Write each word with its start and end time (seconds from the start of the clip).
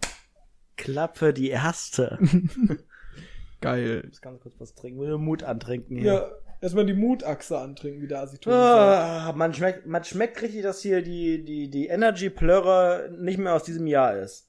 Klappe 0.78 1.34
die 1.34 1.50
erste. 1.50 2.20
Geil. 3.62 4.02
Ich 4.04 4.10
muss 4.10 4.22
ganz 4.22 4.42
kurz 4.42 4.60
was 4.60 4.76
trinken. 4.76 5.00
Will 5.00 5.18
Mut 5.18 5.44
antrinken. 5.44 5.98
hier. 5.98 6.14
Ja, 6.14 6.32
erstmal 6.62 6.86
die 6.86 6.94
Mutachse 6.94 7.58
antrinken, 7.58 8.02
wie 8.02 8.08
der 8.08 8.22
Asitoni 8.22 8.56
Ah, 8.56 9.34
man 9.36 9.54
schmeckt, 9.54 9.86
man 9.86 10.04
schmeckt 10.04 10.42
richtig, 10.42 10.64
dass 10.64 10.82
hier 10.82 11.02
die, 11.02 11.44
die, 11.44 11.70
die 11.70 11.88
Energy 11.88 12.30
Plörre 12.30 13.10
nicht 13.18 13.40
mehr 13.40 13.54
aus 13.54 13.64
diesem 13.64 13.88
Jahr 13.88 14.18
ist. 14.18 14.48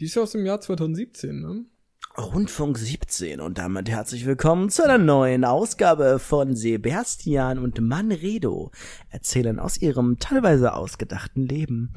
Die 0.00 0.06
ist 0.06 0.14
ja 0.14 0.22
aus 0.22 0.32
dem 0.32 0.46
Jahr 0.46 0.60
2017, 0.60 1.40
ne? 1.40 1.64
Rundfunk 2.18 2.76
17 2.76 3.40
und 3.40 3.56
damit 3.56 3.88
herzlich 3.88 4.26
willkommen 4.26 4.68
zu 4.68 4.84
einer 4.84 4.98
neuen 4.98 5.46
Ausgabe 5.46 6.18
von 6.18 6.54
Sebastian 6.54 7.58
und 7.58 7.80
Manredo 7.80 8.70
erzählen 9.08 9.58
aus 9.58 9.78
ihrem 9.78 10.18
teilweise 10.18 10.74
ausgedachten 10.74 11.48
Leben. 11.48 11.94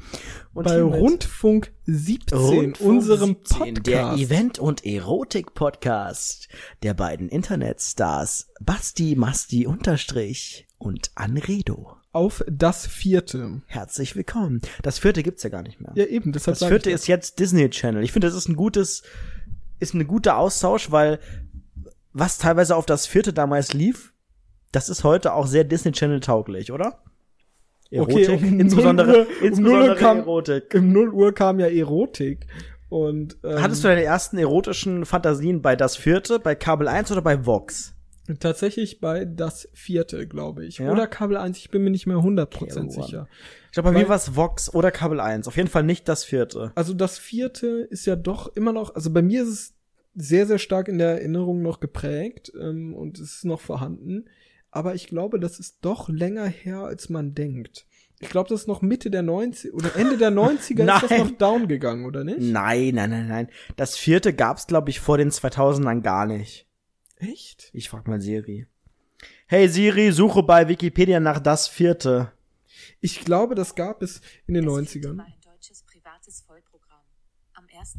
Und 0.54 0.64
Bei 0.64 0.80
Rundfunk 0.80 1.70
17, 1.84 2.38
Rundfunk 2.38 2.80
unserem 2.80 3.36
17, 3.44 3.58
Podcast. 3.74 3.86
Der 3.86 4.12
Event- 4.14 4.58
und 4.58 4.86
Erotik-Podcast 4.86 6.48
der 6.82 6.94
beiden 6.94 7.28
Internetstars 7.28 8.48
Basti 8.60 9.16
Masti 9.16 9.66
Unterstrich 9.66 10.66
und 10.78 11.10
Anredo. 11.14 11.94
auf 12.12 12.42
das 12.48 12.86
vierte. 12.86 13.60
Herzlich 13.66 14.16
willkommen. 14.16 14.62
Das 14.80 14.98
vierte 14.98 15.22
gibt's 15.22 15.42
ja 15.42 15.50
gar 15.50 15.60
nicht 15.62 15.82
mehr. 15.82 15.92
Ja, 15.94 16.06
eben, 16.06 16.32
deshalb 16.32 16.58
Das 16.58 16.66
vierte 16.66 16.90
ist 16.90 17.06
jetzt 17.06 17.38
Disney 17.38 17.68
Channel. 17.68 18.02
Ich 18.02 18.12
finde, 18.12 18.28
das 18.28 18.34
ist 18.34 18.48
ein 18.48 18.56
gutes, 18.56 19.02
ist 19.80 19.94
ein 19.94 20.06
guter 20.06 20.36
Austausch, 20.38 20.90
weil 20.90 21.18
was 22.12 22.38
teilweise 22.38 22.76
auf 22.76 22.86
das 22.86 23.06
vierte 23.06 23.32
damals 23.32 23.72
lief, 23.72 24.12
das 24.72 24.88
ist 24.88 25.04
heute 25.04 25.32
auch 25.34 25.46
sehr 25.46 25.64
Disney 25.64 25.92
Channel 25.92 26.20
tauglich, 26.20 26.72
oder? 26.72 27.02
Okay, 27.92 28.28
um 28.28 28.58
insbesondere, 28.60 29.06
0 29.08 29.16
Uhr- 29.16 29.26
um 29.40 29.46
insbesondere 29.46 29.80
0 29.86 29.88
Uhr 29.90 29.94
kam- 29.96 30.18
Erotik. 30.18 30.74
Um 30.74 30.92
0 30.92 31.08
Uhr 31.14 31.32
kam 31.34 31.60
ja 31.60 31.66
Erotik. 31.68 32.46
Und 32.88 33.36
ähm, 33.44 33.60
Hattest 33.62 33.84
du 33.84 33.88
deine 33.88 34.02
ersten 34.02 34.38
erotischen 34.38 35.04
Fantasien 35.04 35.60
bei 35.62 35.76
das 35.76 35.96
vierte, 35.96 36.38
bei 36.38 36.54
Kabel 36.54 36.88
1 36.88 37.10
oder 37.12 37.22
bei 37.22 37.44
Vox? 37.46 37.92
tatsächlich 38.40 38.98
bei 39.00 39.24
das 39.24 39.68
vierte, 39.72 40.26
glaube 40.26 40.64
ich. 40.66 40.78
Ja? 40.78 40.90
Oder 40.90 41.06
Kabel 41.06 41.36
1, 41.36 41.58
ich 41.58 41.70
bin 41.70 41.84
mir 41.84 41.90
nicht 41.90 42.08
mehr 42.08 42.16
100% 42.16 42.42
Okay, 42.56 42.90
sicher. 42.90 43.28
Ich 43.66 43.72
glaube, 43.72 43.90
bei 43.90 43.94
Weil- 43.94 44.02
mir 44.02 44.08
war 44.08 44.16
es 44.16 44.34
Vox 44.34 44.74
oder 44.74 44.90
Kabel 44.90 45.20
1. 45.20 45.46
Auf 45.46 45.56
jeden 45.56 45.68
Fall 45.68 45.84
nicht 45.84 46.08
das 46.08 46.24
vierte. 46.24 46.72
Also 46.74 46.92
das 46.92 47.18
vierte 47.18 47.86
ist 47.88 48.04
ja 48.04 48.16
doch 48.16 48.48
immer 48.56 48.72
noch, 48.72 48.96
also 48.96 49.12
bei 49.12 49.22
mir 49.22 49.44
ist 49.44 49.48
es 49.48 49.74
sehr, 50.16 50.46
sehr 50.46 50.58
stark 50.58 50.88
in 50.88 50.98
der 50.98 51.10
Erinnerung 51.10 51.62
noch 51.62 51.78
geprägt 51.78 52.50
ähm, 52.58 52.94
und 52.94 53.18
es 53.18 53.36
ist 53.36 53.44
noch 53.44 53.60
vorhanden. 53.60 54.24
Aber 54.70 54.94
ich 54.94 55.06
glaube, 55.06 55.38
das 55.38 55.58
ist 55.60 55.78
doch 55.82 56.08
länger 56.08 56.46
her, 56.46 56.80
als 56.80 57.08
man 57.08 57.34
denkt. 57.34 57.86
Ich 58.18 58.30
glaube, 58.30 58.48
das 58.48 58.62
ist 58.62 58.66
noch 58.66 58.80
Mitte 58.82 59.10
der 59.10 59.22
90 59.22 59.74
oder 59.74 59.94
Ende 59.94 60.16
der 60.16 60.30
90er 60.32 60.94
ist 60.96 61.10
das 61.10 61.18
noch 61.18 61.30
down 61.32 61.68
gegangen, 61.68 62.06
oder 62.06 62.24
nicht? 62.24 62.40
Nein, 62.40 62.94
nein, 62.94 63.10
nein, 63.10 63.28
nein. 63.28 63.48
Das 63.76 63.96
vierte 63.96 64.32
gab's, 64.34 64.66
glaube 64.66 64.90
ich, 64.90 65.00
vor 65.00 65.18
den 65.18 65.30
2000ern 65.30 66.00
gar 66.00 66.26
nicht. 66.26 66.66
Echt? 67.16 67.70
Ich 67.72 67.88
frag 67.90 68.08
mal 68.08 68.20
Siri. 68.20 68.66
Hey 69.46 69.68
Siri, 69.68 70.12
suche 70.12 70.42
bei 70.42 70.68
Wikipedia 70.68 71.20
nach 71.20 71.38
das 71.40 71.68
vierte. 71.68 72.32
Ich 73.00 73.20
glaube, 73.24 73.54
das 73.54 73.74
gab 73.74 74.02
es 74.02 74.20
in 74.46 74.54
den 74.54 74.64
Das 74.66 74.74
Vierte 74.90 75.08
90ern. 75.08 75.18
war 75.18 75.24
ein 75.26 75.34
deutsches 75.44 75.82
privates 75.82 76.40
Vollprogramm. 76.40 77.00
Am 77.54 77.64
1. 77.78 77.96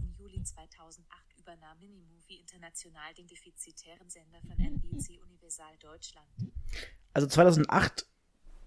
Juli 0.97 1.05
2008 1.05 1.39
übernahm 1.39 1.79
Minimovie 1.79 2.39
International 2.39 3.13
den 3.13 3.27
defizitären 3.27 4.09
Sender 4.09 4.39
von 4.41 4.57
NBC 4.59 5.19
Universal 5.23 5.77
Deutschland. 5.79 6.27
Also 7.13 7.27
2008 7.27 8.05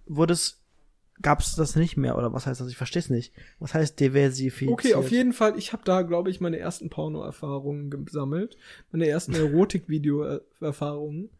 wurde 0.06 0.32
es, 0.34 0.62
gab's 1.20 1.54
das 1.56 1.76
nicht 1.76 1.96
mehr, 1.96 2.16
oder 2.16 2.32
was 2.32 2.46
heißt 2.46 2.60
das? 2.60 2.68
Ich 2.68 2.76
verstehe 2.76 3.00
es 3.00 3.10
nicht. 3.10 3.32
Was 3.58 3.74
heißt 3.74 3.98
diversifiziert? 4.00 4.72
Okay, 4.72 4.94
auf 4.94 5.10
jeden 5.10 5.32
Fall, 5.32 5.58
ich 5.58 5.72
habe 5.72 5.84
da, 5.84 6.02
glaube 6.02 6.30
ich, 6.30 6.40
meine 6.40 6.58
ersten 6.58 6.90
Porno-Erfahrungen 6.90 7.90
gesammelt. 7.90 8.56
Meine 8.92 9.08
ersten 9.08 9.34
Erotik-Video-Erfahrungen 9.34 11.30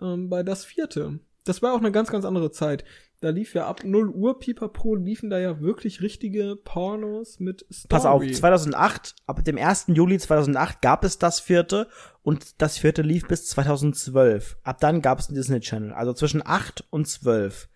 ähm, 0.00 0.28
bei 0.28 0.42
das 0.42 0.64
vierte. 0.64 1.20
Das 1.44 1.62
war 1.62 1.74
auch 1.74 1.80
eine 1.80 1.92
ganz, 1.92 2.10
ganz 2.10 2.24
andere 2.24 2.52
Zeit. 2.52 2.84
Da 3.22 3.30
lief 3.30 3.54
ja 3.54 3.68
ab 3.68 3.84
0 3.84 4.08
Uhr 4.08 4.40
Pipapo, 4.40 4.96
liefen 4.96 5.30
da 5.30 5.38
ja 5.38 5.60
wirklich 5.60 6.02
richtige 6.02 6.56
Pornos 6.56 7.38
mit 7.38 7.64
Story. 7.72 7.88
Pass 7.88 8.04
auf, 8.04 8.26
2008, 8.26 9.14
ab 9.26 9.44
dem 9.44 9.58
1. 9.58 9.86
Juli 9.94 10.18
2008 10.18 10.82
gab 10.82 11.04
es 11.04 11.18
das 11.18 11.38
vierte 11.38 11.86
und 12.22 12.60
das 12.60 12.78
vierte 12.78 13.02
lief 13.02 13.28
bis 13.28 13.46
2012. 13.46 14.58
Ab 14.64 14.80
dann 14.80 15.02
gab 15.02 15.20
es 15.20 15.28
den 15.28 15.36
Disney 15.36 15.60
Channel. 15.60 15.92
Also 15.92 16.14
zwischen 16.14 16.44
8 16.44 16.84
und 16.90 17.06
12. 17.06 17.68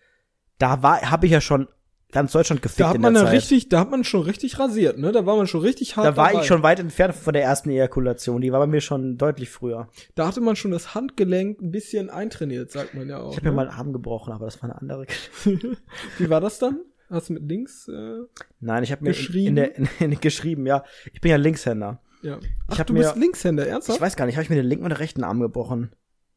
Da 0.58 0.82
war, 0.82 1.00
habe 1.12 1.26
ich 1.26 1.32
ja 1.32 1.40
schon 1.40 1.68
ganz 2.16 2.32
Deutschland 2.32 2.62
gefickt 2.62 2.80
da 2.80 2.88
hat 2.88 2.96
in 2.96 3.02
man 3.02 3.12
der 3.14 3.22
ja 3.24 3.28
Zeit. 3.28 3.36
richtig, 3.36 3.68
da 3.68 3.80
hat 3.80 3.90
man 3.90 4.02
schon 4.04 4.22
richtig 4.22 4.58
rasiert, 4.58 4.98
ne? 4.98 5.12
Da 5.12 5.26
war 5.26 5.36
man 5.36 5.46
schon 5.46 5.60
richtig 5.60 5.96
hart 5.96 6.06
da 6.06 6.16
war 6.16 6.28
dabei. 6.28 6.40
ich 6.40 6.46
schon 6.46 6.62
weit 6.62 6.80
entfernt 6.80 7.14
von 7.14 7.32
der 7.34 7.42
ersten 7.42 7.68
Ejakulation. 7.70 8.40
Die 8.40 8.52
war 8.52 8.60
bei 8.60 8.66
mir 8.66 8.80
schon 8.80 9.18
deutlich 9.18 9.50
früher. 9.50 9.88
Da 10.14 10.26
hatte 10.26 10.40
man 10.40 10.56
schon 10.56 10.70
das 10.70 10.94
Handgelenk 10.94 11.60
ein 11.60 11.70
bisschen 11.70 12.08
eintrainiert, 12.10 12.70
sagt 12.72 12.94
man 12.94 13.08
ja 13.08 13.18
auch. 13.18 13.30
Ich 13.32 13.36
habe 13.36 13.46
mir 13.46 13.50
ne? 13.50 13.56
mal 13.56 13.68
einen 13.68 13.78
Arm 13.78 13.92
gebrochen, 13.92 14.32
aber 14.32 14.46
das 14.46 14.62
war 14.62 14.70
eine 14.70 14.80
andere. 14.80 15.06
Wie 16.18 16.30
war 16.30 16.40
das 16.40 16.58
dann? 16.58 16.80
Hast 17.10 17.28
du 17.28 17.34
mit 17.34 17.48
links? 17.48 17.86
Äh, 17.88 18.22
Nein, 18.60 18.82
ich 18.82 18.90
habe 18.92 19.04
mir 19.04 19.10
Geschrieben? 19.10 19.56
In, 19.56 19.64
in 19.64 19.74
der, 19.74 19.76
in, 20.00 20.12
in, 20.12 20.20
geschrieben, 20.20 20.66
ja. 20.66 20.84
Ich 21.12 21.20
bin 21.20 21.30
ja 21.30 21.36
Linkshänder. 21.36 22.00
ja. 22.22 22.38
Ich 22.38 22.48
Ach, 22.68 22.78
hab 22.78 22.86
du 22.86 22.94
mir- 22.94 23.00
bist 23.00 23.16
Linkshänder, 23.16 23.66
ernsthaft? 23.66 23.98
Ich 23.98 24.02
weiß 24.02 24.16
gar 24.16 24.26
nicht, 24.26 24.36
habe 24.36 24.42
ich 24.42 24.50
mir 24.50 24.56
den 24.56 24.66
linken 24.66 24.84
oder 24.86 24.98
rechten 24.98 25.22
Arm 25.22 25.40
gebrochen? 25.40 25.92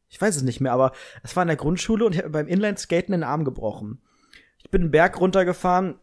Ich 0.08 0.20
weiß 0.20 0.36
es 0.36 0.42
nicht 0.42 0.60
mehr, 0.60 0.72
aber 0.72 0.92
es 1.22 1.34
war 1.36 1.42
in 1.42 1.48
der 1.48 1.56
Grundschule 1.56 2.04
und 2.04 2.12
ich 2.12 2.18
habe 2.18 2.28
mir 2.28 2.32
beim 2.32 2.48
Inline-Skaten 2.48 3.12
den 3.12 3.22
Arm 3.22 3.44
gebrochen. 3.44 4.00
Ich 4.62 4.70
bin 4.70 4.82
einen 4.82 4.90
Berg 4.90 5.20
runtergefahren, 5.20 5.96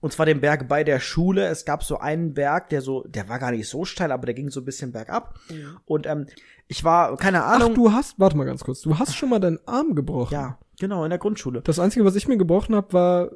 und 0.00 0.12
zwar 0.12 0.26
den 0.26 0.40
Berg 0.40 0.66
bei 0.66 0.82
der 0.82 0.98
Schule. 0.98 1.46
Es 1.46 1.64
gab 1.64 1.84
so 1.84 1.98
einen 1.98 2.32
Berg, 2.32 2.70
der 2.70 2.80
so, 2.80 3.04
der 3.06 3.28
war 3.28 3.38
gar 3.38 3.50
nicht 3.50 3.68
so 3.68 3.84
steil, 3.84 4.12
aber 4.12 4.26
der 4.26 4.34
ging 4.34 4.50
so 4.50 4.60
ein 4.60 4.64
bisschen 4.64 4.92
bergab. 4.92 5.38
Und 5.84 6.06
ähm, 6.06 6.26
ich 6.68 6.84
war, 6.84 7.16
keine 7.16 7.44
Ach, 7.44 7.56
Ahnung. 7.56 7.74
du 7.74 7.92
hast, 7.92 8.18
warte 8.18 8.36
mal 8.36 8.44
ganz 8.44 8.64
kurz, 8.64 8.80
du 8.80 8.98
hast 8.98 9.14
schon 9.14 9.28
mal 9.28 9.40
deinen 9.40 9.60
Arm 9.66 9.94
gebrochen. 9.94 10.32
Ja, 10.32 10.58
genau, 10.78 11.04
in 11.04 11.10
der 11.10 11.18
Grundschule. 11.18 11.60
Das 11.62 11.78
Einzige, 11.78 12.04
was 12.04 12.16
ich 12.16 12.28
mir 12.28 12.38
gebrochen 12.38 12.74
habe, 12.74 12.92
war 12.94 13.30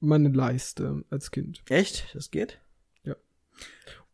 meine 0.00 0.28
Leiste 0.28 1.04
als 1.10 1.30
Kind. 1.30 1.62
Echt? 1.68 2.14
Das 2.14 2.30
geht? 2.30 2.58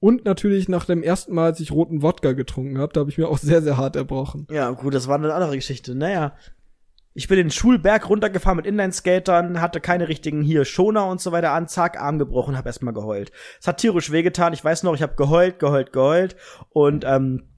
Und 0.02 0.24
natürlich 0.24 0.68
nach 0.68 0.84
dem 0.84 1.04
ersten 1.04 1.32
Mal, 1.32 1.44
als 1.44 1.60
ich 1.60 1.70
roten 1.70 2.02
Wodka 2.02 2.32
getrunken 2.32 2.78
habe, 2.78 2.92
da 2.92 2.98
habe 2.98 3.10
ich 3.10 3.18
mir 3.18 3.28
auch 3.28 3.38
sehr, 3.38 3.62
sehr 3.62 3.76
hart 3.76 3.94
erbrochen. 3.94 4.48
Ja, 4.50 4.68
gut, 4.70 4.94
das 4.94 5.06
war 5.06 5.14
eine 5.14 5.32
andere 5.32 5.54
Geschichte. 5.54 5.94
Naja. 5.94 6.34
Ich 7.14 7.28
bin 7.28 7.36
den 7.36 7.50
Schulberg 7.50 8.08
runtergefahren 8.08 8.56
mit 8.56 8.66
Inline-Skatern, 8.66 9.60
hatte 9.60 9.80
keine 9.80 10.08
richtigen 10.08 10.42
hier 10.42 10.64
Schoner 10.64 11.06
und 11.06 11.20
so 11.20 11.30
weiter 11.30 11.52
an, 11.52 11.68
zack, 11.68 12.00
Arm 12.00 12.18
gebrochen, 12.18 12.56
hab 12.56 12.64
erstmal 12.64 12.94
geheult. 12.94 13.32
Es 13.60 13.66
hat 13.66 13.78
tierisch 13.78 14.10
wehgetan, 14.10 14.54
ich 14.54 14.64
weiß 14.64 14.82
noch, 14.82 14.94
ich 14.94 15.02
hab 15.02 15.16
geheult, 15.16 15.58
geheult, 15.58 15.92
geheult 15.92 16.36
und 16.70 17.04
ähm, 17.04 17.48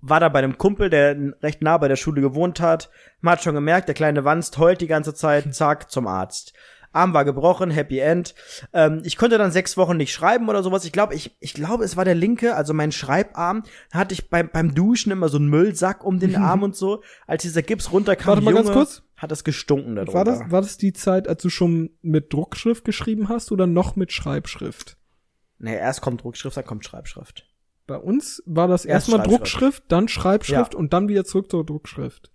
war 0.00 0.18
da 0.18 0.28
bei 0.28 0.40
einem 0.40 0.58
Kumpel, 0.58 0.90
der 0.90 1.16
recht 1.42 1.62
nah 1.62 1.78
bei 1.78 1.86
der 1.86 1.96
Schule 1.96 2.20
gewohnt 2.20 2.60
hat. 2.60 2.90
Man 3.20 3.32
hat 3.32 3.42
schon 3.42 3.54
gemerkt, 3.54 3.86
der 3.86 3.94
kleine 3.94 4.24
Wanst 4.24 4.58
heult 4.58 4.80
die 4.80 4.88
ganze 4.88 5.14
Zeit, 5.14 5.54
zack, 5.54 5.92
zum 5.92 6.08
Arzt. 6.08 6.52
Arm 6.92 7.14
war 7.14 7.24
gebrochen, 7.24 7.70
Happy 7.70 7.98
End. 7.98 8.34
Ähm, 8.72 9.02
ich 9.04 9.16
konnte 9.16 9.38
dann 9.38 9.50
sechs 9.50 9.76
Wochen 9.76 9.96
nicht 9.96 10.12
schreiben 10.12 10.48
oder 10.48 10.62
sowas. 10.62 10.84
Ich 10.84 10.92
glaube, 10.92 11.14
ich, 11.14 11.36
ich 11.40 11.54
glaube, 11.54 11.84
es 11.84 11.96
war 11.96 12.04
der 12.04 12.14
linke, 12.14 12.54
also 12.54 12.74
mein 12.74 12.92
Schreibarm. 12.92 13.62
Da 13.90 13.98
hatte 14.00 14.14
ich 14.14 14.28
beim, 14.30 14.50
beim 14.52 14.74
Duschen 14.74 15.12
immer 15.12 15.28
so 15.28 15.38
einen 15.38 15.48
Müllsack 15.48 16.04
um 16.04 16.18
den 16.18 16.36
Arm 16.36 16.62
und 16.62 16.76
so. 16.76 17.02
Als 17.26 17.42
dieser 17.42 17.62
Gips 17.62 17.92
runterkam, 17.92 18.28
Warte 18.28 18.42
mal 18.42 18.50
Junge, 18.52 18.64
ganz 18.64 18.72
kurz. 18.74 19.02
hat 19.16 19.32
es 19.32 19.44
gestunken 19.44 19.96
darunter. 19.96 20.14
War 20.14 20.24
das, 20.24 20.50
war 20.50 20.60
das 20.60 20.76
die 20.76 20.92
Zeit, 20.92 21.28
als 21.28 21.42
du 21.42 21.48
schon 21.50 21.90
mit 22.02 22.32
Druckschrift 22.32 22.84
geschrieben 22.84 23.28
hast 23.28 23.52
oder 23.52 23.66
noch 23.66 23.96
mit 23.96 24.12
Schreibschrift? 24.12 24.96
Nee, 25.58 25.76
erst 25.76 26.00
kommt 26.00 26.22
Druckschrift, 26.24 26.56
dann 26.56 26.64
kommt 26.66 26.84
Schreibschrift. 26.84 27.46
Bei 27.86 27.96
uns 27.96 28.42
war 28.46 28.68
das 28.68 28.84
Erst 28.84 29.08
erstmal. 29.08 29.26
Druckschrift, 29.26 29.84
dann 29.88 30.08
Schreibschrift 30.08 30.74
Ja. 30.74 30.78
und 30.78 30.92
dann 30.92 31.08
wieder 31.08 31.24
zurück 31.24 31.50
zur 31.50 31.64
Druckschrift. 31.64 32.30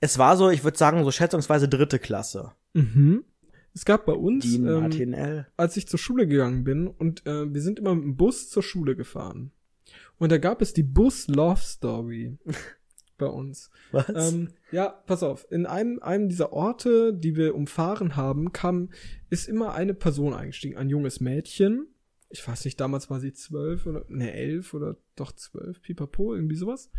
Es 0.00 0.18
war 0.18 0.36
so, 0.36 0.50
ich 0.50 0.64
würde 0.64 0.76
sagen, 0.76 1.04
so 1.04 1.10
schätzungsweise 1.10 1.68
dritte 1.68 1.98
Klasse. 1.98 2.52
Mhm. 2.72 3.24
Es 3.74 3.84
gab 3.84 4.04
bei 4.04 4.12
uns, 4.12 4.44
Die 4.44 4.56
ähm, 4.56 5.44
als 5.56 5.76
ich 5.76 5.88
zur 5.88 5.98
Schule 5.98 6.26
gegangen 6.26 6.64
bin 6.64 6.86
und 6.86 7.26
äh, 7.26 7.52
wir 7.52 7.60
sind 7.62 7.78
immer 7.78 7.94
mit 7.94 8.04
dem 8.04 8.16
Bus 8.16 8.50
zur 8.50 8.62
Schule 8.62 8.96
gefahren. 8.96 9.52
Und 10.18 10.30
da 10.30 10.38
gab 10.38 10.62
es 10.62 10.72
die 10.72 10.82
Bus 10.82 11.26
Love 11.28 11.60
Story 11.60 12.38
bei 13.18 13.26
uns. 13.26 13.70
Was? 13.90 14.32
Ähm, 14.32 14.50
ja, 14.72 14.88
pass 14.88 15.22
auf. 15.22 15.46
In 15.50 15.66
einem, 15.66 16.00
einem 16.00 16.28
dieser 16.28 16.52
Orte, 16.52 17.14
die 17.14 17.36
wir 17.36 17.54
umfahren 17.54 18.16
haben, 18.16 18.52
kam, 18.52 18.90
ist 19.30 19.48
immer 19.48 19.74
eine 19.74 19.94
Person 19.94 20.34
eingestiegen. 20.34 20.76
Ein 20.76 20.90
junges 20.90 21.20
Mädchen. 21.20 21.86
Ich 22.28 22.46
weiß 22.46 22.64
nicht, 22.64 22.80
damals 22.80 23.10
war 23.10 23.20
sie 23.20 23.32
zwölf 23.32 23.86
oder, 23.86 24.04
ne, 24.08 24.32
elf 24.32 24.74
oder 24.74 24.96
doch 25.16 25.32
zwölf, 25.32 25.82
pipapo, 25.82 26.34
irgendwie 26.34 26.56
sowas. 26.56 26.90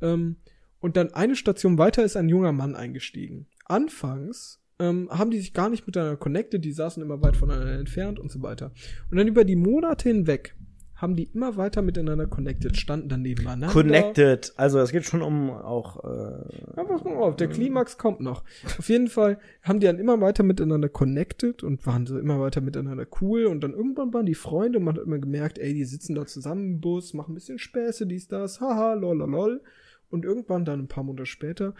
Ähm, 0.00 0.36
und 0.80 0.96
dann 0.96 1.14
eine 1.14 1.36
Station 1.36 1.78
weiter 1.78 2.04
ist 2.04 2.16
ein 2.16 2.28
junger 2.28 2.52
Mann 2.52 2.76
eingestiegen. 2.76 3.46
Anfangs 3.64 4.60
ähm, 4.78 5.08
haben 5.10 5.30
die 5.30 5.38
sich 5.38 5.52
gar 5.52 5.68
nicht 5.70 5.86
miteinander 5.86 6.16
connected, 6.16 6.64
die 6.64 6.72
saßen 6.72 7.02
immer 7.02 7.22
weit 7.22 7.36
voneinander 7.36 7.78
entfernt 7.78 8.18
und 8.18 8.30
so 8.30 8.42
weiter. 8.42 8.72
Und 9.10 9.16
dann 9.16 9.28
über 9.28 9.44
die 9.44 9.56
Monate 9.56 10.08
hinweg 10.08 10.54
haben 10.96 11.14
die 11.14 11.24
immer 11.34 11.58
weiter 11.58 11.82
miteinander 11.82 12.26
connected, 12.26 12.74
standen 12.76 13.10
dann 13.10 13.20
nebeneinander. 13.20 13.68
Connected. 13.68 14.54
Also 14.56 14.78
es 14.78 14.92
geht 14.92 15.04
schon 15.04 15.20
um 15.20 15.50
auch. 15.50 16.02
Äh, 16.04 16.74
Ja, 16.76 16.84
pass 16.84 17.04
mal 17.04 17.16
auf, 17.16 17.36
der 17.36 17.48
Klimax 17.48 17.98
kommt 17.98 18.20
noch. 18.20 18.44
Auf 18.78 18.88
jeden 18.88 19.08
Fall 19.08 19.38
haben 19.62 19.78
die 19.78 19.86
dann 19.86 19.98
immer 19.98 20.20
weiter 20.22 20.42
miteinander 20.42 20.88
connected 20.88 21.62
und 21.62 21.86
waren 21.86 22.06
so 22.06 22.18
immer 22.18 22.40
weiter 22.40 22.62
miteinander 22.62 23.06
cool 23.20 23.44
und 23.44 23.60
dann 23.62 23.74
irgendwann 23.74 24.14
waren 24.14 24.24
die 24.24 24.34
Freunde 24.34 24.78
und 24.78 24.86
man 24.86 24.96
hat 24.96 25.04
immer 25.04 25.18
gemerkt, 25.18 25.58
ey, 25.58 25.74
die 25.74 25.84
sitzen 25.84 26.14
da 26.14 26.24
zusammen 26.24 26.66
im 26.66 26.80
Bus, 26.80 27.12
machen 27.12 27.32
ein 27.32 27.34
bisschen 27.34 27.58
Späße, 27.58 28.06
dies, 28.06 28.28
das, 28.28 28.60
haha, 28.62 28.94
lol, 28.94 29.18
lol, 29.18 29.30
lol. 29.30 29.62
Und 30.08 30.24
irgendwann 30.24 30.64
dann 30.64 30.80
ein 30.80 30.88
paar 30.88 31.04
Monate 31.04 31.26
später 31.26 31.74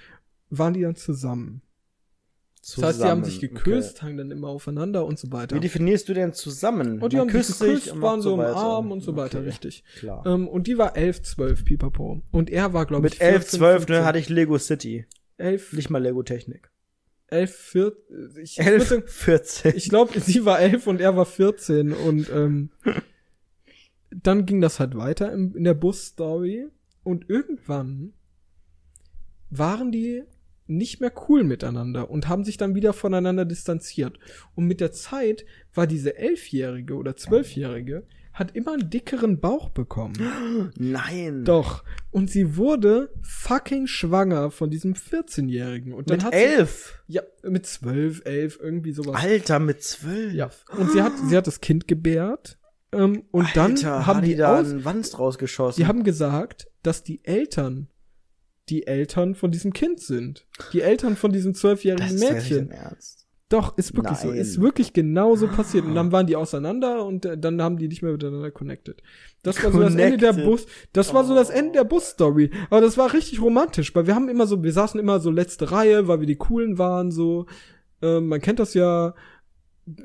waren 0.51 0.75
die 0.75 0.83
dann 0.83 0.97
zusammen. 0.97 1.63
Das 2.75 2.83
heißt, 2.83 3.01
die 3.01 3.05
haben 3.05 3.23
sich 3.25 3.35
zusammen. 3.41 3.55
geküsst, 3.55 4.03
hangen 4.03 4.17
dann 4.17 4.31
immer 4.33 4.49
aufeinander 4.49 5.07
und 5.07 5.19
so 5.21 5.29
Okay. 5.29 5.37
weiter. 5.37 5.57
Wie 5.57 5.61
definierst 5.61 6.09
du 6.09 6.15
denn 6.15 6.33
zusammen? 6.33 7.01
und 7.01 7.13
die 7.13 7.17
Man 7.17 7.29
haben 7.29 7.43
sich 7.43 7.47
küsst 7.47 7.61
geküsst, 7.61 7.91
waren 7.93 8.01
macht 8.01 8.23
so 8.23 8.33
im 8.35 8.39
weiter. 8.41 8.57
Arm 8.57 8.91
und 8.91 9.01
so 9.03 9.15
weiter, 9.17 9.39
Okay, 9.39 9.47
richtig. 9.49 9.85
Klar. 9.99 10.27
Ähm, 10.27 10.49
und 10.49 10.67
die 10.67 10.77
war 10.77 10.97
11, 10.97 11.23
12, 11.23 11.65
pipapo. 11.65 12.23
Und 12.33 12.51
er 12.51 12.73
war, 12.73 12.85
glaube 12.87 13.07
ich, 13.07 13.15
Mit 13.15 13.23
11, 13.23 13.43
14, 13.45 13.59
12, 13.61 13.77
15. 13.85 13.95
ne, 13.97 14.05
hatte 14.05 14.19
ich 14.19 14.29
Lego 14.29 14.59
City. 14.59 15.07
11, 15.37 15.73
Nicht 15.75 15.91
mal 15.91 16.03
Lego 16.03 16.23
Technik. 16.25 16.71
11, 17.29 17.55
14, 17.55 18.31
ich, 18.43 18.59
ich, 18.59 18.61
11, 18.67 18.91
würde- 18.91 19.07
14. 19.09 19.77
ich 19.77 19.89
glaube, 19.89 20.19
sie 20.21 20.45
war 20.45 20.59
11 20.61 20.87
und 20.89 21.01
er 21.01 21.17
war 21.17 21.27
14 21.27 21.93
und 21.93 22.31
ähm, 22.33 22.71
dann 24.11 24.47
ging 24.47 24.61
das 24.61 24.81
halt 24.81 24.97
weiter 24.97 25.33
im, 25.33 25.55
in 25.57 25.65
der 25.65 25.75
Bus-Story 25.75 26.67
und 27.05 27.29
irgendwann 27.29 28.13
waren 29.51 29.93
die 29.93 30.23
nicht 30.67 31.01
mehr 31.01 31.13
cool 31.29 31.45
miteinander 31.45 32.11
und 32.11 32.29
haben 32.29 32.45
sich 32.45 32.57
dann 32.57 32.75
wieder 32.75 32.93
voneinander 32.93 33.45
distanziert. 33.45 34.19
Und 34.55 34.67
mit 34.67 34.81
der 34.81 34.93
Zeit 34.93 35.45
war 35.75 35.87
diese 35.87 36.17
Elfjährige 36.17 36.95
oder 36.95 37.17
Zwölfjährige 37.17 38.05
hat 38.37 38.55
immer 38.55 38.75
einen 38.75 38.91
dickeren 38.91 39.41
Bauch 39.41 39.71
bekommen. 39.71 40.71
Nein. 40.79 41.45
Doch. 41.45 41.85
Und 42.11 42.31
sie 42.31 42.57
wurde 42.57 43.11
fucking 43.23 43.87
schwanger 43.87 44.51
von 44.51 44.71
diesem 44.71 44.93
14-Jährigen. 44.93 45.95
Und 45.95 46.11
dann 46.11 46.19
Mit 46.19 46.27
hat 46.27 46.35
11. 46.35 47.03
Sie, 47.07 47.15
ja, 47.15 47.23
mit 47.43 47.65
12, 47.65 48.23
11, 48.27 48.59
irgendwie 48.61 48.93
sowas. 48.93 49.23
Alter, 49.23 49.59
mit 49.59 49.83
12. 49.83 50.35
Ja. 50.35 50.51
Und 50.77 50.93
sie 50.93 51.03
hat, 51.03 51.13
sie 51.29 51.37
hat 51.37 51.47
das 51.47 51.63
Kind 51.63 51.89
gebärt. 51.89 52.59
Ähm, 52.93 53.25
und 53.31 53.49
dann 53.57 53.73
Alter, 53.73 54.07
haben 54.07 54.19
hat 54.19 54.27
die, 54.27 54.37
da 54.37 54.59
einen 54.59 54.85
Wanst 54.85 55.19
rausgeschossen. 55.19 55.83
die 55.83 55.87
haben 55.87 56.05
gesagt, 56.05 56.69
dass 56.83 57.03
die 57.03 57.25
Eltern 57.25 57.89
die 58.69 58.87
Eltern 58.87 59.35
von 59.35 59.51
diesem 59.51 59.73
Kind 59.73 60.01
sind. 60.01 60.47
Die 60.73 60.81
Eltern 60.81 61.17
von 61.17 61.33
diesem 61.33 61.55
zwölfjährigen 61.55 62.19
Mädchen. 62.19 62.73
Doch, 63.49 63.79
ist 63.79 63.95
wirklich 63.97 64.19
so. 64.19 64.29
Nein. 64.29 64.39
Ist 64.39 64.61
wirklich 64.61 64.93
genau 64.93 65.37
so 65.37 65.47
passiert. 65.47 65.85
Und 65.85 65.95
dann 65.95 66.11
waren 66.11 66.27
die 66.27 66.35
auseinander 66.35 67.05
und 67.05 67.25
äh, 67.25 67.39
dann 67.39 67.63
haben 67.63 67.79
die 67.79 67.87
nicht 67.87 68.03
mehr 68.03 68.11
miteinander 68.11 68.51
connected. 68.51 69.01
Das 69.45 69.63
war 69.63 69.71
so 69.71 69.79
das 69.79 69.95
Ende 69.95 70.17
der 70.17 70.31
Connected. 70.31 70.51
Bus. 70.51 70.67
Das 70.93 71.15
war 71.15 71.23
so 71.23 71.33
das 71.33 71.51
Ende 71.51 71.73
der 71.73 71.85
Bus-Story. 71.85 72.51
Aber 72.71 72.81
das 72.81 72.99
war 72.99 73.13
richtig 73.13 73.41
romantisch, 73.41 73.95
weil 73.95 74.09
wir 74.09 74.17
haben 74.17 74.29
immer 74.29 74.49
so, 74.49 74.65
wir 74.65 74.73
saßen 74.73 74.99
immer 74.99 75.21
so 75.21 75.31
letzte 75.31 75.71
Reihe, 75.71 76.09
weil 76.09 76.19
wir 76.19 76.27
die 76.27 76.37
coolen 76.37 76.77
waren, 76.77 77.13
so. 77.13 77.47
Ähm, 78.03 78.27
man 78.27 78.41
kennt 78.41 78.59
das 78.59 78.75
ja. 78.75 79.15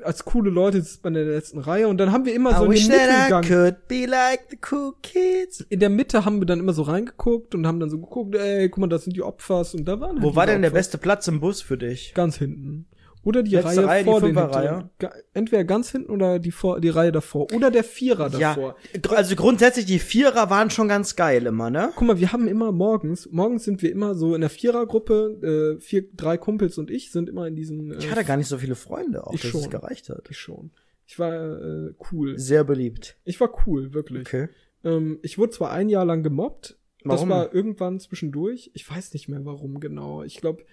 Als 0.04 0.24
coole 0.24 0.48
Leute 0.50 0.80
sitzt 0.80 1.02
man 1.02 1.16
in 1.16 1.26
der 1.26 1.34
letzten 1.34 1.58
Reihe 1.58 1.88
und 1.88 1.98
dann 1.98 2.12
haben 2.12 2.24
wir 2.24 2.34
immer 2.34 2.56
so 2.56 2.66
in 2.66 2.72
den 2.72 2.86
Mittelgang. 2.88 3.42
could 3.44 3.88
be 3.88 4.06
like 4.06 4.42
the 4.50 4.58
cool 4.70 4.92
kids. 5.02 5.60
In 5.68 5.80
der 5.80 5.90
Mitte 5.90 6.24
haben 6.24 6.40
wir 6.40 6.46
dann 6.46 6.60
immer 6.60 6.72
so 6.72 6.82
reingeguckt 6.82 7.54
und 7.54 7.66
haben 7.66 7.80
dann 7.80 7.90
so 7.90 7.98
geguckt, 7.98 8.34
ey, 8.36 8.68
guck 8.68 8.78
mal, 8.78 8.86
das 8.86 9.04
sind 9.04 9.16
die 9.16 9.22
Opfers 9.22 9.74
und 9.74 9.84
da 9.86 9.98
waren 9.98 10.16
halt 10.16 10.22
Wo 10.22 10.36
war 10.36 10.46
diese 10.46 10.54
denn 10.54 10.62
der 10.62 10.70
Opfers. 10.70 10.86
beste 10.86 10.98
Platz 10.98 11.26
im 11.26 11.40
Bus 11.40 11.62
für 11.62 11.76
dich? 11.76 12.14
Ganz 12.14 12.36
hinten. 12.36 12.86
Oder 13.24 13.42
die 13.44 13.52
Letzte 13.52 13.68
Reihe, 13.68 13.86
Reihe, 13.86 14.02
die 14.04 14.10
vor 14.10 14.20
den 14.20 14.26
Fünferreihe? 14.34 14.68
hinteren. 14.68 14.90
Ga- 14.98 15.12
Entweder 15.32 15.64
ganz 15.64 15.90
hinten 15.92 16.10
oder 16.10 16.38
die, 16.40 16.50
vor, 16.50 16.80
die 16.80 16.88
Reihe 16.88 17.12
davor. 17.12 17.46
Oder 17.54 17.70
der 17.70 17.84
Vierer 17.84 18.28
davor. 18.30 18.76
Ja, 18.94 19.10
also 19.12 19.36
grundsätzlich 19.36 19.86
die 19.86 20.00
Vierer 20.00 20.50
waren 20.50 20.70
schon 20.70 20.88
ganz 20.88 21.14
geil 21.14 21.46
immer, 21.46 21.70
ne? 21.70 21.92
Guck 21.94 22.08
mal, 22.08 22.18
wir 22.18 22.32
haben 22.32 22.48
immer 22.48 22.72
morgens, 22.72 23.28
morgens 23.30 23.62
sind 23.64 23.80
wir 23.82 23.92
immer 23.92 24.14
so 24.16 24.34
in 24.34 24.40
der 24.40 24.50
Vierergruppe, 24.50 25.76
äh, 25.78 25.80
vier, 25.80 26.04
drei 26.14 26.36
Kumpels 26.36 26.78
und 26.78 26.90
ich 26.90 27.12
sind 27.12 27.28
immer 27.28 27.46
in 27.46 27.54
diesen. 27.54 27.92
Äh, 27.92 27.98
Ich 27.98 28.10
hatte 28.10 28.24
gar 28.24 28.36
nicht 28.36 28.48
so 28.48 28.58
viele 28.58 28.74
Freunde, 28.74 29.26
auch 29.26 29.34
Ich 29.34 29.42
dass 29.42 29.50
schon. 29.52 29.60
es 29.60 29.70
gereicht 29.70 30.08
hat. 30.08 30.26
ich 30.28 30.38
schon. 30.38 30.72
Ich 31.06 31.18
war 31.18 31.32
äh, 31.60 31.92
cool. 32.10 32.38
Sehr 32.38 32.64
beliebt. 32.64 33.16
Ich 33.24 33.40
war 33.40 33.50
cool, 33.66 33.92
wirklich. 33.94 34.26
Okay. 34.26 34.48
Ähm, 34.84 35.18
ich 35.22 35.38
wurde 35.38 35.52
zwar 35.52 35.70
ein 35.70 35.88
Jahr 35.88 36.04
lang 36.04 36.22
gemobbt. 36.22 36.76
Warum? 37.04 37.28
Das 37.28 37.36
war 37.38 37.54
irgendwann 37.54 37.98
zwischendurch. 38.00 38.70
Ich 38.74 38.88
weiß 38.90 39.12
nicht 39.12 39.28
mehr 39.28 39.44
warum 39.44 39.80
genau. 39.80 40.22
Ich 40.22 40.40
glaube, 40.40 40.64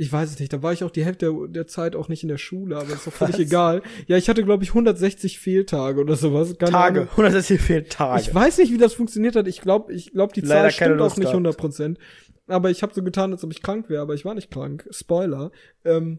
ich 0.00 0.10
weiß 0.10 0.30
es 0.30 0.38
nicht. 0.38 0.50
Da 0.50 0.62
war 0.62 0.72
ich 0.72 0.82
auch 0.82 0.90
die 0.90 1.04
Hälfte 1.04 1.26
der, 1.26 1.48
der 1.48 1.66
Zeit 1.66 1.94
auch 1.94 2.08
nicht 2.08 2.22
in 2.22 2.30
der 2.30 2.38
Schule, 2.38 2.78
aber 2.78 2.90
ist 2.94 3.06
doch 3.06 3.12
völlig 3.12 3.34
Was? 3.34 3.40
egal. 3.40 3.82
Ja, 4.06 4.16
ich 4.16 4.30
hatte, 4.30 4.42
glaube 4.42 4.64
ich, 4.64 4.70
160 4.70 5.38
Fehltage 5.38 6.00
oder 6.00 6.16
sowas. 6.16 6.56
Keine 6.56 6.72
Tage. 6.72 7.00
Ahnung. 7.00 7.10
160 7.10 7.60
fehlen 7.60 7.84
Tage. 7.86 8.22
Ich 8.22 8.34
weiß 8.34 8.56
nicht, 8.58 8.72
wie 8.72 8.78
das 8.78 8.94
funktioniert 8.94 9.36
hat. 9.36 9.46
Ich 9.46 9.60
glaube, 9.60 9.92
ich 9.92 10.12
glaube, 10.12 10.32
die 10.32 10.40
Leider 10.40 10.62
Zahl 10.62 10.70
stimmt 10.70 11.00
auch 11.02 11.16
nicht 11.16 11.16
gehabt. 11.16 11.34
100 11.34 11.56
Prozent. 11.56 11.98
Aber 12.46 12.70
ich 12.70 12.82
habe 12.82 12.94
so 12.94 13.02
getan, 13.02 13.30
als 13.30 13.44
ob 13.44 13.52
ich 13.52 13.62
krank 13.62 13.90
wäre, 13.90 14.00
aber 14.00 14.14
ich 14.14 14.24
war 14.24 14.34
nicht 14.34 14.50
krank. 14.50 14.88
Spoiler. 14.90 15.52
Ähm, 15.84 16.18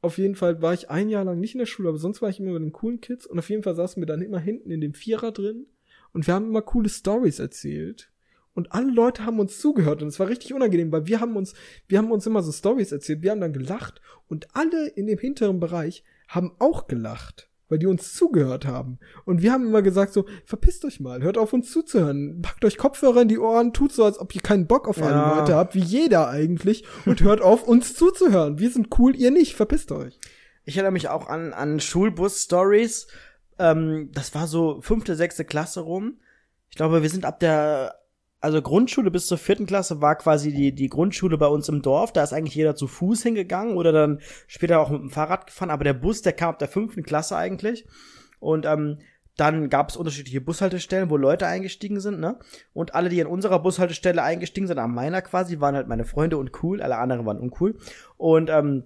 auf 0.00 0.16
jeden 0.16 0.36
Fall 0.36 0.62
war 0.62 0.72
ich 0.72 0.88
ein 0.88 1.08
Jahr 1.08 1.24
lang 1.24 1.40
nicht 1.40 1.54
in 1.54 1.58
der 1.58 1.66
Schule, 1.66 1.88
aber 1.88 1.98
sonst 1.98 2.22
war 2.22 2.28
ich 2.28 2.38
immer 2.38 2.52
mit 2.52 2.62
den 2.62 2.72
coolen 2.72 3.00
Kids 3.00 3.26
und 3.26 3.40
auf 3.40 3.50
jeden 3.50 3.64
Fall 3.64 3.74
saßen 3.74 4.00
wir 4.00 4.06
dann 4.06 4.22
immer 4.22 4.38
hinten 4.38 4.70
in 4.70 4.80
dem 4.80 4.94
Vierer 4.94 5.32
drin 5.32 5.66
und 6.12 6.28
wir 6.28 6.34
haben 6.34 6.46
immer 6.46 6.62
coole 6.62 6.88
Stories 6.88 7.40
erzählt. 7.40 8.12
Und 8.54 8.72
alle 8.72 8.90
Leute 8.92 9.26
haben 9.26 9.40
uns 9.40 9.58
zugehört 9.58 10.00
und 10.00 10.08
es 10.08 10.20
war 10.20 10.28
richtig 10.28 10.54
unangenehm, 10.54 10.92
weil 10.92 11.06
wir 11.06 11.20
haben 11.20 11.36
uns, 11.36 11.54
wir 11.88 11.98
haben 11.98 12.12
uns 12.12 12.26
immer 12.26 12.42
so 12.42 12.52
Stories 12.52 12.92
erzählt, 12.92 13.22
wir 13.22 13.32
haben 13.32 13.40
dann 13.40 13.52
gelacht 13.52 14.00
und 14.28 14.46
alle 14.54 14.86
in 14.86 15.06
dem 15.06 15.18
hinteren 15.18 15.58
Bereich 15.58 16.04
haben 16.28 16.52
auch 16.60 16.86
gelacht, 16.86 17.48
weil 17.68 17.80
die 17.80 17.86
uns 17.86 18.14
zugehört 18.14 18.64
haben. 18.64 19.00
Und 19.24 19.42
wir 19.42 19.52
haben 19.52 19.66
immer 19.66 19.82
gesagt 19.82 20.12
so, 20.12 20.26
verpisst 20.44 20.84
euch 20.84 21.00
mal, 21.00 21.22
hört 21.22 21.36
auf 21.36 21.52
uns 21.52 21.70
zuzuhören, 21.72 22.42
packt 22.42 22.64
euch 22.64 22.78
Kopfhörer 22.78 23.22
in 23.22 23.28
die 23.28 23.40
Ohren, 23.40 23.72
tut 23.72 23.92
so, 23.92 24.04
als 24.04 24.20
ob 24.20 24.32
ihr 24.36 24.40
keinen 24.40 24.68
Bock 24.68 24.86
auf 24.86 25.02
alle 25.02 25.10
Ja. 25.10 25.38
Leute 25.40 25.56
habt, 25.56 25.74
wie 25.74 25.80
jeder 25.80 26.28
eigentlich, 26.28 26.84
und 27.06 27.22
hört 27.22 27.40
auf 27.40 27.64
uns 27.64 27.94
zuzuhören. 27.94 28.60
Wir 28.60 28.70
sind 28.70 28.96
cool, 28.98 29.16
ihr 29.16 29.32
nicht, 29.32 29.56
verpisst 29.56 29.90
euch. 29.90 30.18
Ich 30.64 30.76
erinnere 30.76 30.92
mich 30.92 31.08
auch 31.08 31.28
an, 31.28 31.52
an 31.52 31.80
Schulbus-Stories. 31.80 33.08
Ähm, 33.58 34.10
das 34.12 34.34
war 34.34 34.46
so 34.46 34.80
fünfte, 34.80 35.16
sechste 35.16 35.44
Klasse 35.44 35.80
rum. 35.80 36.18
Ich 36.70 36.76
glaube, 36.76 37.02
wir 37.02 37.10
sind 37.10 37.24
ab 37.24 37.40
der, 37.40 37.94
also 38.44 38.60
Grundschule 38.60 39.10
bis 39.10 39.26
zur 39.26 39.38
vierten 39.38 39.64
Klasse 39.64 40.02
war 40.02 40.16
quasi 40.16 40.52
die, 40.52 40.74
die 40.74 40.90
Grundschule 40.90 41.38
bei 41.38 41.46
uns 41.46 41.70
im 41.70 41.80
Dorf. 41.80 42.12
Da 42.12 42.22
ist 42.22 42.34
eigentlich 42.34 42.54
jeder 42.54 42.76
zu 42.76 42.86
Fuß 42.86 43.22
hingegangen 43.22 43.78
oder 43.78 43.90
dann 43.90 44.20
später 44.46 44.80
auch 44.80 44.90
mit 44.90 45.00
dem 45.00 45.08
Fahrrad 45.08 45.46
gefahren. 45.46 45.70
Aber 45.70 45.82
der 45.82 45.94
Bus, 45.94 46.20
der 46.20 46.34
kam 46.34 46.50
ab 46.50 46.58
der 46.58 46.68
fünften 46.68 47.04
Klasse 47.04 47.38
eigentlich. 47.38 47.86
Und 48.40 48.66
ähm, 48.66 48.98
dann 49.38 49.70
gab 49.70 49.88
es 49.88 49.96
unterschiedliche 49.96 50.42
Bushaltestellen, 50.42 51.08
wo 51.08 51.16
Leute 51.16 51.46
eingestiegen 51.46 52.00
sind, 52.00 52.20
ne? 52.20 52.38
Und 52.74 52.94
alle, 52.94 53.08
die 53.08 53.20
an 53.22 53.28
unserer 53.28 53.60
Bushaltestelle 53.60 54.22
eingestiegen 54.22 54.66
sind, 54.66 54.78
an 54.78 54.92
meiner 54.92 55.22
quasi, 55.22 55.60
waren 55.60 55.74
halt 55.74 55.88
meine 55.88 56.04
Freunde 56.04 56.36
und 56.36 56.62
cool. 56.62 56.82
Alle 56.82 56.98
anderen 56.98 57.24
waren 57.24 57.40
uncool. 57.40 57.78
Und 58.18 58.50
ähm, 58.50 58.84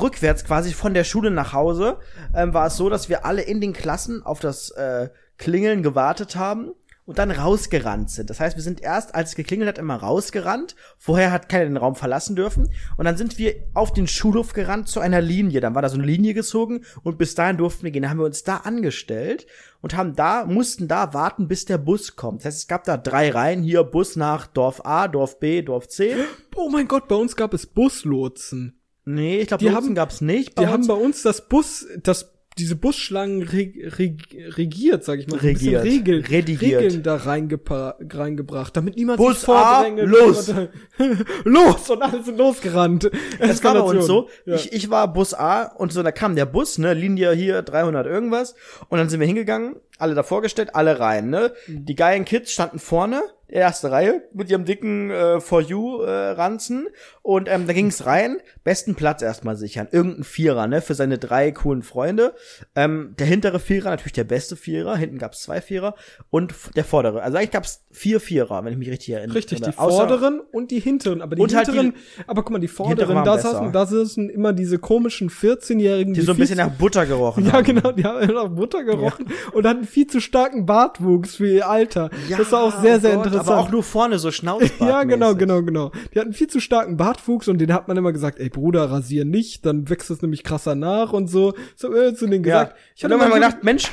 rückwärts 0.00 0.46
quasi 0.46 0.72
von 0.72 0.94
der 0.94 1.04
Schule 1.04 1.30
nach 1.30 1.52
Hause 1.52 1.98
ähm, 2.34 2.54
war 2.54 2.68
es 2.68 2.78
so, 2.78 2.88
dass 2.88 3.10
wir 3.10 3.26
alle 3.26 3.42
in 3.42 3.60
den 3.60 3.74
Klassen 3.74 4.22
auf 4.24 4.40
das 4.40 4.70
äh, 4.70 5.10
Klingeln 5.36 5.82
gewartet 5.82 6.36
haben 6.36 6.72
und 7.10 7.18
dann 7.18 7.32
rausgerannt 7.32 8.08
sind. 8.08 8.30
Das 8.30 8.38
heißt, 8.38 8.56
wir 8.56 8.62
sind 8.62 8.80
erst, 8.80 9.16
als 9.16 9.30
es 9.30 9.34
geklingelt 9.34 9.68
hat, 9.68 9.78
immer 9.78 9.96
rausgerannt. 9.96 10.76
Vorher 10.96 11.32
hat 11.32 11.48
keiner 11.48 11.64
den 11.64 11.76
Raum 11.76 11.96
verlassen 11.96 12.36
dürfen. 12.36 12.70
Und 12.96 13.04
dann 13.04 13.16
sind 13.16 13.36
wir 13.36 13.56
auf 13.74 13.92
den 13.92 14.06
Schulhof 14.06 14.52
gerannt 14.52 14.86
zu 14.88 15.00
einer 15.00 15.20
Linie. 15.20 15.60
Dann 15.60 15.74
war 15.74 15.82
da 15.82 15.88
so 15.88 15.96
eine 15.98 16.06
Linie 16.06 16.34
gezogen 16.34 16.84
und 17.02 17.18
bis 17.18 17.34
dahin 17.34 17.56
durften 17.56 17.82
wir 17.82 17.90
gehen. 17.90 18.02
Dann 18.02 18.12
haben 18.12 18.20
wir 18.20 18.26
uns 18.26 18.44
da 18.44 18.58
angestellt 18.58 19.48
und 19.80 19.96
haben 19.96 20.14
da, 20.14 20.44
mussten 20.46 20.86
da 20.86 21.12
warten, 21.12 21.48
bis 21.48 21.64
der 21.64 21.78
Bus 21.78 22.14
kommt. 22.14 22.42
Das 22.42 22.44
heißt, 22.46 22.58
es 22.58 22.68
gab 22.68 22.84
da 22.84 22.96
drei 22.96 23.30
Reihen. 23.30 23.64
Hier 23.64 23.82
Bus 23.82 24.14
nach 24.14 24.46
Dorf 24.46 24.86
A, 24.86 25.08
Dorf 25.08 25.40
B, 25.40 25.62
Dorf 25.62 25.88
C. 25.88 26.14
Oh 26.54 26.68
mein 26.70 26.86
Gott, 26.86 27.08
bei 27.08 27.16
uns 27.16 27.34
gab 27.34 27.52
es 27.54 27.66
Buslotsen. 27.66 28.78
Nee, 29.04 29.40
ich 29.40 29.48
glaube, 29.48 29.64
Die 29.64 29.68
Lotsen 29.68 29.86
haben- 29.88 29.94
gab's 29.96 30.20
nicht. 30.20 30.54
bei 30.54 30.62
Die 30.62 30.68
haben 30.68 30.76
uns. 30.80 30.86
bei 30.86 30.94
uns 30.94 31.22
das 31.22 31.48
Bus, 31.48 31.86
das 32.02 32.32
diese 32.58 32.76
Busschlangen 32.76 33.42
reg, 33.42 33.98
reg, 33.98 34.36
regiert, 34.56 35.04
sag 35.04 35.18
ich 35.18 35.28
mal, 35.28 35.38
so 35.40 35.46
ein 35.46 35.54
bisschen 35.54 35.76
Regiert. 35.76 35.84
Regel, 35.84 36.20
Redigiert. 36.26 36.82
Regeln 36.82 37.02
da 37.02 37.16
reingebracht, 37.16 38.76
damit 38.76 38.96
niemand 38.96 39.18
Bus 39.18 39.36
sich 39.36 39.44
vordrängelt. 39.44 40.08
A, 40.08 40.10
los! 40.10 40.54
los! 41.44 41.90
Und 41.90 42.02
alle 42.02 42.22
sind 42.22 42.36
losgerannt. 42.36 43.10
Das 43.38 43.62
war 43.62 43.74
bei 43.74 43.80
uns 43.80 44.06
so. 44.06 44.28
Ja. 44.44 44.56
Ich, 44.56 44.72
ich 44.72 44.90
war 44.90 45.12
Bus 45.12 45.32
A 45.32 45.62
und 45.62 45.92
so, 45.92 46.02
da 46.02 46.12
kam 46.12 46.34
der 46.34 46.46
Bus, 46.46 46.78
ne, 46.78 46.92
Linie 46.92 47.32
hier 47.32 47.62
300 47.62 48.06
irgendwas. 48.06 48.54
Und 48.88 48.98
dann 48.98 49.08
sind 49.08 49.20
wir 49.20 49.26
hingegangen, 49.26 49.76
alle 49.98 50.14
da 50.14 50.22
vorgestellt, 50.22 50.74
alle 50.74 50.98
rein, 50.98 51.30
ne. 51.30 51.52
Mhm. 51.66 51.86
Die 51.86 51.94
geilen 51.94 52.24
Kids 52.24 52.52
standen 52.52 52.78
vorne, 52.78 53.22
erste 53.52 53.90
Reihe 53.90 54.22
mit 54.32 54.50
ihrem 54.50 54.64
dicken 54.64 55.10
äh, 55.10 55.40
For 55.40 55.60
You 55.60 56.02
äh, 56.02 56.10
Ranzen 56.30 56.86
und 57.22 57.48
ähm, 57.48 57.66
da 57.66 57.72
ging's 57.72 58.06
rein, 58.06 58.38
besten 58.64 58.94
Platz 58.94 59.22
erstmal 59.22 59.56
sichern, 59.56 59.88
irgendein 59.90 60.24
Vierer, 60.24 60.66
ne, 60.66 60.80
für 60.82 60.94
seine 60.94 61.18
drei 61.18 61.50
coolen 61.52 61.82
Freunde. 61.82 62.34
Ähm, 62.74 63.14
der 63.18 63.26
hintere 63.26 63.60
Vierer, 63.60 63.90
natürlich 63.90 64.12
der 64.12 64.24
beste 64.24 64.56
Vierer, 64.56 64.96
hinten 64.96 65.18
gab's 65.18 65.42
zwei 65.42 65.60
Vierer 65.60 65.94
und 66.30 66.54
der 66.76 66.84
vordere. 66.84 67.22
Also 67.22 67.36
eigentlich 67.38 67.50
gab's 67.50 67.84
vier 67.90 68.20
Vierer, 68.20 68.64
wenn 68.64 68.72
ich 68.72 68.78
mich 68.78 68.90
richtig 68.90 69.10
erinnere. 69.14 69.36
Richtig, 69.36 69.60
die 69.60 69.70
Außer- 69.70 69.74
vorderen 69.88 70.40
und 70.52 70.70
die 70.70 70.80
hinteren. 70.80 71.22
Aber 71.22 71.36
die 71.36 71.42
Und 71.42 71.54
halt 71.54 71.66
hinteren, 71.66 71.94
aber 72.26 72.42
guck 72.42 72.52
mal, 72.52 72.58
die 72.58 72.68
vorderen, 72.68 73.24
da 73.24 73.38
saßen, 73.38 73.72
da 73.72 73.86
saßen 73.86 74.30
immer 74.30 74.52
diese 74.52 74.78
komischen 74.78 75.30
14-Jährigen, 75.30 76.14
die 76.14 76.20
so 76.20 76.32
ein 76.32 76.38
bisschen 76.38 76.56
nach 76.58 76.70
Butter 76.70 77.06
gerochen 77.06 77.46
Ja, 77.46 77.52
haben. 77.54 77.64
genau, 77.64 77.92
die 77.92 78.04
haben 78.04 78.32
nach 78.32 78.48
Butter 78.48 78.84
gerochen 78.84 79.26
und 79.52 79.66
hatten 79.66 79.84
viel 79.84 80.06
zu 80.06 80.20
starken 80.20 80.66
Bartwuchs 80.66 81.36
für 81.36 81.48
ihr 81.50 81.68
Alter. 81.68 82.10
Ja, 82.28 82.38
das 82.38 82.52
war 82.52 82.62
auch 82.62 82.80
sehr, 82.80 82.96
oh 82.96 83.00
sehr 83.00 83.14
Gott, 83.16 83.26
interessant. 83.26 83.39
Aber 83.48 83.58
auch 83.58 83.70
nur 83.70 83.82
vorne 83.82 84.18
so 84.18 84.30
Schnauzbart. 84.30 84.80
ja, 84.80 85.04
genau, 85.04 85.34
genau, 85.34 85.62
genau. 85.62 85.92
Die 86.14 86.20
hatten 86.20 86.32
viel 86.32 86.46
zu 86.48 86.60
starken 86.60 86.96
Bartwuchs 86.96 87.48
und 87.48 87.58
den 87.58 87.72
hat 87.72 87.88
man 87.88 87.96
immer 87.96 88.12
gesagt, 88.12 88.38
ey 88.38 88.48
Bruder, 88.48 88.90
rasier 88.90 89.24
nicht, 89.24 89.64
dann 89.66 89.88
wächst 89.88 90.10
es 90.10 90.22
nämlich 90.22 90.44
krasser 90.44 90.74
nach 90.74 91.12
und 91.12 91.28
so. 91.28 91.54
So 91.76 91.94
äh, 91.94 92.14
zu 92.14 92.26
denen 92.26 92.44
Ja. 92.44 92.64
gesagt. 92.64 92.78
Ich 92.96 93.04
hatte 93.04 93.14
immer 93.14 93.30
gedacht, 93.30 93.62
Mensch, 93.62 93.90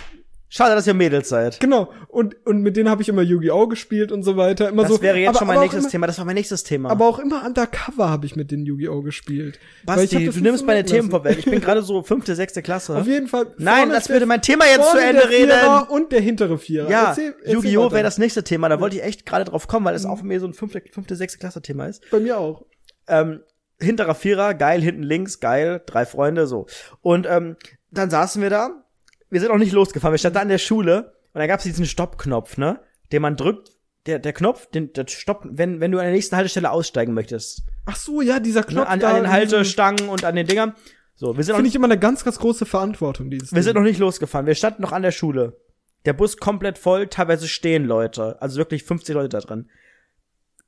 schade, 0.50 0.76
dass 0.76 0.88
ihr 0.88 0.94
Mädels 0.94 1.30
seid. 1.30 1.60
Genau, 1.60 1.92
und, 2.08 2.36
und 2.46 2.62
mit 2.62 2.78
denen 2.78 2.90
habe 2.90 3.02
ich 3.02 3.10
immer 3.10 3.22
Yu-Gi-Oh! 3.22 3.68
gespielt 3.68 4.12
und 4.12 4.24
so 4.24 4.38
weiter. 4.38 4.70
Immer 4.70 4.84
Das 4.84 4.92
so, 4.94 5.02
wäre 5.02 5.18
jetzt 5.18 5.30
aber, 5.30 5.40
schon 5.40 5.48
mein 5.48 5.60
nächstes 5.60 5.84
immer, 5.84 5.92
Thema. 5.92 6.08
Das 6.08 6.18
war 6.18 6.26
mein 6.26 6.36
nächstes 6.36 6.64
Thema. 6.64 6.90
Aber 6.90 7.06
auch 7.08 7.20
immer 7.20 7.46
undercover 7.46 8.10
habe 8.10 8.26
ich 8.26 8.36
mit 8.36 8.52
den 8.52 8.66
Yu-Gi-Oh! 8.66 9.02
gespielt. 9.02 9.60
Basti, 9.86 10.26
das 10.26 10.36
du 10.36 10.42
nimmst 10.42 10.66
meine 10.66 10.84
Themen 10.86 11.10
vorweg. 11.12 11.38
Ich 11.40 11.46
bin 11.46 11.60
gerade 11.62 11.82
so 11.82 12.02
fünfte, 12.04 12.36
sechste 12.36 12.62
Klasse. 12.62 12.96
Auf 12.96 13.08
jeden 13.08 13.28
Fall. 13.28 13.48
Nein, 13.58 13.90
lass 13.90 14.06
der- 14.06 14.14
bitte 14.16 14.26
mein 14.26 14.42
Thema 14.42 14.66
jetzt 14.66 14.92
zu 14.92 14.98
Ende 14.98 15.30
reden. 15.30 15.52
Und 15.90 16.12
der 16.12 16.22
hintere 16.22 16.58
Vierer. 16.58 16.90
Ja, 16.90 17.16
Yu-Gi-Oh! 17.46 17.92
wäre 17.92 18.04
das 18.04 18.18
nächste 18.18 18.44
Thema. 18.44 18.70
Da 18.70 18.80
wollte 18.80 18.96
ich 18.98 19.04
echt 19.04 19.26
gerade 19.26 19.46
drauf 19.46 19.68
kommen, 19.68 19.86
weil 19.86 19.96
es 19.96 20.06
auch 20.06 20.22
mir 20.22 20.40
so 20.40 20.48
ein 20.48 20.54
fünfte, 20.54 20.82
fünfte 20.92 21.16
sechste 21.16 21.40
Klasse-Thema 21.40 21.88
ist. 21.88 22.04
Bei 22.12 22.20
mir 22.20 22.38
auch. 22.38 22.66
Ähm, 23.08 23.42
hinterer 23.80 24.16
Vierer, 24.16 24.54
geil, 24.54 24.82
hinten 24.82 25.04
links, 25.04 25.40
geil, 25.40 25.82
drei 25.86 26.06
Freunde, 26.06 26.48
so. 26.48 26.66
Und 27.02 27.28
ähm, 27.30 27.58
dann 27.92 28.10
saßen 28.10 28.42
wir 28.42 28.50
da. 28.50 28.84
Wir 29.30 29.40
sind 29.42 29.52
auch 29.52 29.58
nicht 29.58 29.74
losgefahren. 29.74 30.14
Wir 30.14 30.18
standen 30.18 30.36
da 30.36 30.42
an 30.42 30.50
der 30.50 30.58
Schule 30.58 31.14
und 31.34 31.40
da 31.40 31.48
gab 31.48 31.60
es 31.60 31.64
diesen 31.66 31.86
Stoppknopf, 31.86 32.58
ne? 32.58 32.80
Den 33.12 33.22
man 33.22 33.36
drückt. 33.36 33.72
Der, 34.06 34.20
der 34.20 34.32
Knopf, 34.32 34.68
den, 34.68 34.94
der 34.94 35.06
Stopp, 35.08 35.46
wenn, 35.50 35.82
wenn 35.82 35.92
du 35.92 35.98
an 35.98 36.06
der 36.06 36.14
nächsten 36.14 36.38
Haltestelle 36.38 36.72
aussteigen 36.72 37.14
möchtest. 37.14 37.64
Ach 37.86 37.98
so, 37.98 38.22
ja, 38.22 38.40
dieser 38.40 38.62
Ne? 38.62 38.68
Knopf 38.68 38.88
An, 38.88 39.00
da. 39.02 39.10
an 39.10 39.16
den 39.24 39.30
Haltestangen 39.32 40.08
und 40.08 40.24
an 40.24 40.36
den 40.36 40.48
Dingern. 40.48 40.76
So, 41.16 41.36
wir 41.36 41.44
sind 41.44 41.52
noch 41.54 41.58
Finde 41.58 41.68
ich 41.70 41.76
immer 41.76 41.88
eine 41.88 42.00
ganz, 42.00 42.24
ganz 42.24 42.40
große 42.40 42.66
Verantwortung, 42.66 43.30
dieses 43.30 43.52
Wir 43.54 43.64
sind 43.64 43.76
Ding. 43.76 43.84
noch 43.84 43.90
nicht 43.90 44.00
losgefahren. 44.00 44.46
Wir 44.46 44.56
standen 44.56 44.82
noch 44.82 44.94
an 44.94 45.02
der 45.02 45.12
Schule. 45.12 45.60
Der 46.06 46.14
Bus 46.14 46.38
komplett 46.38 46.78
voll, 46.78 47.08
teilweise 47.08 47.50
stehen 47.50 47.84
Leute. 47.84 48.42
Also 48.42 48.58
wirklich 48.58 48.84
50 48.84 49.14
Leute 49.14 49.30
da 49.30 49.40
drin. 49.42 49.70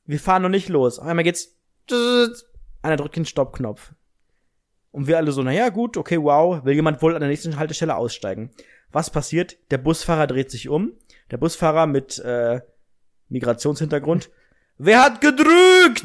Wir 0.04 0.20
fahren 0.20 0.42
noch 0.42 0.48
nicht 0.50 0.68
los. 0.68 0.98
Auf 0.98 1.06
einmal 1.06 1.24
geht's. 1.24 1.56
Einer 2.82 2.96
drückt 2.96 3.16
den 3.16 3.24
Stoppknopf. 3.24 3.92
Und 4.92 5.06
wir 5.06 5.16
alle 5.18 5.32
so, 5.32 5.42
naja, 5.42 5.68
gut, 5.68 5.96
okay, 5.96 6.20
wow, 6.20 6.64
will 6.64 6.74
jemand 6.74 7.00
wohl 7.02 7.14
an 7.14 7.20
der 7.20 7.28
nächsten 7.28 7.56
Haltestelle 7.56 7.96
aussteigen. 7.96 8.50
Was 8.90 9.10
passiert? 9.10 9.56
Der 9.70 9.78
Busfahrer 9.78 10.26
dreht 10.26 10.50
sich 10.50 10.68
um. 10.68 10.92
Der 11.30 11.36
Busfahrer 11.36 11.86
mit 11.86 12.18
äh, 12.18 12.60
Migrationshintergrund. 13.28 14.30
Wer 14.78 15.02
hat 15.02 15.20
gedrückt? 15.20 16.04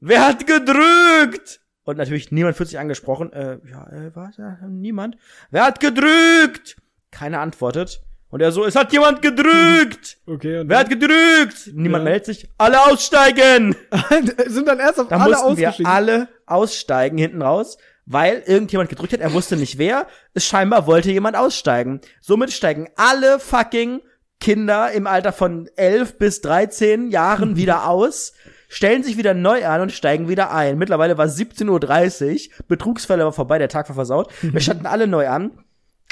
Wer 0.00 0.26
hat 0.26 0.46
gedrückt? 0.46 1.60
Und 1.84 1.98
natürlich 1.98 2.30
niemand 2.30 2.56
fühlt 2.56 2.68
sich 2.68 2.78
angesprochen. 2.78 3.32
Äh, 3.32 3.58
ja, 3.70 3.86
äh, 3.88 4.10
was? 4.14 4.36
Ja, 4.36 4.58
niemand. 4.68 5.16
Wer 5.50 5.64
hat 5.64 5.80
gedrückt? 5.80 6.76
Keiner 7.10 7.40
antwortet. 7.40 8.02
Und 8.28 8.42
er 8.42 8.52
so, 8.52 8.64
es 8.64 8.76
hat 8.76 8.92
jemand 8.92 9.22
gedrückt. 9.22 10.18
Okay, 10.26 10.58
und 10.58 10.68
Wer 10.68 10.80
hat 10.80 10.90
gedrückt? 10.90 11.70
Niemand 11.72 12.02
Ja. 12.02 12.10
meldet 12.10 12.26
sich. 12.26 12.50
Alle 12.58 12.84
aussteigen. 12.84 13.76
sind 14.46 14.66
dann 14.66 14.80
erst 14.80 14.98
auf 15.00 15.08
Da 15.08 15.18
alle 15.18 15.36
mussten 15.36 15.56
wir 15.56 15.74
alle 15.86 16.28
aussteigen 16.44 17.16
hinten 17.16 17.40
raus, 17.42 17.78
weil 18.06 18.42
irgendjemand 18.46 18.88
gedrückt 18.88 19.12
hat. 19.12 19.20
Er 19.20 19.32
wusste 19.32 19.56
nicht 19.56 19.78
wer. 19.78 20.06
Es 20.32 20.46
scheinbar 20.46 20.86
wollte 20.86 21.10
jemand 21.10 21.36
aussteigen. 21.36 22.00
Somit 22.20 22.52
steigen 22.52 22.88
alle 22.96 23.38
fucking 23.38 24.00
Kinder 24.40 24.92
im 24.92 25.06
Alter 25.06 25.32
von 25.32 25.68
11 25.76 26.18
bis 26.18 26.40
13 26.40 27.10
Jahren 27.10 27.56
wieder 27.56 27.88
aus, 27.88 28.32
stellen 28.68 29.02
sich 29.02 29.16
wieder 29.16 29.34
neu 29.34 29.66
an 29.66 29.80
und 29.80 29.92
steigen 29.92 30.28
wieder 30.28 30.52
ein. 30.52 30.78
Mittlerweile 30.78 31.18
war 31.18 31.26
es 31.26 31.38
17.30 31.38 32.48
Uhr. 32.48 32.64
Betrugsfälle 32.68 33.24
war 33.24 33.32
vorbei, 33.32 33.58
der 33.58 33.68
Tag 33.68 33.88
war 33.88 33.94
versaut. 33.94 34.32
Wir 34.40 34.60
standen 34.60 34.86
alle 34.86 35.06
neu 35.06 35.28
an. 35.28 35.58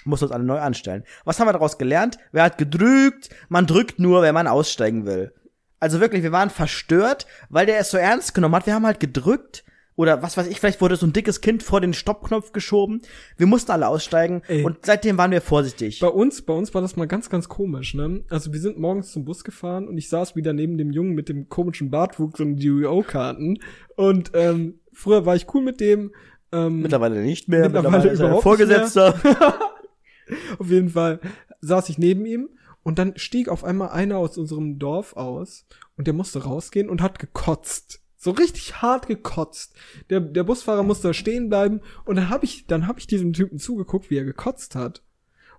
Mussten 0.05 0.27
uns 0.27 0.35
alle 0.35 0.45
neu 0.45 0.59
anstellen. 0.59 1.05
Was 1.25 1.41
haben 1.41 1.49
wir 1.49 1.55
daraus 1.55 1.79
gelernt? 1.79 2.19
Wer 2.31 2.43
hat 2.43 2.59
gedrückt? 2.59 3.31
Man 3.49 3.67
drückt 3.67 3.99
nur, 3.99 4.21
wenn 4.21 4.35
man 4.35 4.47
aussteigen 4.47 5.07
will. 5.07 5.33
Also 5.81 6.01
wirklich, 6.01 6.23
wir 6.23 6.33
waren 6.33 6.51
verstört, 6.51 7.27
weil 7.49 7.67
der 7.67 7.79
es 7.79 7.91
so 7.91 7.97
ernst 7.97 8.35
genommen 8.35 8.55
hat. 8.55 8.67
Wir 8.67 8.75
haben 8.75 8.87
halt 8.87 9.01
gedrückt. 9.01 9.65
Oder 9.97 10.23
was 10.23 10.37
weiß 10.37 10.49
ich, 10.49 10.59
vielleicht 10.59 10.81
wurde 10.81 10.97
so 10.97 11.07
ein 11.07 11.13
dickes 11.13 11.41
Kind 11.41 11.63
vor 11.63 11.81
den 11.81 11.95
Stoppknopf 11.95 12.53
geschoben. 12.53 13.03
Wir 13.37 13.47
mussten 13.47 13.71
alle 13.71 13.87
aussteigen. 13.87 14.43
Ey. 14.49 14.65
Und 14.65 14.79
seitdem 14.83 15.19
waren 15.19 15.31
wir 15.31 15.41
vorsichtig. 15.41 16.01
Bei 16.01 16.09
uns, 16.09 16.43
bei 16.43 16.53
uns 16.53 16.75
war 16.75 16.83
das 16.83 16.97
mal 16.97 17.07
ganz, 17.07 17.31
ganz 17.31 17.49
komisch, 17.49 17.95
ne? 17.95 18.25
Also 18.29 18.53
wir 18.53 18.61
sind 18.61 18.79
morgens 18.79 19.13
zum 19.13 19.25
Bus 19.25 19.45
gefahren 19.45 19.87
und 19.87 19.97
ich 19.97 20.09
saß 20.09 20.35
wieder 20.35 20.53
neben 20.53 20.79
dem 20.79 20.91
Jungen 20.91 21.15
mit 21.15 21.29
dem 21.29 21.49
komischen 21.49 21.91
Bartwuchs 21.91 22.41
und 22.41 22.59
Yu-Gi-Oh-Karten. 22.59 23.61
Und 23.95 24.33
ähm, 24.35 24.81
früher 24.93 25.27
war 25.27 25.37
ich 25.37 25.47
cool 25.55 25.63
mit 25.63 25.81
dem. 25.81 26.13
Ähm, 26.51 26.83
Mittlerweile 26.83 27.23
nicht 27.23 27.49
mehr. 27.49 27.69
Mittlerweile 27.69 28.09
ist 28.09 28.21
er 28.21 28.41
Vorgesetzter. 28.41 29.15
Auf 30.59 30.71
jeden 30.71 30.89
Fall 30.89 31.21
saß 31.61 31.89
ich 31.89 31.99
neben 31.99 32.27
ihm 32.27 32.49
und 32.83 32.99
dann 32.99 33.17
stieg 33.17 33.49
auf 33.49 33.65
einmal 33.65 33.91
einer 33.91 34.19
aus 34.19 34.39
unserem 34.39 34.79
Dorf 34.79 35.17
aus 35.17 35.67
und 35.97 36.07
der 36.07 36.15
musste 36.15 36.45
rausgehen 36.45 36.89
und 36.89 37.03
hat 37.03 37.19
gekotzt. 37.19 38.04
So 38.25 38.31
richtig 38.31 38.81
hart 38.81 39.07
gekotzt. 39.07 39.75
Der, 40.09 40.19
der 40.19 40.45
Busfahrer 40.45 40.83
musste 40.83 41.09
da 41.09 41.13
stehen 41.13 41.51
bleiben 41.51 41.83
und 42.07 42.17
dann 42.17 42.31
habe 42.31 42.47
ich, 42.47 42.67
dann 42.67 42.87
habe 42.87 42.99
ich 42.99 43.07
diesem 43.07 43.35
Typen 43.35 43.59
zugeguckt, 43.59 44.09
wie 44.09 44.17
er 44.17 44.25
gekotzt 44.25 44.77
hat. 44.77 45.03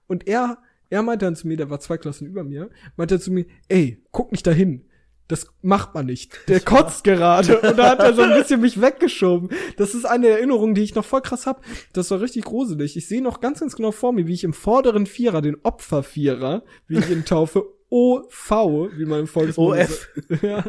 Und 0.08 0.28
er, 0.28 0.58
er 0.90 1.04
meinte 1.04 1.26
dann 1.26 1.36
zu 1.36 1.48
mir, 1.48 1.58
der 1.58 1.70
war 1.70 1.80
zwei 1.80 2.00
Klassen 2.00 2.26
über 2.26 2.44
mir, 2.44 2.72
meinte 2.98 3.20
zu 3.20 3.32
mir, 3.32 3.46
ey, 3.68 4.02
guck 4.10 4.32
nicht 4.32 4.48
dahin. 4.48 4.84
Das 5.28 5.46
macht 5.62 5.94
man 5.94 6.08
nicht. 6.08 6.40
Der 6.48 6.60
kotzt 6.60 7.04
gerade. 7.04 7.60
Und 7.60 7.78
da 7.78 7.92
hat 7.92 8.00
er 8.00 8.16
so 8.16 8.24
ein 8.24 8.34
bisschen 8.34 8.62
mich 8.62 8.82
weggeschoben. 8.82 9.50
Das 9.78 9.94
ist 9.94 10.06
eine 10.06 10.30
Erinnerung, 10.30 10.74
die 10.74 10.82
ich 10.82 10.96
noch 10.96 11.06
voll 11.06 11.22
krass 11.22 11.46
hab. 11.46 11.64
Das 11.94 12.10
war 12.10 12.20
richtig 12.20 12.46
gruselig. 12.46 12.98
Ich 12.98 13.08
sehe 13.08 13.22
noch 13.22 13.42
ganz, 13.42 13.60
ganz 13.60 13.76
genau 13.76 13.92
vor 13.92 14.12
mir, 14.12 14.26
wie 14.26 14.34
ich 14.34 14.44
im 14.44 14.54
vorderen 14.54 15.06
Vierer, 15.06 15.44
den 15.44 15.58
Opfervierer, 15.62 16.64
wie 16.88 16.98
ich 16.98 17.12
ihn 17.12 17.26
taufe, 17.26 17.64
OV, 17.90 18.52
wie 18.98 19.06
man 19.06 19.20
im 19.20 19.28
Volksmund 19.28 19.80
OF. 19.80 20.10
sagt. 20.30 20.42
Ja. 20.44 20.64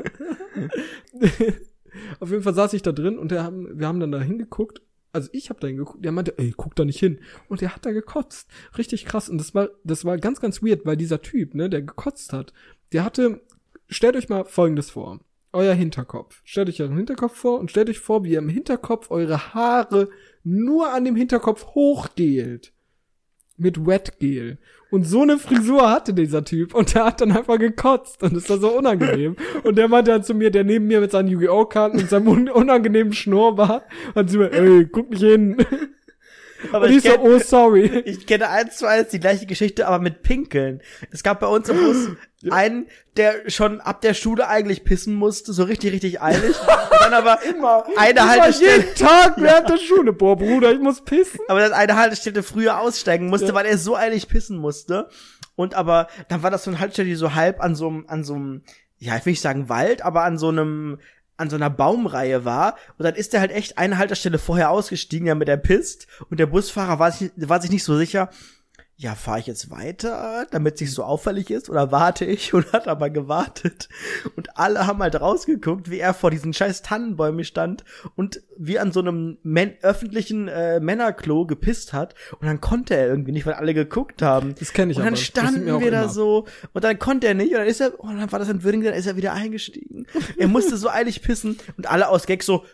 Auf 2.20 2.30
jeden 2.30 2.42
Fall 2.42 2.54
saß 2.54 2.72
ich 2.72 2.82
da 2.82 2.92
drin 2.92 3.18
und 3.18 3.32
haben, 3.32 3.78
wir 3.78 3.86
haben 3.86 4.00
dann 4.00 4.12
da 4.12 4.20
hingeguckt. 4.20 4.82
Also 5.12 5.30
ich 5.32 5.48
habe 5.48 5.60
da 5.60 5.66
hingeguckt, 5.66 6.04
der 6.04 6.12
meinte, 6.12 6.38
ey, 6.38 6.52
guck 6.56 6.74
da 6.76 6.84
nicht 6.84 6.98
hin. 6.98 7.20
Und 7.48 7.62
der 7.62 7.74
hat 7.74 7.86
da 7.86 7.92
gekotzt. 7.92 8.50
Richtig 8.76 9.06
krass. 9.06 9.28
Und 9.28 9.38
das 9.38 9.54
war, 9.54 9.70
das 9.82 10.04
war 10.04 10.18
ganz, 10.18 10.40
ganz 10.40 10.62
weird, 10.62 10.84
weil 10.84 10.96
dieser 10.96 11.22
Typ, 11.22 11.54
ne, 11.54 11.70
der 11.70 11.82
gekotzt 11.82 12.32
hat, 12.32 12.52
der 12.92 13.04
hatte, 13.04 13.40
stellt 13.88 14.16
euch 14.16 14.28
mal 14.28 14.44
Folgendes 14.44 14.90
vor. 14.90 15.20
Euer 15.52 15.72
Hinterkopf. 15.72 16.42
Stellt 16.44 16.68
euch 16.68 16.82
euren 16.82 16.98
Hinterkopf 16.98 17.34
vor 17.34 17.58
und 17.58 17.70
stellt 17.70 17.88
euch 17.88 17.98
vor, 17.98 18.24
wie 18.24 18.32
ihr 18.32 18.40
im 18.40 18.50
Hinterkopf 18.50 19.10
eure 19.10 19.54
Haare 19.54 20.10
nur 20.44 20.92
an 20.92 21.06
dem 21.06 21.16
Hinterkopf 21.16 21.66
hochgelt. 21.68 22.74
Mit 23.56 23.86
Wetgel. 23.86 24.58
Und 24.90 25.04
so 25.04 25.22
eine 25.22 25.38
Frisur 25.38 25.90
hatte 25.90 26.14
dieser 26.14 26.44
Typ. 26.44 26.74
Und 26.74 26.94
der 26.94 27.06
hat 27.06 27.20
dann 27.20 27.32
einfach 27.32 27.58
gekotzt. 27.58 28.22
Und 28.22 28.34
das 28.36 28.48
war 28.48 28.58
so 28.58 28.76
unangenehm. 28.76 29.36
Und 29.64 29.76
der 29.76 29.88
meinte 29.88 30.10
dann 30.10 30.22
zu 30.22 30.34
mir, 30.34 30.50
der 30.50 30.64
neben 30.64 30.86
mir 30.86 31.00
mit 31.00 31.10
seinen 31.10 31.28
Yu-Gi-Oh! 31.28 31.64
Karten 31.66 31.98
und 31.98 32.08
seinem 32.08 32.28
un 32.28 32.48
unangenehmen 32.48 33.12
Schnurrbart, 33.12 33.84
hat 34.14 34.30
zu 34.30 34.38
mir, 34.38 34.52
ey, 34.52 34.86
guck 34.86 35.10
nicht 35.10 35.22
hin. 35.22 35.56
Aber 36.72 36.86
und 36.86 36.92
ich 36.92 37.04
ich, 37.04 37.10
so, 37.12 37.18
oh, 37.20 37.38
sorry. 37.38 37.84
ich 38.04 38.26
kenne 38.26 38.48
eins 38.48 38.76
zu 38.78 38.86
eins 38.86 39.08
die 39.10 39.20
gleiche 39.20 39.46
Geschichte, 39.46 39.86
aber 39.86 39.98
mit 39.98 40.22
Pinkeln. 40.22 40.82
Es 41.10 41.22
gab 41.22 41.40
bei 41.40 41.46
uns 41.46 41.68
im 41.68 41.76
Bus 41.76 42.08
einen, 42.50 42.86
der 43.16 43.48
schon 43.50 43.80
ab 43.80 44.00
der 44.02 44.14
Schule 44.14 44.48
eigentlich 44.48 44.84
pissen 44.84 45.14
musste, 45.14 45.52
so 45.52 45.64
richtig, 45.64 45.92
richtig 45.92 46.20
eilig. 46.22 46.56
Und 46.60 47.00
dann 47.00 47.14
aber 47.14 47.42
immer 47.42 47.84
eine 47.96 48.20
war 48.20 48.28
Haltestelle. 48.28 48.76
jeden 48.82 48.94
Tag 48.94 49.34
während 49.36 49.68
der 49.68 49.78
Schule. 49.78 50.12
Boah, 50.12 50.36
Bruder, 50.36 50.72
ich 50.72 50.80
muss 50.80 51.02
pissen. 51.02 51.40
aber 51.48 51.60
dann 51.60 51.72
eine 51.72 51.96
Haltestelle 51.96 52.42
früher 52.42 52.78
aussteigen 52.80 53.26
musste, 53.28 53.48
Ja. 53.48 53.54
weil 53.54 53.66
er 53.66 53.78
so 53.78 53.96
eilig 53.96 54.28
pissen 54.28 54.56
musste. 54.58 55.08
Und 55.56 55.74
aber 55.74 56.08
dann 56.28 56.42
war 56.42 56.50
das 56.50 56.64
so 56.64 56.70
eine 56.70 56.78
Haltestelle, 56.80 57.08
die 57.08 57.14
so 57.14 57.34
halb 57.34 57.60
an 57.62 57.74
so 57.74 57.88
einem, 57.88 58.04
an 58.08 58.24
so 58.24 58.34
einem, 58.34 58.62
ja, 58.98 59.16
ich 59.16 59.24
will 59.26 59.32
nicht 59.32 59.40
sagen 59.40 59.68
Wald, 59.68 60.02
aber 60.02 60.22
an 60.24 60.38
so 60.38 60.48
einem, 60.48 60.98
an 61.36 61.50
so 61.50 61.56
einer 61.56 61.70
Baumreihe 61.70 62.44
war. 62.44 62.76
Und 62.98 63.04
dann 63.04 63.14
ist 63.14 63.34
er 63.34 63.40
halt 63.40 63.52
echt 63.52 63.78
eine 63.78 63.98
Haltestelle 63.98 64.38
vorher 64.38 64.70
ausgestiegen, 64.70 65.26
damit 65.26 65.48
er 65.48 65.56
pisst. 65.56 66.06
Und 66.30 66.40
der 66.40 66.46
Busfahrer 66.46 66.98
war 66.98 67.12
sich, 67.12 67.30
war 67.36 67.60
sich 67.60 67.70
nicht 67.70 67.84
so 67.84 67.96
sicher. 67.96 68.30
Ja, 68.98 69.14
fahre 69.14 69.40
ich 69.40 69.46
jetzt 69.46 69.70
weiter, 69.70 70.46
damit 70.50 70.78
sich 70.78 70.90
so 70.90 71.04
auffällig 71.04 71.50
ist, 71.50 71.68
oder 71.68 71.92
warte 71.92 72.24
ich 72.24 72.54
und 72.54 72.72
hat 72.72 72.88
aber 72.88 73.10
gewartet. 73.10 73.90
Und 74.36 74.56
alle 74.58 74.86
haben 74.86 75.02
halt 75.02 75.20
rausgeguckt, 75.20 75.90
wie 75.90 75.98
er 75.98 76.14
vor 76.14 76.30
diesen 76.30 76.54
scheiß 76.54 76.80
Tannenbäumen 76.80 77.44
stand 77.44 77.84
und 78.14 78.40
wie 78.56 78.78
an 78.78 78.92
so 78.92 79.00
einem 79.00 79.36
Män 79.42 79.74
öffentlichen 79.82 80.48
äh, 80.48 80.80
Männerklo 80.80 81.44
gepisst 81.44 81.92
hat. 81.92 82.14
Und 82.40 82.46
dann 82.46 82.62
konnte 82.62 82.96
er 82.96 83.08
irgendwie 83.08 83.32
nicht, 83.32 83.44
weil 83.44 83.54
alle 83.54 83.74
geguckt 83.74 84.22
haben. 84.22 84.54
Das 84.58 84.72
kenne 84.72 84.92
ich 84.92 84.98
Und 84.98 85.04
dann 85.04 85.12
aber. 85.12 85.22
Standen 85.22 85.70
auch 85.70 85.80
wir 85.80 85.90
da 85.90 86.08
so 86.08 86.46
und 86.72 86.82
dann 86.82 86.98
konnte 86.98 87.26
er 87.26 87.34
nicht 87.34 87.52
und 87.52 87.58
dann 87.58 87.66
ist 87.66 87.82
er, 87.82 87.92
oh, 87.98 88.06
dann 88.06 88.32
war 88.32 88.38
das 88.38 88.48
entwürdigend, 88.48 88.88
dann 88.88 88.94
ist 88.94 89.06
er 89.06 89.16
wieder 89.16 89.34
eingestiegen. 89.34 90.06
Er 90.38 90.48
musste 90.48 90.78
so 90.78 90.88
eilig 90.88 91.20
pissen 91.20 91.58
und 91.76 91.90
alle 91.90 92.08
aus 92.08 92.24
Gag 92.24 92.42
so, 92.42 92.64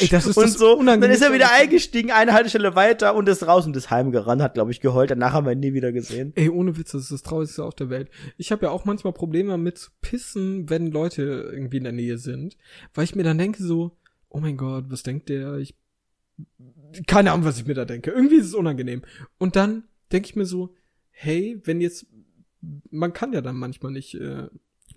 Ey, 0.00 0.08
das 0.08 0.26
ist 0.26 0.36
und 0.36 0.44
das 0.44 0.54
so. 0.54 0.78
Und 0.78 0.86
dann 0.86 1.02
ist 1.02 1.22
er 1.22 1.32
wieder 1.32 1.52
eingestiegen, 1.52 2.10
eine 2.10 2.32
Haltestelle 2.32 2.74
weiter 2.74 3.14
und 3.14 3.28
ist 3.28 3.46
raus 3.46 3.66
und 3.66 3.76
ist 3.76 3.90
heimgerannt, 3.90 4.40
hat, 4.40 4.54
glaube 4.54 4.70
ich, 4.70 4.80
geheult. 4.80 5.09
Danach 5.10 5.32
haben 5.32 5.46
wir 5.46 5.52
ihn 5.52 5.60
nie 5.60 5.74
wieder 5.74 5.92
gesehen. 5.92 6.32
Ey, 6.36 6.48
ohne 6.48 6.76
Witz, 6.76 6.92
das 6.92 7.02
ist 7.02 7.12
das 7.12 7.22
Traurigste 7.22 7.64
auf 7.64 7.74
der 7.74 7.90
Welt. 7.90 8.10
Ich 8.36 8.52
habe 8.52 8.66
ja 8.66 8.70
auch 8.70 8.84
manchmal 8.84 9.12
Probleme 9.12 9.50
damit 9.50 9.78
zu 9.78 9.90
pissen, 10.00 10.70
wenn 10.70 10.90
Leute 10.90 11.50
irgendwie 11.52 11.78
in 11.78 11.84
der 11.84 11.92
Nähe 11.92 12.18
sind, 12.18 12.56
weil 12.94 13.04
ich 13.04 13.14
mir 13.14 13.24
dann 13.24 13.38
denke 13.38 13.62
so, 13.62 13.96
oh 14.28 14.40
mein 14.40 14.56
Gott, 14.56 14.86
was 14.88 15.02
denkt 15.02 15.28
der? 15.28 15.58
Ich 15.58 15.74
keine 17.06 17.32
Ahnung, 17.32 17.44
was 17.44 17.58
ich 17.58 17.66
mir 17.66 17.74
da 17.74 17.84
denke. 17.84 18.10
Irgendwie 18.10 18.36
ist 18.36 18.46
es 18.46 18.54
unangenehm. 18.54 19.02
Und 19.38 19.56
dann 19.56 19.84
denke 20.10 20.26
ich 20.26 20.36
mir 20.36 20.46
so, 20.46 20.74
hey, 21.10 21.60
wenn 21.64 21.80
jetzt 21.80 22.06
man 22.90 23.12
kann 23.12 23.32
ja 23.32 23.40
dann 23.40 23.56
manchmal 23.56 23.92
nicht 23.92 24.14
äh, 24.14 24.48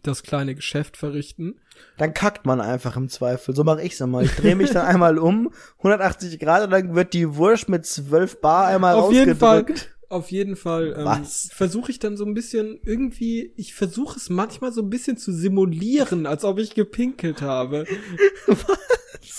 das 0.01 0.23
kleine 0.23 0.53
Geschäft 0.53 0.97
verrichten. 0.97 1.59
Dann 1.97 2.13
kackt 2.13 2.45
man 2.45 2.59
einfach 2.59 2.97
im 2.97 3.09
Zweifel. 3.09 3.55
So 3.55 3.63
mache 3.63 3.81
ich's 3.83 4.01
immer. 4.01 4.21
Ich 4.21 4.35
drehe 4.35 4.55
mich 4.55 4.71
dann 4.71 4.85
einmal 4.85 5.17
um, 5.17 5.53
180 5.77 6.39
Grad 6.39 6.63
und 6.63 6.71
dann 6.71 6.93
wird 6.93 7.13
die 7.13 7.35
Wurst 7.35 7.69
mit 7.69 7.85
12 7.85 8.41
Bar 8.41 8.67
einmal 8.67 8.95
Auf 8.95 9.13
jeden 9.13 9.35
Fall. 9.35 9.65
Auf 10.13 10.31
jeden 10.31 10.55
Fall 10.55 10.95
ähm, 10.97 11.05
Was? 11.05 11.49
versuche 11.53 11.91
ich 11.91 11.99
dann 11.99 12.15
so 12.17 12.25
ein 12.25 12.33
bisschen 12.33 12.79
irgendwie, 12.85 13.53
ich 13.57 13.73
versuche 13.73 14.17
es 14.17 14.29
manchmal 14.29 14.71
so 14.71 14.81
ein 14.81 14.89
bisschen 14.89 15.17
zu 15.17 15.31
simulieren, 15.33 16.25
als 16.25 16.43
ob 16.43 16.59
ich 16.59 16.75
gepinkelt 16.75 17.41
habe. 17.41 17.85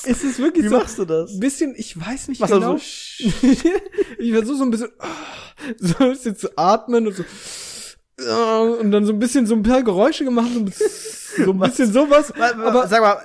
Es 0.06 0.24
ist 0.24 0.38
wirklich 0.38 0.64
Wie 0.64 0.68
so 0.68 0.78
machst 0.78 0.98
du 0.98 1.04
das? 1.04 1.32
ein 1.32 1.40
bisschen, 1.40 1.74
ich 1.76 1.98
weiß 1.98 2.28
nicht 2.28 2.40
Machst 2.40 2.52
genau. 2.54 2.76
so, 2.76 2.82
ich 4.18 4.32
versuche 4.32 4.56
so 4.56 4.64
ein 4.64 4.70
bisschen, 4.70 4.90
so 5.78 5.94
ein 5.98 6.10
bisschen 6.10 6.36
zu 6.36 6.56
atmen 6.58 7.06
und 7.06 7.16
so. 7.16 7.24
Und 8.16 8.90
dann 8.92 9.04
so 9.04 9.12
ein 9.12 9.18
bisschen 9.18 9.46
so 9.46 9.54
ein 9.54 9.62
paar 9.62 9.82
Geräusche 9.82 10.24
gemacht, 10.24 10.48
so 10.52 10.60
ein 10.60 10.64
bisschen, 10.66 11.44
so 11.44 11.50
ein 11.50 11.58
bisschen 11.58 11.92
sowas. 11.92 12.32
aber 12.32 12.66
Aber 12.66 12.86
sag 12.88 13.00
mal, 13.00 13.18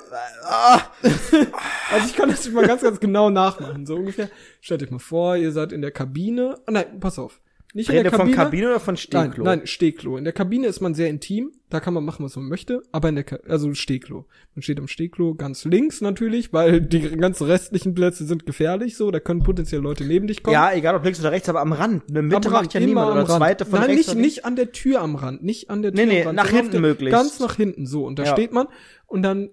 ah, 0.44 0.82
Also 1.92 2.08
ich 2.08 2.16
kann 2.16 2.30
das 2.30 2.50
mal 2.50 2.66
ganz, 2.66 2.82
ganz 2.82 3.00
genau 3.00 3.30
nachmachen. 3.30 3.86
So 3.86 3.96
ungefähr. 3.96 4.30
Stellt 4.62 4.82
euch 4.84 4.92
mal 4.92 5.00
vor, 5.00 5.36
ihr 5.36 5.52
seid 5.52 5.72
in 5.72 5.82
der 5.82 5.92
Kabine. 5.92 6.60
Ah, 6.66 6.72
nein, 6.72 7.00
pass 7.00 7.20
auf. 7.20 7.40
Nicht 7.76 7.90
in 7.90 7.98
rede 7.98 8.10
der 8.10 8.12
von 8.12 8.20
Kabine. 8.22 8.36
Kabine 8.36 8.68
oder 8.70 8.80
von 8.80 8.98
Stehklo? 8.98 9.44
Nein, 9.44 9.60
nein, 9.60 9.68
Stehklo. 9.68 10.18
In 10.18 10.24
der 10.24 10.34
Kabine 10.34 10.66
ist 10.66 10.82
man 10.82 10.96
sehr 10.96 11.08
intim. 11.08 11.52
Da 11.70 11.80
kann 11.80 11.94
man 11.94 12.04
machen, 12.04 12.26
was 12.26 12.36
man 12.36 12.46
möchte. 12.48 12.82
Aber 12.92 13.10
in 13.10 13.16
der, 13.16 13.24
Ka 13.24 13.38
also 13.48 13.76
Stehklo. 13.76 14.26
Man 14.56 14.64
steht 14.64 14.80
am 14.80 14.88
Stehklo 14.88 15.36
ganz 15.36 15.66
links 15.66 16.02
natürlich, 16.02 16.52
weil 16.52 16.82
die 16.82 17.00
ganzen 17.16 17.46
restlichen 17.46 17.94
Plätze 17.94 18.26
sind 18.26 18.48
gefährlich. 18.48 18.98
So, 18.98 19.12
da 19.12 19.20
können 19.20 19.44
potenziell 19.44 19.82
Leute 19.82 20.04
neben 20.04 20.26
dich 20.26 20.42
kommen. 20.42 20.54
Ja, 20.56 20.74
egal 20.74 20.96
ob 20.96 21.04
links 21.04 21.20
oder 21.20 21.32
rechts, 21.32 21.48
aber 21.48 21.62
am 21.62 21.72
Rand. 21.72 22.04
Eine 22.10 22.24
Mitte 22.24 22.48
Am 22.48 22.56
Rand, 22.56 22.66
macht 22.66 22.74
ja 22.74 22.80
immer 22.80 22.88
niemand. 22.88 23.08
am 23.12 23.18
Oder 23.20 23.30
Rand. 23.30 23.38
zweite 23.38 23.66
von 23.66 23.80
Nein, 23.82 23.90
rechts. 23.92 24.08
nicht, 24.16 24.18
nicht 24.20 24.46
an 24.46 24.56
der 24.56 24.72
Tür 24.72 25.02
am 25.02 25.16
Rand. 25.16 25.44
Nicht 25.44 25.70
an 25.70 25.84
der 25.84 25.94
Tür 25.94 26.06
Nee, 26.06 26.12
nee, 26.12 26.22
am 26.22 26.28
Rand. 26.30 26.36
nach 26.38 26.50
hinten 26.50 26.72
der, 26.72 26.82
möglichst. 26.82 27.12
Ganz 27.16 27.40
nach 27.40 27.56
hinten, 27.56 27.86
so. 27.86 28.04
Und 28.04 28.18
da 28.18 28.24
Ja. 28.24 28.32
steht 28.34 28.52
man 28.52 28.66
und 29.06 29.22
dann 29.22 29.52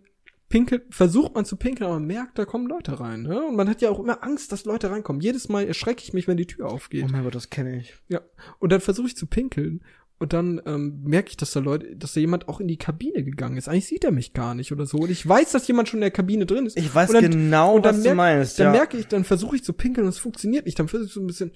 pinkelt, 0.49 0.95
versucht 0.95 1.35
man 1.35 1.45
zu 1.45 1.57
pinkeln, 1.57 1.87
aber 1.87 1.99
man 1.99 2.07
merkt, 2.07 2.38
da 2.38 2.45
kommen 2.45 2.67
Leute 2.67 3.00
rein. 3.00 3.23
Ne? 3.23 3.43
Und 3.43 3.57
man 3.57 3.69
hat 3.69 3.83
ja 3.83 3.91
auch 3.91 3.99
immer 3.99 4.23
Angst, 4.23 4.53
dass 4.53 4.65
Leute 4.65 4.91
reinkommen. 4.91 5.21
Jedes 5.21 5.49
Mal 5.49 5.67
erschrecke 5.67 6.03
ich 6.05 6.12
mich, 6.12 6.29
wenn 6.29 6.37
die 6.37 6.47
Tür 6.47 6.71
aufgeht. 6.71 7.05
Oh 7.07 7.12
mein 7.12 7.25
Gott, 7.25 7.35
das 7.35 7.50
kenne 7.50 7.79
ich. 7.79 7.95
Ja. 8.09 8.21
Und 8.59 8.71
dann 8.73 8.81
versuche 8.81 9.09
ich 9.09 9.17
zu 9.17 9.26
pinkeln. 9.26 9.83
Und 10.19 10.33
dann 10.33 10.62
ähm, 10.65 11.03
merke 11.05 11.29
ich, 11.29 11.37
dass 11.37 11.50
da 11.50 11.61
Leute, 11.61 11.95
dass 11.95 12.15
da 12.15 12.21
jemand 12.21 12.49
auch 12.49 12.59
in 12.59 12.69
die 12.69 12.79
Kabine 12.79 13.23
gegangen 13.23 13.59
ist. 13.59 13.69
Eigentlich 13.69 13.87
sieht 13.87 14.03
er 14.03 14.12
mich 14.12 14.33
gar 14.33 14.55
nicht 14.55 14.73
oder 14.73 14.87
so. 14.87 14.99
Und 14.99 15.11
ich 15.11 15.29
weiß, 15.29 15.53
dass 15.53 15.69
jemand 15.69 15.91
schon 15.91 15.99
in 15.99 16.03
der 16.03 16.11
Kabine 16.11 16.47
drin 16.47 16.65
ist. 16.65 16.79
Ich 16.79 16.95
weiß 16.95 17.11
und 17.11 17.17
dann, 17.17 17.31
genau, 17.31 17.75
und 17.75 17.85
dann 17.85 17.97
was 17.97 18.03
du 18.03 18.09
merk- 18.09 18.17
meinst. 18.17 18.59
Dann 18.59 18.67
ja. 18.67 18.73
merke 18.73 18.97
ich, 18.97 19.09
dann 19.09 19.25
versuche 19.25 19.57
ich 19.57 19.65
zu 19.65 19.75
pinkeln 19.75 20.07
und 20.07 20.11
es 20.11 20.19
funktioniert 20.19 20.65
nicht. 20.65 20.79
Dann 20.79 20.88
versuche 20.88 21.09
ich 21.09 21.12
so 21.12 21.21
ein 21.21 21.26
bisschen 21.26 21.50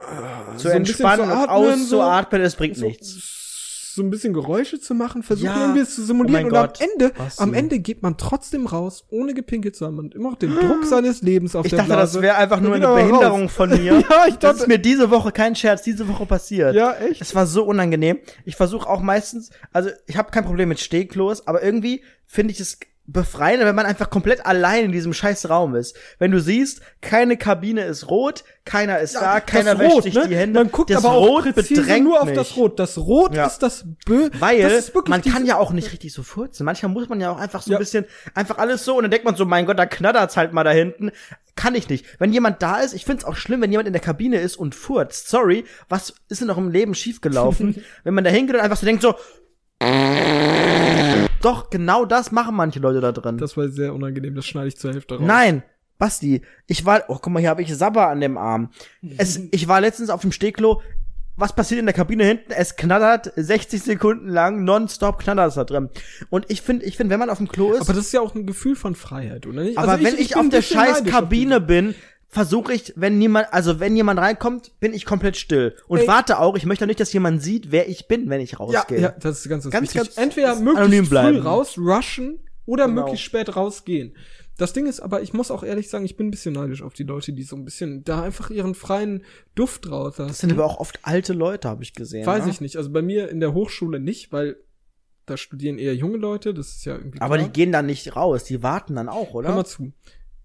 äh, 0.00 0.56
zu 0.56 0.64
so 0.64 0.68
entspannen 0.70 1.26
zu 1.26 1.32
und 1.32 1.38
atmen, 1.38 1.50
auszuatmen, 1.50 2.42
es 2.42 2.56
bringt 2.56 2.76
so, 2.76 2.86
nichts. 2.86 3.06
So 3.98 4.02
ein 4.02 4.10
bisschen 4.10 4.32
Geräusche 4.32 4.80
zu 4.80 4.94
machen, 4.94 5.22
versuchen 5.22 5.46
Ja. 5.50 5.60
irgendwie 5.60 5.80
es 5.80 5.94
zu 5.94 6.02
simulieren 6.04 6.44
Oh 6.44 6.46
und 6.46 6.52
mein 6.52 6.60
am 6.62 6.66
Gott. 6.68 6.80
Ende, 6.80 7.10
Basti. 7.14 7.42
am 7.42 7.52
Ende 7.54 7.78
geht 7.80 8.02
man 8.02 8.16
trotzdem 8.16 8.66
raus, 8.66 9.04
ohne 9.10 9.34
gepinkelt 9.34 9.76
zu 9.76 9.84
haben. 9.86 9.96
Man 9.96 10.06
hat 10.06 10.14
immer 10.14 10.30
noch 10.30 10.38
den 10.38 10.54
Druck 10.54 10.84
seines 10.86 11.22
Lebens 11.22 11.54
auf 11.54 11.66
Ich 11.66 11.70
der 11.70 11.80
dachte, 11.80 11.92
Blase. 11.92 12.14
das 12.14 12.22
wäre 12.22 12.36
einfach 12.36 12.60
nur 12.60 12.74
Und 12.74 12.84
eine 12.84 12.94
Behinderung 12.94 13.42
raus. 13.42 13.52
von 13.52 13.70
mir. 13.70 13.78
Ja, 14.10 14.24
ich 14.26 14.34
Das 14.36 14.38
dachte- 14.38 14.56
ist 14.62 14.68
mir 14.68 14.78
diese 14.78 15.10
Woche 15.10 15.32
kein 15.32 15.54
Scherz, 15.54 15.82
diese 15.82 16.08
Woche 16.08 16.24
passiert. 16.26 16.74
Ja, 16.74 16.94
echt? 16.94 17.20
Es 17.20 17.34
war 17.34 17.46
so 17.46 17.64
unangenehm. 17.64 18.18
Ich 18.44 18.56
versuche 18.56 18.88
auch 18.88 19.00
meistens, 19.00 19.50
also 19.72 19.90
ich 20.06 20.16
habe 20.16 20.30
kein 20.30 20.44
Problem 20.44 20.68
mit 20.70 20.80
Stehklos, 20.80 21.46
aber 21.46 21.62
irgendwie 21.62 22.02
finde 22.26 22.52
ich 22.52 22.60
es 22.60 22.78
befreiender, 23.10 23.64
wenn 23.64 23.74
man 23.74 23.86
einfach 23.86 24.10
komplett 24.10 24.44
allein 24.44 24.84
in 24.84 24.92
diesem 24.92 25.14
scheiß 25.14 25.48
Raum 25.48 25.74
ist. 25.74 25.96
Wenn 26.18 26.30
du 26.30 26.40
siehst, 26.40 26.82
keine 27.00 27.38
Kabine 27.38 27.84
ist 27.84 28.10
rot, 28.10 28.44
keiner 28.66 28.98
ist 28.98 29.14
da, 29.14 29.40
keiner 29.40 29.78
wäscht 29.78 29.94
Rot, 29.94 30.02
sich 30.02 30.14
ne? 30.14 30.28
die 30.28 30.36
Hände. 30.36 30.60
Man 30.60 30.70
guckt 30.70 30.90
das 30.90 31.02
aber 31.04 31.14
auch 31.14 31.26
Rot 31.26 31.54
bedrängt 31.54 32.04
nur 32.04 32.20
auf 32.20 32.26
mich. 32.26 32.34
das 32.36 32.54
Rot. 32.56 32.78
Das 32.78 32.98
Rot 32.98 33.34
Ja. 33.34 33.46
ist 33.46 33.60
das 33.60 33.86
Bö. 34.04 34.28
Weil 34.38 34.60
das 34.60 34.92
man 35.06 35.22
kann 35.22 35.46
ja 35.46 35.56
auch 35.56 35.72
nicht 35.72 35.90
richtig 35.90 36.12
so 36.12 36.22
furzen. 36.22 36.64
Manchmal 36.66 36.92
muss 36.92 37.08
man 37.08 37.18
ja 37.20 37.30
auch 37.30 37.38
einfach 37.38 37.62
so 37.62 37.70
Ja. 37.72 37.78
ein 37.78 37.80
bisschen, 37.80 38.04
einfach 38.34 38.58
alles 38.58 38.84
so 38.84 38.96
und 38.96 39.04
dann 39.04 39.10
denkt 39.10 39.24
man 39.24 39.36
so, 39.36 39.46
mein 39.46 39.64
Gott, 39.64 39.78
da 39.78 39.86
knattert's 39.86 40.36
halt 40.36 40.52
mal 40.52 40.64
da 40.64 40.70
hinten. 40.70 41.10
Kann 41.56 41.74
ich 41.74 41.88
nicht. 41.88 42.04
Wenn 42.20 42.32
jemand 42.32 42.62
da 42.62 42.80
ist, 42.80 42.92
ich 42.92 43.06
find's 43.06 43.24
auch 43.24 43.36
schlimm, 43.36 43.62
wenn 43.62 43.70
jemand 43.72 43.86
in 43.88 43.94
der 43.94 44.02
Kabine 44.02 44.38
ist 44.38 44.56
und 44.56 44.74
furzt. 44.74 45.28
Sorry, 45.28 45.64
was 45.88 46.12
ist 46.28 46.42
denn 46.42 46.48
noch 46.48 46.58
im 46.58 46.70
Leben 46.70 46.94
schiefgelaufen? 46.94 47.82
wenn 48.04 48.12
man 48.14 48.22
da 48.22 48.30
hingeht 48.30 48.54
und 48.54 48.60
einfach 48.60 48.76
so 48.76 48.84
denkt 48.86 49.00
so, 49.02 49.14
doch, 51.40 51.70
genau 51.70 52.04
das 52.04 52.32
machen 52.32 52.54
manche 52.56 52.80
Leute 52.80 53.00
da 53.00 53.12
drin. 53.12 53.38
Das 53.38 53.56
war 53.56 53.68
sehr 53.68 53.94
unangenehm, 53.94 54.34
das 54.34 54.46
schneide 54.46 54.68
ich 54.68 54.76
zur 54.76 54.92
Hälfte 54.92 55.16
raus. 55.16 55.24
Nein, 55.26 55.62
Basti, 55.98 56.42
ich 56.66 56.84
war, 56.86 57.04
oh, 57.08 57.18
guck 57.20 57.32
mal, 57.32 57.40
hier 57.40 57.50
habe 57.50 57.62
ich 57.62 57.74
Sabber 57.74 58.08
an 58.08 58.20
dem 58.20 58.38
Arm. 58.38 58.70
Es, 59.16 59.40
ich 59.50 59.68
war 59.68 59.80
letztens 59.80 60.10
auf 60.10 60.20
dem 60.20 60.32
Stehklo. 60.32 60.80
Was 61.36 61.54
passiert 61.54 61.78
in 61.78 61.86
der 61.86 61.94
Kabine 61.94 62.24
hinten? 62.24 62.50
Es 62.50 62.74
knattert 62.74 63.32
60 63.36 63.80
Sekunden 63.80 64.28
lang, 64.28 64.64
nonstop 64.64 65.20
knattert 65.20 65.50
es 65.50 65.54
da 65.54 65.62
drin. 65.64 65.88
Und 66.30 66.46
ich 66.48 66.62
finde, 66.62 66.84
ich 66.84 66.96
finde, 66.96 67.12
wenn 67.12 67.20
man 67.20 67.30
auf 67.30 67.38
dem 67.38 67.48
Klo 67.48 67.72
ist, 67.72 67.82
Aber 67.82 67.92
das 67.92 68.06
ist 68.06 68.12
ja 68.12 68.20
auch 68.20 68.34
ein 68.34 68.44
Gefühl 68.44 68.74
von 68.74 68.96
Freiheit, 68.96 69.46
oder 69.46 69.62
nicht? 69.62 69.78
aber 69.78 69.92
Also 69.92 70.04
wenn 70.04 70.18
ich, 70.18 70.30
bin 70.30 70.38
auf 70.38 70.44
ein 70.44 70.50
der 70.50 70.62
scheiß 70.62 71.02
auf 71.02 71.06
Kabine 71.06 71.60
bin, 71.60 71.94
versuche 72.28 72.74
ich, 72.74 72.92
wenn 72.96 73.18
niemand, 73.18 73.52
also 73.52 73.80
wenn 73.80 73.96
jemand 73.96 74.20
reinkommt, 74.20 74.78
bin 74.80 74.92
ich 74.92 75.06
komplett 75.06 75.36
still. 75.36 75.74
Und 75.88 76.00
Ey. 76.00 76.06
warte 76.08 76.38
auch, 76.38 76.56
ich 76.56 76.66
möchte 76.66 76.86
nicht, 76.86 77.00
dass 77.00 77.12
jemand 77.12 77.42
sieht, 77.42 77.72
wer 77.72 77.88
ich 77.88 78.06
bin, 78.06 78.28
wenn 78.28 78.40
ich 78.40 78.60
rausgehe. 78.60 78.98
Ja, 79.00 79.08
ja, 79.08 79.14
das 79.18 79.40
ist 79.40 79.48
ganz, 79.48 79.64
ganz, 79.64 79.72
Ganz, 79.72 79.94
wichtig. 79.94 80.14
ganz 80.14 80.16
Entweder 80.18 80.56
möglichst 80.56 81.08
früh 81.08 81.38
raus, 81.38 81.78
rushen 81.78 82.40
oder 82.66 82.86
Genau. 82.86 83.02
möglichst 83.02 83.24
spät 83.24 83.56
rausgehen. 83.56 84.14
Das 84.58 84.72
Ding 84.72 84.86
ist 84.86 85.00
aber, 85.00 85.22
ich 85.22 85.32
muss 85.32 85.50
auch 85.50 85.62
ehrlich 85.62 85.88
sagen, 85.88 86.04
ich 86.04 86.16
bin 86.16 86.26
ein 86.26 86.30
bisschen 86.32 86.52
neidisch 86.54 86.82
auf 86.82 86.92
die 86.92 87.04
Leute, 87.04 87.32
die 87.32 87.44
so 87.44 87.54
ein 87.56 87.64
bisschen 87.64 88.02
da 88.04 88.22
einfach 88.22 88.50
ihren 88.50 88.74
freien 88.74 89.22
Duft 89.54 89.88
rauslassen. 89.90 90.28
Das 90.28 90.38
sind 90.40 90.52
aber 90.52 90.64
auch 90.66 90.80
oft 90.80 90.98
alte 91.04 91.32
Leute, 91.32 91.68
habe 91.68 91.82
ich 91.84 91.94
gesehen. 91.94 92.26
Weiß 92.26 92.44
ne? 92.44 92.50
ich 92.50 92.60
nicht. 92.60 92.76
Also 92.76 92.90
bei 92.90 93.00
mir 93.00 93.28
in 93.30 93.40
der 93.40 93.54
Hochschule 93.54 94.00
nicht, 94.00 94.32
weil 94.32 94.56
da 95.26 95.36
studieren 95.36 95.78
eher 95.78 95.94
junge 95.94 96.16
Leute, 96.18 96.52
das 96.54 96.70
ist 96.76 96.84
ja 96.84 96.96
irgendwie 96.96 97.20
Aber 97.20 97.36
klar. 97.36 97.46
die 97.46 97.52
gehen 97.52 97.70
dann 97.70 97.86
nicht 97.86 98.16
raus, 98.16 98.44
die 98.44 98.62
warten 98.62 98.96
dann 98.96 99.08
auch, 99.08 99.32
oder? 99.34 99.50
Hör 99.50 99.56
mal 99.56 99.64
zu. 99.64 99.92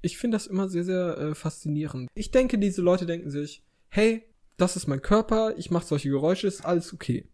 Ich 0.03 0.17
finde 0.17 0.35
das 0.35 0.47
immer 0.47 0.67
sehr, 0.67 0.83
sehr 0.83 1.17
äh, 1.17 1.33
faszinierend. 1.33 2.09
Ich 2.13 2.29
denke, 2.29 2.57
diese 2.59 2.81
Leute 2.81 3.05
denken 3.05 3.31
sich, 3.31 3.63
hey, 3.87 4.23
das 4.57 4.75
ist 4.75 4.85
mein 4.85 5.01
Körper, 5.01 5.55
ich 5.57 5.71
mache 5.71 5.87
solche 5.87 6.09
Geräusche, 6.09 6.45
ist 6.45 6.65
alles 6.65 6.93
okay. 6.93 7.27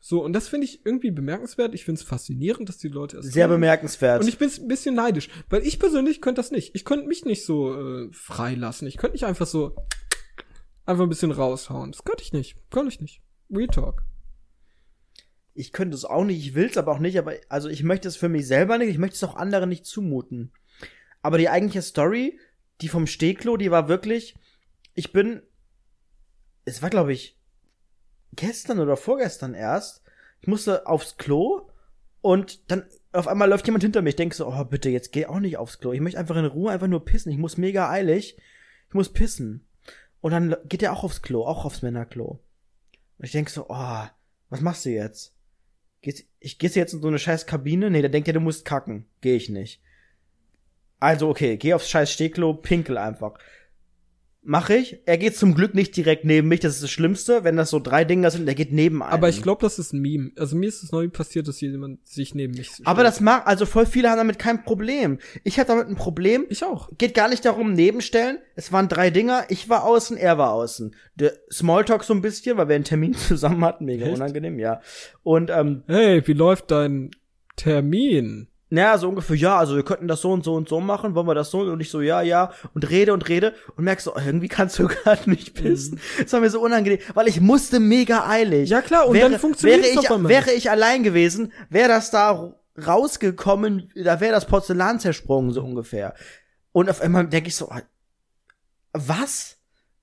So, 0.00 0.22
und 0.24 0.32
das 0.32 0.48
finde 0.48 0.66
ich 0.66 0.84
irgendwie 0.84 1.10
bemerkenswert. 1.10 1.74
Ich 1.74 1.84
finde 1.84 2.00
es 2.00 2.06
faszinierend, 2.06 2.68
dass 2.68 2.78
die 2.78 2.88
Leute 2.88 3.16
das 3.16 3.26
Sehr 3.26 3.46
tun. 3.46 3.54
bemerkenswert. 3.56 4.22
Und 4.22 4.28
ich 4.28 4.38
bin 4.38 4.50
ein 4.50 4.68
bisschen 4.68 4.94
neidisch, 4.96 5.28
weil 5.50 5.66
ich 5.66 5.78
persönlich 5.78 6.20
könnte 6.20 6.40
das 6.40 6.50
nicht. 6.50 6.74
Ich 6.74 6.84
könnte 6.84 7.06
mich 7.06 7.24
nicht 7.24 7.44
so 7.44 7.74
äh, 7.74 8.08
freilassen. 8.12 8.86
Ich 8.88 8.96
könnte 8.96 9.14
nicht 9.14 9.24
einfach 9.24 9.46
so 9.46 9.76
einfach 10.84 11.04
ein 11.04 11.08
bisschen 11.08 11.32
raushauen. 11.32 11.92
Das 11.92 12.04
könnte 12.04 12.22
ich 12.24 12.32
nicht. 12.32 12.56
Könnte 12.70 12.92
ich 12.92 13.00
nicht. 13.00 13.22
Real 13.50 13.68
Talk. 13.68 14.02
ich 15.54 15.72
könnte 15.72 15.96
es 15.96 16.04
auch 16.04 16.24
nicht, 16.24 16.38
ich 16.38 16.54
will 16.54 16.66
es 16.66 16.76
aber 16.76 16.92
auch 16.92 16.98
nicht, 16.98 17.18
aber 17.18 17.34
also 17.48 17.68
ich 17.68 17.82
möchte 17.82 18.06
es 18.08 18.16
für 18.16 18.28
mich 18.28 18.46
selber 18.46 18.78
nicht, 18.78 18.90
ich 18.90 18.98
möchte 18.98 19.16
es 19.16 19.24
auch 19.24 19.36
anderen 19.36 19.68
nicht 19.68 19.86
zumuten. 19.86 20.52
Aber 21.28 21.36
die 21.36 21.50
eigentliche 21.50 21.82
Story, 21.82 22.40
die 22.80 22.88
vom 22.88 23.06
Stehklo, 23.06 23.58
die 23.58 23.70
war 23.70 23.86
wirklich, 23.86 24.34
ich 24.94 25.12
bin, 25.12 25.42
es 26.64 26.80
war 26.80 26.88
glaube 26.88 27.12
ich 27.12 27.38
gestern 28.32 28.78
oder 28.78 28.96
vorgestern 28.96 29.52
erst, 29.52 30.02
ich 30.40 30.48
musste 30.48 30.86
aufs 30.86 31.18
Klo 31.18 31.68
und 32.22 32.70
dann 32.70 32.86
auf 33.12 33.28
einmal 33.28 33.46
läuft 33.46 33.66
jemand 33.66 33.84
hinter 33.84 34.00
mir. 34.00 34.08
Ich 34.08 34.16
denke 34.16 34.34
so, 34.34 34.48
oh 34.48 34.64
bitte, 34.64 34.88
jetzt 34.88 35.12
geh 35.12 35.26
auch 35.26 35.38
nicht 35.38 35.58
aufs 35.58 35.80
Klo. 35.80 35.92
Ich 35.92 36.00
möchte 36.00 36.18
einfach 36.18 36.34
in 36.34 36.46
Ruhe 36.46 36.72
einfach 36.72 36.86
nur 36.86 37.04
pissen. 37.04 37.30
Ich 37.30 37.36
muss 37.36 37.58
mega 37.58 37.90
eilig. 37.90 38.38
Ich 38.88 38.94
muss 38.94 39.12
pissen. 39.12 39.68
Und 40.22 40.30
dann 40.30 40.56
geht 40.64 40.82
er 40.82 40.94
auch 40.94 41.04
aufs 41.04 41.20
Klo, 41.20 41.44
auch 41.44 41.66
aufs 41.66 41.82
Männerklo. 41.82 42.40
Und 43.18 43.24
ich 43.26 43.32
denke 43.32 43.50
so, 43.50 43.66
oh, 43.68 44.02
was 44.48 44.62
machst 44.62 44.86
du 44.86 44.88
jetzt? 44.88 45.34
Gehst, 46.00 46.24
ich 46.40 46.58
gehst 46.58 46.74
jetzt 46.74 46.94
in 46.94 47.02
so 47.02 47.08
eine 47.08 47.18
scheiß 47.18 47.44
Kabine? 47.44 47.90
Nee, 47.90 48.00
der 48.00 48.08
denkt 48.08 48.28
ja, 48.28 48.32
du 48.32 48.40
musst 48.40 48.64
kacken. 48.64 49.04
Geh 49.20 49.36
ich 49.36 49.50
nicht. 49.50 49.82
Also, 51.00 51.28
okay, 51.28 51.56
geh 51.56 51.74
aufs 51.74 51.88
scheiß 51.88 52.12
Stehklo, 52.12 52.54
pinkel 52.54 52.98
einfach. 52.98 53.34
Mache 54.40 54.76
ich. 54.76 55.00
Er 55.04 55.18
geht 55.18 55.36
zum 55.36 55.54
Glück 55.54 55.74
nicht 55.74 55.94
direkt 55.96 56.24
neben 56.24 56.48
mich, 56.48 56.60
das 56.60 56.76
ist 56.76 56.82
das 56.82 56.90
Schlimmste, 56.90 57.44
wenn 57.44 57.56
das 57.56 57.70
so 57.70 57.80
drei 57.80 58.04
Dinger 58.04 58.30
sind, 58.30 58.48
er 58.48 58.54
geht 58.54 58.72
neben 58.72 59.02
einem. 59.02 59.12
Aber 59.12 59.28
ich 59.28 59.42
glaube, 59.42 59.60
das 59.60 59.78
ist 59.78 59.92
ein 59.92 60.00
Meme. 60.00 60.30
Also 60.36 60.56
mir 60.56 60.68
ist 60.68 60.82
es 60.82 60.90
noch 60.90 61.02
nie 61.02 61.08
passiert, 61.08 61.48
dass 61.48 61.60
jemand 61.60 62.06
sich 62.08 62.34
neben 62.34 62.54
mich 62.54 62.68
stellt. 62.68 62.86
Aber 62.86 63.02
das 63.02 63.20
macht, 63.20 63.46
also 63.46 63.66
voll 63.66 63.84
viele 63.84 64.08
haben 64.08 64.16
damit 64.16 64.38
kein 64.38 64.64
Problem. 64.64 65.18
Ich 65.44 65.58
habe 65.58 65.66
damit 65.66 65.88
ein 65.88 65.96
Problem. 65.96 66.46
Ich 66.48 66.64
auch. 66.64 66.88
Geht 66.96 67.14
gar 67.14 67.28
nicht 67.28 67.44
darum, 67.44 67.74
nebenstellen. 67.74 68.38
Es 68.54 68.72
waren 68.72 68.88
drei 68.88 69.10
Dinger, 69.10 69.44
ich 69.50 69.68
war 69.68 69.84
außen, 69.84 70.16
er 70.16 70.38
war 70.38 70.52
außen. 70.52 70.94
Der 71.16 71.34
Smalltalk 71.52 72.04
so 72.04 72.14
ein 72.14 72.22
bisschen, 72.22 72.56
weil 72.56 72.68
wir 72.68 72.76
einen 72.76 72.84
Termin 72.84 73.14
zusammen 73.14 73.62
hatten, 73.64 73.84
mega 73.84 74.06
Echt? 74.06 74.14
unangenehm, 74.14 74.58
ja. 74.58 74.80
Und 75.24 75.50
ähm, 75.50 75.82
Hey, 75.88 76.26
wie 76.26 76.32
läuft 76.32 76.70
dein 76.70 77.10
Termin? 77.56 78.48
Naja, 78.70 78.98
so 78.98 79.08
ungefähr, 79.08 79.36
ja, 79.36 79.58
also 79.58 79.76
wir 79.76 79.82
könnten 79.82 80.08
das 80.08 80.20
so 80.20 80.30
und 80.30 80.44
so 80.44 80.54
und 80.54 80.68
so 80.68 80.80
machen, 80.80 81.14
wollen 81.14 81.26
wir 81.26 81.34
das 81.34 81.50
so 81.50 81.60
und 81.60 81.80
ich 81.80 81.90
so, 81.90 82.00
ja, 82.00 82.20
ja, 82.20 82.52
und 82.74 82.88
rede 82.90 83.14
und 83.14 83.28
rede 83.28 83.54
und 83.76 83.84
merkst 83.84 84.04
so, 84.04 84.14
irgendwie 84.14 84.48
kannst 84.48 84.78
du 84.78 84.86
gerade 84.88 85.28
nicht 85.30 85.54
pissen. 85.54 86.00
Das 86.20 86.32
war 86.32 86.40
mir 86.40 86.50
so 86.50 86.60
unangenehm, 86.60 86.98
weil 87.14 87.28
ich 87.28 87.40
musste 87.40 87.80
mega 87.80 88.28
eilig. 88.28 88.68
Ja, 88.68 88.82
klar, 88.82 89.08
und 89.08 89.14
wäre, 89.14 89.30
dann 89.30 89.40
funktioniert's 89.40 89.84
wäre 89.84 89.92
ich, 89.92 89.98
auf 89.98 90.16
einmal 90.16 90.30
Wäre 90.30 90.52
ich 90.52 90.70
allein 90.70 91.02
gewesen, 91.02 91.52
wäre 91.70 91.88
das 91.88 92.10
da 92.10 92.54
rausgekommen, 92.86 93.90
da 93.94 94.20
wäre 94.20 94.32
das 94.32 94.46
Porzellan 94.46 95.00
zersprungen, 95.00 95.52
so 95.52 95.62
ungefähr. 95.62 96.14
Und 96.72 96.90
auf 96.90 97.00
einmal 97.00 97.26
denke 97.26 97.48
ich 97.48 97.56
so, 97.56 97.70
ah, 97.70 97.82
was? 98.92 99.56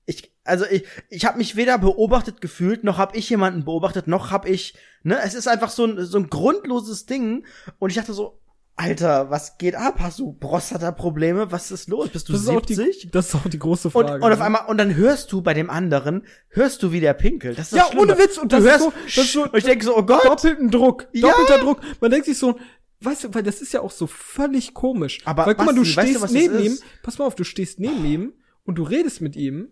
Ich, 0.06 0.32
also 0.44 0.64
ich, 0.70 0.84
ich 1.08 1.24
habe 1.24 1.38
mich 1.38 1.56
weder 1.56 1.78
beobachtet 1.78 2.40
gefühlt, 2.40 2.84
noch 2.84 2.98
habe 2.98 3.16
ich 3.16 3.30
jemanden 3.30 3.64
beobachtet, 3.64 4.08
noch 4.08 4.30
habe 4.30 4.48
ich, 4.48 4.76
ne, 5.02 5.18
es 5.22 5.34
ist 5.34 5.48
einfach 5.48 5.70
so 5.70 5.84
ein, 5.84 6.04
so 6.04 6.18
ein 6.18 6.28
grundloses 6.28 7.06
Ding. 7.06 7.46
Und 7.78 7.90
ich 7.90 7.96
dachte 7.96 8.12
so, 8.12 8.40
Alter, 8.78 9.30
was 9.30 9.56
geht 9.56 9.74
ab? 9.74 9.96
Hast 10.00 10.18
du 10.18 10.34
Prostata-Probleme? 10.34 11.50
Was 11.50 11.70
ist 11.70 11.88
los? 11.88 12.10
Bist 12.10 12.28
du 12.28 12.34
Das 12.34 12.42
ist, 12.42 12.48
auch 12.50 12.62
70? 12.66 12.98
die, 13.00 13.10
das 13.10 13.28
ist 13.28 13.34
auch 13.34 13.48
die 13.48 13.58
große 13.58 13.88
und, 13.88 13.92
Frage. 14.06 14.22
und 14.24 14.30
auf 14.32 14.38
ne? 14.38 14.44
einmal, 14.44 14.66
und 14.66 14.76
dann 14.76 14.94
hörst 14.94 15.32
du 15.32 15.40
bei 15.40 15.54
dem 15.54 15.70
anderen, 15.70 16.26
hörst 16.50 16.82
du, 16.82 16.92
wie 16.92 17.00
der 17.00 17.14
pinkelt. 17.14 17.58
Das 17.58 17.72
ist 17.72 17.78
Ja, 17.78 17.88
ohne 17.96 18.18
Witz, 18.18 18.36
und 18.36 18.52
du 18.52 18.56
das 18.56 18.64
ist 18.66 18.70
hörst, 18.70 18.84
so- 18.84 18.92
das 19.06 19.16
ist 19.24 19.32
so- 19.32 19.42
und 19.44 19.56
ich 19.56 19.64
denke 19.64 19.84
so, 19.84 19.96
oh 19.96 20.02
Gott. 20.02 20.24
doppelten 20.26 20.70
Druck, 20.70 21.08
Ja. 21.12 21.28
doppelter 21.30 21.58
Druck. 21.62 21.80
Man 22.02 22.10
denkt 22.10 22.26
sich 22.26 22.36
so, 22.38 22.58
weißt 23.00 23.24
du, 23.24 23.34
weil 23.34 23.42
das 23.42 23.62
ist 23.62 23.72
ja 23.72 23.80
auch 23.80 23.90
so 23.90 24.06
völlig 24.06 24.74
komisch. 24.74 25.20
Aber 25.24 25.46
weil 25.46 25.54
guck 25.54 25.64
mal, 25.66 25.74
du 25.74 25.80
Basti, 25.80 25.96
weißt 25.96 26.14
du, 26.14 26.18
stehst 26.28 26.32
neben 26.32 26.54
ist? 26.56 26.64
ihm, 26.64 26.78
pass 27.02 27.18
mal 27.18 27.24
auf, 27.24 27.34
du 27.34 27.44
stehst 27.44 27.80
neben 27.80 28.04
ihm 28.04 28.32
und 28.64 28.74
du 28.76 28.82
redest 28.82 29.22
mit 29.22 29.36
ihm. 29.36 29.68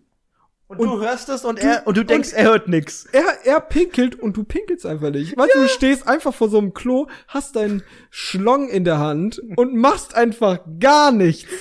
Und, 0.67 0.79
du 0.79 0.99
hörst 0.99 1.29
es 1.29 1.45
und 1.45 1.59
er, 1.59 1.85
und 1.85 1.95
du 1.95 2.03
denkst, 2.03 2.33
er 2.33 2.45
hört 2.45 2.67
nix. 2.67 3.05
Er, 3.11 3.23
er 3.43 3.59
pinkelt 3.59 4.15
und 4.19 4.35
du 4.35 4.43
pinkelst 4.43 4.87
einfach 4.87 5.11
nicht. 5.11 5.37
Weißt 5.37 5.53
du, 5.53 5.59
du 5.61 5.67
stehst 5.67 6.07
einfach 6.07 6.33
vor 6.33 6.49
so 6.49 6.57
einem 6.57 6.73
Klo, 6.73 7.05
hast 7.27 7.55
deinen 7.55 7.83
Schlong 8.09 8.67
in 8.69 8.83
der 8.83 8.97
Hand 8.97 9.39
und 9.57 9.75
machst 9.75 10.15
einfach 10.15 10.59
gar 10.79 11.11
nichts. 11.11 11.51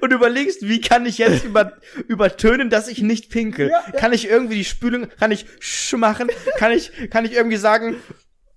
Und 0.00 0.12
überlegst, 0.12 0.66
wie 0.66 0.80
kann 0.80 1.04
ich 1.04 1.18
jetzt 1.18 1.44
über, 1.44 1.74
übertönen, 2.08 2.70
dass 2.70 2.88
ich 2.88 3.02
nicht 3.02 3.30
pinkel? 3.30 3.68
Ja, 3.68 3.82
ja. 3.86 3.98
Kann 3.98 4.14
ich 4.14 4.26
irgendwie 4.26 4.56
die 4.56 4.64
Spülung, 4.64 5.08
kann 5.18 5.32
ich 5.32 5.44
sch 5.58 5.92
machen? 5.98 6.30
Kann 6.56 6.72
ich, 6.72 7.10
kann 7.10 7.26
ich 7.26 7.34
irgendwie 7.34 7.58
sagen, 7.58 7.96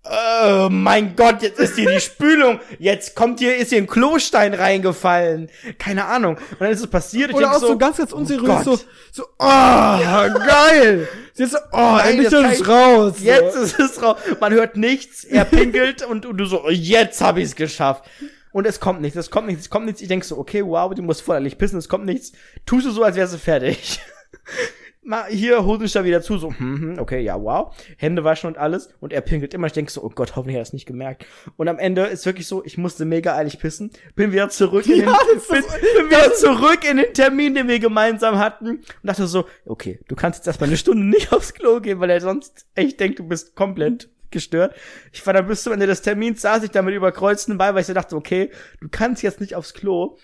Oh 0.06 0.68
mein 0.70 1.16
Gott, 1.16 1.42
jetzt 1.42 1.60
ist 1.60 1.76
hier 1.76 1.90
die 1.90 2.00
Spülung. 2.02 2.60
Jetzt 2.78 3.16
kommt 3.16 3.40
hier, 3.40 3.56
ist 3.56 3.70
hier 3.70 3.78
ein 3.78 3.88
Klostein 3.88 4.54
reingefallen. 4.54 5.50
Keine 5.80 6.06
Ahnung. 6.06 6.36
Und 6.36 6.60
dann 6.60 6.72
ist 6.72 6.82
es 6.82 6.88
passiert. 6.88 7.30
Ich 7.30 7.36
Oder 7.38 7.56
auch 7.56 7.60
so, 7.60 7.78
ganz, 7.78 7.98
ganz 7.98 8.12
unseriös, 8.12 8.46
Gott. 8.46 8.64
so, 8.66 8.80
so, 9.12 9.24
oh, 9.40 9.48
geil. 9.48 11.08
Jetzt 11.36 11.54
so, 11.54 11.58
oh, 11.72 11.78
Nein, 11.78 12.10
endlich 12.10 12.34
ist 12.34 12.62
es 12.62 12.68
raus. 12.68 13.14
so. 13.18 13.24
Jetzt 13.24 13.56
ist 13.56 13.80
es 13.80 14.02
raus. 14.02 14.18
Man 14.42 14.52
hört 14.54 14.76
nichts, 14.76 15.24
er 15.24 15.46
pinkelt 15.46 16.06
und, 16.06 16.26
und 16.26 16.38
du 16.38 16.46
so, 16.46 16.66
oh, 16.66 16.70
jetzt 16.70 17.22
hab 17.22 17.38
ich's 17.38 17.56
geschafft. 17.56 18.04
Und 18.52 18.68
es 18.68 18.82
kommt 18.82 19.02
nichts, 19.02 19.18
es 19.18 19.32
kommt 19.32 19.48
nichts, 19.48 19.64
es 19.64 19.70
kommt 19.70 19.86
nichts. 19.86 20.02
Ich 20.02 20.10
denk 20.10 20.26
so, 20.26 20.38
okay, 20.38 20.64
wow, 20.66 20.94
du 20.94 21.02
musst 21.02 21.22
vorderlich 21.22 21.58
pissen, 21.58 21.80
es 21.80 21.88
kommt 21.88 22.06
nichts. 22.06 22.34
Tust 22.66 22.86
du 22.86 22.92
so, 22.92 23.04
als 23.04 23.16
wärst 23.16 23.34
du 23.34 23.38
fertig. 23.38 24.00
Mal 25.06 25.26
hier, 25.30 25.66
Hosenstab 25.66 26.06
wieder 26.06 26.22
zu, 26.22 26.38
so, 26.38 26.50
hm, 26.50 26.82
hm, 26.82 27.00
okay, 27.00 27.20
ja, 27.20 27.42
wow. 27.42 27.76
Hände 27.98 28.24
waschen 28.24 28.48
und 28.48 28.58
alles. 28.58 28.90
Und 29.02 29.12
er 29.12 29.22
pinkelt 29.22 29.54
immer. 29.54 29.68
Ich 29.68 29.74
denk 29.74 29.90
so, 29.90 30.02
oh 30.02 30.10
Gott, 30.10 30.36
hoffentlich 30.36 30.56
hat 30.56 30.62
er 30.62 30.64
es 30.64 30.74
nicht 30.74 30.86
gemerkt. 30.86 31.26
Und 31.58 31.68
am 31.68 31.78
Ende 31.78 32.04
ist 32.04 32.26
wirklich 32.26 32.48
so, 32.48 32.64
ich 32.64 32.78
musste 32.78 33.04
mega 33.04 33.36
eilig 33.36 33.60
pissen. 33.60 33.92
Bin 34.16 34.32
wieder 34.32 34.50
zurück 34.50 34.86
in 34.86 35.00
den, 35.00 35.06
Ja, 35.06 35.18
bin, 35.50 35.62
bin 35.62 36.10
wieder 36.10 36.34
zurück 36.34 36.90
in 36.90 36.98
den 36.98 37.14
Termin, 37.14 37.56
den 37.56 37.68
wir 37.68 37.80
gemeinsam 37.80 38.38
hatten. 38.38 38.68
Und 38.68 38.84
dachte 39.04 39.28
so, 39.28 39.46
okay, 39.66 40.00
du 40.08 40.16
kannst 40.16 40.40
jetzt 40.40 40.48
erstmal 40.48 40.70
eine 40.70 40.78
Stunde 40.78 41.06
nicht 41.06 41.34
aufs 41.34 41.54
Klo 41.54 41.82
gehen, 41.82 42.00
weil 42.00 42.10
er 42.10 42.22
sonst 42.22 42.66
echt 42.76 43.00
denkt, 43.00 43.20
du 43.20 43.28
bist 43.28 43.56
komplett 43.56 44.10
gestört. 44.32 44.76
Ich 45.12 45.26
war 45.26 45.34
dann 45.34 45.48
bis 45.48 45.64
zum 45.64 45.74
Ende 45.74 45.88
des 45.88 46.02
Termins, 46.02 46.42
saß 46.42 46.64
ich 46.64 46.72
da 46.72 46.82
mit 46.82 46.96
überkreuzten 46.96 47.58
Beinen, 47.58 47.76
weil 47.76 47.82
ich 47.82 47.88
so 47.88 47.94
dachte, 47.94 48.16
okay, 48.16 48.52
du 48.82 48.88
kannst 48.90 49.22
jetzt 49.22 49.42
nicht 49.42 49.56
aufs 49.56 49.74
Klo. 49.74 50.18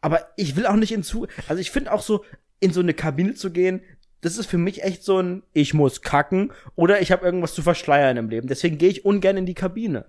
Aber 0.00 0.28
ich 0.36 0.56
will 0.56 0.66
auch 0.66 0.76
nicht 0.76 0.92
in 0.92 1.02
zu, 1.02 1.26
also 1.46 1.60
ich 1.60 1.70
finde 1.70 1.92
auch 1.92 2.02
so, 2.02 2.24
in 2.60 2.72
so 2.72 2.80
eine 2.80 2.94
Kabine 2.94 3.34
zu 3.34 3.50
gehen, 3.50 3.82
das 4.20 4.38
ist 4.38 4.46
für 4.46 4.58
mich 4.58 4.82
echt 4.82 5.02
so 5.02 5.18
ein, 5.18 5.42
ich 5.52 5.74
muss 5.74 6.02
kacken 6.02 6.52
oder 6.74 7.00
ich 7.00 7.12
habe 7.12 7.24
irgendwas 7.24 7.54
zu 7.54 7.62
verschleiern 7.62 8.16
im 8.16 8.28
Leben. 8.28 8.48
Deswegen 8.48 8.78
gehe 8.78 8.90
ich 8.90 9.04
ungern 9.04 9.36
in 9.36 9.46
die 9.46 9.54
Kabine. 9.54 10.06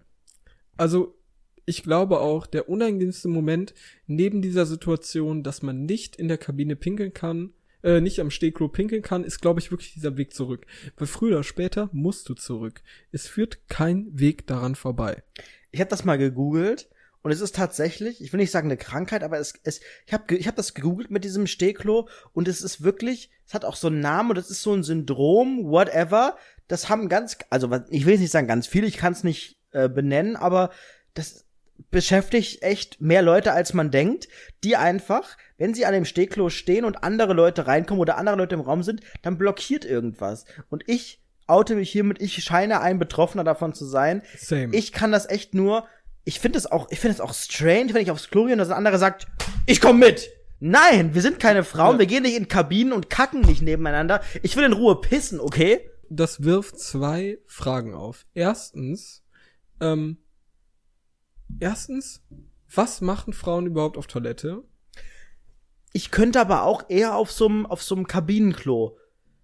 Also, 0.77 1.17
ich 1.65 1.83
glaube 1.83 2.19
auch, 2.19 2.47
der 2.47 2.69
unangenehmste 2.69 3.29
Moment 3.29 3.73
neben 4.07 4.41
dieser 4.41 4.65
Situation, 4.65 5.43
dass 5.43 5.61
man 5.61 5.85
nicht 5.85 6.15
in 6.15 6.27
der 6.27 6.37
Kabine 6.37 6.75
pinkeln 6.75 7.13
kann, 7.13 7.53
äh, 7.83 8.01
nicht 8.01 8.19
am 8.19 8.31
Stehklo 8.31 8.67
pinkeln 8.67 9.01
kann, 9.01 9.23
ist, 9.23 9.41
glaube 9.41 9.59
ich, 9.59 9.71
wirklich 9.71 9.93
dieser 9.93 10.17
Weg 10.17 10.33
zurück. 10.33 10.65
Weil 10.97 11.07
früher 11.07 11.35
oder 11.35 11.43
später 11.43 11.89
musst 11.93 12.27
du 12.29 12.33
zurück. 12.33 12.81
Es 13.11 13.27
führt 13.27 13.67
kein 13.69 14.07
Weg 14.11 14.47
daran 14.47 14.75
vorbei. 14.75 15.23
Ich 15.71 15.79
habe 15.79 15.89
das 15.89 16.03
mal 16.03 16.17
gegoogelt 16.17 16.89
und 17.23 17.31
es 17.31 17.41
ist 17.41 17.55
tatsächlich, 17.55 18.21
ich 18.21 18.33
will 18.33 18.39
nicht 18.39 18.51
sagen 18.51 18.67
eine 18.67 18.77
Krankheit, 18.77 19.23
aber 19.23 19.39
es, 19.39 19.53
es 19.63 19.81
ich 20.05 20.13
habe 20.13 20.35
ich 20.35 20.47
hab 20.47 20.55
das 20.55 20.73
gegoogelt 20.73 21.11
mit 21.11 21.23
diesem 21.23 21.47
Stehklo 21.47 22.07
und 22.33 22.47
es 22.47 22.61
ist 22.61 22.83
wirklich, 22.83 23.29
es 23.47 23.53
hat 23.53 23.65
auch 23.65 23.75
so 23.75 23.87
einen 23.87 23.99
Namen 23.99 24.31
und 24.31 24.37
es 24.37 24.49
ist 24.49 24.63
so 24.63 24.73
ein 24.73 24.83
Syndrom, 24.83 25.65
whatever. 25.65 26.35
Das 26.67 26.89
haben 26.89 27.09
ganz, 27.09 27.37
also 27.49 27.69
ich 27.89 28.05
will 28.05 28.13
jetzt 28.13 28.21
nicht 28.21 28.31
sagen 28.31 28.47
ganz 28.47 28.65
viele, 28.65 28.87
ich 28.87 28.97
kann 28.97 29.13
es 29.13 29.23
nicht 29.23 29.57
äh, 29.71 29.87
benennen, 29.87 30.35
aber 30.35 30.71
das 31.13 31.45
beschäftigt 31.89 32.63
echt 32.63 33.01
mehr 33.01 33.21
Leute, 33.21 33.53
als 33.53 33.73
man 33.73 33.91
denkt, 33.91 34.27
die 34.63 34.75
einfach, 34.75 35.37
wenn 35.57 35.73
sie 35.73 35.85
an 35.85 35.93
dem 35.93 36.05
Stehklo 36.05 36.49
stehen 36.49 36.85
und 36.85 37.03
andere 37.03 37.33
Leute 37.33 37.67
reinkommen 37.67 38.01
oder 38.01 38.17
andere 38.17 38.35
Leute 38.35 38.55
im 38.55 38.61
Raum 38.61 38.83
sind, 38.83 39.01
dann 39.21 39.37
blockiert 39.37 39.85
irgendwas. 39.85 40.45
Und 40.69 40.83
ich 40.87 41.21
oute 41.47 41.75
mich 41.75 41.91
hiermit, 41.91 42.21
ich 42.21 42.43
scheine 42.43 42.81
ein 42.81 42.99
Betroffener 42.99 43.43
davon 43.43 43.73
zu 43.73 43.85
sein. 43.85 44.21
Same. 44.37 44.75
Ich 44.75 44.91
kann 44.91 45.11
das 45.11 45.29
echt 45.29 45.53
nur. 45.53 45.87
Ich 46.23 46.39
finde 46.39 46.57
es 46.59 46.71
auch, 46.71 46.89
ich 46.91 46.99
finde 46.99 47.15
es 47.15 47.21
auch 47.21 47.33
strange, 47.33 47.93
wenn 47.93 48.03
ich 48.03 48.11
aufs 48.11 48.29
Klo 48.29 48.43
gehe 48.45 48.53
und 48.53 48.59
das 48.59 48.69
ein 48.69 48.77
anderer 48.77 48.97
sagt, 48.99 49.27
ich 49.65 49.81
komm 49.81 49.99
mit. 49.99 50.29
Nein, 50.59 51.15
wir 51.15 51.21
sind 51.23 51.39
keine 51.39 51.63
Frauen, 51.63 51.93
Ja. 51.95 51.99
wir 51.99 52.05
gehen 52.05 52.23
nicht 52.23 52.37
in 52.37 52.47
Kabinen 52.47 52.93
und 52.93 53.09
kacken 53.09 53.41
nicht 53.41 53.61
nebeneinander. 53.63 54.21
Ich 54.43 54.55
will 54.55 54.63
in 54.65 54.73
Ruhe 54.73 55.01
pissen, 55.01 55.39
okay? 55.39 55.87
das 56.13 56.43
wirft 56.43 56.77
zwei 56.77 57.39
Fragen 57.47 57.93
auf. 57.95 58.25
Erstens, 58.33 59.23
ähm, 59.79 60.17
erstens, 61.59 62.21
was 62.73 62.99
machen 63.01 63.31
Frauen 63.33 63.65
überhaupt 63.65 63.97
auf 63.97 64.07
Toilette? 64.07 64.61
Ich 65.93 66.11
könnte 66.11 66.39
aber 66.41 66.63
auch 66.63 66.89
eher 66.89 67.15
auf 67.15 67.31
so 67.31 67.47
einem 67.47 67.65
auf 67.65 67.81
so 67.81 67.95
einem 67.95 68.07
Kabinenklo. 68.07 68.97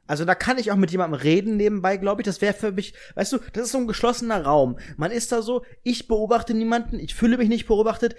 Also 0.08 0.26
da 0.26 0.36
kann 0.36 0.58
ich 0.58 0.72
auch 0.72 0.78
mit 0.78 0.92
jemandem 0.92 1.20
reden 1.20 1.58
nebenbei, 1.58 1.98
glaube 1.98 2.22
ich. 2.22 2.26
Das 2.26 2.42
wäre 2.42 2.54
für 2.54 2.72
mich, 2.72 2.94
weißt 3.16 3.34
du, 3.34 3.40
das 3.54 3.66
ist 3.66 3.72
so 3.74 3.78
ein 3.78 3.88
geschlossener 3.88 4.44
Raum. 4.44 4.80
Man 4.96 5.12
ist 5.12 5.32
da 5.32 5.42
so, 5.42 5.64
ich 5.84 6.08
beobachte 6.08 6.54
niemanden, 6.54 7.00
ich 7.00 7.14
fühle 7.14 7.38
mich 7.38 7.50
nicht 7.50 7.68
beobachtet. 7.68 8.16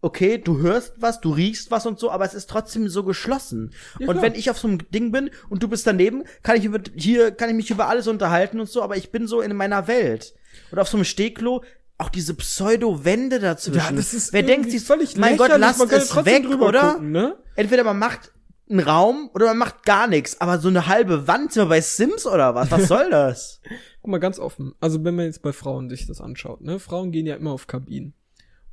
Okay, 0.00 0.38
du 0.38 0.58
hörst 0.58 0.94
was, 0.98 1.20
du 1.20 1.32
riechst 1.32 1.72
was 1.72 1.84
und 1.84 1.98
so, 1.98 2.10
aber 2.10 2.24
es 2.24 2.34
ist 2.34 2.48
trotzdem 2.48 2.88
so 2.88 3.02
geschlossen. 3.02 3.72
Ja, 3.98 4.08
und 4.08 4.22
wenn 4.22 4.34
ich 4.34 4.48
auf 4.48 4.58
so 4.58 4.68
einem 4.68 4.78
Ding 4.90 5.10
bin 5.10 5.30
und 5.48 5.62
du 5.62 5.68
bist 5.68 5.86
daneben, 5.88 6.22
kann 6.44 6.56
ich 6.56 6.64
über, 6.64 6.78
hier 6.94 7.32
kann 7.32 7.48
ich 7.48 7.56
mich 7.56 7.70
über 7.70 7.88
alles 7.88 8.06
unterhalten 8.06 8.60
und 8.60 8.68
so, 8.68 8.82
aber 8.82 8.96
ich 8.96 9.10
bin 9.10 9.26
so 9.26 9.40
in 9.40 9.56
meiner 9.56 9.88
Welt. 9.88 10.34
Und 10.70 10.78
auf 10.78 10.88
so 10.88 10.96
einem 10.96 11.04
Stehklo 11.04 11.64
auch 11.98 12.10
diese 12.10 12.34
Pseudo-Wände 12.34 13.40
dazwischen. 13.40 13.98
Wer 14.30 14.42
denkt 14.44 14.70
sich, 14.70 14.82
völlig 14.82 15.16
mein 15.16 15.36
Gott, 15.36 15.50
kann 15.50 15.62
es 15.62 16.24
weg, 16.24 16.48
oder? 16.48 16.92
gucken, 16.92 17.10
ne? 17.10 17.36
entweder 17.56 17.82
man 17.82 17.98
macht 17.98 18.30
einen 18.70 18.80
Raum 18.80 19.30
oder 19.34 19.46
man 19.46 19.58
macht 19.58 19.84
gar 19.84 20.06
nichts. 20.06 20.40
Aber 20.40 20.58
so 20.58 20.68
eine 20.68 20.86
halbe 20.86 21.26
Wand 21.26 21.52
sind 21.52 21.62
wir 21.64 21.68
bei 21.68 21.80
Sims 21.80 22.26
oder 22.26 22.54
was? 22.54 22.70
Was 22.70 22.88
soll 22.88 23.10
das? 23.10 23.60
Guck 24.02 24.10
mal 24.10 24.18
ganz 24.18 24.38
offen. 24.38 24.74
Also 24.80 25.02
wenn 25.04 25.14
man 25.14 25.24
jetzt 25.26 25.42
bei 25.42 25.52
Frauen 25.52 25.88
sich 25.88 26.06
das 26.06 26.20
anschaut, 26.20 26.60
ne? 26.60 26.78
Frauen 26.78 27.10
gehen 27.12 27.26
ja 27.26 27.36
immer 27.36 27.52
auf 27.52 27.66
Kabinen. 27.66 28.14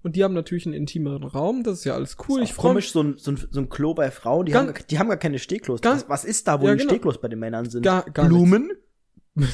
Und 0.04 0.16
die 0.16 0.24
haben 0.24 0.36
natürlich 0.36 0.66
einen 0.68 0.76
intimeren 0.76 1.24
Raum, 1.24 1.64
das 1.64 1.80
ist 1.80 1.84
ja 1.86 1.96
alles 1.96 2.16
cool. 2.30 2.44
ich 2.44 2.50
Ich 2.50 2.54
freu 2.56 2.68
komisch, 2.70 2.92
so 2.92 3.02
ein, 3.02 3.18
so, 3.18 3.32
ein, 3.32 3.40
so 3.50 3.60
ein 3.60 3.70
Klo 3.70 3.96
bei 3.96 4.12
Frauen, 4.12 4.46
die, 4.46 4.52
Ganz- 4.52 4.68
haben, 4.68 4.74
gar- 4.76 4.84
die 4.88 5.00
haben 5.00 5.08
gar 5.08 5.18
keine 5.18 5.40
Stehklos. 5.40 5.82
Ganz- 5.82 6.04
was, 6.04 6.10
was 6.10 6.26
ist 6.26 6.48
da, 6.48 6.62
wo 6.62 6.68
Ja, 6.68 6.74
die 6.74 6.80
genau. 6.80 6.92
Stehklos 6.92 7.20
bei 7.20 7.28
den 7.28 7.40
Männern 7.40 7.68
sind? 7.68 7.82
Gar- 7.82 8.04
gar 8.12 8.28
Blumen? 8.28 8.72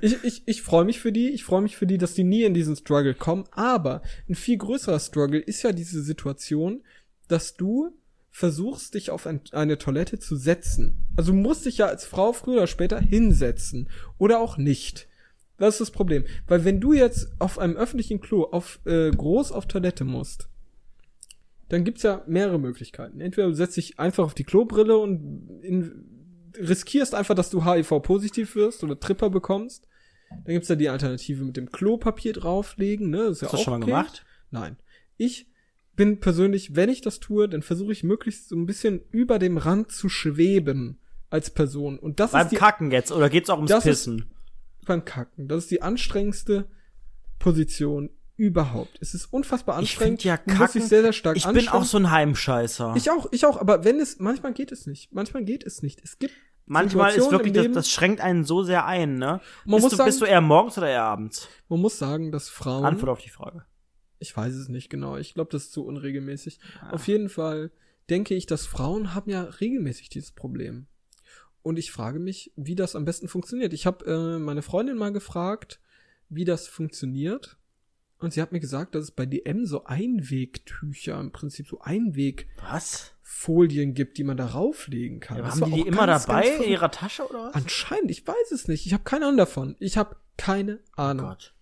ich, 0.00 0.22
ich, 0.24 0.42
ich 0.46 0.62
freue 0.62 0.84
mich 0.84 1.00
für 1.00 1.10
die, 1.12 1.30
ich 1.30 1.44
freue 1.44 1.62
mich 1.62 1.76
für 1.76 1.86
die, 1.86 1.98
dass 1.98 2.14
die 2.14 2.24
nie 2.24 2.42
in 2.44 2.54
diesen 2.54 2.76
Struggle 2.76 3.14
kommen. 3.14 3.44
Aber 3.52 4.02
ein 4.28 4.34
viel 4.34 4.58
größerer 4.58 5.00
Struggle 5.00 5.40
ist 5.40 5.62
ja 5.62 5.72
diese 5.72 6.02
Situation, 6.02 6.82
dass 7.28 7.56
du 7.56 7.92
versuchst, 8.40 8.94
dich 8.94 9.10
auf 9.10 9.26
ein, 9.26 9.42
eine 9.52 9.78
Toilette 9.78 10.18
zu 10.18 10.34
setzen. 10.34 11.04
Also 11.14 11.32
du 11.32 11.38
musst 11.38 11.66
dich 11.66 11.78
ja 11.78 11.86
als 11.86 12.06
Frau 12.06 12.32
früher 12.32 12.56
oder 12.56 12.66
später 12.66 12.98
hinsetzen. 12.98 13.88
Oder 14.18 14.40
auch 14.40 14.56
nicht. 14.56 15.08
Das 15.58 15.74
ist 15.74 15.80
das 15.80 15.90
Problem. 15.90 16.24
Weil 16.48 16.64
wenn 16.64 16.80
du 16.80 16.94
jetzt 16.94 17.30
auf 17.38 17.58
einem 17.58 17.76
öffentlichen 17.76 18.20
Klo 18.20 18.44
auf, 18.44 18.80
äh, 18.86 19.10
groß 19.10 19.52
auf 19.52 19.66
Toilette 19.66 20.04
musst, 20.04 20.48
dann 21.68 21.84
gibt's 21.84 22.02
ja 22.02 22.24
mehrere 22.26 22.58
Möglichkeiten. 22.58 23.20
Entweder 23.20 23.48
du 23.48 23.54
setzt 23.54 23.76
dich 23.76 24.00
einfach 24.00 24.24
auf 24.24 24.34
die 24.34 24.44
Klobrille 24.44 24.96
und 24.96 25.60
in, 25.62 26.50
riskierst 26.58 27.14
einfach, 27.14 27.34
dass 27.34 27.50
du 27.50 27.64
HIV-positiv 27.64 28.56
wirst 28.56 28.82
oder 28.82 28.98
Tripper 28.98 29.28
bekommst. 29.28 29.86
Dann 30.30 30.54
gibt's 30.54 30.68
ja 30.68 30.76
die 30.76 30.88
Alternative 30.88 31.44
mit 31.44 31.58
dem 31.58 31.70
Klopapier 31.70 32.32
drauflegen, 32.32 33.10
ne? 33.10 33.24
Das 33.24 33.32
ist 33.32 33.42
ja 33.42 33.46
Hast 33.48 33.52
du 33.52 33.58
auch 33.58 33.64
schon 33.64 33.72
mal 33.72 33.82
okay. 33.82 33.90
gemacht? 33.90 34.24
Nein. 34.50 34.76
Ich 35.18 35.49
bin 36.00 36.18
persönlich, 36.18 36.74
wenn 36.76 36.88
ich 36.88 37.02
das 37.02 37.20
tue, 37.20 37.46
dann 37.46 37.60
versuche 37.60 37.92
ich 37.92 38.02
möglichst 38.04 38.48
so 38.48 38.56
ein 38.56 38.64
bisschen 38.64 39.02
über 39.10 39.38
dem 39.38 39.58
Rand 39.58 39.92
zu 39.92 40.08
schweben 40.08 40.98
als 41.28 41.50
Person. 41.50 41.98
Und 41.98 42.20
das 42.20 42.32
Beim 42.32 42.46
ist 42.46 42.52
die 42.52 42.56
Kacken 42.56 42.90
jetzt, 42.90 43.12
oder 43.12 43.28
geht's 43.28 43.50
auch 43.50 43.56
ums 43.58 43.68
Das 43.70 43.84
ist- 43.84 44.06
Pissen? 44.06 44.30
beim 44.86 45.04
Kacken. 45.04 45.46
Das 45.46 45.64
ist 45.64 45.70
die 45.70 45.82
anstrengendste 45.82 46.66
Position 47.38 48.08
überhaupt. 48.36 48.96
Es 49.02 49.12
ist 49.12 49.26
unfassbar 49.26 49.74
Ich 49.76 49.80
anstrengend. 49.90 50.22
find 50.22 50.24
ja 50.24 50.36
Kacken- 50.38 50.72
dich 50.80 50.84
sehr, 50.88 51.02
sehr 51.02 51.12
stark 51.12 51.36
Ich 51.36 51.46
bin 51.46 51.68
auch 51.68 51.84
so 51.84 51.98
ein 51.98 52.10
Heimscheißer. 52.10 52.94
Ich 52.96 53.10
auch, 53.10 53.28
ich 53.30 53.44
auch, 53.44 53.60
aber 53.60 53.84
wenn 53.84 54.00
es, 54.00 54.18
manchmal 54.20 54.54
geht 54.54 54.72
es 54.72 54.86
nicht. 54.86 55.12
Manchmal 55.12 55.44
geht 55.44 55.64
es 55.66 55.82
nicht. 55.82 56.00
Es 56.02 56.18
gibt 56.18 56.32
Manchmal 56.64 57.12
ist 57.14 57.30
wirklich, 57.30 57.52
das, 57.52 57.66
das 57.72 57.90
schränkt 57.90 58.20
einen 58.20 58.44
so 58.44 58.62
sehr 58.62 58.86
ein, 58.86 59.18
ne? 59.18 59.40
Man 59.66 59.76
bist, 59.76 59.82
muss 59.82 59.90
du, 59.90 59.96
sagen- 59.96 60.08
bist 60.08 60.20
du 60.22 60.24
eher 60.24 60.40
morgens 60.40 60.78
oder 60.78 60.88
eher 60.88 61.02
abends? 61.02 61.48
Man 61.68 61.80
muss 61.80 61.98
sagen, 61.98 62.32
dass 62.32 62.48
Frauen. 62.48 62.84
Antwort 62.84 63.10
auf 63.10 63.20
die 63.20 63.28
Frage. 63.28 63.64
Ich 64.20 64.36
weiß 64.36 64.54
es 64.54 64.68
nicht 64.68 64.90
genau. 64.90 65.16
Ich 65.16 65.34
glaube, 65.34 65.50
das 65.50 65.64
ist 65.64 65.72
zu 65.72 65.84
unregelmäßig. 65.84 66.60
Auf 66.90 67.08
jeden 67.08 67.28
Fall 67.28 67.72
denke 68.08 68.34
ich, 68.34 68.46
dass 68.46 68.66
Frauen 68.66 69.14
haben 69.14 69.30
ja 69.30 69.42
regelmäßig 69.42 70.10
dieses 70.10 70.30
Problem. 70.30 70.86
Und 71.62 71.78
ich 71.78 71.90
frage 71.90 72.18
mich, 72.18 72.52
wie 72.56 72.74
das 72.74 72.96
am 72.96 73.04
besten 73.04 73.28
funktioniert. 73.28 73.72
Ich 73.72 73.86
habe 73.86 74.04
äh, 74.06 74.38
meine 74.38 74.62
Freundin 74.62 74.96
mal 74.96 75.12
gefragt, 75.12 75.80
wie 76.28 76.44
das 76.44 76.68
funktioniert. 76.68 77.56
Und 78.18 78.34
sie 78.34 78.42
hat 78.42 78.52
mir 78.52 78.60
gesagt, 78.60 78.94
dass 78.94 79.04
es 79.04 79.10
bei 79.10 79.24
DM 79.24 79.64
so 79.64 79.84
Einwegtücher, 79.84 81.18
im 81.18 81.32
Prinzip 81.32 81.66
so 81.66 81.80
Einwegfolien 81.80 83.90
Was? 83.90 83.96
gibt, 83.96 84.18
die 84.18 84.24
man 84.24 84.36
da 84.36 84.46
rauflegen 84.46 85.20
kann. 85.20 85.38
Ja, 85.38 85.50
haben 85.50 85.64
die 85.64 85.82
die 85.82 85.88
immer 85.88 86.06
ganz, 86.06 86.26
dabei 86.26 86.46
ganz 86.46 86.64
in 86.64 86.70
ihrer 86.70 86.90
Tasche 86.90 87.26
oder 87.26 87.44
was? 87.44 87.54
Anscheinend, 87.54 88.10
ich 88.10 88.26
weiß 88.26 88.52
es 88.52 88.68
nicht. 88.68 88.84
Ich 88.84 88.92
habe 88.92 89.04
keine 89.04 89.26
Ahnung 89.26 89.38
davon. 89.38 89.76
Ich 89.78 89.96
habe 89.96 90.16
keine 90.36 90.80
Ahnung. 90.96 91.26
Gott. 91.26 91.54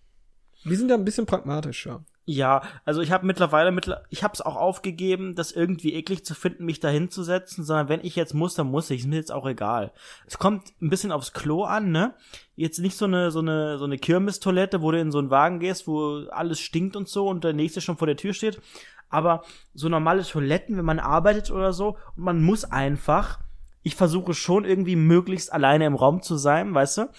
Wir 0.63 0.77
sind 0.77 0.89
da 0.89 0.95
ein 0.95 1.05
bisschen 1.05 1.25
pragmatischer. 1.25 2.03
Ja, 2.31 2.61
also 2.85 3.01
ich 3.01 3.11
habe 3.11 3.25
mittlerweile, 3.25 3.71
mittler 3.71 4.03
ich 4.11 4.23
habe 4.23 4.35
es 4.35 4.41
auch 4.41 4.55
aufgegeben, 4.55 5.33
das 5.33 5.51
irgendwie 5.51 5.95
eklig 5.95 6.23
zu 6.23 6.35
finden, 6.35 6.63
mich 6.63 6.79
da 6.79 6.87
hinzusetzen, 6.87 7.63
sondern 7.63 7.89
wenn 7.89 8.05
ich 8.05 8.15
jetzt 8.15 8.35
muss, 8.35 8.53
dann 8.53 8.69
muss 8.69 8.91
ich. 8.91 8.99
Ist 8.99 9.07
mir 9.07 9.15
jetzt 9.15 9.31
auch 9.31 9.47
egal. 9.47 9.91
Es 10.27 10.37
kommt 10.37 10.71
ein 10.79 10.91
bisschen 10.91 11.11
aufs 11.11 11.33
Klo 11.33 11.63
an, 11.63 11.91
ne? 11.91 12.13
Jetzt 12.55 12.77
nicht 12.77 12.95
so 12.97 13.05
eine 13.05 13.31
so 13.31 13.39
eine 13.39 13.79
so 13.79 13.85
eine 13.85 13.97
Kirmestoilette, 13.97 14.83
wo 14.83 14.91
du 14.91 14.99
in 14.99 15.11
so 15.11 15.17
einen 15.17 15.31
Wagen 15.31 15.59
gehst, 15.59 15.87
wo 15.87 16.27
alles 16.29 16.59
stinkt 16.59 16.95
und 16.95 17.09
so 17.09 17.27
und 17.27 17.43
der 17.43 17.53
nächste 17.53 17.81
schon 17.81 17.97
vor 17.97 18.05
der 18.05 18.15
Tür 18.15 18.35
steht. 18.35 18.61
Aber 19.09 19.43
so 19.73 19.89
normale 19.89 20.21
Toiletten, 20.21 20.77
wenn 20.77 20.85
man 20.85 20.99
arbeitet 20.99 21.49
oder 21.49 21.73
so, 21.73 21.97
und 22.15 22.25
man 22.25 22.43
muss 22.43 22.63
einfach. 22.63 23.39
Ich 23.81 23.95
versuche 23.95 24.35
schon 24.35 24.65
irgendwie 24.65 24.97
möglichst 24.97 25.51
alleine 25.51 25.87
im 25.87 25.95
Raum 25.95 26.21
zu 26.21 26.35
sein, 26.35 26.75
weißt 26.75 26.97
du? 26.99 27.09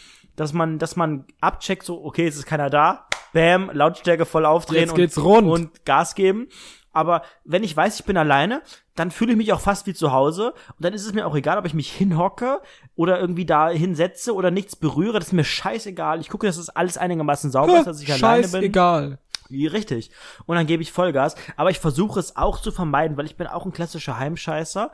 Dass 0.40 0.54
man, 0.54 0.78
dass 0.78 0.96
man 0.96 1.26
abcheckt, 1.42 1.84
so, 1.84 2.02
okay, 2.02 2.26
es 2.26 2.36
ist 2.36 2.46
keiner 2.46 2.70
da, 2.70 3.06
bam, 3.34 3.70
Lautstärke 3.74 4.24
voll 4.24 4.46
aufdrehen 4.46 4.94
geht's 4.94 5.22
rund. 5.22 5.46
und 5.46 5.84
Gas 5.84 6.14
geben. 6.14 6.48
Aber 6.92 7.20
wenn 7.44 7.62
ich 7.62 7.76
weiß, 7.76 8.00
ich 8.00 8.06
bin 8.06 8.16
alleine, 8.16 8.62
dann 8.94 9.10
fühle 9.10 9.32
ich 9.32 9.36
mich 9.36 9.52
auch 9.52 9.60
fast 9.60 9.86
wie 9.86 9.92
zu 9.92 10.12
Hause. 10.12 10.52
Und 10.52 10.82
dann 10.82 10.94
ist 10.94 11.04
es 11.04 11.12
mir 11.12 11.26
auch 11.26 11.36
egal, 11.36 11.58
ob 11.58 11.66
ich 11.66 11.74
mich 11.74 11.92
hinhocke 11.92 12.62
oder 12.96 13.20
irgendwie 13.20 13.44
da 13.44 13.68
hinsetze 13.68 14.34
oder 14.34 14.50
nichts 14.50 14.76
berühre. 14.76 15.18
Das 15.18 15.26
ist 15.26 15.32
mir 15.34 15.44
scheißegal. 15.44 16.20
Ich 16.20 16.30
gucke, 16.30 16.46
dass 16.46 16.56
das 16.56 16.70
alles 16.70 16.96
einigermaßen 16.96 17.50
sauber 17.50 17.80
ist, 17.80 17.86
dass 17.86 18.00
ich 18.00 18.10
alleine 18.10 18.48
bin. 18.48 18.50
Scheißegal. 18.50 19.18
Richtig. 19.50 20.10
Und 20.46 20.56
dann 20.56 20.66
gebe 20.66 20.82
ich 20.82 20.90
Vollgas. 20.90 21.34
Aber 21.58 21.68
ich 21.68 21.80
versuche 21.80 22.18
es 22.18 22.36
auch 22.36 22.62
zu 22.62 22.72
vermeiden, 22.72 23.18
weil 23.18 23.26
ich 23.26 23.36
bin 23.36 23.46
auch 23.46 23.66
ein 23.66 23.72
klassischer 23.72 24.18
Heimscheißer. 24.18 24.90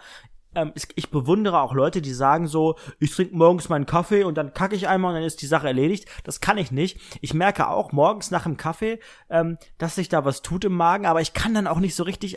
Ähm, 0.57 0.73
ich 0.97 1.11
bewundere 1.11 1.61
auch 1.61 1.73
Leute, 1.75 2.03
die 2.03 2.13
sagen 2.13 2.49
so, 2.49 2.77
ich 2.99 3.13
trinke 3.15 3.37
morgens 3.37 3.69
meinen 3.69 3.87
Kaffee 3.87 4.25
und 4.25 4.37
dann 4.37 4.53
kacke 4.55 4.75
ich 4.75 4.89
einmal 4.89 5.11
und 5.11 5.17
dann 5.19 5.25
ist 5.27 5.43
die 5.43 5.47
Sache 5.47 5.69
erledigt. 5.69 6.09
Das 6.25 6.41
kann 6.41 6.59
ich 6.59 6.73
nicht. 6.73 6.99
Ich 7.21 7.35
merke 7.35 7.69
auch 7.69 7.93
morgens 7.93 8.31
nach 8.31 8.43
dem 8.45 8.57
Kaffee, 8.57 8.99
ähm, 9.31 9.59
dass 9.79 9.95
sich 9.95 10.09
da 10.09 10.25
was 10.25 10.43
tut 10.43 10.65
im 10.65 10.75
Magen, 10.75 11.07
aber 11.07 11.21
ich 11.21 11.35
kann 11.35 11.55
dann 11.55 11.67
auch 11.69 11.79
nicht 11.79 11.95
so 11.95 12.03
richtig 12.03 12.37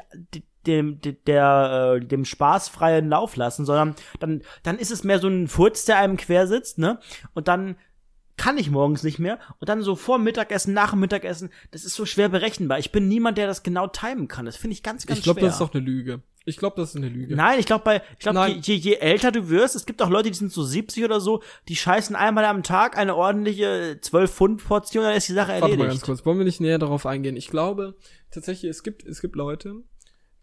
dem, 0.68 1.00
d- 1.00 1.14
der, 1.26 1.96
äh, 2.02 2.06
dem 2.06 2.26
Spaß 2.26 2.68
freien 2.70 3.10
Lauf 3.10 3.38
lassen, 3.38 3.66
sondern 3.66 3.96
dann, 4.20 4.42
dann 4.64 4.78
ist 4.78 4.92
es 4.92 5.04
mehr 5.06 5.20
so 5.20 5.30
ein 5.30 5.48
Furz, 5.48 5.86
der 5.86 5.98
einem 5.98 6.18
quer 6.18 6.48
sitzt, 6.48 6.78
ne? 6.78 7.00
Und 7.34 7.48
dann 7.48 7.78
kann 8.36 8.58
ich 8.58 8.70
morgens 8.70 9.04
nicht 9.04 9.20
mehr. 9.20 9.40
Und 9.60 9.68
dann 9.70 9.82
so 9.82 9.96
vor 9.96 10.18
Mittagessen, 10.18 10.74
nach 10.74 10.92
dem 10.92 11.00
Mittagessen, 11.00 11.50
das 11.72 11.84
ist 11.86 11.96
so 11.96 12.06
schwer 12.06 12.30
berechenbar. 12.30 12.80
Ich 12.80 12.92
bin 12.92 13.08
niemand, 13.08 13.38
der 13.38 13.48
das 13.48 13.64
genau 13.64 13.88
timen 13.88 14.28
kann. 14.28 14.46
Das 14.46 14.56
finde 14.58 14.74
ich 14.74 14.84
ganz, 14.84 15.06
ganz 15.06 15.20
Ich 15.20 15.24
glaube, 15.24 15.40
schwer. 15.40 15.50
das 15.50 15.56
ist 15.56 15.62
doch 15.62 15.74
eine 15.74 15.84
Lüge. 15.84 16.22
Ich 16.46 16.58
glaube, 16.58 16.76
das 16.78 16.92
ist 16.92 16.96
eine 16.96 17.10
Lüge. 17.10 17.36
Nein, 17.36 17.60
ich 17.60 17.66
glaube, 17.66 17.84
bei, 17.84 18.02
ich 18.14 18.20
glaube, 18.20 18.48
je, 18.48 18.60
je, 18.62 18.76
je 18.76 18.94
älter 18.96 19.32
du 19.32 19.50
wirst, 19.50 19.76
es 19.76 19.86
gibt 19.86 20.02
auch 20.02 20.10
Leute, 20.10 20.30
die 20.30 20.38
sind 20.38 20.52
so 20.52 20.64
70 20.64 21.04
oder 21.04 21.20
so, 21.20 21.44
die 21.68 21.76
scheißen 21.76 22.16
einmal 22.16 22.46
am 22.46 22.64
Tag 22.64 22.98
eine 22.98 23.16
ordentliche 23.16 24.00
12 24.02 24.32
Pfund 24.32 24.64
Portion, 24.64 25.04
dann 25.04 25.16
ist 25.16 25.28
die 25.28 25.34
Sache 25.34 25.50
Warte 25.50 25.62
mal 25.62 25.70
ganz 25.70 25.82
erledigt. 25.82 26.06
kurz. 26.06 26.26
Wollen 26.26 26.38
wir 26.38 26.46
nicht 26.46 26.62
näher 26.62 26.80
darauf 26.80 27.06
eingehen? 27.06 27.38
Ich 27.38 27.50
glaube 27.50 27.96
tatsächlich, 28.32 28.70
es 28.70 28.84
gibt, 28.84 29.06
es 29.06 29.22
gibt 29.22 29.36
Leute, 29.36 29.84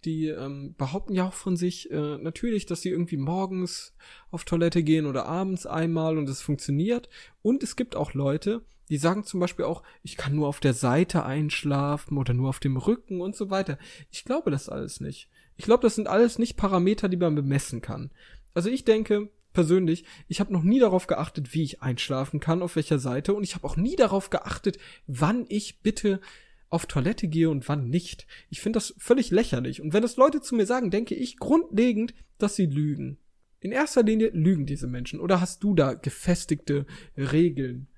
die 0.04 0.28
ähm, 0.28 0.74
behaupten 0.78 1.14
ja 1.14 1.26
auch 1.26 1.32
von 1.32 1.56
sich 1.56 1.90
äh, 1.90 2.18
natürlich, 2.18 2.66
dass 2.66 2.82
sie 2.82 2.90
irgendwie 2.90 3.16
morgens 3.16 3.94
auf 4.30 4.44
Toilette 4.44 4.82
gehen 4.82 5.06
oder 5.06 5.26
abends 5.26 5.66
einmal 5.66 6.16
und 6.18 6.28
es 6.28 6.40
funktioniert. 6.40 7.08
Und 7.42 7.62
es 7.62 7.74
gibt 7.74 7.96
auch 7.96 8.14
Leute, 8.14 8.62
die 8.88 8.98
sagen 8.98 9.24
zum 9.24 9.40
Beispiel 9.40 9.64
auch, 9.64 9.82
ich 10.02 10.16
kann 10.16 10.36
nur 10.36 10.46
auf 10.46 10.60
der 10.60 10.74
Seite 10.74 11.24
einschlafen 11.24 12.18
oder 12.18 12.34
nur 12.34 12.50
auf 12.50 12.60
dem 12.60 12.76
Rücken 12.76 13.20
und 13.20 13.34
so 13.34 13.50
weiter. 13.50 13.78
Ich 14.10 14.24
glaube 14.24 14.50
das 14.50 14.68
alles 14.68 15.00
nicht. 15.00 15.28
Ich 15.56 15.64
glaube, 15.64 15.82
das 15.82 15.94
sind 15.94 16.08
alles 16.08 16.38
nicht 16.38 16.56
Parameter, 16.56 17.08
die 17.08 17.16
man 17.16 17.34
bemessen 17.34 17.80
kann. 17.80 18.10
Also 18.54 18.68
ich 18.70 18.84
denke 18.84 19.30
persönlich, 19.52 20.04
ich 20.28 20.40
habe 20.40 20.52
noch 20.52 20.62
nie 20.62 20.78
darauf 20.78 21.06
geachtet, 21.06 21.54
wie 21.54 21.62
ich 21.62 21.82
einschlafen 21.82 22.40
kann, 22.40 22.62
auf 22.62 22.76
welcher 22.76 22.98
Seite 22.98 23.34
und 23.34 23.42
ich 23.42 23.54
habe 23.54 23.66
auch 23.66 23.76
nie 23.76 23.96
darauf 23.96 24.28
geachtet, 24.28 24.78
wann 25.06 25.46
ich 25.48 25.80
bitte 25.80 26.20
auf 26.68 26.86
Toilette 26.86 27.28
gehe 27.28 27.48
und 27.48 27.68
wann 27.68 27.88
nicht. 27.88 28.26
Ich 28.50 28.60
finde 28.60 28.78
das 28.78 28.94
völlig 28.98 29.30
lächerlich. 29.30 29.80
Und 29.80 29.92
wenn 29.92 30.02
das 30.02 30.16
Leute 30.16 30.40
zu 30.40 30.54
mir 30.54 30.66
sagen, 30.66 30.90
denke 30.90 31.14
ich 31.14 31.38
grundlegend, 31.38 32.12
dass 32.38 32.56
sie 32.56 32.66
lügen. 32.66 33.18
In 33.60 33.72
erster 33.72 34.02
Linie 34.02 34.30
lügen 34.32 34.66
diese 34.66 34.86
Menschen. 34.86 35.20
Oder 35.20 35.40
hast 35.40 35.62
du 35.62 35.74
da 35.74 35.94
gefestigte 35.94 36.86
Regeln? 37.16 37.88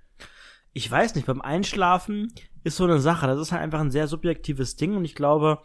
Ich 0.73 0.89
weiß 0.89 1.15
nicht, 1.15 1.27
beim 1.27 1.41
Einschlafen 1.41 2.33
ist 2.63 2.77
so 2.77 2.85
eine 2.85 3.01
Sache. 3.01 3.27
Das 3.27 3.41
ist 3.41 3.53
halt 3.53 3.63
einfach 3.63 3.81
ein 3.81 3.91
sehr 3.91 4.07
subjektives 4.07 4.77
Ding 4.77 4.95
und 4.95 5.05
ich 5.05 5.15
glaube, 5.15 5.63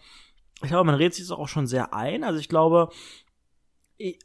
ich 0.61 0.69
glaube, 0.69 0.85
man 0.85 0.95
redet 0.95 1.15
sich 1.15 1.25
das 1.27 1.37
auch 1.37 1.47
schon 1.47 1.67
sehr 1.67 1.93
ein. 1.93 2.23
Also 2.23 2.39
ich 2.39 2.49
glaube, 2.49 2.89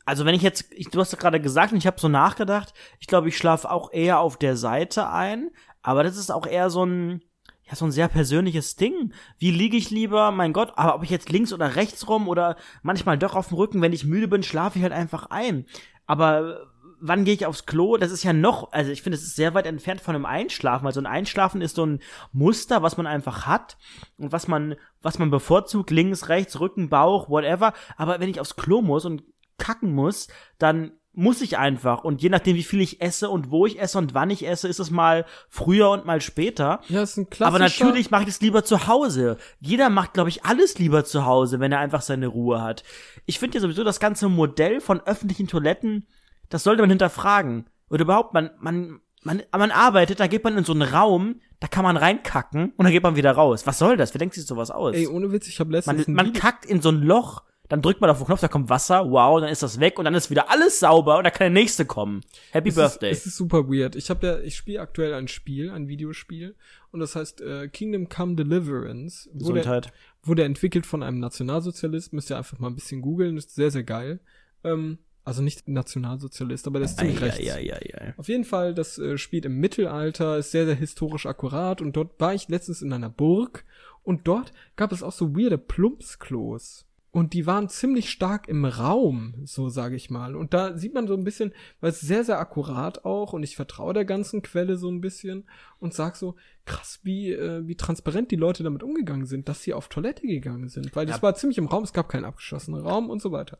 also 0.05 0.25
wenn 0.25 0.35
ich 0.35 0.43
jetzt, 0.43 0.73
ich, 0.73 0.89
du 0.89 1.01
hast 1.01 1.13
ja 1.13 1.19
gerade 1.19 1.41
gesagt 1.41 1.73
und 1.73 1.79
ich 1.79 1.87
habe 1.87 2.01
so 2.01 2.09
nachgedacht, 2.09 2.75
ich 2.99 3.07
glaube, 3.07 3.29
ich 3.29 3.37
schlafe 3.37 3.71
auch 3.71 3.93
eher 3.93 4.21
auf 4.21 4.37
der 4.37 4.57
Seite 4.57 5.09
ein, 5.11 5.51
aber 5.83 6.03
das 6.03 6.17
ist 6.17 6.31
auch 6.31 6.47
eher 6.47 6.71
so 6.71 6.85
ein, 6.85 7.23
ja, 7.65 7.75
so 7.77 7.85
ein 7.85 7.93
sehr 7.93 8.09
persönliches 8.09 8.77
Ding. 8.77 9.13
Wie 9.39 9.51
liege 9.51 9.77
ich 9.77 9.91
lieber? 9.91 10.31
Mein 10.31 10.55
Gott, 10.55 10.73
aber 10.77 10.95
ob 10.95 11.03
ich 11.03 11.11
jetzt 11.11 11.31
links 11.31 11.53
oder 11.53 11.77
rechts 11.77 12.09
rum 12.09 12.29
oder 12.29 12.57
manchmal 12.83 13.19
doch 13.19 13.35
auf 13.35 13.49
dem 13.49 13.59
Rücken, 13.59 13.83
wenn 13.83 13.93
ich 13.93 14.05
müde 14.05 14.27
bin, 14.27 14.43
schlafe 14.43 14.79
ich 14.79 14.83
halt 14.83 14.95
einfach 14.95 15.27
ein. 15.27 15.67
Aber 16.07 16.67
wann 17.01 17.25
gehe 17.25 17.35
ich 17.35 17.47
aufs 17.47 17.67
Klo? 17.67 17.97
Das 17.97 18.11
ist 18.11 18.23
ja 18.23 18.33
noch, 18.33 18.73
also 18.73 18.91
ich 18.91 19.03
finde, 19.03 19.17
es 19.17 19.25
ist 19.25 19.37
sehr 19.37 19.55
weit 19.55 19.67
entfernt 19.67 20.01
von 20.01 20.15
einem 20.15 20.27
Einschlafen, 20.27 20.85
weil 20.85 20.93
so 20.93 21.01
ein 21.01 21.07
Einschlafen 21.07 21.61
ist 21.61 21.77
so 21.77 21.87
ein 21.87 22.01
Muster, 22.33 22.83
was 22.83 22.97
man 22.97 23.07
einfach 23.07 23.47
hat 23.47 23.77
und 24.19 24.33
was 24.33 24.49
man, 24.49 24.77
was 25.03 25.19
man 25.19 25.31
bevorzugt, 25.31 25.91
links, 25.91 26.29
rechts, 26.29 26.61
Rücken, 26.61 26.89
Bauch, 26.89 27.29
whatever. 27.29 27.73
Aber 27.97 28.21
wenn 28.21 28.31
ich 28.31 28.41
aufs 28.41 28.57
Klo 28.57 28.83
muss 28.83 29.05
und 29.05 29.23
kacken 29.59 29.93
muss, 29.93 30.29
dann 30.59 30.93
muss 31.19 31.41
ich 31.43 31.59
einfach. 31.59 32.05
Und 32.05 32.23
je 32.23 32.29
nachdem, 32.29 32.55
wie 32.55 32.63
viel 32.63 32.81
ich 32.81 33.01
esse 33.01 33.29
und 33.29 33.51
wo 33.51 33.67
ich 33.67 33.81
esse 33.81 33.99
und 33.99 34.15
wann 34.15 34.31
ich 34.31 34.47
esse, 34.47 34.69
ist 34.69 34.79
es 34.79 34.93
mal 34.93 35.27
früher 35.49 35.91
und 35.91 36.05
mal 36.05 36.21
später. 36.21 36.81
Ja, 36.89 37.03
ist 37.03 37.17
ein 37.17 37.29
klassischer. 37.29 37.57
Aber 37.57 37.59
natürlich 37.59 38.13
mache 38.13 38.23
ich 38.23 38.29
es 38.29 38.41
lieber 38.41 38.63
zu 38.63 38.87
Hause. 38.87 39.37
Jeder 39.59 39.91
macht, 39.91 40.15
glaube 40.15 40.29
ich, 40.29 40.45
alles 40.45 40.79
lieber 40.79 41.05
zu 41.05 41.27
Hause, 41.27 41.59
wenn 41.59 41.73
er 41.73 41.81
einfach 41.81 42.03
seine 42.03 42.29
Ruhe 42.29 42.63
hat. 42.63 42.85
Ich 43.27 43.41
finde 43.41 43.57
ja 43.57 43.61
sowieso 43.61 43.83
das 43.83 43.99
ganze 43.99 44.29
Modell 44.29 44.81
von 44.81 45.01
öffentlichen 45.01 45.49
Toiletten, 45.49 46.07
das 46.49 46.63
sollte 46.63 46.83
man 46.83 46.91
hinterfragen. 46.91 47.67
Oder 47.91 48.03
überhaupt, 48.03 48.35
man, 48.35 48.51
man, 48.61 49.01
man, 49.23 49.43
man 49.51 49.71
arbeitet, 49.71 50.21
da 50.21 50.27
geht 50.27 50.45
man 50.45 50.57
in 50.59 50.65
so 50.65 50.73
einen 50.73 50.83
Raum, 50.83 51.41
da 51.61 51.69
kann 51.69 51.85
man 51.85 51.97
reinkacken 51.97 52.73
und 52.77 52.85
dann 52.85 52.93
geht 52.93 53.03
man 53.03 53.17
wieder 53.17 53.33
raus. 53.33 53.67
Was 53.67 53.79
soll 53.79 53.97
das? 53.97 54.15
Wer 54.15 54.19
denkt 54.19 54.35
sich 54.35 54.47
sowas 54.47 54.71
aus? 54.71 54.95
Ey, 54.95 55.07
ohne 55.07 55.33
Witz, 55.33 55.49
ich 55.49 55.59
habe 55.61 55.71
man, 55.71 55.77
letztens 55.77 56.09
man 56.09 56.27
Video- 56.27 56.41
kackt 56.41 56.67
in 56.67 56.81
so 56.81 56.91
ein 56.91 57.03
Loch, 57.03 57.43
dann 57.69 57.83
drückt 57.83 58.01
man 58.01 58.09
auf 58.09 58.17
den 58.19 58.27
Knopf, 58.27 58.41
da 58.41 58.49
kommt 58.49 58.71
Wasser, 58.71 59.11
wow, 59.11 59.41
dann 59.41 59.51
ist 59.51 59.63
das 59.63 59.79
weg 59.79 59.99
und 59.99 60.07
dann 60.07 60.15
ist 60.15 60.31
wieder 60.31 60.51
alles 60.51 60.81
sauber 60.81 61.19
und 61.19 61.25
dann 61.25 61.33
kann 61.33 61.47
der 61.47 61.51
nächste 61.51 61.85
kommen. 61.85 62.23
Happy 62.51 62.71
es 62.71 62.77
Birthday. 62.77 63.11
Ist, 63.11 63.21
es 63.21 63.27
ist 63.27 63.37
super 63.37 63.69
weird. 63.69 63.95
Ich 63.97 64.09
habe 64.09 64.27
ja, 64.27 64.39
ich 64.39 64.57
spiele 64.57 64.81
aktuell 64.81 65.13
ein 65.15 65.29
Spiel, 65.29 65.71
ein 65.71 65.89
Videospiel, 65.89 66.55
und 66.93 67.01
das 67.01 67.15
heißt 67.15 67.43
äh, 67.43 67.69
Kingdom 67.69 68.09
Come 68.09 68.37
Deliverance. 68.37 69.29
Wurde, 69.33 69.61
Gesundheit. 69.61 69.93
wurde 70.23 70.45
entwickelt 70.45 70.87
von 70.87 71.03
einem 71.03 71.19
Nationalsozialist. 71.21 72.15
Müsst 72.15 72.31
ihr 72.31 72.39
einfach 72.39 72.59
mal 72.59 72.69
ein 72.69 72.75
bisschen 72.75 73.03
googeln, 73.03 73.37
ist 73.37 73.55
sehr, 73.55 73.71
sehr 73.71 73.83
geil. 73.83 74.21
Ähm, 74.65 74.97
also 75.29 75.43
nicht 75.43 75.69
Nationalsozialist, 75.69 76.67
aber 76.67 76.79
der 76.81 76.87
ist 76.87 76.99
ziemlich 76.99 77.21
rechts. 77.21 77.39
ja, 77.45 77.59
ja, 77.59 77.77
ja. 77.83 78.15
Auf 78.17 78.29
jeden 78.29 78.45
Fall, 78.45 78.75
das 78.75 78.99
äh, 78.99 79.19
spielt 79.19 79.45
im 79.45 79.59
Mittelalter, 79.61 80.39
ist 80.39 80.51
sehr, 80.51 80.65
sehr 80.67 80.75
historisch 80.75 81.27
akkurat 81.27 81.81
und 81.81 81.95
dort 81.97 82.19
war 82.19 82.35
ich 82.35 82.49
letztens 82.49 82.83
in 82.83 82.93
einer 82.93 83.11
Burg 83.11 83.65
und 84.03 84.27
dort 84.27 84.53
gab 84.77 84.91
es 84.93 85.03
auch 85.03 85.13
so 85.13 85.37
weirde 85.37 85.59
Plumpsklos. 85.59 86.85
Und 87.11 87.33
die 87.33 87.47
waren 87.47 87.69
ziemlich 87.71 88.11
stark 88.11 88.49
im 88.49 88.67
Raum, 88.67 89.35
so 89.45 89.71
sage 89.71 89.97
ich 89.97 90.11
mal. 90.11 90.37
Und 90.37 90.53
da 90.53 90.77
sieht 90.77 90.93
man 90.93 91.09
so 91.09 91.15
ein 91.15 91.25
bisschen, 91.25 91.53
weil 91.81 91.91
es 91.91 92.01
sehr, 92.01 92.23
sehr 92.23 92.39
akkurat 92.39 93.05
auch 93.07 93.33
und 93.33 93.43
ich 93.43 93.57
vertraue 93.57 93.95
der 93.95 94.05
ganzen 94.05 94.43
Quelle 94.43 94.77
so 94.77 94.91
ein 94.91 95.01
bisschen 95.01 95.45
und 95.81 95.95
sag 95.95 96.17
so, 96.17 96.37
krass, 96.67 97.01
wie, 97.03 97.33
äh, 97.33 97.67
wie 97.67 97.77
transparent 97.77 98.31
die 98.31 98.37
Leute 98.37 98.63
damit 98.63 98.83
umgegangen 98.83 99.25
sind, 99.27 99.49
dass 99.49 99.63
sie 99.63 99.73
auf 99.73 99.89
Toilette 99.89 100.27
gegangen 100.27 100.69
sind. 100.69 100.95
Weil 100.95 101.07
das 101.07 101.17
Ja. 101.17 101.23
war 101.23 101.35
ziemlich 101.35 101.57
im 101.59 101.67
Raum, 101.67 101.83
es 101.83 101.95
gab 101.95 102.09
keinen 102.11 102.27
abgeschlossenen 102.27 102.83
Raum 102.83 103.09
und 103.09 103.23
so 103.23 103.33
weiter. 103.33 103.59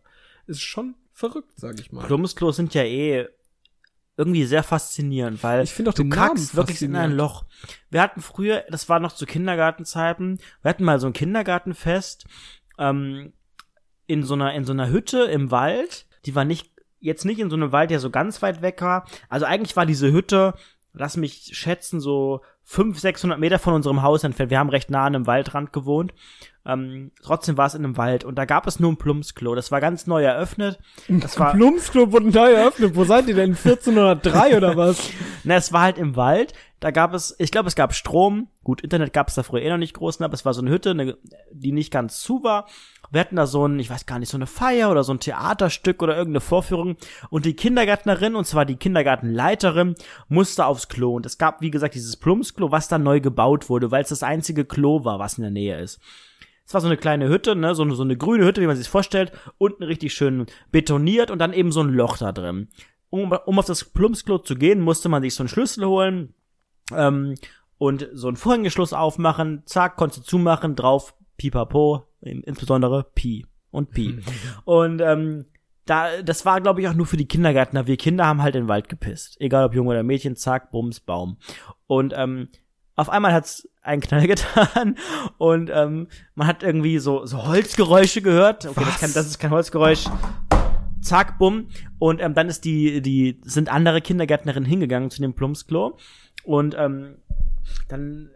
Ist 0.49 0.63
schon 0.63 0.95
verrückt, 1.13 1.53
sag 1.57 1.79
ich 1.79 1.93
mal. 1.93 2.07
Plumpsklos 2.07 2.57
sind 2.57 2.75
ja 2.75 2.83
eh 2.83 3.29
irgendwie 4.17 4.45
sehr 4.45 4.65
faszinierend, 4.65 5.43
weil 5.45 5.63
Ich 5.63 5.73
finde 5.73 5.91
auch 5.91 5.95
du 5.95 6.03
den 6.03 6.09
Namen 6.09 6.31
kackst 6.31 6.57
wirklich 6.57 6.83
in 6.83 6.97
ein. 6.97 7.13
Loch. 7.13 7.45
Wir 7.91 8.03
hatten 8.03 8.21
früher, 8.21 8.65
das 8.69 8.89
war 8.89 8.99
noch 8.99 9.13
zu 9.13 9.27
Kindergartenzeiten, 9.27 10.41
wir 10.63 10.69
hatten 10.69 10.85
mal 10.85 10.99
so 10.99 11.07
ein 11.07 11.13
Kindergartenfest 11.13 12.27
ähm, 12.79 13.33
in 14.07 14.25
so 14.25 14.35
einer 14.35 14.55
in 14.55 14.65
so 14.65 14.73
einer 14.73 14.91
Hütte 14.91 15.23
im 15.25 15.51
Wald. 15.53 16.07
Die 16.25 16.35
war 16.35 16.45
nicht 16.45 16.73
jetzt 16.99 17.25
nicht 17.25 17.39
in 17.39 17.51
so 17.51 17.57
einem 17.57 17.71
Wald, 17.71 17.91
der 17.91 18.01
so 18.01 18.11
ganz 18.11 18.43
weit 18.43 18.61
weg 18.61 18.83
war. 18.83 19.07
Also 19.29 19.47
eigentlich 19.47 19.77
war 19.77 19.87
diese 19.87 20.11
Hütte, 20.11 20.55
lass 20.93 21.17
mich 21.17 21.51
schätzen, 21.53 22.01
so 22.01 22.41
500, 22.71 23.01
600 23.01 23.41
Meter 23.41 23.59
von 23.59 23.73
unserem 23.73 24.03
Haus 24.03 24.25
entfernt. 24.25 24.51
Wir 24.51 24.59
haben 24.59 24.69
recht 24.69 24.91
nah 24.91 25.07
an 25.07 25.15
einem 25.15 25.27
Waldrand 25.27 25.73
gewohnt. 25.73 26.13
Ähm, 26.67 27.13
trotzdem 27.23 27.57
war 27.57 27.67
es 27.67 27.75
in 27.75 27.83
einem 27.83 27.97
Wald 27.97 28.25
und 28.25 28.35
da 28.35 28.45
gab 28.45 28.67
es 28.67 28.79
nur 28.79 28.93
ein 28.93 28.99
Plumpsklo. 28.99 29.55
Das 29.55 29.73
war 29.73 29.81
ganz 29.81 30.07
neu 30.07 30.23
eröffnet. 30.23 30.79
Das 31.09 31.41
war, 31.41 31.55
Plumpsklo 31.55 32.13
wurde 32.13 32.29
neu 32.29 32.53
eröffnet. 32.53 32.95
Wo 32.95 33.05
seid 33.05 33.27
ihr 33.27 33.35
denn? 33.35 33.57
1403 33.57 34.59
oder 34.59 34.77
was? 34.77 35.11
Na, 35.45 35.55
es 35.55 35.73
war 35.73 35.81
halt 35.81 35.97
im 35.97 36.15
Wald. 36.15 36.53
Da 36.79 36.91
gab 36.91 37.15
es, 37.15 37.35
ich 37.39 37.51
glaube, 37.51 37.69
es 37.69 37.75
gab 37.75 37.95
Strom. 37.95 38.49
Gut, 38.65 38.83
Internet 38.83 39.15
gab 39.15 39.29
es 39.29 39.35
da 39.35 39.43
früher 39.43 39.63
eh 39.63 39.71
noch 39.71 39.79
nicht 39.79 39.95
groß, 39.95 40.21
ne, 40.21 40.27
aber 40.27 40.35
es 40.35 40.45
war 40.45 40.53
so 40.53 40.61
eine 40.61 40.71
Hütte, 40.71 40.91
eine, 40.91 41.17
die 41.51 41.73
nicht 41.73 41.91
ganz 41.91 42.21
zu 42.21 42.45
war. 42.45 42.67
Wir 43.11 43.21
hatten 43.21 43.37
da 43.37 43.47
so 43.47 43.67
ein, 43.67 43.79
ich 43.79 43.91
weiß 43.91 44.07
gar 44.07 44.19
nicht, 44.19 44.29
so 44.29 44.37
eine 44.37 44.47
Feier 44.47 44.91
oder 44.91 45.05
so 45.05 45.13
ein 45.13 45.21
Theaterstück 45.21 46.03
oder 46.03 46.17
irgendeine 46.17 46.41
Vorführung. 46.41 46.97
Und 47.31 47.45
die 47.45 47.55
Kindergärtnerin, 47.55 48.35
und 48.35 48.47
zwar 48.47 48.65
die 48.65 48.77
Kindergartenleiterin, 48.77 49.95
musste 50.29 50.67
aufs 50.67 50.89
Klo. 50.89 51.15
Und 51.15 51.27
es 51.27 51.39
gab, 51.39 51.61
wie 51.61 51.71
gesagt, 51.71 51.95
dieses 51.95 52.17
Plumpsklo, 52.17 52.71
was 52.71 52.89
da 52.89 52.99
neu 52.99 53.21
gebaut 53.21 53.69
wurde, 53.69 53.91
weil 53.91 54.03
es 54.03 54.11
das 54.11 54.23
einzige 54.23 54.65
Klo 54.65 55.05
war, 55.05 55.19
was 55.19 55.39
in 55.39 55.43
der 55.43 55.51
Nähe 55.51 55.81
ist. 55.81 56.01
Es 56.69 56.75
war 56.75 56.83
so 56.83 56.87
eine 56.87 56.99
kleine 56.99 57.29
Hütte, 57.31 57.57
ne, 57.57 57.75
so 57.75 57.83
eine, 57.83 57.95
so 57.95 58.03
eine 58.03 58.19
grüne 58.19 58.45
Hütte, 58.45 58.61
wie 58.61 58.67
man 58.67 58.77
sich 58.77 58.91
vorstellt, 58.91 59.33
unten 59.57 59.85
richtig 59.85 60.13
schön 60.13 60.45
betoniert 60.71 61.31
und 61.31 61.39
dann 61.39 61.55
eben 61.55 61.73
so 61.73 61.81
ein 61.81 61.89
Loch 61.89 62.19
da 62.19 62.31
drin. 62.31 62.69
Um, 63.09 63.33
um 63.33 63.59
auf 63.59 63.65
das 63.65 63.85
Plumpsklo 63.85 64.37
zu 64.37 64.55
gehen, 64.55 64.81
musste 64.81 65.09
man 65.09 65.23
sich 65.23 65.35
so 65.35 65.43
einen 65.43 65.49
Schlüssel 65.49 65.87
holen 65.87 66.35
ähm, 66.93 67.37
und 67.79 68.09
so 68.13 68.29
einen 68.29 68.37
Vorhängeschluss 68.37 68.93
aufmachen, 68.93 69.63
zack, 69.65 69.97
konntest 69.97 70.21
du 70.21 70.25
zumachen, 70.27 70.77
drauf 70.77 71.15
Pipapo, 71.39 72.08
insbesondere 72.21 73.05
Pi 73.15 73.47
und 73.71 73.91
Pi. 73.91 74.21
und 74.65 75.01
ähm, 75.01 75.47
da, 75.85 76.23
das 76.23 76.45
war, 76.45 76.61
glaube 76.61 76.81
ich, 76.81 76.89
auch 76.89 76.95
nur 76.95 77.07
für 77.07 77.17
die 77.17 77.29
Kindergärtner. 77.29 77.87
Wir 77.87 77.97
Kinder 77.97 78.27
haben 78.27 78.43
halt 78.43 78.55
in 78.55 78.65
den 78.65 78.69
Wald 78.69 78.89
gepisst. 78.89 79.41
Egal 79.41 79.65
ob 79.65 79.75
Junge 79.75 79.91
oder 79.91 80.03
Mädchen, 80.03 80.37
zack, 80.37 80.71
Bums, 80.71 81.01
Baum. 81.01 81.39
Und 81.87 82.13
ähm, 82.17 82.49
auf 82.95 83.09
einmal 83.09 83.33
hat's 83.33 83.69
einen 83.83 84.03
Knall 84.03 84.27
getan 84.27 84.97
und 85.39 85.71
ähm, 85.73 86.09
man 86.35 86.47
hat 86.47 86.63
irgendwie 86.63 86.99
so, 86.99 87.25
so 87.27 87.47
Holzgeräusche 87.47 88.23
gehört. 88.23 88.67
Okay, 88.67 88.85
das, 88.85 89.01
kann, 89.01 89.13
das 89.15 89.27
ist 89.27 89.39
kein 89.39 89.51
Holzgeräusch. 89.51 90.05
Zack, 91.01 91.39
bumm. 91.39 91.69
Und 91.99 92.21
ähm, 92.21 92.35
dann 92.35 92.49
ist 92.49 92.65
die, 92.65 93.01
die, 93.01 93.41
sind 93.45 93.73
andere 93.73 94.01
Kindergärtnerinnen 94.01 94.69
hingegangen 94.69 95.11
zu 95.11 95.23
dem 95.23 95.35
Plumpsklo. 95.35 95.97
Und 96.45 96.75
ähm, 96.77 97.19
dann 97.89 98.31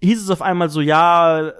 hieß 0.00 0.22
es 0.22 0.30
auf 0.30 0.40
einmal 0.40 0.68
so, 0.70 0.80
ja, 0.80 1.52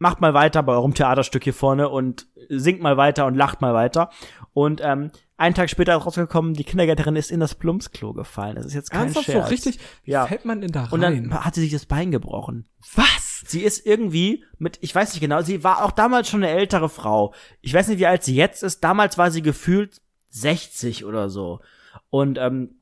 macht 0.00 0.20
mal 0.20 0.34
weiter 0.34 0.62
bei 0.62 0.72
eurem 0.72 0.94
Theaterstück 0.94 1.44
hier 1.44 1.54
vorne 1.54 1.88
und 1.90 2.26
singt 2.48 2.80
mal 2.80 2.96
weiter 2.96 3.26
und 3.26 3.34
lacht 3.36 3.60
mal 3.60 3.74
weiter. 3.74 4.10
Und 4.54 4.80
ähm, 4.82 5.10
einen 5.36 5.54
Tag 5.54 5.68
später 5.70 5.96
ist 5.96 6.06
rausgekommen, 6.06 6.54
die 6.54 6.64
Kindergärtnerin 6.64 7.16
ist 7.16 7.30
in 7.30 7.38
das 7.38 7.54
Plumpsklo 7.54 8.12
gefallen. 8.14 8.56
Das 8.56 8.64
ist 8.66 8.74
jetzt 8.74 8.90
kein 8.90 9.02
Ernsthaft 9.02 9.26
so 9.26 9.32
Scherz. 9.32 9.50
richtig? 9.50 9.78
Wie 10.04 10.10
Ja. 10.12 10.26
fällt 10.26 10.44
man 10.46 10.60
denn 10.62 10.72
da 10.72 10.84
rein? 10.84 10.92
Und 10.92 11.00
dann 11.02 11.44
hat 11.44 11.54
sie 11.54 11.60
sich 11.60 11.70
das 11.72 11.86
Bein 11.86 12.10
gebrochen. 12.10 12.66
was? 12.96 13.44
Sie 13.46 13.60
ist 13.60 13.86
irgendwie 13.86 14.44
mit, 14.58 14.78
ich 14.80 14.94
weiß 14.94 15.12
nicht 15.12 15.20
genau, 15.20 15.42
sie 15.42 15.62
war 15.64 15.84
auch 15.84 15.92
damals 15.92 16.28
schon 16.28 16.42
eine 16.42 16.52
ältere 16.52 16.88
Frau. 16.88 17.32
Ich 17.60 17.72
weiß 17.74 17.88
nicht, 17.88 17.98
wie 17.98 18.06
alt 18.06 18.22
sie 18.24 18.34
jetzt 18.34 18.62
ist. 18.62 18.82
Damals 18.84 19.16
war 19.18 19.30
sie 19.30 19.42
gefühlt 19.42 20.00
60 20.30 21.04
oder 21.04 21.28
so. 21.30 21.60
Und 22.10 22.38
ähm, 22.38 22.80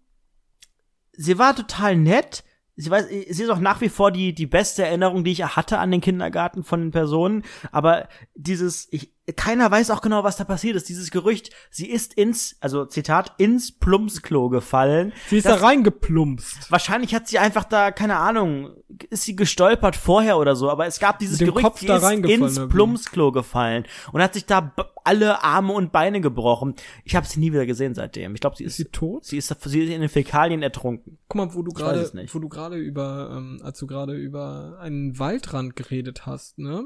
sie 1.12 1.38
war 1.38 1.54
total 1.56 1.96
nett. 1.96 2.44
Sie, 2.80 2.90
weiß, 2.90 3.08
sie 3.08 3.42
ist 3.42 3.50
auch 3.50 3.58
nach 3.58 3.80
wie 3.80 3.88
vor 3.88 4.12
die, 4.12 4.32
die 4.32 4.46
beste 4.46 4.84
Erinnerung, 4.86 5.24
die 5.24 5.32
ich 5.32 5.44
hatte 5.44 5.78
an 5.78 5.90
den 5.90 6.00
Kindergarten 6.00 6.62
von 6.62 6.80
den 6.80 6.90
Personen. 6.92 7.42
Aber 7.72 8.08
dieses, 8.36 8.86
ich, 8.92 9.12
keiner 9.36 9.70
weiß 9.70 9.90
auch 9.90 10.00
genau, 10.00 10.24
was 10.24 10.36
da 10.36 10.44
passiert 10.44 10.76
ist. 10.76 10.88
Dieses 10.88 11.10
Gerücht, 11.10 11.50
sie 11.70 11.88
ist 11.90 12.14
ins, 12.14 12.56
also 12.60 12.84
Zitat, 12.86 13.34
ins 13.38 13.72
Plumpsklo 13.72 14.48
gefallen. 14.48 15.12
Sie 15.28 15.38
ist 15.38 15.46
Das- 15.46 15.60
da 15.60 15.66
reingeplumpst. 15.66 16.70
Wahrscheinlich 16.70 17.14
hat 17.14 17.28
sie 17.28 17.38
einfach 17.38 17.64
da, 17.64 17.90
keine 17.90 18.16
Ahnung, 18.16 18.70
ist 19.10 19.24
sie 19.24 19.36
gestolpert 19.36 19.96
vorher 19.96 20.38
oder 20.38 20.56
so, 20.56 20.70
aber 20.70 20.86
es 20.86 20.98
gab 20.98 21.18
dieses 21.18 21.38
Gerücht, 21.38 21.64
Kopf 21.64 21.80
sie 21.80 21.86
da 21.86 21.96
ist 21.96 22.10
ins? 22.24 22.68
Plumpsklo 22.68 23.32
gefallen 23.32 23.84
und 24.12 24.22
hat 24.22 24.34
sich 24.34 24.46
da 24.46 24.72
alle 25.04 25.42
Arme 25.42 25.72
und 25.72 25.92
Beine 25.92 26.20
gebrochen. 26.20 26.74
Ich 27.04 27.16
habe 27.16 27.26
sie 27.26 27.40
nie 27.40 27.52
wieder 27.52 27.66
gesehen 27.66 27.94
seitdem. 27.94 28.34
Ich 28.34 28.40
glaube, 28.40 28.56
sie 28.56 28.64
Ist 28.64 28.72
ist, 28.72 28.76
sie 28.78 28.84
tot? 28.86 29.24
sie 29.24 29.36
ist, 29.38 29.54
sie 29.64 29.80
ist 29.82 29.90
in 29.90 30.00
den 30.00 30.08
Fäkalien 30.10 30.62
ertrunken. 30.62 31.18
Guck 31.28 31.36
mal, 31.36 31.54
wo 31.54 31.62
du 31.62 31.72
gerade, 31.72 32.10
wo 32.32 32.38
du 32.38 32.48
gerade 32.48 32.76
über, 32.76 33.30
ähm, 33.36 33.60
als 33.62 33.78
du 33.78 33.86
gerade 33.86 34.14
über 34.14 34.78
einen 34.80 35.18
Waldrand 35.18 35.76
geredet 35.76 36.26
hast, 36.26 36.58
ne? 36.58 36.84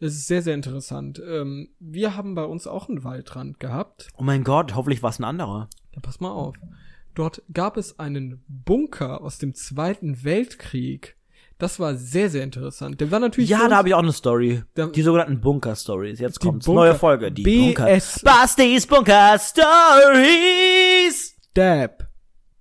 Das 0.00 0.12
ist 0.12 0.26
sehr, 0.26 0.42
sehr 0.42 0.54
interessant. 0.54 1.20
Ähm, 1.26 1.70
wir 1.80 2.16
haben 2.16 2.34
bei 2.34 2.44
uns 2.44 2.66
auch 2.66 2.88
einen 2.88 3.04
Waldrand 3.04 3.58
gehabt. 3.60 4.08
Oh 4.16 4.22
mein 4.22 4.44
Gott, 4.44 4.74
hoffentlich 4.74 5.02
war 5.02 5.10
es 5.10 5.18
ein 5.18 5.24
anderer. 5.24 5.68
Ja, 5.94 6.00
pass 6.00 6.20
mal 6.20 6.30
auf. 6.30 6.54
Dort 7.14 7.42
gab 7.52 7.76
es 7.76 7.98
einen 7.98 8.44
Bunker 8.48 9.22
aus 9.22 9.38
dem 9.38 9.54
Zweiten 9.54 10.24
Weltkrieg. 10.24 11.16
Das 11.58 11.78
war 11.78 11.94
sehr, 11.94 12.28
sehr 12.30 12.42
interessant. 12.42 13.00
Der 13.00 13.12
war 13.12 13.20
natürlich. 13.20 13.48
Ja, 13.48 13.68
da 13.68 13.76
habe 13.76 13.88
ich 13.88 13.94
auch 13.94 14.00
eine 14.02 14.12
Story. 14.12 14.64
Da- 14.74 14.88
die 14.88 15.02
sogenannten 15.02 15.40
Bunker-Stories. 15.40 16.18
Jetzt 16.18 16.42
Die 16.42 16.46
kommt's. 16.48 16.66
Bunker- 16.66 16.80
Neue 16.80 16.94
Folge. 16.96 17.30
Die 17.30 17.42
Bunker. 17.44 17.84
BS. 17.86 18.20
Bastis 18.24 18.86
Bunker 18.88 19.38
Stories. 19.38 21.36
Dab. 21.54 22.08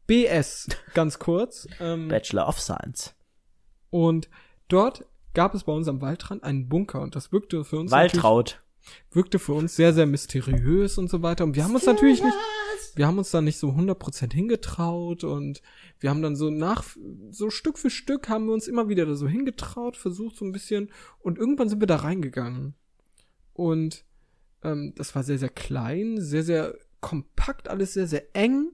BS, 0.06 0.68
ganz 0.94 1.18
kurz. 1.18 1.68
Ähm, 1.80 2.08
Bachelor 2.10 2.48
of 2.48 2.60
Science. 2.60 3.16
und 3.90 4.30
dort 4.68 5.06
gab 5.34 5.56
es 5.56 5.64
bei 5.64 5.74
uns 5.74 5.88
am 5.88 6.02
Waldrand 6.02 6.44
einen 6.44 6.70
Bunker 6.70 7.02
und 7.02 7.16
das 7.16 7.32
wirkte 7.32 7.64
für 7.64 7.78
uns 7.78 7.92
Waltraud. 7.92 8.62
wirkte 9.12 9.40
für 9.40 9.54
uns 9.54 9.76
sehr, 9.76 9.94
sehr 9.94 10.06
mysteriös 10.06 10.98
und 10.98 11.10
so 11.10 11.22
weiter. 11.22 11.44
Und 11.44 11.56
wir 11.56 11.64
haben 11.64 11.74
uns 11.74 11.86
natürlich 11.86 12.24
nicht, 12.24 12.38
wir 12.96 13.08
haben 13.08 13.18
uns 13.18 13.32
da 13.32 13.42
nicht 13.42 13.58
so 13.58 13.70
100% 13.70 14.34
hingetraut 14.34 15.24
und 15.24 15.62
wir 16.00 16.10
haben 16.10 16.22
dann 16.22 16.36
so 16.36 16.50
nach, 16.50 16.84
so 17.32 17.50
Stück 17.50 17.78
für 17.78 17.90
Stück 17.90 18.30
haben 18.30 18.46
wir 18.46 18.54
uns 18.54 18.68
immer 18.68 18.90
wieder 18.90 19.06
da 19.06 19.16
so 19.16 19.28
hingetraut, 19.28 19.98
versucht 19.98 20.36
so 20.36 20.46
ein 20.46 20.52
bisschen 20.52 20.92
und 21.20 21.38
irgendwann 21.38 21.70
sind 21.70 21.82
wir 21.82 21.88
da 21.88 21.98
reingegangen. 21.98 22.76
Und 23.54 24.06
ähm, 24.64 24.94
das 24.96 25.16
war 25.16 25.24
sehr, 25.24 25.38
sehr 25.38 25.50
klein, 25.50 26.20
sehr, 26.20 26.44
sehr 26.44 26.76
kompakt, 27.02 27.68
alles 27.68 27.94
sehr, 27.94 28.08
sehr 28.08 28.36
eng. 28.36 28.72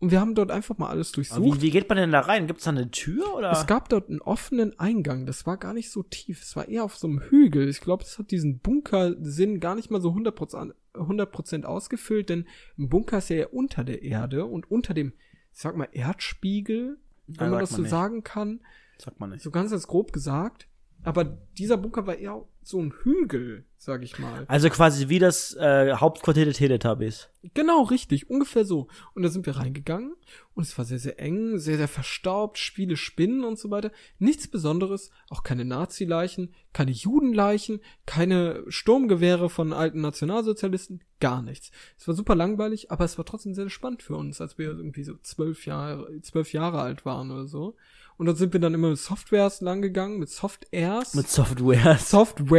Und 0.00 0.10
wir 0.10 0.20
haben 0.20 0.34
dort 0.34 0.50
einfach 0.50 0.78
mal 0.78 0.88
alles 0.88 1.12
durchsucht. 1.12 1.58
Wie, 1.58 1.60
wie 1.62 1.70
geht 1.70 1.88
man 1.88 1.98
denn 1.98 2.10
da 2.10 2.20
rein? 2.20 2.46
Gibt's 2.46 2.64
da 2.64 2.70
eine 2.70 2.90
Tür 2.90 3.34
oder? 3.34 3.52
Es 3.52 3.66
gab 3.66 3.90
dort 3.90 4.08
einen 4.08 4.22
offenen 4.22 4.78
Eingang. 4.78 5.26
Das 5.26 5.46
war 5.46 5.58
gar 5.58 5.74
nicht 5.74 5.90
so 5.90 6.02
tief. 6.02 6.40
Es 6.42 6.56
war 6.56 6.68
eher 6.68 6.84
auf 6.84 6.96
so 6.96 7.06
einem 7.06 7.20
Hügel. 7.20 7.68
Ich 7.68 7.82
glaube, 7.82 8.02
das 8.04 8.18
hat 8.18 8.30
diesen 8.30 8.60
Bunkersinn 8.60 9.60
gar 9.60 9.74
nicht 9.74 9.90
mal 9.90 10.00
so 10.00 10.10
100%, 10.12 10.72
100 10.94 11.66
ausgefüllt, 11.66 12.30
denn 12.30 12.46
ein 12.78 12.88
Bunker 12.88 13.18
ist 13.18 13.28
ja 13.28 13.36
eher 13.36 13.52
unter 13.54 13.84
der 13.84 14.02
Erde 14.02 14.46
und 14.46 14.70
unter 14.70 14.94
dem, 14.94 15.12
ich 15.52 15.60
sag 15.60 15.76
mal, 15.76 15.88
Erdspiegel, 15.92 16.98
wenn 17.26 17.44
Ja, 17.46 17.50
man 17.50 17.60
das 17.60 17.70
man 17.72 17.76
so 17.76 17.82
nicht. 17.82 17.90
sagen 17.90 18.24
kann. 18.24 18.60
Sagt 18.98 19.20
man 19.20 19.30
nicht. 19.30 19.42
So 19.42 19.50
ganz 19.50 19.70
als 19.72 19.86
grob 19.86 20.12
gesagt. 20.14 20.66
Aber 21.02 21.24
dieser 21.24 21.76
Bunker 21.76 22.06
war 22.06 22.16
eher 22.16 22.42
so 22.62 22.80
ein 22.80 22.92
Hügel, 23.02 23.64
sag 23.76 24.02
ich 24.02 24.18
mal. 24.18 24.44
Also 24.48 24.68
quasi 24.68 25.08
wie 25.08 25.18
das 25.18 25.54
äh, 25.54 25.94
Hauptquartier 25.94 26.44
der 26.44 26.54
Teletubbies. 26.54 27.28
Genau, 27.54 27.82
richtig, 27.82 28.28
ungefähr 28.28 28.64
so. 28.64 28.88
Und 29.14 29.22
da 29.22 29.30
sind 29.30 29.46
wir 29.46 29.56
reingegangen 29.56 30.14
und 30.54 30.64
es 30.64 30.76
war 30.76 30.84
sehr, 30.84 30.98
sehr 30.98 31.18
eng, 31.18 31.58
sehr, 31.58 31.78
sehr 31.78 31.88
verstaubt, 31.88 32.58
viele 32.58 32.96
Spinnen 32.96 33.44
und 33.44 33.58
so 33.58 33.70
weiter. 33.70 33.90
Nichts 34.18 34.46
Besonderes, 34.46 35.10
auch 35.30 35.42
keine 35.42 35.64
Nazi-Leichen, 35.64 36.54
keine 36.72 36.90
Judenleichen, 36.90 37.80
keine 38.04 38.64
Sturmgewehre 38.68 39.48
von 39.48 39.72
alten 39.72 40.02
Nationalsozialisten, 40.02 41.02
gar 41.18 41.40
nichts. 41.40 41.70
Es 41.98 42.06
war 42.06 42.14
super 42.14 42.34
langweilig, 42.34 42.90
aber 42.90 43.04
es 43.04 43.16
war 43.16 43.24
trotzdem 43.24 43.54
sehr 43.54 43.70
spannend 43.70 44.02
für 44.02 44.16
uns, 44.16 44.40
als 44.40 44.58
wir 44.58 44.66
irgendwie 44.66 45.04
so 45.04 45.14
zwölf 45.22 45.64
Jahre, 45.64 46.20
zwölf 46.20 46.52
Jahre 46.52 46.80
alt 46.80 47.06
waren 47.06 47.30
oder 47.30 47.46
so. 47.46 47.76
Und 48.20 48.26
dort 48.26 48.36
sind 48.36 48.52
wir 48.52 48.60
dann 48.60 48.74
immer 48.74 48.90
mit 48.90 48.98
Softwares 48.98 49.62
langgegangen, 49.62 50.18
mit 50.18 50.28
Softairs. 50.28 51.14
Mit 51.14 51.30
Software. 51.30 51.96
Softwares, 51.96 52.49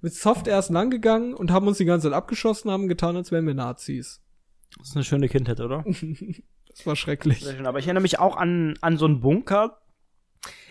mit 0.00 0.14
Softairs 0.14 0.68
langgegangen 0.70 1.34
und 1.34 1.50
haben 1.50 1.66
uns 1.66 1.78
die 1.78 1.84
ganze 1.84 2.08
Zeit 2.08 2.16
abgeschossen, 2.16 2.70
haben 2.70 2.88
getan, 2.88 3.16
als 3.16 3.32
wären 3.32 3.46
wir 3.46 3.54
Nazis. 3.54 4.22
Das 4.78 4.88
ist 4.88 4.96
eine 4.96 5.04
schöne 5.04 5.28
Kindheit, 5.28 5.60
oder? 5.60 5.84
Das 6.76 6.86
war 6.86 6.94
schrecklich. 6.94 7.40
Sehr 7.40 7.56
schön. 7.56 7.66
Aber 7.66 7.78
ich 7.78 7.86
erinnere 7.86 8.02
mich 8.02 8.18
auch 8.18 8.36
an, 8.36 8.74
an 8.82 8.98
so 8.98 9.06
einen 9.06 9.20
Bunker. 9.20 9.78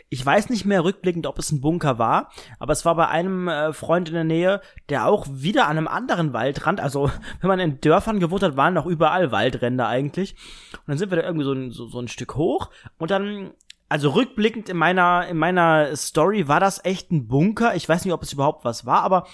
ich 0.10 0.24
weiß 0.24 0.50
nicht 0.52 0.64
mehr 0.64 0.84
rückblickend, 0.84 1.26
ob 1.26 1.40
es 1.40 1.52
ein 1.52 1.62
Bunker 1.62 1.98
war, 1.98 2.32
aber 2.60 2.74
es 2.74 2.86
war 2.86 2.94
bei 2.94 3.08
einem 3.08 3.48
äh, 3.48 3.74
Freund 3.74 4.08
in 4.10 4.14
der 4.14 4.24
Nähe, 4.24 4.62
der 4.90 5.08
auch 5.08 5.26
wieder 5.32 5.68
an 5.68 5.80
einem 5.80 5.88
anderen 5.88 6.32
Waldrand, 6.32 6.80
also 6.80 7.10
wenn 7.42 7.48
man 7.48 7.60
in 7.60 7.82
Dörfern 7.82 8.20
gewohnt 8.20 8.44
hat, 8.44 8.56
waren 8.56 8.76
noch 8.76 8.86
überall 8.86 9.32
Waldränder 9.32 9.88
eigentlich. 9.88 10.36
Und 10.74 10.90
dann 10.90 10.98
sind 11.00 11.10
wir 11.10 11.18
da 11.18 11.24
irgendwie 11.24 11.46
so 11.46 11.54
ein, 11.54 11.72
so, 11.72 11.88
so 11.88 12.00
ein 12.00 12.08
Stück 12.08 12.36
hoch 12.36 12.70
und 13.00 13.10
dann 13.10 13.56
also 13.90 14.10
rückblickend 14.10 14.70
in 14.70 14.78
meiner, 14.78 15.28
in 15.28 15.38
meiner 15.38 15.96
Story 15.96 16.48
war 16.48 16.60
das 16.60 16.84
echt 16.84 17.12
ein 17.12 17.28
Bunker. 17.28 17.76
Ich 17.76 17.88
weiß 17.88 18.04
nicht, 18.06 18.14
ob 18.14 18.24
es 18.24 18.34
überhaupt 18.34 18.66
was 18.66 18.86
war, 18.86 19.02
aber 19.04 19.28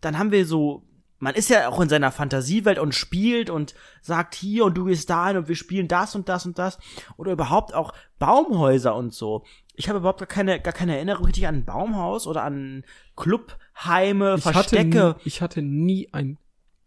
dann 0.00 0.18
haben 0.18 0.30
wir 0.30 0.46
so, 0.46 0.84
man 1.18 1.34
ist 1.34 1.50
ja 1.50 1.68
auch 1.68 1.80
in 1.80 1.88
seiner 1.88 2.12
Fantasiewelt 2.12 2.78
und 2.78 2.94
spielt 2.94 3.50
und 3.50 3.74
sagt 4.00 4.36
hier 4.36 4.64
und 4.64 4.74
du 4.78 4.84
gehst 4.84 5.10
dahin 5.10 5.36
und 5.36 5.48
wir 5.48 5.56
spielen 5.56 5.88
das 5.88 6.14
und 6.14 6.28
das 6.28 6.46
und 6.46 6.58
das. 6.58 6.78
Oder 7.16 7.32
überhaupt 7.32 7.74
auch 7.74 7.92
Baumhäuser 8.20 8.94
und 8.94 9.12
so. 9.12 9.44
Ich 9.74 9.88
habe 9.88 9.98
überhaupt 9.98 10.20
gar 10.20 10.26
keine, 10.28 10.60
gar 10.60 10.72
keine 10.72 10.94
Erinnerung 10.94 11.24
richtig 11.26 11.48
an 11.48 11.56
ein 11.56 11.64
Baumhaus 11.64 12.26
oder 12.28 12.44
an 12.44 12.84
Clubheime, 13.16 14.36
Ich 14.36 14.42
Verstecke. 14.42 15.02
hatte, 15.02 15.16
nie, 15.18 15.22
ich 15.26 15.42
hatte 15.42 15.62
nie 15.62 16.08
ein, 16.12 16.38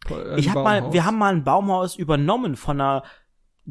ein 0.10 0.38
ich 0.38 0.50
habe 0.50 0.64
mal, 0.64 0.80
Baumhaus. 0.80 0.94
wir 0.94 1.06
haben 1.06 1.18
mal 1.18 1.34
ein 1.34 1.44
Baumhaus 1.44 1.96
übernommen 1.96 2.56
von 2.56 2.80
einer 2.80 3.04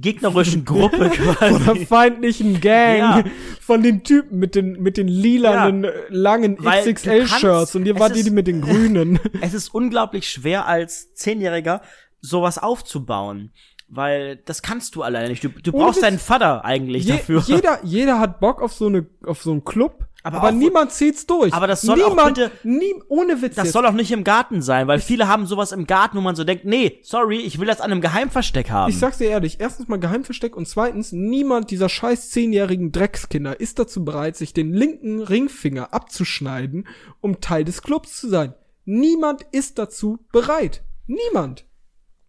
gegnerischen 0.00 0.64
Gruppe 0.64 1.10
von 1.10 1.10
quasi. 1.36 1.64
der 1.64 1.86
feindlichen 1.86 2.60
Gang, 2.60 2.98
Ja. 2.98 3.24
von 3.60 3.82
den 3.82 4.02
Typen 4.04 4.38
mit 4.38 4.54
den 4.54 4.80
mit 4.82 4.96
den 4.96 5.08
lilanen 5.08 5.84
äh, 5.84 5.92
langen 6.08 6.56
XXL-Shirts 6.56 7.74
und 7.76 7.86
ihr 7.86 7.98
wart 7.98 8.14
die, 8.14 8.20
ist- 8.20 8.26
die 8.28 8.30
mit 8.32 8.46
den 8.46 8.60
grünen. 8.62 9.18
es 9.40 9.54
ist 9.54 9.74
unglaublich 9.74 10.28
schwer 10.28 10.66
als 10.66 11.12
Zehnjähriger 11.14 11.82
sowas 12.20 12.58
aufzubauen, 12.58 13.52
weil 13.88 14.36
das 14.44 14.62
kannst 14.62 14.94
du 14.94 15.02
alleine 15.02 15.28
nicht. 15.30 15.42
Du, 15.44 15.48
du 15.48 15.72
brauchst 15.72 16.02
deinen 16.02 16.18
Vater 16.18 16.64
eigentlich 16.64 17.04
Je, 17.04 17.12
dafür. 17.12 17.42
jeder 17.46 17.78
jeder 17.82 18.18
hat 18.18 18.40
Bock 18.40 18.60
auf 18.62 18.72
so 18.72 18.86
eine 18.86 19.06
auf 19.24 19.42
so 19.42 19.50
einen 19.52 19.64
Club, 19.64 20.06
Aber 20.22 20.38
aber, 20.38 20.48
auch- 20.48 20.52
niemand 20.52 20.92
zieht's 20.92 21.26
durch. 21.26 21.52
Aber 21.54 21.66
das 21.66 21.80
soll 21.82 22.02
auch 22.02 22.10
niemand, 22.10 22.34
bitte- 22.36 22.50
nie, 22.62 22.94
ohne 23.08 23.40
Witz 23.42 23.54
das 23.54 23.64
jetzt. 23.66 23.72
soll 23.72 23.86
auch 23.86 23.92
nicht 23.92 24.12
im 24.12 24.22
Garten 24.24 24.60
sein, 24.62 24.86
weil 24.86 25.00
viele 25.00 25.28
haben 25.28 25.46
sowas 25.46 25.72
im 25.72 25.86
Garten, 25.86 26.16
wo 26.18 26.20
man 26.20 26.36
so 26.36 26.44
denkt, 26.44 26.64
nee, 26.64 26.98
sorry, 27.02 27.38
ich 27.38 27.58
will 27.58 27.66
das 27.66 27.80
an 27.80 27.90
einem 27.90 28.00
Geheimversteck 28.00 28.70
haben. 28.70 28.90
Ich 28.90 28.98
sag's 28.98 29.18
dir 29.18 29.30
ehrlich, 29.30 29.60
erstens 29.60 29.88
mal 29.88 29.98
Geheimversteck 29.98 30.54
und 30.56 30.66
zweitens, 30.68 31.12
niemand 31.12 31.70
dieser 31.70 31.88
scheiß 31.88 32.30
zehnjährigen 32.30 32.92
Dreckskinder 32.92 33.58
ist 33.58 33.78
dazu 33.78 34.04
bereit, 34.04 34.36
sich 34.36 34.52
den 34.52 34.72
linken 34.74 35.22
Ringfinger 35.22 35.92
abzuschneiden, 35.94 36.86
um 37.20 37.40
Teil 37.40 37.64
des 37.64 37.82
Clubs 37.82 38.16
zu 38.18 38.28
sein. 38.28 38.54
Niemand 38.84 39.42
ist 39.52 39.78
dazu 39.78 40.18
bereit. 40.32 40.82
Niemand. 41.06 41.64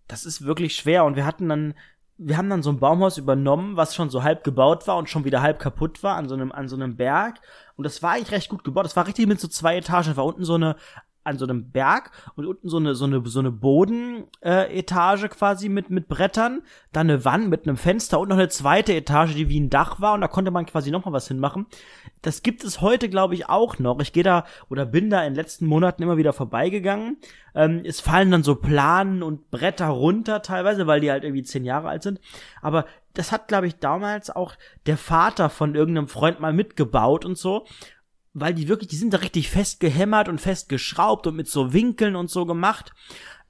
das 0.07 0.25
ist 0.25 0.43
wirklich 0.45 0.75
schwer 0.75 1.05
und 1.05 1.15
wir 1.15 1.25
hatten 1.25 1.47
dann 1.47 1.73
wir 2.23 2.37
haben 2.37 2.49
dann 2.49 2.61
so 2.61 2.69
ein 2.69 2.79
Baumhaus 2.79 3.17
übernommen, 3.17 3.77
was 3.77 3.95
schon 3.95 4.11
so 4.11 4.21
halb 4.21 4.43
gebaut 4.43 4.87
war 4.87 4.97
und 4.97 5.09
schon 5.09 5.25
wieder 5.25 5.41
halb 5.41 5.59
kaputt 5.59 6.03
war 6.03 6.17
an 6.17 6.29
so 6.29 6.35
einem 6.35 6.51
an 6.51 6.67
so 6.67 6.75
einem 6.75 6.95
Berg 6.95 7.41
und 7.75 7.83
das 7.83 8.03
war 8.03 8.11
eigentlich 8.11 8.31
recht 8.31 8.49
gut 8.49 8.63
gebaut. 8.63 8.85
Das 8.85 8.95
war 8.95 9.07
richtig 9.07 9.27
mit 9.27 9.39
so 9.39 9.47
zwei 9.47 9.77
Etagen, 9.77 10.07
das 10.07 10.17
war 10.17 10.25
unten 10.25 10.45
so 10.45 10.53
eine 10.53 10.75
an 11.23 11.37
so 11.37 11.45
einem 11.45 11.71
Berg 11.71 12.11
und 12.35 12.45
unten 12.45 12.69
so 12.69 12.77
eine 12.77 12.95
so 12.95 13.05
eine 13.05 13.21
so 13.25 13.39
eine 13.39 13.51
Boden 13.51 14.25
äh, 14.41 14.83
quasi 14.83 15.69
mit 15.69 15.89
mit 15.89 16.07
Brettern, 16.07 16.61
dann 16.91 17.09
eine 17.09 17.25
Wand 17.25 17.49
mit 17.49 17.67
einem 17.67 17.77
Fenster 17.77 18.19
und 18.19 18.29
noch 18.29 18.37
eine 18.37 18.49
zweite 18.49 18.93
Etage, 18.93 19.35
die 19.35 19.49
wie 19.49 19.59
ein 19.59 19.69
Dach 19.69 20.01
war 20.01 20.13
und 20.13 20.21
da 20.21 20.27
konnte 20.27 20.51
man 20.51 20.65
quasi 20.65 20.91
noch 20.91 21.05
mal 21.05 21.13
was 21.13 21.27
hinmachen. 21.27 21.67
Das 22.21 22.43
gibt 22.43 22.63
es 22.63 22.81
heute, 22.81 23.09
glaube 23.09 23.33
ich, 23.33 23.49
auch 23.49 23.79
noch. 23.79 23.99
Ich 23.99 24.13
gehe 24.13 24.23
da 24.23 24.45
oder 24.69 24.85
bin 24.85 25.09
da 25.09 25.21
in 25.23 25.33
den 25.33 25.35
letzten 25.35 25.65
Monaten 25.65 26.03
immer 26.03 26.17
wieder 26.17 26.33
vorbeigegangen. 26.33 27.17
Ähm, 27.55 27.81
es 27.83 27.99
fallen 27.99 28.31
dann 28.31 28.43
so 28.43 28.55
Planen 28.55 29.23
und 29.23 29.51
Bretter 29.51 29.87
runter 29.87 30.41
teilweise, 30.41 30.87
weil 30.87 31.01
die 31.01 31.11
halt 31.11 31.23
irgendwie 31.23 31.43
zehn 31.43 31.65
Jahre 31.65 31.89
alt 31.89 32.03
sind. 32.03 32.19
Aber 32.61 32.85
das 33.13 33.31
hat, 33.31 33.47
glaube 33.47 33.67
ich, 33.67 33.77
damals 33.77 34.29
auch 34.29 34.55
der 34.85 34.97
Vater 34.97 35.49
von 35.49 35.75
irgendeinem 35.75 36.07
Freund 36.07 36.39
mal 36.39 36.53
mitgebaut 36.53 37.25
und 37.25 37.37
so. 37.37 37.65
Weil 38.33 38.53
die 38.53 38.67
wirklich, 38.67 38.89
die 38.89 38.95
sind 38.95 39.13
da 39.13 39.17
richtig 39.17 39.49
fest 39.49 39.79
gehämmert 39.79 40.29
und 40.29 40.39
fest 40.39 40.69
geschraubt 40.69 41.27
und 41.27 41.35
mit 41.35 41.49
so 41.49 41.73
Winkeln 41.73 42.15
und 42.15 42.29
so 42.29 42.45
gemacht. 42.45 42.93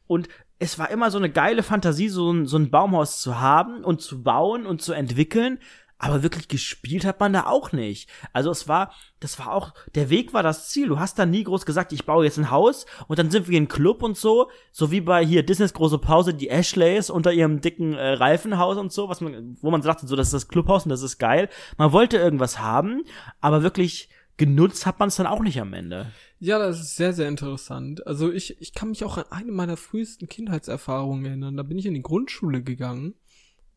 Und 0.08 0.28
es 0.60 0.78
war 0.78 0.90
immer 0.92 1.10
so 1.10 1.18
eine 1.18 1.32
geile 1.32 1.64
Fantasie, 1.64 2.10
so 2.10 2.32
ein, 2.32 2.46
so 2.46 2.58
ein 2.58 2.70
Baumhaus 2.70 3.20
zu 3.20 3.40
haben 3.40 3.84
und 3.84 4.02
zu 4.02 4.22
bauen 4.22 4.66
und 4.66 4.82
zu 4.82 4.94
entwickeln. 4.94 5.60
Aber 5.98 6.24
wirklich 6.24 6.48
gespielt 6.48 7.06
hat 7.06 7.20
man 7.20 7.32
da 7.32 7.46
auch 7.46 7.72
nicht. 7.74 8.10
Also 8.34 8.50
es 8.50 8.68
war, 8.68 8.92
das 9.20 9.38
war 9.38 9.54
auch, 9.54 9.74
der 9.94 10.10
Weg 10.10 10.34
war 10.34 10.42
das 10.42 10.70
Ziel. 10.70 10.88
Du 10.88 11.00
hast 11.00 11.20
da 11.20 11.28
nie 11.28 11.44
groß 11.44 11.64
gesagt, 11.64 11.94
ich 11.94 12.06
baue 12.06 12.26
jetzt 12.26 12.40
ein 12.40 12.50
Haus 12.50 12.88
und 13.08 13.20
dann 13.20 13.30
sind 13.30 13.48
wir 13.48 13.58
in 13.58 13.68
Club 13.68 14.02
und 14.02 14.18
so, 14.18 14.50
so 14.72 14.90
wie 14.90 15.02
bei 15.02 15.24
hier 15.24 15.44
Disneys 15.44 15.74
große 15.74 16.00
Pause, 16.00 16.34
die 16.34 16.50
Ashleys 16.50 17.12
unter 17.12 17.32
ihrem 17.32 17.62
dicken 17.62 17.94
äh, 17.94 18.14
Reifenhaus 18.14 18.78
und 18.78 18.92
so, 18.92 19.10
was 19.10 19.22
man, 19.22 19.58
wo 19.62 19.70
man 19.70 19.84
sagte, 19.84 20.08
so, 20.08 20.16
das 20.16 20.28
ist 20.28 20.34
das 20.34 20.48
Clubhaus 20.48 20.86
und 20.86 20.90
das 20.90 21.04
ist 21.04 21.20
geil. 21.20 21.50
Man 21.78 21.92
wollte 21.92 22.18
irgendwas 22.18 22.60
haben, 22.60 23.04
aber 23.40 23.62
wirklich 23.62 24.10
genutzt 24.42 24.88
hat 24.88 25.00
man 25.00 25.10
es 25.10 25.18
dann 25.18 25.28
auch 25.28 25.42
nicht 25.42 25.62
am 25.62 25.74
Ende. 25.74 26.12
Ja, 26.40 26.58
das 26.58 26.82
ist 26.82 26.96
sehr, 26.96 27.14
sehr 27.14 27.28
interessant. 27.28 28.08
Also 28.08 28.32
ich, 28.32 28.60
ich 28.60 28.74
kann 28.74 28.90
mich 28.90 29.04
auch 29.04 29.18
an 29.18 29.26
eine 29.30 29.52
meiner 29.52 29.78
frühesten 29.78 30.28
Kindheitserfahrungen 30.28 31.24
erinnern. 31.26 31.58
Da 31.58 31.64
bin 31.64 31.78
ich 31.78 31.86
in 31.86 31.94
die 31.94 32.02
Grundschule 32.02 32.64
gegangen 32.64 33.14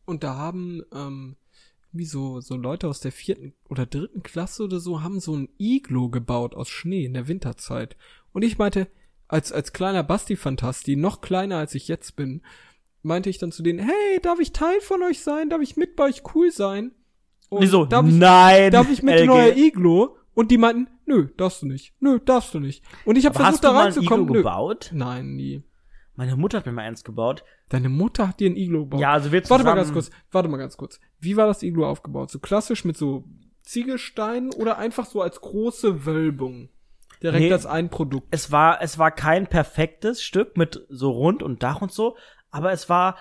und 0.05 0.23
da 0.23 0.35
haben 0.35 0.81
ähm, 0.91 1.35
wie 1.91 2.05
so, 2.05 2.41
so 2.41 2.55
Leute 2.55 2.87
aus 2.87 2.99
der 2.99 3.11
vierten 3.11 3.53
oder 3.69 3.85
dritten 3.85 4.23
Klasse 4.23 4.63
oder 4.63 4.79
so 4.79 5.03
haben 5.03 5.19
so 5.19 5.35
ein 5.35 5.49
Iglo 5.59 6.09
gebaut 6.09 6.55
aus 6.55 6.69
Schnee 6.69 7.05
in 7.05 7.13
der 7.13 7.27
Winterzeit. 7.27 7.95
Und 8.33 8.41
ich 8.41 8.57
meinte, 8.57 8.87
als, 9.27 9.51
als 9.51 9.71
kleiner 9.71 10.01
Basti-Fantasti, 10.01 10.95
noch 10.95 11.21
kleiner 11.21 11.57
als 11.57 11.75
ich 11.75 11.87
jetzt 11.87 12.15
bin, 12.15 12.41
meinte 13.03 13.29
ich 13.29 13.37
dann 13.37 13.51
zu 13.51 13.61
denen, 13.61 13.77
hey, 13.77 14.19
darf 14.23 14.39
ich 14.39 14.51
Teil 14.51 14.81
von 14.81 15.03
euch 15.03 15.19
sein? 15.21 15.51
Darf 15.51 15.61
ich 15.61 15.77
mit 15.77 15.95
bei 15.95 16.05
euch 16.05 16.23
cool 16.33 16.51
sein? 16.51 16.91
Und 17.49 17.61
Wieso? 17.61 17.85
Darf 17.85 18.07
ich, 18.07 18.15
Nein. 18.15 18.71
darf 18.71 18.89
ich 18.89 19.03
mit 19.03 19.13
LG. 19.13 19.23
in 19.23 19.29
euer 19.29 19.55
Iglo? 19.55 20.17
Und 20.35 20.51
die 20.51 20.57
meinten, 20.59 20.87
nö, 21.05 21.29
darfst 21.37 21.61
du 21.63 21.65
nicht. 21.65 21.93
Nö, 21.99 22.19
darfst 22.23 22.53
du 22.53 22.59
nicht. 22.59 22.83
Und 23.05 23.15
ich 23.17 23.25
habe 23.25 23.35
Aber 23.35 23.45
hast 23.45 23.59
versucht, 23.59 23.63
du 23.63 23.67
da 23.67 23.73
mal 23.73 23.79
ein 23.79 23.93
reinzukommen. 23.93 24.25
Iglo 24.25 24.33
gebaut? 24.33 24.91
Nein, 24.93 25.35
nie. 25.35 25.63
Meine 26.15 26.35
Mutter 26.35 26.57
hat 26.59 26.65
mir 26.65 26.71
mal 26.71 26.83
eins 26.83 27.03
gebaut. 27.03 27.43
Deine 27.69 27.89
Mutter 27.89 28.27
hat 28.27 28.39
dir 28.39 28.49
ein 28.49 28.55
Iglo 28.55 28.81
gebaut. 28.83 28.99
Ja, 28.99 29.11
also 29.13 29.31
wir 29.31 29.39
Warte 29.49 29.63
mal 29.63 29.71
zusammen- 29.71 29.75
ganz 29.77 29.93
kurz. 29.93 30.11
Warte 30.31 30.49
mal 30.49 30.57
ganz 30.57 30.77
kurz. 30.77 30.99
Wie 31.19 31.35
war 31.37 31.47
das 31.47 31.63
Iglo 31.63 31.87
aufgebaut? 31.89 32.29
So 32.31 32.39
klassisch 32.39 32.85
mit 32.85 32.95
so 32.97 33.25
Ziegelsteinen 33.63 34.51
oder 34.53 34.77
einfach 34.77 35.05
so 35.05 35.21
als 35.21 35.41
große 35.41 36.05
Wölbung? 36.05 36.69
Direkt 37.23 37.39
Nee. 37.45 37.51
als 37.53 37.65
ein 37.65 37.89
Produkt. 37.89 38.27
es 38.31 38.51
war, 38.51 38.81
es 38.81 38.97
war 38.99 39.09
kein 39.11 39.47
perfektes 39.47 40.21
Stück 40.21 40.57
mit 40.57 40.85
so 40.89 41.11
rund 41.11 41.41
und 41.43 41.63
Dach 41.63 41.81
und 41.81 41.91
so, 41.91 42.17
aber 42.51 42.71
es 42.73 42.89
war, 42.89 43.15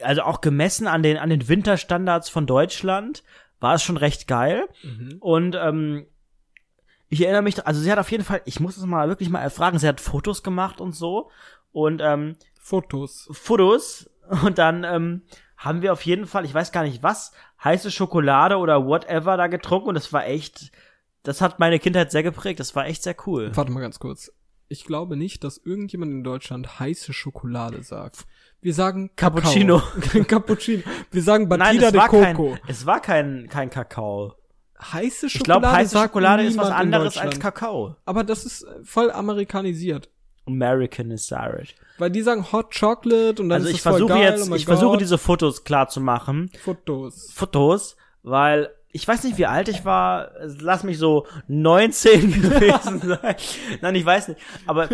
also 0.00 0.22
auch 0.22 0.40
gemessen 0.40 0.86
an 0.88 1.02
den, 1.02 1.16
an 1.16 1.30
den 1.30 1.48
Winterstandards 1.48 2.28
von 2.28 2.46
Deutschland, 2.46 3.22
war 3.62 3.74
es 3.74 3.82
schon 3.82 3.96
recht 3.96 4.26
geil. 4.26 4.68
Und, 5.20 5.56
ähm, 5.56 6.06
ich 7.08 7.22
erinnere 7.22 7.42
mich, 7.42 7.66
also 7.66 7.80
sie 7.80 7.92
hat 7.92 7.98
auf 7.98 8.10
jeden 8.10 8.24
Fall, 8.24 8.40
ich 8.46 8.58
muss 8.58 8.76
es 8.76 8.86
mal 8.86 9.08
wirklich 9.08 9.28
mal 9.28 9.40
erfragen, 9.42 9.78
sie 9.78 9.86
hat 9.86 10.00
Fotos 10.00 10.42
gemacht 10.42 10.80
und 10.80 10.92
so. 10.92 11.30
Und, 11.70 12.00
ähm, 12.02 12.36
Fotos. 12.58 13.28
Fotos 13.32 14.10
und 14.44 14.58
dann 14.58 14.84
ähm, 14.84 15.22
haben 15.56 15.82
wir 15.82 15.92
auf 15.92 16.04
jeden 16.04 16.26
Fall, 16.26 16.44
ich 16.44 16.54
weiß 16.54 16.72
gar 16.72 16.84
nicht 16.84 17.02
was, 17.02 17.32
heiße 17.62 17.90
Schokolade 17.90 18.56
oder 18.56 18.86
whatever 18.86 19.36
da 19.36 19.46
getrunken 19.46 19.88
und 19.88 19.94
das 19.94 20.12
war 20.12 20.26
echt, 20.26 20.72
das 21.22 21.40
hat 21.40 21.58
meine 21.58 21.78
Kindheit 21.78 22.10
sehr 22.10 22.22
geprägt, 22.22 22.60
das 22.60 22.74
war 22.74 22.86
echt 22.86 23.02
sehr 23.02 23.16
cool. 23.26 23.50
Warte 23.54 23.72
mal 23.72 23.80
ganz 23.80 23.98
kurz. 23.98 24.32
Ich 24.68 24.84
glaube 24.84 25.16
nicht, 25.16 25.44
dass 25.44 25.58
irgendjemand 25.58 26.12
in 26.12 26.24
Deutschland 26.24 26.80
heiße 26.80 27.12
Schokolade 27.12 27.82
sagt. 27.82 28.26
Wir 28.62 28.74
sagen 28.74 29.10
Kakao. 29.16 29.40
Cappuccino. 29.40 29.82
Cappuccino. 30.28 30.82
Wir 31.10 31.22
sagen 31.22 31.48
Nein, 31.48 31.58
Batida 31.58 31.86
es 31.86 31.92
de 31.92 32.00
Coco. 32.00 32.20
kein, 32.52 32.60
es 32.68 32.86
war 32.86 33.00
kein, 33.00 33.48
kein 33.50 33.68
Kakao. 33.70 34.34
Heiße 34.80 35.26
Ich 35.26 35.32
Schokolade 35.34 35.60
glaube, 35.60 35.72
heiße 35.76 35.98
Schokolade 35.98 36.44
ist 36.44 36.56
was 36.56 36.70
anderes 36.70 37.16
als. 37.18 37.38
Kakao. 37.38 37.96
Aber 38.04 38.24
das 38.24 38.44
ist 38.44 38.62
äh, 38.62 38.84
voll 38.84 39.10
amerikanisiert. 39.10 40.08
American 40.46 41.10
is 41.12 41.30
Irish. 41.30 41.74
Weil 41.98 42.10
die 42.10 42.22
sagen 42.22 42.50
Hot 42.52 42.74
Chocolate 42.76 43.40
und 43.42 43.48
dann 43.48 43.60
Also 43.62 43.68
ist 43.68 43.76
ich 43.76 43.82
das 43.82 43.92
voll 43.92 44.00
versuche 44.00 44.18
geil, 44.18 44.32
jetzt, 44.32 44.50
oh 44.50 44.54
ich 44.54 44.64
versuche 44.64 44.90
Gott. 44.92 45.00
diese 45.00 45.18
Fotos 45.18 45.62
klar 45.64 45.88
zu 45.88 46.00
machen. 46.00 46.50
Fotos. 46.62 47.30
Fotos, 47.32 47.96
weil 48.22 48.70
ich 48.92 49.08
weiß 49.08 49.24
nicht, 49.24 49.38
wie 49.38 49.46
alt 49.46 49.68
ich 49.68 49.84
war. 49.84 50.30
Lass 50.60 50.84
mich 50.84 50.98
so 50.98 51.26
19 51.48 52.30
gewesen 52.42 53.00
sein. 53.00 53.36
Nein, 53.80 53.94
ich 53.94 54.04
weiß 54.04 54.28
nicht. 54.28 54.40
Aber 54.66 54.88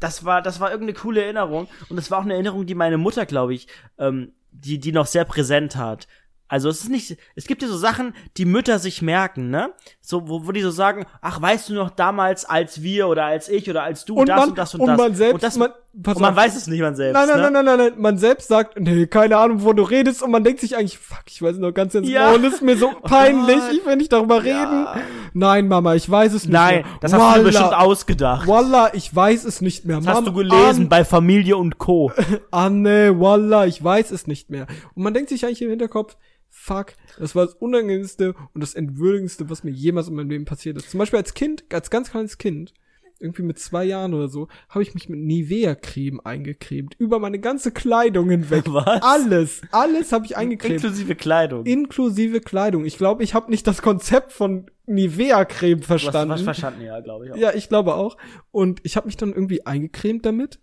das 0.00 0.24
war, 0.24 0.40
das 0.42 0.60
war 0.60 0.70
irgendeine 0.70 0.96
coole 0.98 1.22
Erinnerung. 1.22 1.66
Und 1.88 1.98
es 1.98 2.10
war 2.10 2.18
auch 2.20 2.24
eine 2.24 2.34
Erinnerung, 2.34 2.64
die 2.66 2.74
meine 2.74 2.96
Mutter, 2.98 3.26
glaube 3.26 3.54
ich, 3.54 3.66
ähm, 3.98 4.32
die, 4.52 4.78
die 4.78 4.92
noch 4.92 5.06
sehr 5.06 5.24
präsent 5.24 5.76
hat. 5.76 6.06
Also 6.46 6.68
es 6.68 6.80
ist 6.82 6.90
nicht, 6.90 7.16
es 7.34 7.46
gibt 7.46 7.62
ja 7.62 7.68
so 7.68 7.76
Sachen, 7.76 8.14
die 8.36 8.44
Mütter 8.44 8.78
sich 8.78 9.02
merken, 9.02 9.50
ne? 9.50 9.70
So, 10.00 10.28
wo, 10.28 10.46
wo 10.46 10.52
die 10.52 10.60
so 10.60 10.70
sagen, 10.70 11.06
ach, 11.20 11.40
weißt 11.40 11.70
du 11.70 11.74
noch 11.74 11.90
damals, 11.90 12.44
als 12.44 12.82
wir 12.82 13.08
oder 13.08 13.24
als 13.24 13.48
ich 13.48 13.68
oder 13.68 13.82
als 13.82 14.04
du 14.04 14.14
Und 14.16 14.28
das 14.28 14.38
man- 14.40 14.48
und 14.50 14.58
das 14.58 14.74
und, 14.74 14.80
und 14.82 14.86
das. 14.88 14.98
man 14.98 15.14
selbst- 15.14 15.34
und, 15.34 15.42
das, 15.42 15.56
man- 15.56 15.70
pass 16.02 16.16
und 16.16 16.22
man 16.22 16.32
auf. 16.32 16.36
weiß 16.36 16.56
es 16.56 16.66
nicht, 16.66 16.80
man 16.80 16.96
selbst. 16.96 17.14
Nein, 17.14 17.28
nein, 17.28 17.36
ne? 17.36 17.42
nein, 17.50 17.52
nein, 17.52 17.64
nein, 17.78 17.78
nein. 17.92 18.00
Man 18.00 18.18
selbst 18.18 18.48
sagt, 18.48 18.78
nee, 18.80 19.06
keine 19.06 19.36
Ahnung, 19.36 19.60
wovon 19.62 19.76
du 19.76 19.82
redest 19.82 20.22
und 20.22 20.30
man 20.30 20.42
denkt 20.44 20.60
sich 20.60 20.76
eigentlich, 20.76 20.98
fuck, 20.98 21.22
ich 21.28 21.40
weiß 21.40 21.58
noch 21.58 21.72
ganz 21.72 21.94
ins 21.94 22.08
Ja. 22.08 22.30
Maul, 22.30 22.44
ist 22.44 22.62
mir 22.62 22.76
so 22.76 22.90
peinlich, 23.02 23.56
Gott. 23.58 23.72
ich 23.72 23.86
will 23.86 23.96
nicht 23.96 24.12
darüber 24.12 24.44
Ja. 24.44 24.62
reden. 24.92 25.02
Nein, 25.34 25.68
Mama, 25.68 25.94
ich 25.94 26.08
weiß 26.10 26.32
es 26.34 26.44
nicht 26.44 26.52
Nein, 26.52 26.82
mehr. 26.82 26.84
das 27.00 27.12
hast 27.12 27.36
du 27.36 27.40
dir 27.40 27.44
bestimmt 27.46 27.74
ausgedacht. 27.74 28.46
Wallah, 28.48 28.90
ich 28.94 29.14
weiß 29.14 29.44
es 29.44 29.60
nicht 29.60 29.84
mehr. 29.84 29.96
Das 29.98 30.06
hast 30.06 30.14
Mama, 30.24 30.26
du 30.30 30.32
gelesen 30.34 30.82
An 30.84 30.88
bei 30.88 31.04
Familie 31.04 31.56
und 31.56 31.78
Co. 31.78 32.12
Anne, 32.50 33.18
Wallah, 33.20 33.66
ich 33.66 33.82
weiß 33.82 34.10
es 34.10 34.26
nicht 34.26 34.50
mehr. 34.50 34.66
Und 34.94 35.02
man 35.02 35.14
denkt 35.14 35.28
sich 35.30 35.44
eigentlich 35.44 35.62
im 35.62 35.70
Hinterkopf, 35.70 36.16
fuck, 36.50 36.92
das 37.18 37.34
war 37.34 37.44
das 37.46 37.54
Unangenehmste 37.54 38.34
und 38.54 38.62
das 38.62 38.74
Entwürdigendste, 38.74 39.50
was 39.50 39.64
mir 39.64 39.72
jemals 39.72 40.08
in 40.08 40.14
meinem 40.14 40.30
Leben 40.30 40.44
passiert 40.44 40.76
ist. 40.76 40.88
Zum 40.90 40.98
Beispiel 40.98 41.18
als 41.18 41.34
Kind, 41.34 41.64
als 41.72 41.90
ganz 41.90 42.10
kleines 42.12 42.38
Kind, 42.38 42.72
irgendwie 43.18 43.42
mit 43.42 43.58
zwei 43.58 43.84
Jahren 43.84 44.14
oder 44.14 44.28
so, 44.28 44.48
habe 44.68 44.82
ich 44.82 44.94
mich 44.94 45.08
mit 45.08 45.20
Nivea-Creme 45.20 46.20
eingecremt. 46.24 46.94
Über 46.98 47.18
meine 47.18 47.38
ganze 47.38 47.70
Kleidung 47.72 48.30
hinweg. 48.30 48.64
Was? 48.72 49.02
Alles, 49.02 49.62
alles 49.70 50.12
habe 50.12 50.26
ich 50.26 50.36
eingecremt. 50.36 50.74
Inklusive 50.74 51.14
Kleidung. 51.14 51.64
Inklusive 51.66 52.40
Kleidung. 52.40 52.84
Ich 52.84 52.98
glaube, 52.98 53.22
ich 53.22 53.34
habe 53.34 53.50
nicht 53.50 53.66
das 53.66 53.82
Konzept 53.82 54.32
von 54.32 54.66
Nivea-Creme 54.86 55.76
Du 55.76 55.80
hast 55.82 55.86
verstanden. 55.86 56.30
was 56.34 56.42
verstanden, 56.42 56.82
ja, 56.82 57.00
glaube 57.00 57.26
ich 57.26 57.32
auch. 57.32 57.36
Ja, 57.36 57.54
ich 57.54 57.68
glaube 57.68 57.94
auch. 57.94 58.16
Und 58.50 58.80
ich 58.82 58.96
habe 58.96 59.06
mich 59.06 59.16
dann 59.16 59.32
irgendwie 59.32 59.64
eingecremt 59.64 60.26
damit. 60.26 60.58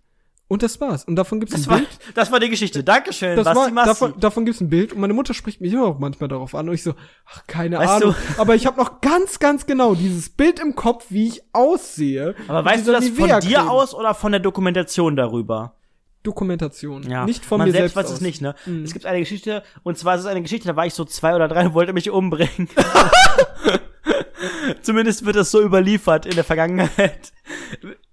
Und 0.51 0.63
das 0.63 0.81
war's. 0.81 1.05
Und 1.05 1.15
davon 1.15 1.39
gibt's 1.39 1.55
Das 1.55 1.63
ein 1.65 1.69
war, 1.71 1.77
Bild. 1.77 1.89
das 2.13 2.29
war 2.29 2.41
die 2.41 2.49
Geschichte. 2.49 2.83
Dankeschön, 2.83 3.37
Das 3.37 3.45
Basti 3.45 3.57
war, 3.57 3.71
Massi. 3.71 3.87
davon, 3.87 4.19
davon 4.19 4.43
gibt's 4.45 4.59
ein 4.59 4.69
Bild 4.69 4.91
und 4.91 4.99
meine 4.99 5.13
Mutter 5.13 5.33
spricht 5.33 5.61
mich 5.61 5.71
immer 5.71 5.85
auch 5.85 5.97
manchmal 5.97 6.27
darauf 6.27 6.53
an 6.55 6.67
und 6.67 6.75
ich 6.75 6.83
so, 6.83 6.93
ach, 7.25 7.43
keine 7.47 7.77
Weißt 7.77 7.89
Ahnung. 8.03 8.15
du- 8.35 8.41
Aber 8.41 8.53
ich 8.55 8.65
habe 8.65 8.77
noch 8.77 8.99
ganz, 8.99 9.39
ganz 9.39 9.65
genau 9.65 9.95
dieses 9.95 10.29
Bild 10.29 10.59
im 10.59 10.75
Kopf, 10.75 11.05
wie 11.07 11.27
ich 11.29 11.41
aussehe. 11.53 12.35
Aber 12.49 12.65
weißt 12.65 12.85
du 12.85 12.91
das 12.91 13.07
von 13.07 13.39
dir 13.39 13.69
aus 13.71 13.93
oder 13.95 14.13
von 14.13 14.33
der 14.33 14.41
Dokumentation 14.41 15.15
darüber? 15.15 15.75
Dokumentation. 16.21 17.03
Ja, 17.09 17.23
Nicht 17.25 17.45
von 17.45 17.59
man 17.59 17.67
mir 17.67 17.71
selbst 17.71 17.93
selbst. 17.93 18.09
weiß 18.09 18.11
es 18.11 18.17
aus. 18.17 18.21
nicht, 18.21 18.41
ne? 18.41 18.53
Mhm. 18.65 18.83
Es 18.83 18.91
gibt 18.91 19.05
eine 19.05 19.19
Geschichte, 19.19 19.63
und 19.83 19.97
zwar 19.97 20.15
ist 20.15 20.21
es 20.21 20.27
eine 20.27 20.41
Geschichte, 20.41 20.67
da 20.67 20.75
war 20.75 20.85
ich 20.85 20.93
so 20.93 21.05
zwei 21.05 21.33
oder 21.33 21.47
drei 21.47 21.65
und 21.65 21.73
wollte 21.73 21.93
mich 21.93 22.09
umbringen. 22.11 22.67
Zumindest 24.81 25.25
wird 25.25 25.35
das 25.35 25.49
so 25.51 25.61
überliefert 25.61 26.25
in 26.25 26.35
der 26.35 26.43
Vergangenheit. 26.43 27.31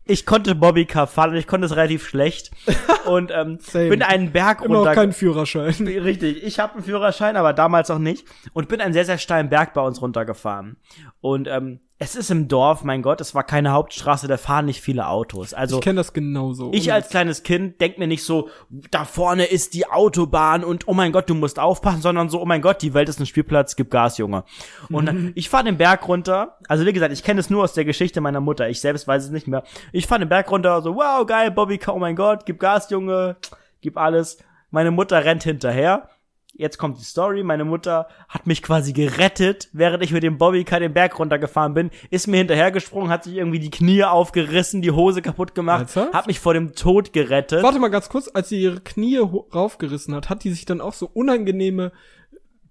Ich 0.08 0.24
konnte 0.26 0.54
Bobbycar 0.54 1.06
fahren 1.06 1.30
und 1.30 1.36
ich 1.36 1.46
konnte 1.46 1.66
es 1.66 1.76
relativ 1.76 2.06
schlecht. 2.06 2.50
Und 3.04 3.30
ähm, 3.30 3.58
bin 3.72 4.02
einen 4.02 4.32
Berg 4.32 4.62
Immer 4.62 4.74
noch 4.74 4.80
runter. 4.80 4.94
keinen 4.94 5.12
Führerschein. 5.12 5.74
Richtig, 5.86 6.42
ich 6.42 6.58
habe 6.58 6.74
einen 6.74 6.82
Führerschein, 6.82 7.36
aber 7.36 7.52
damals 7.52 7.90
auch 7.90 7.98
nicht. 7.98 8.26
Und 8.52 8.68
bin 8.68 8.80
einen 8.80 8.92
sehr, 8.92 9.04
sehr 9.04 9.18
steilen 9.18 9.48
Berg 9.48 9.72
bei 9.72 9.80
uns 9.80 10.02
runtergefahren. 10.02 10.76
Und 11.20 11.46
ähm, 11.48 11.80
es 12.00 12.14
ist 12.14 12.30
im 12.30 12.46
Dorf, 12.46 12.84
mein 12.84 13.02
Gott, 13.02 13.20
es 13.20 13.34
war 13.34 13.42
keine 13.42 13.72
Hauptstraße, 13.72 14.28
da 14.28 14.36
fahren 14.36 14.66
nicht 14.66 14.80
viele 14.80 15.08
Autos. 15.08 15.52
Also 15.52 15.78
Ich 15.78 15.82
kenne 15.82 15.96
das 15.96 16.12
genauso. 16.12 16.70
ich 16.72 16.92
als 16.92 17.08
kleines 17.08 17.42
Kind 17.42 17.80
denk 17.80 17.98
mir 17.98 18.06
nicht 18.06 18.22
so, 18.22 18.50
da 18.92 19.04
vorne 19.04 19.46
ist 19.46 19.74
die 19.74 19.86
Autobahn 19.86 20.62
und 20.62 20.86
oh 20.86 20.94
mein 20.94 21.10
Gott, 21.10 21.28
du 21.28 21.34
musst 21.34 21.58
aufpassen, 21.58 22.00
sondern 22.00 22.28
so, 22.28 22.40
oh 22.40 22.46
mein 22.46 22.62
Gott, 22.62 22.82
die 22.82 22.94
Welt 22.94 23.08
ist 23.08 23.18
ein 23.18 23.26
Spielplatz, 23.26 23.74
gib 23.74 23.90
Gas, 23.90 24.16
Junge. 24.18 24.44
Und 24.90 25.06
dann, 25.06 25.32
ich 25.34 25.48
fahre 25.48 25.64
den 25.64 25.76
Berg 25.76 26.06
runter, 26.06 26.58
also 26.68 26.86
wie 26.86 26.92
gesagt, 26.92 27.12
ich 27.12 27.24
kenne 27.24 27.40
es 27.40 27.50
nur 27.50 27.64
aus 27.64 27.72
der 27.72 27.84
Geschichte 27.84 28.20
meiner 28.20 28.40
Mutter, 28.40 28.68
ich 28.68 28.80
selbst 28.80 29.08
weiß 29.08 29.24
es 29.24 29.30
nicht 29.30 29.48
mehr. 29.48 29.64
Ich 29.92 30.06
fahre 30.06 30.20
den 30.20 30.28
Berg 30.28 30.48
runter, 30.52 30.80
so, 30.82 30.94
wow, 30.94 31.26
geil, 31.26 31.50
Bobby, 31.50 31.80
oh 31.88 31.98
mein 31.98 32.14
Gott, 32.14 32.46
gib 32.46 32.60
Gas, 32.60 32.90
Junge, 32.90 33.36
gib 33.80 33.96
alles. 33.96 34.38
Meine 34.70 34.92
Mutter 34.92 35.24
rennt 35.24 35.42
hinterher. 35.42 36.10
Jetzt 36.58 36.76
kommt 36.76 36.98
die 36.98 37.04
Story. 37.04 37.44
Meine 37.44 37.64
Mutter 37.64 38.08
hat 38.28 38.48
mich 38.48 38.64
quasi 38.64 38.92
gerettet, 38.92 39.68
während 39.72 40.02
ich 40.02 40.10
mit 40.10 40.24
dem 40.24 40.38
Bobbycar 40.38 40.80
den 40.80 40.92
Berg 40.92 41.16
runtergefahren 41.16 41.72
bin, 41.72 41.90
ist 42.10 42.26
mir 42.26 42.38
hinterhergesprungen, 42.38 43.10
hat 43.10 43.22
sich 43.22 43.36
irgendwie 43.36 43.60
die 43.60 43.70
Knie 43.70 44.02
aufgerissen, 44.02 44.82
die 44.82 44.90
Hose 44.90 45.22
kaputt 45.22 45.54
gemacht, 45.54 45.82
Ernsthaft? 45.82 46.14
hat 46.14 46.26
mich 46.26 46.40
vor 46.40 46.54
dem 46.54 46.74
Tod 46.74 47.12
gerettet. 47.12 47.62
Warte 47.62 47.78
mal 47.78 47.92
ganz 47.92 48.08
kurz, 48.08 48.28
als 48.34 48.48
sie 48.48 48.60
ihre 48.60 48.80
Knie 48.80 49.18
raufgerissen 49.18 50.16
hat, 50.16 50.30
hat 50.30 50.42
die 50.42 50.50
sich 50.50 50.64
dann 50.64 50.80
auch 50.80 50.94
so 50.94 51.08
unangenehme 51.14 51.92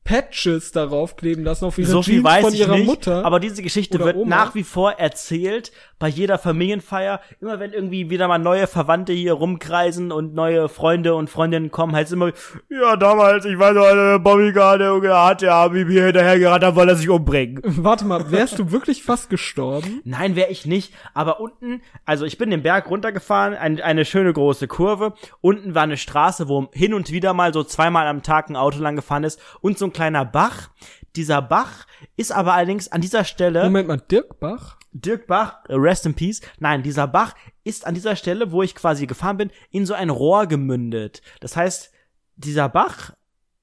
Patches 0.07 0.71
darauf 0.71 1.17
kleben 1.17 1.43
lassen 1.43 1.65
auf 1.65 1.77
ihre 1.77 1.89
so 1.89 2.01
viel 2.01 2.15
Jeans 2.15 2.25
weiß 2.25 2.41
von 2.45 2.53
ich 2.53 2.61
ihrer 2.61 2.77
nicht, 2.77 2.85
Mutter. 2.87 3.25
aber 3.25 3.41
diese 3.41 3.61
Geschichte 3.61 3.99
wird 3.99 4.15
Oma. 4.15 4.29
nach 4.29 4.55
wie 4.55 4.63
vor 4.63 4.93
erzählt 4.93 5.73
bei 5.99 6.07
jeder 6.07 6.37
Familienfeier. 6.37 7.19
Immer 7.41 7.59
wenn 7.59 7.73
irgendwie 7.73 8.09
wieder 8.09 8.29
mal 8.29 8.37
neue 8.37 8.67
Verwandte 8.67 9.11
hier 9.11 9.33
rumkreisen 9.33 10.13
und 10.13 10.33
neue 10.33 10.69
Freunde 10.69 11.13
und 11.15 11.29
Freundinnen 11.29 11.71
kommen, 11.71 11.93
heißt 11.93 12.07
es 12.11 12.13
immer, 12.13 12.31
ja, 12.69 12.95
damals, 12.95 13.43
ich 13.43 13.59
weiß 13.59 13.73
noch, 13.73 13.83
der 13.83 14.19
Bobby 14.19 14.53
gerade, 14.53 14.97
der 15.01 15.25
hat 15.25 15.41
ja 15.41 15.73
wie 15.73 15.83
mir 15.83 16.05
hinterher 16.05 16.39
gerannt, 16.39 16.63
dann 16.63 16.75
wollte 16.75 16.93
er 16.93 16.95
sich 16.95 17.09
umbringen. 17.09 17.61
Warte 17.65 18.05
mal, 18.05 18.31
wärst 18.31 18.59
du 18.59 18.71
wirklich 18.71 19.03
fast 19.03 19.29
gestorben? 19.29 20.01
Nein, 20.05 20.37
wäre 20.37 20.49
ich 20.51 20.65
nicht. 20.65 20.93
Aber 21.13 21.41
unten, 21.41 21.81
also 22.05 22.23
ich 22.23 22.37
bin 22.37 22.49
den 22.49 22.63
Berg 22.63 22.89
runtergefahren, 22.89 23.55
ein, 23.55 23.81
eine 23.81 24.05
schöne 24.05 24.31
große 24.31 24.69
Kurve. 24.69 25.13
Unten 25.41 25.75
war 25.75 25.83
eine 25.83 25.97
Straße, 25.97 26.47
wo 26.47 26.69
hin 26.71 26.93
und 26.93 27.11
wieder 27.11 27.33
mal 27.33 27.53
so 27.53 27.63
zweimal 27.63 28.07
am 28.07 28.23
Tag 28.23 28.49
ein 28.49 28.55
Auto 28.55 28.79
lang 28.79 28.95
gefahren 28.95 29.25
ist 29.25 29.41
und 29.59 29.77
so 29.77 29.85
ein 29.85 29.93
kleiner 29.97 30.25
Bach. 30.25 30.69
Dieser 31.15 31.41
Bach 31.41 31.87
ist 32.15 32.31
aber 32.31 32.53
allerdings 32.53 32.91
an 32.91 33.01
dieser 33.01 33.23
Stelle. 33.23 33.63
Moment 33.63 33.87
mal, 33.87 33.97
Dirk 33.97 34.39
Bach? 34.39 34.77
Dirk 34.91 35.25
Bach, 35.25 35.65
äh, 35.67 35.73
rest 35.73 36.05
in 36.05 36.13
peace. 36.13 36.41
Nein, 36.59 36.83
dieser 36.83 37.07
Bach 37.07 37.33
ist 37.63 37.87
an 37.87 37.95
dieser 37.95 38.15
Stelle, 38.15 38.51
wo 38.51 38.61
ich 38.61 38.75
quasi 38.75 39.07
gefahren 39.07 39.37
bin, 39.37 39.51
in 39.71 39.87
so 39.87 39.95
ein 39.95 40.11
Rohr 40.11 40.45
gemündet. 40.45 41.23
Das 41.39 41.57
heißt, 41.57 41.91
dieser 42.35 42.69
Bach, 42.69 43.13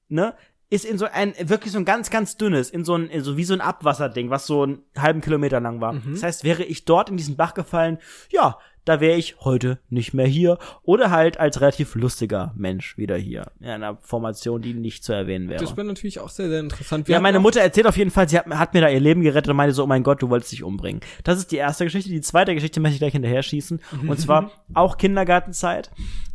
ne, 0.09 0.35
ist 0.69 0.83
in 0.83 0.97
so 0.97 1.05
ein, 1.05 1.33
wirklich 1.39 1.71
so 1.71 1.79
ein 1.79 1.85
ganz, 1.85 2.09
ganz 2.09 2.35
dünnes, 2.35 2.69
in 2.69 2.83
so 2.83 2.95
ein, 2.95 3.07
in 3.09 3.23
so 3.23 3.37
wie 3.37 3.45
so 3.45 3.53
ein 3.53 3.61
Abwasserding, 3.61 4.29
was 4.29 4.45
so 4.45 4.63
einen 4.63 4.83
halben 4.97 5.21
Kilometer 5.21 5.61
lang 5.61 5.79
war. 5.79 5.93
Das 6.11 6.23
heißt, 6.23 6.43
wäre 6.43 6.63
ich 6.63 6.83
dort 6.83 7.09
in 7.09 7.15
diesen 7.15 7.37
Bach 7.37 7.53
gefallen, 7.53 7.99
ja, 8.29 8.57
da 8.85 9.01
wäre 9.01 9.17
ich 9.17 9.37
heute 9.41 9.79
nicht 9.89 10.13
mehr 10.13 10.27
hier 10.27 10.57
oder 10.83 11.11
halt 11.11 11.39
als 11.39 11.59
relativ 11.59 11.95
lustiger 11.95 12.53
Mensch 12.55 12.97
wieder 12.97 13.17
hier. 13.17 13.51
In 13.59 13.67
einer 13.67 13.97
Formation, 14.01 14.61
die 14.61 14.73
nicht 14.73 15.03
zu 15.03 15.13
erwähnen 15.13 15.49
wäre. 15.49 15.61
Das 15.61 15.75
wäre 15.75 15.85
natürlich 15.85 16.19
auch 16.19 16.29
sehr, 16.29 16.49
sehr 16.49 16.59
interessant. 16.59 17.07
Wir 17.07 17.13
Ja, 17.13 17.19
meine 17.19 17.39
Mutter 17.39 17.61
erzählt 17.61 17.87
auf 17.87 17.97
jeden 17.97 18.11
Fall, 18.11 18.29
sie 18.29 18.37
hat, 18.37 18.47
hat 18.47 18.73
mir 18.73 18.81
da 18.81 18.89
ihr 18.89 18.99
Leben 18.99 19.21
gerettet 19.21 19.49
und 19.49 19.57
meinte 19.57 19.73
so, 19.73 19.83
oh 19.83 19.87
mein 19.87 20.03
Gott, 20.03 20.21
du 20.21 20.29
wolltest 20.29 20.51
dich 20.51 20.63
umbringen. 20.63 21.01
Das 21.23 21.37
ist 21.37 21.51
die 21.51 21.57
erste 21.57 21.83
Geschichte. 21.83 22.09
Die 22.09 22.21
zweite 22.21 22.53
Geschichte 22.53 22.79
möchte 22.79 22.95
ich 22.95 22.99
gleich 22.99 23.13
hinterher 23.13 23.43
schießen. 23.43 23.79
Und 24.07 24.19
zwar 24.19 24.51
auch 24.73 24.97
Kindergartenzeit. 24.97 25.91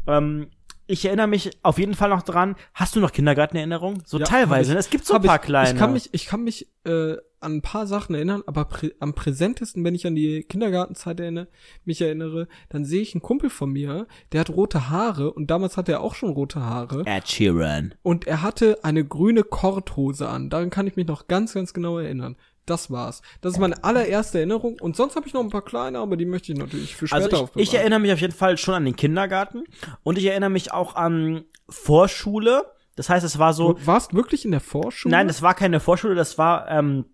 Ähm, 0.06 0.48
ich 0.90 1.04
erinnere 1.04 1.26
mich 1.28 1.50
auf 1.62 1.78
jeden 1.78 1.94
Fall 1.94 2.10
noch 2.10 2.22
dran. 2.22 2.56
Hast 2.74 2.96
du 2.96 3.00
noch 3.00 3.12
Kindergartenerinnerungen? 3.12 4.02
So 4.06 4.18
Ja, 4.18 4.24
teilweise. 4.24 4.70
ich- 4.70 4.74
ne? 4.74 4.80
Es 4.80 4.90
gibt 4.90 5.06
so 5.06 5.14
ein 5.14 5.22
paar 5.22 5.36
ich, 5.36 5.42
kleine. 5.42 5.70
Ich 5.70 5.76
kann 5.76 5.92
mich, 5.92 6.08
ich 6.12 6.26
kann 6.26 6.42
mich 6.44 6.68
äh, 6.84 7.16
an 7.40 7.56
ein 7.56 7.62
paar 7.62 7.86
Sachen 7.86 8.14
erinnern, 8.14 8.42
aber 8.46 8.64
prä 8.66 8.90
am 9.00 9.14
präsentesten, 9.14 9.82
wenn 9.84 9.94
ich 9.94 10.06
an 10.06 10.14
die 10.14 10.42
Kindergartenzeit 10.42 11.20
erinnere, 11.20 11.48
mich 11.84 12.00
erinnere, 12.02 12.48
dann 12.68 12.84
sehe 12.84 13.00
ich 13.00 13.14
einen 13.14 13.22
Kumpel 13.22 13.48
von 13.50 13.70
mir, 13.72 14.06
der 14.32 14.40
hat 14.40 14.50
rote 14.50 14.90
Haare 14.90 15.32
und 15.32 15.50
damals 15.50 15.76
hatte 15.76 15.92
er 15.92 16.00
auch 16.02 16.14
schon 16.14 16.30
rote 16.30 16.60
Haare 16.60 17.04
Ed 17.06 17.28
Sheeran. 17.28 17.94
und 18.02 18.26
er 18.26 18.42
hatte 18.42 18.78
eine 18.84 19.04
grüne 19.04 19.42
Korthose 19.42 20.28
an. 20.28 20.50
Daran 20.50 20.70
kann 20.70 20.86
ich 20.86 20.96
mich 20.96 21.06
noch 21.06 21.28
ganz, 21.28 21.54
ganz 21.54 21.72
genau 21.72 21.98
erinnern. 21.98 22.36
Das 22.70 22.90
war's. 22.90 23.20
Das 23.40 23.52
ist 23.54 23.58
meine 23.58 23.82
allererste 23.82 24.38
Erinnerung 24.38 24.78
und 24.80 24.94
sonst 24.96 25.16
habe 25.16 25.26
ich 25.26 25.34
noch 25.34 25.40
ein 25.42 25.50
paar 25.50 25.64
kleine, 25.64 25.98
aber 25.98 26.16
die 26.16 26.24
möchte 26.24 26.52
ich 26.52 26.58
natürlich 26.58 26.94
für 26.96 27.08
später 27.08 27.16
Also 27.24 27.28
ich, 27.28 27.34
aufbewahren. 27.42 27.62
ich 27.62 27.74
erinnere 27.74 27.98
mich 27.98 28.12
auf 28.12 28.20
jeden 28.20 28.32
Fall 28.32 28.56
schon 28.58 28.74
an 28.74 28.84
den 28.84 28.94
Kindergarten 28.96 29.64
und 30.04 30.16
ich 30.18 30.24
erinnere 30.26 30.50
mich 30.50 30.72
auch 30.72 30.94
an 30.94 31.44
Vorschule. 31.68 32.64
Das 32.96 33.08
heißt, 33.08 33.24
es 33.24 33.38
war 33.38 33.52
so, 33.54 33.72
Du 33.74 33.86
warst 33.86 34.14
wirklich 34.14 34.44
in 34.44 34.50
der 34.52 34.60
Vorschule? 34.60 35.10
nein, 35.12 35.26
das 35.28 35.42
war 35.42 35.54
keine 35.54 35.80
Vorschule, 35.80 36.14
das 36.14 36.38
war, 36.38 36.68
ähm, 36.70 37.06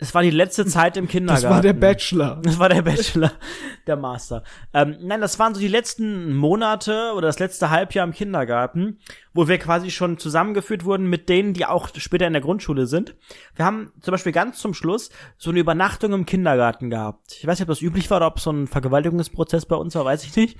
es 0.00 0.14
war 0.14 0.22
die 0.22 0.30
letzte 0.30 0.64
Zeit 0.64 0.96
im 0.96 1.08
Kindergarten. 1.08 1.42
das 1.42 1.52
war 1.52 1.60
der 1.60 1.74
Bachelor. 1.74 2.40
Das 2.42 2.58
war 2.58 2.70
der 2.70 2.80
Bachelor, 2.80 3.32
der 3.86 3.96
Master. 3.96 4.42
Ähm, 4.72 4.96
nein, 5.02 5.20
das 5.20 5.38
waren 5.38 5.54
so 5.54 5.60
die 5.60 5.68
letzten 5.68 6.34
Monate 6.34 7.12
oder 7.14 7.26
das 7.26 7.38
letzte 7.38 7.68
Halbjahr 7.68 8.06
im 8.06 8.12
Kindergarten, 8.12 8.98
wo 9.34 9.46
wir 9.46 9.58
quasi 9.58 9.90
schon 9.90 10.16
zusammengeführt 10.16 10.86
wurden 10.86 11.06
mit 11.06 11.28
denen, 11.28 11.52
die 11.52 11.66
auch 11.66 11.90
später 11.94 12.26
in 12.26 12.32
der 12.32 12.40
Grundschule 12.40 12.86
sind. 12.86 13.14
Wir 13.54 13.66
haben 13.66 13.92
zum 14.00 14.12
Beispiel 14.12 14.32
ganz 14.32 14.58
zum 14.58 14.72
Schluss 14.72 15.10
so 15.36 15.50
eine 15.50 15.60
Übernachtung 15.60 16.14
im 16.14 16.24
Kindergarten 16.24 16.88
gehabt. 16.88 17.36
Ich 17.38 17.46
weiß 17.46 17.58
nicht, 17.58 17.68
ob 17.68 17.72
das 17.74 17.82
üblich 17.82 18.10
war 18.10 18.16
oder 18.16 18.28
ob 18.28 18.40
so 18.40 18.50
ein 18.50 18.68
Vergewaltigungsprozess 18.68 19.66
bei 19.66 19.76
uns 19.76 19.94
war, 19.94 20.06
weiß 20.06 20.24
ich 20.24 20.34
nicht. 20.34 20.58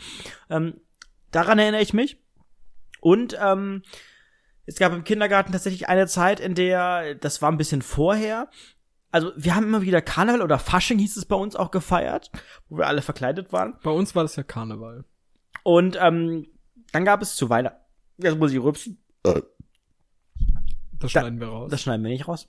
Ähm, 0.51 0.74
daran 1.30 1.59
erinnere 1.59 1.80
ich 1.80 1.95
mich. 1.95 2.18
Und 3.01 3.38
ähm, 3.43 3.84
es 4.66 4.76
gab 4.76 4.93
im 4.93 5.05
Kindergarten 5.05 5.53
tatsächlich 5.53 5.88
eine 5.88 6.07
Zeit, 6.07 6.41
in 6.41 6.55
der, 6.55 7.14
das 7.14 7.41
war 7.41 7.51
ein 7.51 7.57
bisschen 7.57 7.80
vorher, 7.80 8.51
also 9.13 9.33
wir 9.37 9.55
haben 9.55 9.65
immer 9.65 9.83
wieder 9.83 10.01
Karneval 10.03 10.43
oder 10.43 10.59
Fasching 10.59 10.99
hieß 10.99 11.17
es 11.17 11.25
bei 11.25 11.37
uns 11.37 11.57
auch 11.57 11.71
gefeiert, 11.71 12.31
wo 12.69 12.79
wir 12.79 12.87
alle 12.87 13.03
verkleidet 13.03 13.53
waren. 13.53 13.77
Bei 13.83 13.91
uns 13.91 14.15
war 14.15 14.23
das 14.23 14.37
ja 14.37 14.43
Karneval. 14.43 15.05
Und 15.63 15.99
ähm, 16.01 16.47
dann 16.93 17.05
gab 17.05 17.21
es 17.23 17.37
zu 17.37 17.51
Weihnachten, 17.51 17.79
jetzt 18.19 18.39
muss 18.39 18.53
ich 18.53 18.61
rübsen, 18.63 18.99
Das 19.25 19.43
Da- 21.01 21.09
schneiden 21.09 21.41
wir 21.41 21.49
raus. 21.49 21.71
das 21.71 21.83
schneiden 21.83 22.03
wir 22.05 22.11
nicht 22.11 22.29
raus. 22.29 22.49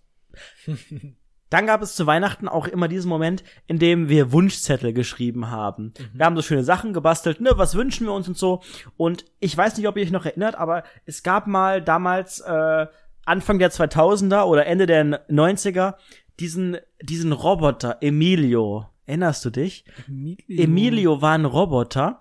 Dann 1.49 1.67
gab 1.67 1.81
es 1.81 1.95
zu 1.95 2.07
Weihnachten 2.07 2.47
auch 2.47 2.65
immer 2.67 2.87
diesen 2.87 3.09
Moment, 3.09 3.43
in 3.67 3.77
dem 3.77 4.07
wir 4.07 4.31
Wunschzettel 4.31 4.93
geschrieben 4.93 5.49
haben. 5.51 5.93
Wir 6.13 6.25
haben 6.25 6.37
so 6.37 6.41
schöne 6.41 6.63
Sachen 6.63 6.93
gebastelt, 6.93 7.41
ne, 7.41 7.51
was 7.55 7.75
wünschen 7.75 8.07
wir 8.07 8.13
uns 8.13 8.27
und 8.29 8.37
so. 8.37 8.61
Und 8.95 9.25
ich 9.39 9.57
weiß 9.57 9.75
nicht, 9.77 9.87
ob 9.89 9.97
ihr 9.97 10.03
euch 10.03 10.11
noch 10.11 10.25
erinnert, 10.25 10.55
aber 10.55 10.83
es 11.05 11.23
gab 11.23 11.47
mal 11.47 11.81
damals 11.81 12.39
äh, 12.39 12.87
Anfang 13.25 13.59
der 13.59 13.69
2000er 13.71 14.43
oder 14.43 14.65
Ende 14.65 14.85
der 14.85 15.27
90er 15.29 15.95
diesen 16.41 16.77
diesen 17.01 17.31
Roboter 17.31 17.97
Emilio. 18.01 18.87
Erinnerst 19.05 19.43
du 19.45 19.49
dich? 19.49 19.85
Emilio. 20.07 20.35
Emilio 20.63 21.21
war 21.21 21.33
ein 21.33 21.45
Roboter, 21.45 22.19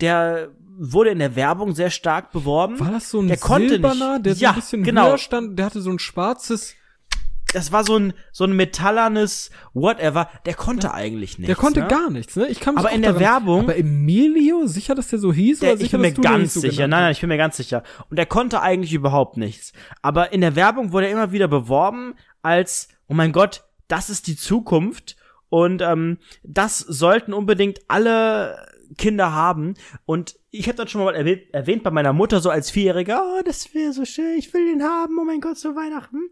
der 0.00 0.50
wurde 0.80 1.10
in 1.10 1.18
der 1.18 1.34
Werbung 1.36 1.74
sehr 1.74 1.90
stark 1.90 2.30
beworben. 2.32 2.78
War 2.78 2.92
das 2.92 3.10
so 3.10 3.20
ein 3.20 3.28
Der 3.28 3.36
konnte 3.36 3.70
Silberner, 3.70 4.14
nicht. 4.14 4.26
der 4.26 4.34
so 4.36 4.42
Ja, 4.44 4.50
ein 4.50 4.54
bisschen 4.56 4.82
genau. 4.84 5.08
höher 5.08 5.18
stand? 5.18 5.58
Der 5.58 5.66
hatte 5.66 5.80
so 5.80 5.90
ein 5.90 5.98
schwarzes 5.98 6.74
das 7.54 7.72
war 7.72 7.82
so 7.82 7.96
ein, 7.96 8.12
so 8.30 8.44
ein 8.44 8.52
metallernes 8.52 9.50
Whatever. 9.72 10.28
Der 10.44 10.52
konnte 10.52 10.92
eigentlich 10.92 11.38
nichts. 11.38 11.46
Der 11.46 11.56
konnte 11.56 11.80
ne? 11.80 11.86
gar 11.88 12.10
nichts, 12.10 12.36
ne? 12.36 12.46
Ich 12.48 12.60
kann 12.60 12.74
mich 12.74 12.84
Aber 12.84 12.92
in 12.94 13.00
der 13.00 13.14
daran- 13.14 13.24
Werbung- 13.24 13.60
Aber 13.62 13.74
Emilio, 13.78 14.66
sicher, 14.66 14.94
dass 14.94 15.08
der 15.08 15.18
so 15.18 15.32
hieß? 15.32 15.60
Der, 15.60 15.70
oder 15.70 15.76
ich 15.80 15.86
sicher, 15.86 15.96
bin 15.96 16.12
mir 16.14 16.20
ganz 16.20 16.52
so 16.52 16.60
sicher. 16.60 16.86
Nein, 16.86 17.00
nein, 17.04 17.12
ich 17.12 17.20
bin 17.20 17.28
mir 17.30 17.38
ganz 17.38 17.56
sicher. 17.56 17.82
Und 18.10 18.18
er 18.18 18.26
konnte 18.26 18.60
eigentlich 18.60 18.92
überhaupt 18.92 19.38
nichts. 19.38 19.72
Aber 20.02 20.30
in 20.34 20.42
der 20.42 20.56
Werbung 20.56 20.92
wurde 20.92 21.06
er 21.06 21.12
immer 21.12 21.32
wieder 21.32 21.48
beworben 21.48 22.16
als, 22.42 22.88
oh 23.08 23.14
mein 23.14 23.32
Gott, 23.32 23.64
das 23.88 24.10
ist 24.10 24.26
die 24.26 24.36
Zukunft. 24.36 25.16
Und 25.50 25.80
ähm, 25.80 26.18
das 26.42 26.78
sollten 26.78 27.32
unbedingt 27.32 27.80
alle 27.88 28.66
Kinder 28.96 29.32
haben. 29.32 29.74
Und 30.04 30.36
ich 30.50 30.68
habe 30.68 30.76
das 30.76 30.90
schon 30.90 31.02
mal 31.02 31.14
erwähnt, 31.14 31.42
erwähnt 31.52 31.82
bei 31.82 31.90
meiner 31.90 32.12
Mutter 32.12 32.40
so 32.40 32.50
als 32.50 32.70
Vierjähriger, 32.70 33.22
oh, 33.22 33.42
das 33.44 33.74
wäre 33.74 33.92
so 33.92 34.04
schön, 34.04 34.38
ich 34.38 34.52
will 34.54 34.66
den 34.66 34.82
haben, 34.82 35.18
oh 35.18 35.24
mein 35.24 35.40
Gott, 35.40 35.58
zu 35.58 35.74
Weihnachten. 35.74 36.30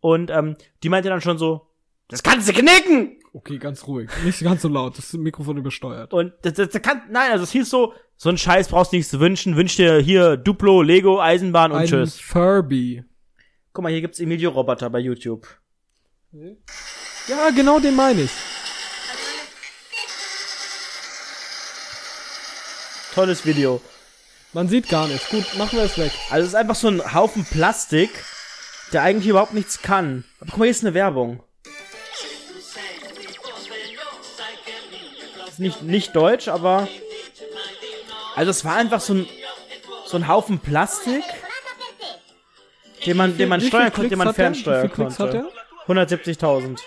Und 0.00 0.30
ähm, 0.30 0.56
die 0.82 0.88
meinte 0.88 1.08
dann 1.08 1.20
schon 1.20 1.38
so, 1.38 1.66
das 2.08 2.22
kannst 2.22 2.48
du 2.48 2.52
knicken! 2.52 3.16
Okay, 3.34 3.58
ganz 3.58 3.86
ruhig. 3.86 4.08
Nicht 4.24 4.42
ganz 4.42 4.62
so 4.62 4.68
laut. 4.68 4.96
Das 4.96 5.12
Mikrofon 5.12 5.58
übersteuert. 5.58 6.14
Und 6.14 6.32
das, 6.42 6.54
das, 6.54 6.70
das 6.70 6.82
kann, 6.82 7.02
nein, 7.10 7.30
also 7.30 7.44
es 7.44 7.52
hieß 7.52 7.68
so, 7.68 7.92
so 8.16 8.30
ein 8.30 8.38
Scheiß 8.38 8.68
brauchst 8.68 8.92
du 8.92 8.96
nichts 8.96 9.10
zu 9.10 9.20
wünschen, 9.20 9.56
wünsch 9.56 9.76
dir 9.76 9.98
hier 9.98 10.36
Duplo, 10.36 10.80
Lego, 10.82 11.20
Eisenbahn 11.20 11.70
und 11.70 11.78
Ein 11.78 11.86
tschüss. 11.86 12.18
Furby. 12.18 13.04
Guck 13.72 13.82
mal, 13.82 13.92
hier 13.92 14.00
gibt's 14.00 14.18
Emilio 14.18 14.50
Roboter 14.50 14.88
bei 14.88 14.98
YouTube. 14.98 15.46
Ja, 16.30 17.50
genau 17.50 17.78
den 17.80 17.96
meine 17.96 18.22
ich. 18.22 18.30
Tolles 23.14 23.46
Video. 23.46 23.80
Man 24.52 24.68
sieht 24.68 24.88
gar 24.88 25.08
nichts. 25.08 25.28
Gut, 25.30 25.54
machen 25.56 25.78
wir 25.78 25.84
es 25.84 25.96
weg. 25.96 26.12
Also 26.30 26.42
es 26.42 26.48
ist 26.48 26.54
einfach 26.54 26.74
so 26.74 26.88
ein 26.88 27.14
Haufen 27.14 27.44
Plastik, 27.44 28.10
der 28.92 29.02
eigentlich 29.02 29.28
überhaupt 29.28 29.54
nichts 29.54 29.80
kann. 29.80 30.24
Aber 30.40 30.50
guck 30.50 30.58
mal, 30.58 30.64
hier 30.66 30.70
ist 30.72 30.84
eine 30.84 30.94
Werbung. 30.94 31.42
Ist 35.48 35.58
nicht, 35.58 35.82
nicht 35.82 36.14
deutsch, 36.14 36.48
aber. 36.48 36.88
Also 38.36 38.50
es 38.50 38.64
war 38.64 38.76
einfach 38.76 39.00
so 39.00 39.14
ein, 39.14 39.28
so 40.06 40.16
ein 40.16 40.28
Haufen 40.28 40.60
Plastik, 40.60 41.24
den 43.06 43.16
man, 43.16 43.36
den 43.36 43.48
man 43.48 43.60
steuern 43.60 43.92
konnte, 43.92 44.10
den 44.10 44.18
man 44.18 44.28
er? 44.28 44.34
Fernsteuern 44.34 44.92
konnte. 44.92 45.50
Er? 45.88 46.06
170.000. 46.08 46.80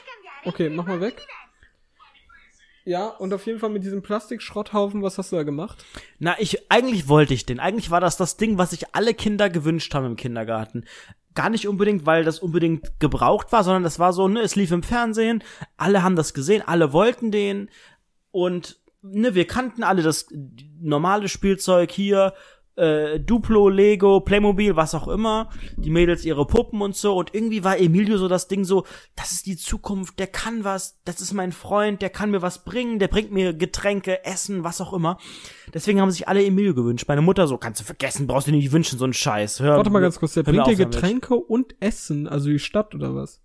Okay, 0.45 0.69
mach 0.69 0.85
mal 0.85 1.01
weg. 1.01 1.25
Ja, 2.83 3.07
und 3.07 3.33
auf 3.33 3.45
jeden 3.45 3.59
Fall 3.59 3.69
mit 3.69 3.83
diesem 3.83 4.01
Plastikschrotthaufen, 4.01 5.03
was 5.03 5.17
hast 5.17 5.31
du 5.31 5.35
da 5.35 5.43
gemacht? 5.43 5.85
Na, 6.17 6.35
ich, 6.39 6.71
eigentlich 6.71 7.07
wollte 7.07 7.33
ich 7.33 7.45
den. 7.45 7.59
Eigentlich 7.59 7.91
war 7.91 8.01
das 8.01 8.17
das 8.17 8.37
Ding, 8.37 8.57
was 8.57 8.71
sich 8.71 8.95
alle 8.95 9.13
Kinder 9.13 9.49
gewünscht 9.49 9.93
haben 9.93 10.05
im 10.05 10.15
Kindergarten. 10.15 10.85
Gar 11.35 11.51
nicht 11.51 11.67
unbedingt, 11.67 12.05
weil 12.05 12.23
das 12.23 12.39
unbedingt 12.39 12.99
gebraucht 12.99 13.51
war, 13.51 13.63
sondern 13.63 13.83
das 13.83 13.99
war 13.99 14.13
so, 14.13 14.27
ne, 14.27 14.41
es 14.41 14.55
lief 14.55 14.71
im 14.71 14.83
Fernsehen, 14.83 15.43
alle 15.77 16.01
haben 16.03 16.15
das 16.15 16.33
gesehen, 16.33 16.63
alle 16.65 16.91
wollten 16.91 17.31
den 17.31 17.69
und, 18.31 18.79
ne, 19.01 19.35
wir 19.35 19.45
kannten 19.45 19.83
alle 19.83 20.01
das 20.01 20.27
normale 20.79 21.29
Spielzeug 21.29 21.91
hier, 21.91 22.33
äh, 22.75 23.19
Duplo, 23.19 23.69
Lego, 23.69 24.21
Playmobil, 24.21 24.75
was 24.75 24.95
auch 24.95 25.07
immer, 25.07 25.49
die 25.77 25.89
Mädels 25.89 26.25
ihre 26.25 26.45
Puppen 26.45 26.81
und 26.81 26.95
so 26.95 27.15
und 27.17 27.33
irgendwie 27.33 27.63
war 27.63 27.79
Emilio 27.79 28.17
so 28.17 28.27
das 28.27 28.47
Ding 28.47 28.63
so, 28.63 28.85
das 29.15 29.31
ist 29.31 29.45
die 29.45 29.57
Zukunft, 29.57 30.19
der 30.19 30.27
kann 30.27 30.63
was, 30.63 30.99
das 31.03 31.21
ist 31.21 31.33
mein 31.33 31.51
Freund, 31.51 32.01
der 32.01 32.09
kann 32.09 32.31
mir 32.31 32.41
was 32.41 32.63
bringen, 32.63 32.99
der 32.99 33.07
bringt 33.07 33.31
mir 33.31 33.53
Getränke, 33.53 34.23
Essen, 34.25 34.63
was 34.63 34.81
auch 34.81 34.93
immer. 34.93 35.17
Deswegen 35.73 36.01
haben 36.01 36.11
sich 36.11 36.27
alle 36.27 36.43
Emilio 36.43 36.73
gewünscht. 36.73 37.05
Meine 37.07 37.21
Mutter 37.21 37.47
so, 37.47 37.57
kannst 37.57 37.81
du 37.81 37.85
vergessen, 37.85 38.27
brauchst 38.27 38.47
du 38.47 38.51
nicht 38.51 38.71
wünschen, 38.71 38.97
so 38.97 39.05
ein 39.05 39.13
Scheiß. 39.13 39.59
Hör, 39.59 39.77
Warte 39.77 39.89
mal 39.89 40.01
ganz 40.01 40.19
kurz, 40.19 40.33
der 40.33 40.43
bringt 40.43 40.65
dir 40.67 40.71
auf 40.71 40.77
damit. 40.77 40.93
Getränke 40.93 41.35
und 41.35 41.75
Essen, 41.79 42.27
also 42.27 42.49
die 42.49 42.59
Stadt 42.59 42.95
oder 42.95 43.15
was? 43.15 43.41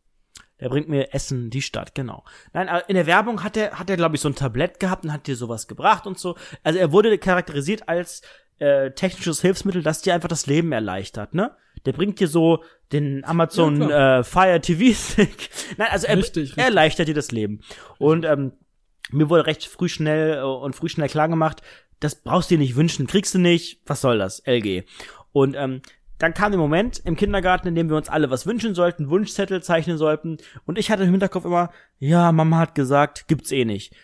Der 0.61 0.71
bringt 0.71 0.89
mir 0.89 1.13
Essen, 1.13 1.51
die 1.51 1.61
Stadt, 1.61 1.95
genau. 1.95 2.25
Nein, 2.55 2.69
aber 2.69 2.89
in 2.89 2.95
der 2.95 3.07
Werbung 3.07 3.43
hat 3.43 3.59
er, 3.59 3.79
hat 3.79 3.91
er, 3.91 3.97
glaube 3.97 4.17
ich, 4.17 4.23
so 4.23 4.29
ein 4.29 4.35
Tablett 4.35 4.81
gehabt 4.81 5.05
und 5.05 5.13
hat 5.13 5.27
dir 5.27 5.37
sowas 5.37 5.69
gebracht 5.69 6.07
und 6.07 6.19
so. 6.19 6.35
Also 6.63 6.79
er 6.79 6.93
wurde 6.93 7.19
charakterisiert 7.19 7.89
als 7.89 8.23
äh, 8.59 8.91
technisches 8.93 9.41
Hilfsmittel, 9.41 9.83
das 9.83 10.03
dir 10.03 10.15
einfach 10.15 10.29
das 10.29 10.47
Leben 10.47 10.73
erleichtert, 10.73 11.35
ne? 11.35 11.57
Der 11.85 11.93
bringt 11.93 12.19
dir 12.19 12.29
so 12.29 12.65
den 12.93 13.25
Amazon 13.25 13.89
Ja, 13.89 14.21
äh, 14.21 14.25
Fire 14.25 14.61
TV 14.61 14.95
Stick. 14.95 15.51
Nein, 15.77 15.89
also 15.91 16.07
er, 16.07 16.17
Richtig, 16.17 16.43
richtig. 16.45 16.59
er 16.59 16.65
erleichtert 16.67 17.09
dir 17.09 17.15
das 17.15 17.31
Leben. 17.31 17.61
Und 17.99 18.25
ähm, 18.25 18.53
mir 19.11 19.31
wurde 19.31 19.47
recht 19.47 19.67
früh 19.67 19.89
schnell 19.89 20.39
äh, 20.39 20.43
und 20.43 20.75
früh 20.75 20.89
schnell 20.89 21.09
klar 21.09 21.29
gemacht, 21.29 21.63
das 22.01 22.17
brauchst 22.17 22.51
du 22.51 22.55
dir 22.55 22.61
nicht 22.61 22.77
wünschen, 22.77 23.07
kriegst 23.07 23.35
du 23.35 23.39
nicht, 23.39 23.81
was 23.87 24.01
soll 24.01 24.19
das, 24.19 24.43
LG. 24.47 24.85
Und 25.33 25.55
ähm, 25.57 25.81
dann 26.19 26.35
kam 26.35 26.51
der 26.51 26.59
Moment 26.59 27.01
im 27.05 27.17
Kindergarten, 27.17 27.69
in 27.69 27.75
dem 27.75 27.91
wir 27.91 27.97
uns 27.97 28.09
alle 28.09 28.31
was 28.31 28.47
wünschen 28.47 28.75
sollten, 28.75 29.11
Wunschzettel 29.11 29.63
zeichnen 29.63 29.99
sollten. 29.99 30.39
Und 30.65 30.79
ich 30.79 30.91
hatte 30.91 31.05
im 31.05 31.11
Hinterkopf 31.11 31.45
immer, 31.45 31.71
ja, 31.99 32.33
Mama 32.33 32.59
hat 32.59 32.75
gesagt, 32.75 33.29
gibt's 33.29 33.53
eh 33.53 33.65
nicht. 33.65 33.95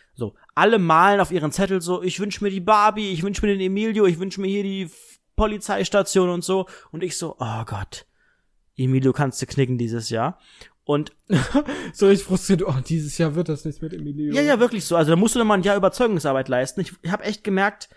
Alle 0.55 0.79
malen 0.79 1.21
auf 1.21 1.33
ihren 1.33 1.53
Zettel 1.53 1.81
so, 1.81 2.03
ich 2.03 2.21
wünsch 2.21 2.41
mir 2.41 2.51
die 2.51 2.61
Barbie, 2.61 3.11
ich 3.11 3.23
wünsch 3.23 3.41
mir 3.43 3.49
den 3.49 3.61
Emilio, 3.61 4.07
ich 4.07 4.19
wünsch 4.19 4.39
mir 4.39 4.49
hier 4.49 4.63
die 4.63 4.91
Polizeistation 5.37 6.29
und 6.29 6.45
so. 6.45 6.67
Und 6.91 7.03
ich 7.03 7.17
so, 7.17 7.37
oh 7.39 7.65
Gott, 7.65 8.07
Emilio 8.77 9.13
kannst 9.13 9.41
du 9.41 9.47
knicken 9.47 9.79
dieses 9.79 10.11
Jahr. 10.11 10.39
Und 10.85 11.13
So 11.93 12.09
richtig 12.09 12.27
frustriert, 12.27 12.63
oh, 12.67 12.75
dieses 12.87 13.17
Jahr 13.19 13.35
wird 13.35 13.49
das 13.49 13.65
nichts 13.65 13.81
mit 13.81 13.93
Emilio. 13.93 14.35
ja, 14.35 14.43
ja, 14.43 14.61
wirklich 14.61 14.85
so. 14.85 14.97
Also 14.97 15.11
da 15.11 15.17
musst 15.17 15.35
du 15.35 15.39
dann 15.39 15.47
mal 15.47 15.55
ein 15.55 15.63
Jahr 15.63 15.77
Überzeugungsarbeit 15.77 16.49
leisten. 16.49 16.81
Ich, 16.81 16.93
ich 17.03 17.11
habe 17.11 17.25
echt 17.25 17.45
gemerkt, 17.45 17.89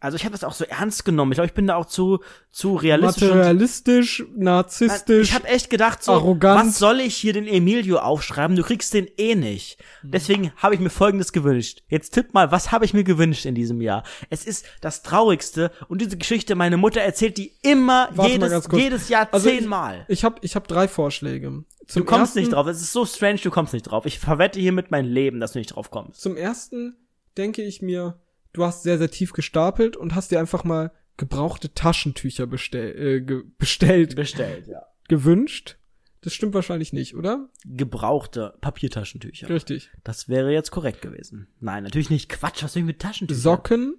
also 0.00 0.16
ich 0.16 0.24
habe 0.24 0.32
das 0.32 0.44
auch 0.44 0.52
so 0.52 0.64
ernst 0.64 1.04
genommen. 1.04 1.32
Ich 1.32 1.36
glaube, 1.36 1.46
ich 1.48 1.54
bin 1.54 1.66
da 1.66 1.76
auch 1.76 1.86
zu 1.86 2.20
zu 2.50 2.74
realistisch. 2.76 3.22
und- 3.30 3.36
Materialistisch, 3.36 4.24
narzisstisch. 4.36 5.28
Ich 5.28 5.34
habe 5.34 5.46
echt 5.48 5.70
gedacht, 5.70 6.02
so, 6.02 6.12
arrogant. 6.12 6.66
was 6.68 6.78
soll 6.78 7.00
ich 7.00 7.16
hier 7.16 7.32
den 7.32 7.46
Emilio 7.46 7.98
aufschreiben? 7.98 8.56
Du 8.56 8.62
kriegst 8.62 8.94
den 8.94 9.06
eh 9.18 9.34
nicht. 9.34 9.78
Hm. 10.02 10.10
Deswegen 10.12 10.52
habe 10.56 10.74
ich 10.74 10.80
mir 10.80 10.90
Folgendes 10.90 11.32
gewünscht. 11.32 11.82
Jetzt 11.88 12.12
tipp 12.14 12.34
mal, 12.34 12.52
was 12.52 12.72
habe 12.72 12.84
ich 12.84 12.94
mir 12.94 13.04
gewünscht 13.04 13.44
in 13.46 13.54
diesem 13.54 13.80
Jahr? 13.80 14.04
Es 14.30 14.44
ist 14.46 14.64
das 14.80 15.02
Traurigste 15.02 15.70
und 15.88 16.00
diese 16.00 16.16
Geschichte, 16.16 16.54
meine 16.54 16.76
Mutter 16.76 17.00
erzählt 17.00 17.36
die 17.38 17.52
immer, 17.62 18.08
Warte 18.12 18.16
mal 18.16 18.28
jedes, 18.30 18.50
ganz 18.50 18.68
kurz. 18.68 18.82
jedes 18.82 19.08
Jahr 19.08 19.28
Also 19.32 19.48
ich- 19.48 19.58
zehnmal. 19.60 20.04
Ich 20.08 20.24
habe 20.24 20.36
ich 20.42 20.56
hab 20.56 20.68
drei 20.68 20.88
Vorschläge. 20.88 21.48
Du 21.50 21.64
Zum 21.86 22.04
kommst 22.04 22.30
ersten, 22.30 22.38
nicht 22.40 22.52
drauf. 22.52 22.66
Es 22.66 22.80
ist 22.82 22.92
so 22.92 23.04
strange, 23.06 23.38
du 23.42 23.50
kommst 23.50 23.72
nicht 23.72 23.84
drauf. 23.84 24.06
Ich 24.06 24.18
verwette 24.18 24.58
hiermit 24.58 24.90
mein 24.90 25.04
Leben, 25.04 25.38
dass 25.40 25.52
du 25.52 25.58
nicht 25.58 25.74
drauf 25.74 25.90
kommst. 25.90 26.20
Zum 26.20 26.36
ersten 26.36 26.96
denke 27.36 27.62
ich 27.62 27.80
mir, 27.80 28.18
du 28.56 28.64
hast 28.64 28.82
sehr, 28.82 28.98
sehr 28.98 29.10
tief 29.10 29.32
gestapelt 29.32 29.96
und 29.96 30.14
hast 30.14 30.30
dir 30.30 30.40
einfach 30.40 30.64
mal 30.64 30.92
gebrauchte 31.16 31.72
Taschentücher 31.72 32.46
bestell, 32.46 32.96
äh, 32.98 33.20
ge 33.20 33.42
bestellt, 33.58 34.16
Bestellt, 34.16 34.66
ja. 34.66 34.82
gewünscht. 35.08 35.76
Das 36.22 36.34
stimmt 36.34 36.54
wahrscheinlich 36.54 36.92
nicht, 36.92 37.14
oder? 37.14 37.48
Gebrauchte 37.64 38.54
Papiertaschentücher. 38.60 39.48
Richtig. 39.48 39.90
Das 40.02 40.28
wäre 40.28 40.52
jetzt 40.52 40.70
korrekt 40.72 41.00
gewesen. 41.00 41.46
Nein, 41.60 41.84
natürlich 41.84 42.10
nicht. 42.10 42.28
Quatsch, 42.28 42.62
was 42.64 42.72
soll 42.72 42.80
ich 42.80 42.86
mit 42.86 42.98
Taschentüchern? 43.00 43.40
Socken 43.40 43.94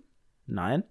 Nein. 0.46 0.84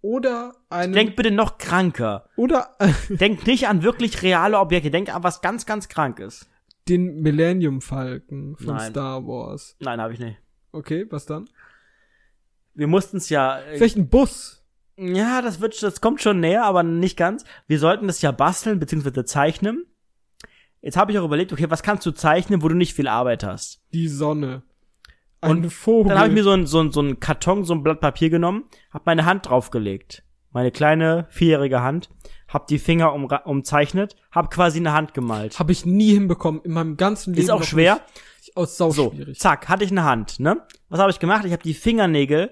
oder 0.00 0.54
einen 0.70 0.92
Denk 0.92 1.16
bitte 1.16 1.30
noch 1.30 1.58
kranker. 1.58 2.28
oder 2.36 2.76
Denk 3.08 3.46
nicht 3.46 3.68
an 3.68 3.82
wirklich 3.82 4.22
reale 4.22 4.58
Objekte. 4.58 4.90
Denk 4.90 5.14
an 5.14 5.22
was 5.22 5.40
ganz, 5.40 5.66
ganz 5.66 5.88
Krankes. 5.88 6.48
den 6.88 7.20
Millennium 7.20 7.80
Falcon 7.80 8.56
von 8.56 8.74
Nein. 8.74 8.90
Star 8.90 9.24
Wars. 9.26 9.76
Nein, 9.80 10.00
habe 10.00 10.12
ich 10.14 10.18
nicht. 10.18 10.36
Okay, 10.72 11.06
was 11.10 11.26
dann? 11.26 11.48
Wir 12.74 12.86
mussten 12.86 13.16
es 13.18 13.28
ja. 13.28 13.60
Äh, 13.60 13.76
Vielleicht 13.76 13.96
ein 13.96 14.08
Bus. 14.08 14.64
ja, 14.96 15.42
das 15.42 15.60
wird, 15.60 15.82
das 15.82 16.00
kommt 16.00 16.20
schon 16.22 16.40
näher, 16.40 16.64
aber 16.64 16.82
nicht 16.82 17.16
ganz. 17.16 17.44
Wir 17.66 17.78
sollten 17.78 18.06
das 18.06 18.22
ja 18.22 18.32
basteln 18.32 18.78
bzw. 18.80 19.24
zeichnen. 19.24 19.84
Jetzt 20.82 20.96
habe 20.96 21.12
ich 21.12 21.18
auch 21.18 21.24
überlegt, 21.24 21.52
okay, 21.52 21.70
was 21.70 21.82
kannst 21.82 22.04
du 22.04 22.10
zeichnen, 22.10 22.62
wo 22.62 22.68
du 22.68 22.74
nicht 22.74 22.94
viel 22.94 23.08
Arbeit 23.08 23.42
hast? 23.42 23.80
Die 23.94 24.08
Sonne. 24.08 24.62
Und 25.40 25.64
Ein 25.64 25.70
Vogel. 25.70 26.10
Dann 26.10 26.18
habe 26.18 26.28
ich 26.28 26.34
mir 26.34 26.42
so 26.44 26.50
ein, 26.50 26.66
so 26.66 26.80
ein, 26.80 26.92
so 26.92 27.00
ein 27.00 27.20
Karton, 27.20 27.64
so 27.64 27.74
ein 27.74 27.82
Blatt 27.82 28.00
Papier 28.00 28.28
genommen, 28.30 28.64
habe 28.92 29.04
meine 29.06 29.24
Hand 29.24 29.48
draufgelegt. 29.48 30.22
Meine 30.52 30.70
kleine, 30.70 31.26
vierjährige 31.30 31.80
Hand. 31.82 32.10
Hab 32.48 32.66
die 32.68 32.78
Finger 32.78 33.12
um, 33.14 33.24
umzeichnet, 33.24 34.14
hab 34.30 34.50
quasi 34.50 34.78
eine 34.78 34.92
Hand 34.92 35.12
gemalt. 35.14 35.58
Habe 35.58 35.72
ich 35.72 35.84
nie 35.86 36.12
hinbekommen 36.12 36.60
in 36.62 36.72
meinem 36.72 36.96
ganzen 36.96 37.32
Leben. 37.34 37.42
Ist 37.44 37.50
auch 37.50 37.62
schwer. 37.64 37.94
Nicht. 38.40 38.56
Aus 38.56 38.76
sau 38.76 38.90
So, 38.90 39.10
schwierig. 39.10 39.38
zack, 39.40 39.68
hatte 39.68 39.84
ich 39.84 39.90
eine 39.90 40.04
Hand, 40.04 40.38
ne? 40.38 40.62
Was 40.88 41.00
habe 41.00 41.10
ich 41.10 41.18
gemacht? 41.18 41.44
Ich 41.46 41.52
habe 41.52 41.62
die 41.62 41.74
Fingernägel 41.74 42.50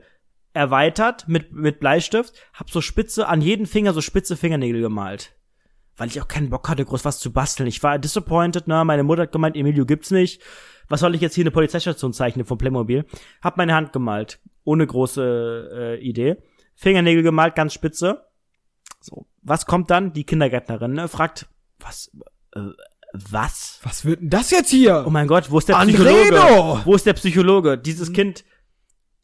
erweitert 0.55 1.29
mit, 1.29 1.53
mit 1.53 1.81
Bleistift, 1.81 2.35
hab 2.53 2.71
so 2.71 2.81
spitze, 2.81 3.29
an 3.29 3.41
jeden 3.41 3.67
Finger 3.67 3.93
so 3.93 4.01
spitze 4.01 4.37
Fingernägel 4.37 4.81
gemalt. 4.81 5.35
Weil 5.97 6.09
ich 6.09 6.21
auch 6.21 6.29
keinen 6.29 6.51
Bock 6.51 6.69
hatte, 6.69 6.85
groß 6.85 7.05
was 7.05 7.19
zu 7.21 7.33
basteln. 7.33 7.67
Ich 7.67 7.83
war 7.83 7.99
disappointed, 7.99 8.67
ne? 8.67 8.85
Meine 8.85 9.03
Mutter 9.03 9.23
hat 9.23 9.33
gemeint, 9.33 9.57
Emilio 9.57 9.85
gibt's 9.85 10.11
nicht. 10.11 10.41
Was 10.89 11.01
soll 11.01 11.15
ich 11.15 11.21
jetzt 11.21 11.35
hier 11.35 11.43
eine 11.43 11.51
Polizeistation 11.51 12.13
zeichnen 12.13 12.47
von 12.47 12.59
Playmobil? 12.59 13.05
Hab 13.43 13.57
meine 13.57 13.75
Hand 13.75 13.93
gemalt. 13.93 14.41
Ohne 14.65 14.87
große 14.87 15.71
äh, 15.73 16.01
Idee. 16.01 16.37
Fingernägel 16.75 17.23
gemalt, 17.23 17.55
ganz 17.55 17.75
spitze. 17.75 18.25
So. 19.01 19.27
Was 19.43 19.67
kommt 19.67 19.91
dann? 19.91 20.13
Die 20.13 20.25
Kindergärtnerin, 20.25 20.93
ne? 20.93 21.09
Fragt, 21.09 21.47
was, 21.79 22.11
äh, 22.55 22.61
was? 23.13 23.81
Was 23.83 24.05
wird 24.05 24.21
denn 24.21 24.31
das 24.31 24.51
jetzt 24.51 24.71
hier? 24.71 25.05
Oh 25.07 25.11
mein 25.11 25.27
Gott, 25.27 25.51
wo 25.51 25.59
ist 25.59 25.69
der 25.69 25.77
Andredo! 25.77 26.05
Psychologe? 26.05 26.81
Wo 26.85 26.95
ist 26.95 27.07
der 27.07 27.13
Psychologe? 27.15 27.79
Dieses 27.79 28.13
Kind 28.13 28.45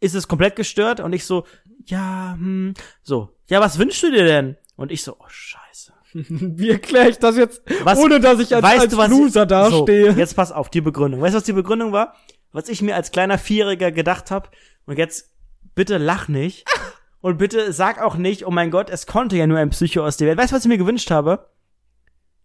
ist 0.00 0.14
es 0.14 0.28
komplett 0.28 0.56
gestört 0.56 1.00
und 1.00 1.12
ich 1.12 1.24
so, 1.24 1.44
ja, 1.86 2.34
hm, 2.38 2.74
so, 3.02 3.30
ja, 3.48 3.60
was 3.60 3.78
wünschst 3.78 4.02
du 4.02 4.10
dir 4.10 4.24
denn? 4.24 4.56
Und 4.76 4.92
ich 4.92 5.02
so, 5.02 5.16
oh 5.18 5.24
Scheiße. 5.28 5.92
Wie 6.12 6.70
erkläre 6.70 7.08
ich 7.10 7.18
das 7.18 7.36
jetzt, 7.36 7.62
Was- 7.82 7.98
ohne 7.98 8.20
dass 8.20 8.38
ich 8.40 8.54
als, 8.54 8.62
weißt 8.62 8.80
als 8.82 8.92
du, 8.92 8.96
was 8.98 9.08
Loser 9.10 9.42
ich, 9.42 9.48
dastehe? 9.48 10.12
So, 10.12 10.18
jetzt 10.18 10.36
pass 10.36 10.52
auf, 10.52 10.70
die 10.70 10.80
Begründung. 10.80 11.20
Weißt 11.20 11.34
du, 11.34 11.38
was 11.38 11.44
die 11.44 11.52
Begründung 11.52 11.92
war? 11.92 12.14
Was 12.52 12.68
ich 12.68 12.80
mir 12.80 12.94
als 12.96 13.10
kleiner 13.10 13.36
Vierjähriger 13.38 13.92
gedacht 13.92 14.30
habe. 14.30 14.48
Und 14.86 14.96
jetzt, 14.98 15.32
bitte 15.74 15.98
lach 15.98 16.28
nicht. 16.28 16.64
Und 17.20 17.36
bitte 17.38 17.72
sag 17.72 18.00
auch 18.00 18.14
nicht, 18.16 18.46
oh 18.46 18.50
mein 18.50 18.70
Gott, 18.70 18.88
es 18.90 19.06
konnte 19.06 19.36
ja 19.36 19.46
nur 19.48 19.58
ein 19.58 19.70
Psycho 19.70 20.04
aus 20.06 20.16
der 20.16 20.28
Welt. 20.28 20.38
Weißt 20.38 20.52
du, 20.52 20.56
was 20.56 20.62
ich 20.64 20.68
mir 20.68 20.78
gewünscht 20.78 21.10
habe? 21.10 21.50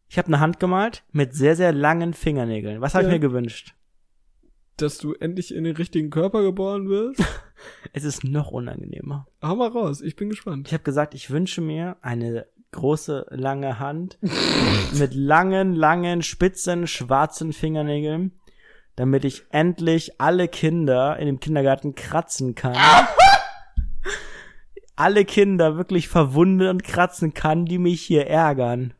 Ich 0.09 0.17
habe 0.17 0.27
eine 0.27 0.39
Hand 0.39 0.59
gemalt 0.59 1.03
mit 1.11 1.35
sehr, 1.35 1.55
sehr 1.55 1.71
langen 1.71 2.13
Fingernägeln. 2.15 2.81
Was 2.81 2.95
habe 2.95 3.03
Ja. 3.03 3.09
ich 3.09 3.13
mir 3.13 3.19
gewünscht? 3.19 3.75
Dass 4.77 4.97
du 4.97 5.13
endlich 5.13 5.53
in 5.53 5.63
den 5.63 5.75
richtigen 5.75 6.09
Körper 6.09 6.41
geboren 6.41 6.89
wirst? 6.89 7.23
Es 7.93 8.03
ist 8.03 8.25
noch 8.25 8.51
unangenehmer. 8.51 9.25
Hau 9.41 9.55
mal 9.55 9.69
raus, 9.69 10.01
ich 10.01 10.17
bin 10.17 10.27
gespannt. 10.27 10.67
Ich 10.67 10.73
habe 10.73 10.83
gesagt, 10.83 11.13
ich 11.13 11.29
wünsche 11.29 11.61
mir 11.61 11.95
eine 12.01 12.45
große, 12.71 13.27
lange 13.29 13.79
Hand 13.79 14.17
mit 14.93 15.13
langen, 15.13 15.73
langen, 15.73 16.23
spitzen, 16.23 16.87
schwarzen 16.87 17.53
Fingernägeln, 17.53 18.33
damit 18.97 19.23
ich 19.23 19.45
endlich 19.51 20.19
alle 20.19 20.49
Kinder 20.49 21.17
in 21.17 21.27
dem 21.27 21.39
Kindergarten 21.39 21.95
kratzen 21.95 22.53
kann. 22.53 22.75
alle 24.97 25.23
Kinder 25.23 25.77
wirklich 25.77 26.09
verwunden 26.09 26.67
und 26.67 26.83
kratzen 26.83 27.33
kann, 27.33 27.65
die 27.65 27.77
mich 27.77 28.01
hier 28.01 28.27
ärgern. 28.27 28.93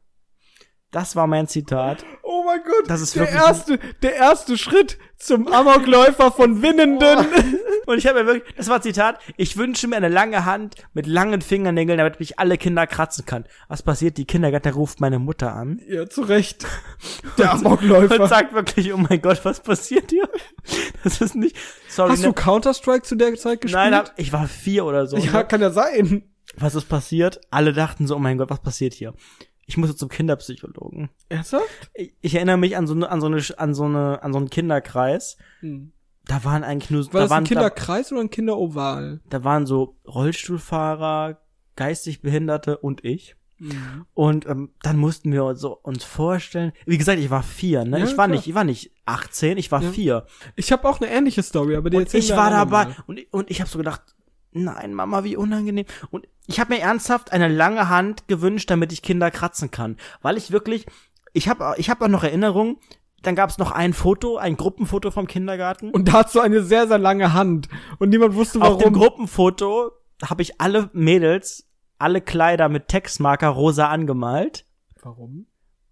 Das 0.92 1.16
war 1.16 1.28
mein 1.28 1.48
Zitat. 1.48 2.06
Mein 2.54 2.64
Gott, 2.64 2.90
Das 2.90 3.02
ist 3.02 3.16
der 3.16 3.30
erste, 3.30 3.80
der 4.02 4.16
erste 4.16 4.58
Schritt 4.58 5.00
zum 5.18 5.48
Amokläufer 5.48 6.32
von 6.32 6.62
Winnenden. 6.62 7.26
Und 7.86 7.98
ich 7.98 8.06
habe 8.08 8.20
mir 8.22 8.28
wirklich, 8.28 8.56
das 8.56 8.70
war 8.70 8.82
Zitat, 8.82 9.20
ich 9.38 9.58
wünsche 9.58 9.88
mir 9.88 9.96
eine 9.96 10.08
lange 10.08 10.46
Hand 10.46 10.76
mit 10.94 11.08
langen 11.08 11.42
Fingernägeln, 11.42 11.98
damit 11.98 12.20
mich 12.20 12.40
alle 12.40 12.58
Kinder 12.58 12.86
kratzen 12.86 13.26
kann. 13.26 13.46
Was 13.68 13.82
passiert? 13.82 14.18
Die 14.18 14.26
Kindergärtner 14.26 14.74
ruft 14.74 15.02
meine 15.02 15.20
Mutter 15.20 15.54
an. 15.56 15.82
ja, 15.88 16.08
zu 16.08 16.22
Recht. 16.22 16.66
Der 17.38 17.54
und 17.54 17.66
Amokläufer. 17.66 18.28
sagt 18.28 18.54
wirklich, 18.54 18.94
oh 18.94 18.98
mein 18.98 19.22
Gott, 19.22 19.44
was 19.44 19.60
passiert 19.62 20.12
hier? 20.12 20.30
Das 21.04 21.20
ist 21.20 21.36
nicht, 21.36 21.58
sorry, 21.90 22.12
Hast 22.12 22.24
du 22.24 22.30
ne? 22.30 22.34
Counter-Strike 22.34 23.02
zu 23.04 23.16
der 23.16 23.36
Zeit 23.36 23.60
gespielt? 23.60 23.84
Nein, 23.84 23.94
hab, 23.94 24.14
ich 24.16 24.32
war 24.32 24.48
vier 24.48 24.86
oder 24.86 25.06
so. 25.06 25.18
ja, 25.18 25.32
ne? 25.34 25.46
kann 25.46 25.60
ja 25.62 25.70
sein. 25.70 26.24
Was 26.56 26.76
ist 26.76 26.88
passiert? 26.88 27.42
Alle 27.52 27.74
dachten 27.74 28.08
so, 28.08 28.16
oh 28.16 28.20
mein 28.20 28.38
Gott, 28.38 28.50
was 28.50 28.62
passiert 28.62 28.94
hier? 28.94 29.14
Ich 29.66 29.78
musste 29.78 29.96
zum 29.96 30.10
Kinderpsychologen. 30.10 31.10
Ernsthaft? 31.30 31.90
Ich, 31.94 32.14
ich 32.22 32.36
erinnere 32.36 32.58
mich 32.58 32.76
an 32.76 32.86
so 32.88 32.94
eine, 32.94 33.10
an 33.10 33.22
so 33.22 33.28
eine, 33.28 33.42
an 33.58 33.74
so 33.74 33.84
eine, 33.86 34.22
an 34.24 34.34
so 34.34 34.40
einen 34.40 34.50
Kinderkreis. 34.50 35.38
Da 36.26 36.44
waren 36.44 36.64
eigentlich 36.64 36.90
nur, 36.92 37.06
War 37.06 37.12
da 37.14 37.20
das 37.22 37.30
waren, 37.30 37.44
ein 37.44 37.48
Kinderkreis 37.48 38.12
oder 38.12 38.22
ein 38.22 38.30
Kinderoval? 38.30 39.22
da, 39.30 39.40
da 39.40 39.44
waren 39.44 39.66
so 39.66 39.96
Rollstuhlfahrer, 40.08 41.40
geistig 41.76 42.22
Behinderte 42.22 42.78
und 42.78 43.04
ich. 43.06 43.36
Und 44.14 44.46
ähm, 44.46 44.72
dann 44.82 44.98
mussten 44.98 45.32
wir 45.32 45.56
so 45.56 45.78
uns 45.78 46.04
vorstellen. 46.04 46.74
Wie 46.86 46.98
gesagt, 46.98 47.20
ich 47.20 47.30
war 47.30 47.44
vier, 47.44 47.86
ne? 47.86 48.00
Ja, 48.00 48.04
ich 48.04 48.18
war 48.18 48.26
klar. 48.26 48.36
nicht, 48.36 48.48
ich 48.48 48.56
war 48.56 48.66
nicht 48.66 48.92
18, 49.06 49.58
ich 49.58 49.72
war 49.72 49.82
Ja. 49.82 49.90
vier. 49.90 50.26
Ich 50.58 50.74
habe 50.74 50.86
auch 50.90 51.00
eine 51.00 51.10
ähnliche 51.10 51.44
Story, 51.44 51.78
aber 51.78 51.90
die 51.90 51.96
Und 51.98 52.14
ich 52.14 52.30
war 52.32 52.50
dabei 52.50 52.94
und, 53.08 53.22
und 53.32 53.50
ich 53.50 53.62
habe 53.62 53.70
so 53.70 53.78
gedacht, 53.78 54.02
nein, 54.54 54.94
Mama, 54.94 55.24
wie 55.24 55.36
unangenehm. 55.36 55.86
Und 56.12 56.28
ich 56.48 56.60
habe 56.60 56.74
mir 56.74 56.82
ernsthaft 56.82 57.32
eine 57.32 57.48
lange 57.48 57.90
Hand 57.90 58.28
gewünscht, 58.28 58.70
damit 58.70 58.92
ich 58.92 59.02
Kinder 59.02 59.32
kratzen 59.32 59.72
kann, 59.72 59.98
weil 60.22 60.38
ich 60.38 60.52
wirklich, 60.52 60.86
ich 61.34 61.48
habe, 61.48 61.76
ich 61.78 61.90
habe 61.90 62.06
auch 62.06 62.10
noch 62.10 62.24
Erinnerungen. 62.24 62.78
Dann 63.22 63.36
gab 63.36 63.50
es 63.50 63.58
noch 63.58 63.72
ein 63.72 63.94
Foto, 63.94 64.36
ein 64.36 64.58
Gruppenfoto 64.58 65.10
vom 65.10 65.28
Kindergarten. 65.28 65.92
Und 65.92 66.10
da 66.10 66.26
hast 66.26 66.36
du 66.36 66.42
eine 66.42 66.62
sehr, 66.62 66.90
sehr 66.90 66.98
lange 66.98 67.34
Hand. 67.34 67.70
Und 67.98 68.10
niemand 68.10 68.36
wusste 68.36 68.62
auf 68.62 68.80
dem 68.80 68.94
warum. 68.94 68.94
Gruppenfoto 68.94 69.92
habe 70.26 70.42
ich 70.42 70.60
alle 70.60 70.90
Mädels, 70.92 71.66
alle 71.98 72.20
Kleider 72.20 72.68
mit 72.68 72.90
Textmarker 72.90 73.48
rosa 73.48 73.88
angemalt. 73.88 74.66
Warum? 75.02 75.48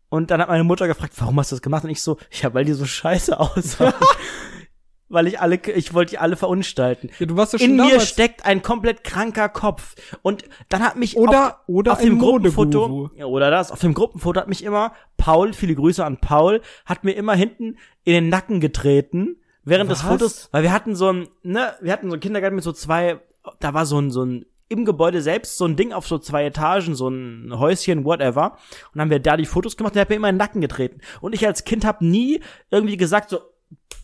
Und 0.10 0.30
dann 0.30 0.42
hat 0.42 0.50
meine 0.50 0.66
Mutter 0.66 0.88
gefragt, 0.88 1.14
warum 1.20 1.40
hast 1.40 1.54
du 1.54 1.56
das 1.56 1.62
gemacht? 1.62 1.86
Und 1.86 1.90
ich 1.90 2.02
so, 2.02 2.18
ja, 2.42 2.54
weil 2.54 2.66
die 2.66 2.74
so 2.74 2.86
scheiße 2.86 3.40
aussahen. 3.40 3.94
weil 5.12 5.28
ich 5.28 5.40
alle, 5.40 5.56
ich 5.56 5.94
wollte 5.94 6.12
die 6.12 6.18
alle 6.18 6.36
verunstalten. 6.36 7.10
Ja, 7.20 7.26
du 7.26 7.36
warst 7.36 7.54
ja 7.54 7.60
schon 7.60 7.70
In 7.70 7.76
mir 7.76 8.00
steckt 8.00 8.46
ein 8.46 8.62
komplett 8.62 9.04
kranker 9.04 9.50
Kopf. 9.50 9.96
Und 10.22 10.46
dann 10.70 10.82
hat 10.84 10.96
mich 10.96 11.18
Oder- 11.18 11.48
auf, 11.48 11.54
oder 11.68 11.92
auf 11.94 12.00
ein 12.00 12.06
dem 12.06 12.20
Gruppenfoto, 12.20 13.12
ja, 13.16 13.26
oder 13.26 13.52
das, 13.52 13.72
auf 13.72 13.80
dem 13.80 13.94
Gruppenfoto 13.94 14.40
hat 14.40 14.48
mich 14.48 14.64
immer 14.64 14.94
Paul, 15.18 15.54
viele 15.54 15.76
Grüße 15.76 16.04
an 16.04 16.18
Paul, 16.18 16.62
hat 16.86 17.04
mir 17.04 17.12
immer 17.12 17.36
hinten 17.36 17.78
in 18.04 18.14
den 18.14 18.30
Nacken 18.30 18.60
getreten, 18.60 19.38
während 19.64 19.92
des 19.92 20.04
Was? 20.04 20.10
Fotos, 20.10 20.50
weil 20.52 20.64
wir 20.64 20.72
hatten 20.72 20.96
so 20.96 21.12
ein, 21.12 21.28
ne, 21.44 21.74
wir 21.82 21.92
hatten 21.92 22.08
so 22.08 22.14
einen 22.14 22.22
Kindergarten 22.22 22.56
mit 22.56 22.64
so 22.64 22.72
zwei, 22.72 23.20
da 23.60 23.74
war 23.74 23.86
so 23.86 24.00
ein, 24.00 24.12
so 24.12 24.24
ein, 24.24 24.46
im 24.70 24.86
Gebäude 24.86 25.22
selbst 25.22 25.58
so 25.58 25.66
ein 25.66 25.76
Ding 25.76 25.92
auf 25.92 26.08
so 26.08 26.18
zwei 26.18 26.46
Etagen, 26.46 26.96
so 26.96 27.10
ein 27.10 27.52
Häuschen, 27.60 28.06
whatever. 28.06 28.52
Und 28.54 28.60
dann 28.94 29.02
haben 29.02 29.10
wir 29.10 29.20
da 29.20 29.36
die 29.36 29.46
Fotos 29.46 29.76
gemacht 29.76 29.94
und 29.94 29.98
er 29.98 30.02
hat 30.04 30.10
mir 30.10 30.16
immer 30.16 30.30
in 30.30 30.36
den 30.36 30.40
Nacken 30.40 30.62
getreten. 30.62 31.02
Und 31.20 31.36
ich 31.36 31.46
als 31.46 31.66
Kind 31.66 31.84
habe 31.84 32.06
nie 32.06 32.40
irgendwie 32.70 32.96
gesagt 32.96 33.32
so, 33.32 33.42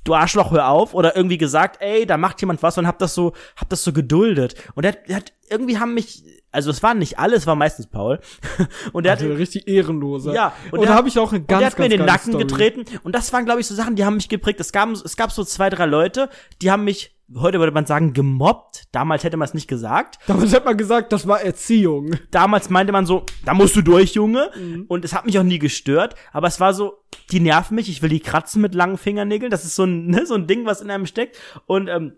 du 0.03 0.13
Arschloch, 0.15 0.51
hör 0.51 0.69
auf, 0.69 0.93
oder 0.93 1.15
irgendwie 1.17 1.37
gesagt, 1.37 1.81
ey, 1.81 2.05
da 2.05 2.15
macht 2.17 2.39
jemand 2.41 2.63
was 2.63 2.77
und 2.77 2.87
hab 2.87 2.97
das 2.99 3.13
so, 3.13 3.33
hab 3.57 3.67
das 3.69 3.83
so 3.83 3.91
geduldet. 3.91 4.55
Und 4.75 4.85
er, 4.85 4.93
hat- 4.93 4.99
er 5.09 5.15
hat, 5.17 5.33
irgendwie 5.49 5.77
haben 5.79 5.93
mich, 5.93 6.23
also 6.51 6.69
es 6.71 6.81
waren 6.81 6.97
nicht 6.97 7.19
alle, 7.19 7.35
es 7.35 7.45
war 7.45 7.55
meistens 7.55 7.87
Paul. 7.87 8.19
Und 8.93 9.05
er 9.05 9.11
hat, 9.13 9.21
Also 9.21 9.33
richtig 9.33 9.67
ehrenloser. 9.67 10.33
ja, 10.33 10.53
Und, 10.71 10.79
der 10.79 10.87
da 10.87 10.89
hat- 10.93 10.97
habe 10.99 11.07
ich 11.09 11.19
auch 11.19 11.31
eine 11.31 11.41
und 11.41 11.47
ganz, 11.47 11.59
der 11.59 11.67
hat 11.71 11.79
mir 11.79 11.85
in 11.85 11.91
ganz 11.91 11.99
den 11.99 12.05
Nacken 12.05 12.31
Story. 12.31 12.43
getreten. 12.45 12.99
Und 13.03 13.15
das 13.15 13.31
waren, 13.33 13.45
glaube 13.45 13.59
ich, 13.59 13.67
so 13.67 13.75
Sachen, 13.75 13.95
die 13.95 14.05
haben 14.05 14.15
mich 14.15 14.29
geprägt. 14.29 14.59
Es 14.61 14.71
gab, 14.71 14.89
es 14.89 15.17
gab 15.17 15.31
so 15.31 15.43
zwei, 15.43 15.69
drei 15.69 15.85
Leute, 15.85 16.29
die 16.61 16.71
haben 16.71 16.83
mich, 16.85 17.16
heute 17.35 17.59
würde 17.59 17.71
man 17.71 17.85
sagen, 17.85 18.13
gemobbt. 18.13 18.83
Damals 18.91 19.23
hätte 19.23 19.37
man 19.37 19.47
es 19.47 19.53
nicht 19.53 19.67
gesagt. 19.67 20.19
Damals 20.27 20.53
hat 20.53 20.65
man 20.65 20.77
gesagt, 20.77 21.11
das 21.11 21.27
war 21.27 21.41
Erziehung. 21.41 22.15
Damals 22.31 22.69
meinte 22.69 22.93
man 22.93 23.05
so, 23.05 23.25
da 23.45 23.53
musst 23.53 23.75
du 23.75 23.81
durch, 23.81 24.13
Junge. 24.13 24.49
Mhm. 24.55 24.85
Und 24.87 25.03
es 25.03 25.13
hat 25.13 25.25
mich 25.25 25.37
auch 25.37 25.43
nie 25.43 25.59
gestört. 25.59 26.15
Aber 26.31 26.47
es 26.47 26.59
war 26.59 26.73
so, 26.73 27.03
die 27.31 27.39
nerven 27.39 27.75
mich. 27.75 27.89
Ich 27.89 28.01
will 28.01 28.09
die 28.09 28.19
kratzen 28.19 28.61
mit 28.61 28.73
langen 28.73 28.97
Fingernägeln. 28.97 29.51
Das 29.51 29.65
ist 29.65 29.75
so 29.75 29.83
ein, 29.83 30.07
ne, 30.09 30.25
so 30.25 30.35
ein 30.35 30.47
Ding, 30.47 30.65
was 30.65 30.81
in 30.81 30.89
einem 30.89 31.05
steckt. 31.05 31.37
Und 31.65 31.87
ähm, 31.87 32.13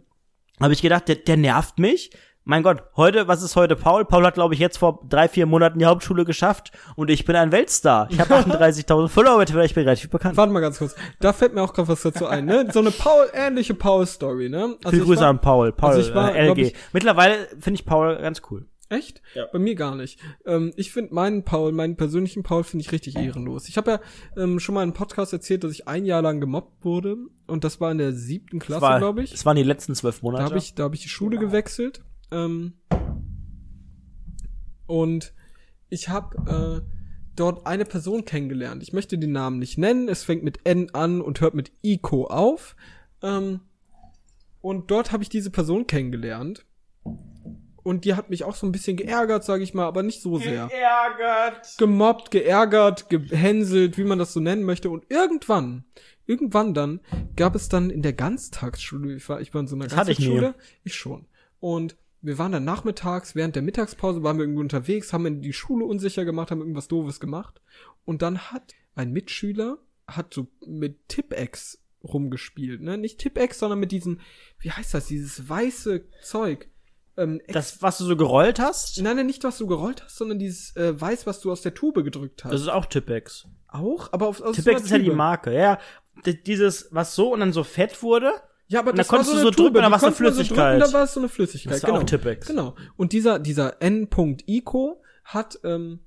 habe 0.60 0.74
ich 0.74 0.82
gedacht, 0.82 1.07
der, 1.07 1.16
der 1.16 1.38
nervt 1.38 1.80
mich. 1.80 2.12
Mein 2.46 2.64
Gott, 2.64 2.84
heute, 2.96 3.28
was 3.28 3.44
ist 3.44 3.56
heute 3.56 3.76
Paul? 3.76 4.06
Paul 4.06 4.26
hat, 4.26 4.34
glaube 4.34 4.56
ich, 4.56 4.60
jetzt 4.60 4.78
vor 4.78 5.06
drei, 5.08 5.28
vier 5.28 5.46
Monaten 5.46 5.78
die 5.78 5.86
Hauptschule 5.86 6.26
geschafft 6.26 6.72
und 6.96 7.10
ich 7.12 7.26
bin 7.26 7.36
ein 7.36 7.52
Weltstar. 7.52 8.08
Ich 8.10 8.20
habe 8.20 8.34
38.000 8.38 9.08
Follower, 9.08 9.44
ich 9.44 9.74
bin 9.76 9.84
relativ 9.84 10.10
bekannt. 10.10 10.36
Warte 10.36 10.52
mal 10.52 10.62
ganz 10.62 10.80
kurz. 10.80 10.96
Da 11.20 11.32
fällt 11.34 11.54
mir 11.54 11.62
auch 11.62 11.74
gerade 11.74 11.90
was 11.90 12.02
dazu 12.02 12.26
ein, 12.26 12.46
ne? 12.46 12.68
So 12.72 12.80
eine 12.80 12.90
Paul, 12.92 13.28
ähnliche 13.34 13.76
Paul-Story, 13.76 14.50
ne? 14.50 14.78
Also 14.84 14.90
Viele 14.90 15.02
ich 15.04 15.08
Grüße 15.08 15.22
war- 15.22 15.30
an 15.30 15.42
Paul. 15.42 15.74
Paul, 15.74 15.90
also 15.92 16.02
ich 16.10 16.16
war, 16.16 16.34
äh, 16.34 16.48
LG. 16.50 16.58
ich- 16.60 16.74
Mittlerweile 16.92 17.36
finde 17.60 17.80
ich 17.80 17.86
Paul 17.86 18.18
ganz 18.18 18.42
cool. 18.50 18.66
Echt? 18.92 19.22
Ja. 19.36 19.46
Bei 19.54 19.60
mir 19.60 19.76
gar 19.76 19.96
nicht. 19.96 20.20
Ähm, 20.48 20.74
ich 20.76 20.92
finde 20.92 21.14
meinen 21.14 21.44
Paul, 21.46 21.72
meinen 21.72 21.96
persönlichen 21.98 22.42
Paul 22.42 22.64
finde 22.64 22.84
ich 22.84 22.92
richtig 22.92 23.16
ehrenlos. 23.18 23.68
Ich 23.70 23.78
habe 23.78 23.92
ja 23.92 24.00
ähm, 24.44 24.60
schon 24.60 24.74
mal 24.74 24.82
im 24.82 24.94
Podcast 24.94 25.32
erzählt, 25.34 25.64
dass 25.64 25.72
ich 25.74 25.88
ein 25.88 26.06
Jahr 26.06 26.24
lang 26.24 26.40
gemobbt 26.40 26.84
wurde 26.84 27.16
und 27.46 27.64
das 27.64 27.80
war 27.80 27.92
in 27.92 28.00
der 28.00 28.14
siebten 28.14 28.58
Klasse, 28.58 28.98
glaube 28.98 29.22
ich. 29.22 29.32
Es 29.32 29.46
waren 29.46 29.58
die 29.58 29.62
letzten 29.64 29.94
zwölf 29.94 30.22
Da 30.22 30.24
Monate. 30.24 30.44
habe 30.46 30.58
ich, 30.58 30.74
da 30.74 30.84
habe 30.86 30.96
ich 30.96 31.02
die 31.04 31.10
Schule 31.10 31.38
gewechselt. 31.38 32.02
Ähm, 32.32 32.74
und 34.86 35.34
ich 35.90 36.10
habe 36.10 36.84
äh, 36.86 36.96
dort 37.36 37.66
eine 37.66 37.86
Person 37.86 38.26
kennengelernt. 38.26 38.84
Ich 38.84 38.94
möchte 38.94 39.18
den 39.18 39.32
Namen 39.32 39.60
nicht 39.60 39.78
nennen. 39.78 40.10
Es 40.10 40.24
fängt 40.24 40.44
mit 40.44 40.66
N 40.66 40.90
an 40.94 41.22
und 41.22 41.42
hört 41.42 41.54
mit 41.54 41.72
Ico 41.82 42.26
auf. 42.26 42.76
Ähm, 43.22 43.62
und 44.62 44.92
dort 44.92 45.12
habe 45.12 45.24
ich 45.24 45.30
diese 45.30 45.52
Person 45.52 45.88
kennengelernt. 45.88 46.66
Und 47.82 48.06
die 48.06 48.14
hat 48.14 48.30
mich 48.30 48.44
auch 48.44 48.56
so 48.56 48.68
ein 48.68 48.72
bisschen 48.72 48.98
geärgert, 48.98 49.44
sage 49.44 49.64
ich 49.64 49.74
mal, 49.74 49.86
aber 49.86 50.04
nicht 50.04 50.22
so 50.22 50.38
sehr. 50.38 50.68
Geärgert. 50.68 51.76
Gemobbt, 51.78 52.30
geärgert, 52.30 53.10
gehänselt, 53.10 53.98
wie 53.98 54.04
man 54.04 54.20
das 54.20 54.34
so 54.34 54.40
nennen 54.40 54.64
möchte. 54.64 54.90
Und 54.90 55.06
irgendwann, 55.10 55.86
irgendwann 56.26 56.74
dann, 56.74 57.00
gab 57.36 57.56
es 57.56 57.70
dann 57.70 57.90
in 57.90 58.02
der 58.02 58.14
Ganztagsschule, 58.14 59.16
ich 59.16 59.28
war, 59.30 59.40
ich 59.40 59.54
war 59.54 59.62
in 59.62 59.68
so 59.68 59.76
einer 59.76 59.86
Das 59.86 59.96
hatte 59.96 60.12
ich. 60.12 60.18
Ganztagsschule, 60.18 60.56
ich 60.84 60.94
schon. 60.94 61.26
Und 61.60 61.96
wir 62.22 62.38
waren 62.38 62.51
dann 62.51 62.65
nachmittags, 62.65 63.36
während 63.36 63.55
der 63.55 63.61
Mittagspause 63.63 64.24
waren 64.24 64.38
wir 64.38 64.43
irgendwo 64.43 64.61
unterwegs, 64.61 65.13
haben 65.13 65.26
in 65.26 65.41
die 65.41 65.53
Schule 65.53 65.86
unsicher 65.86 66.26
gemacht, 66.26 66.51
haben 66.51 66.59
irgendwas 66.59 66.88
Doofes 66.88 67.20
gemacht. 67.20 67.61
Und 68.05 68.22
dann 68.22 68.39
hat 68.51 68.74
ein 68.95 69.11
Mitschüler, 69.11 69.78
hat 70.07 70.34
so 70.34 70.47
mit 70.65 71.07
Tipex 71.07 71.82
rumgespielt, 72.03 72.82
ne? 72.82 72.97
Nicht 72.97 73.20
Tipex, 73.20 73.59
sondern 73.59 73.80
mit 73.80 73.91
diesem, 73.91 74.20
wie 74.59 74.72
heißt 74.72 74.93
das, 74.93 75.07
dieses 75.07 75.47
weiße 75.47 76.05
Zeug. 76.24 76.67
Ähm, 77.17 77.41
Das, 77.49 77.82
was 77.82 77.97
du 77.97 78.05
so 78.05 78.15
gerollt 78.15 78.59
hast, 78.59 79.01
Nein, 79.01 79.17
nein, 79.17 79.26
nicht 79.26 79.43
was 79.43 79.57
du 79.57 79.67
gerollt 79.67 80.03
hast, 80.03 80.15
sondern 80.17 80.39
dieses 80.39 80.76
äh, 80.76 80.99
Weiß, 80.99 81.28
was 81.28 81.39
du 81.41 81.51
aus 81.51 81.61
der 81.61 81.74
Tube 81.74 82.03
gedrückt 82.03 82.43
hast. 82.45 82.53
das 82.53 82.61
ist 82.61 82.70
auch 82.70 82.86
Tippex. 82.86 83.47
auch, 83.67 84.11
aber 84.13 84.28
auf, 84.28 84.41
aus 84.41 84.55
Tippex 84.55 84.84
ist 84.84 84.89
ja 84.91 84.97
die. 84.97 85.09
Marke. 85.11 85.53
Ja, 85.53 85.80
D- 86.26 86.34
dieses, 86.41 86.88
was 86.91 87.15
so 87.15 87.34
und 87.34 87.39
dann 87.41 87.53
so 87.53 87.63
fett 87.63 88.01
wurde. 88.01 88.32
Ja, 88.70 88.80
aber 88.80 88.91
Und 88.91 88.97
da 88.97 89.01
das 89.03 89.11
war 89.11 89.17
konntest 89.17 89.32
so 89.32 89.36
du 89.36 89.39
eine 89.41 89.43
so 89.45 89.63
drücken 89.63 89.74
Tube, 89.74 89.82
konnte 89.84 89.89
man 89.89 89.99
so 89.99 90.11
Flüssigkeit. 90.11 90.82
da 90.82 90.93
war 90.93 91.03
es 91.03 91.13
so 91.13 91.20
eine 91.20 91.28
Flüssigkeit. 91.30 91.74
Das 91.74 91.84
war 91.84 91.89
genau. 91.89 92.01
auch 92.01 92.05
Tippex. 92.05 92.47
Genau. 92.47 92.76
Und 92.97 93.11
dieser, 93.13 93.39
dieser 93.39 93.82
N.Ico 93.82 95.01
hat 95.24 95.59
ähm, 95.63 95.99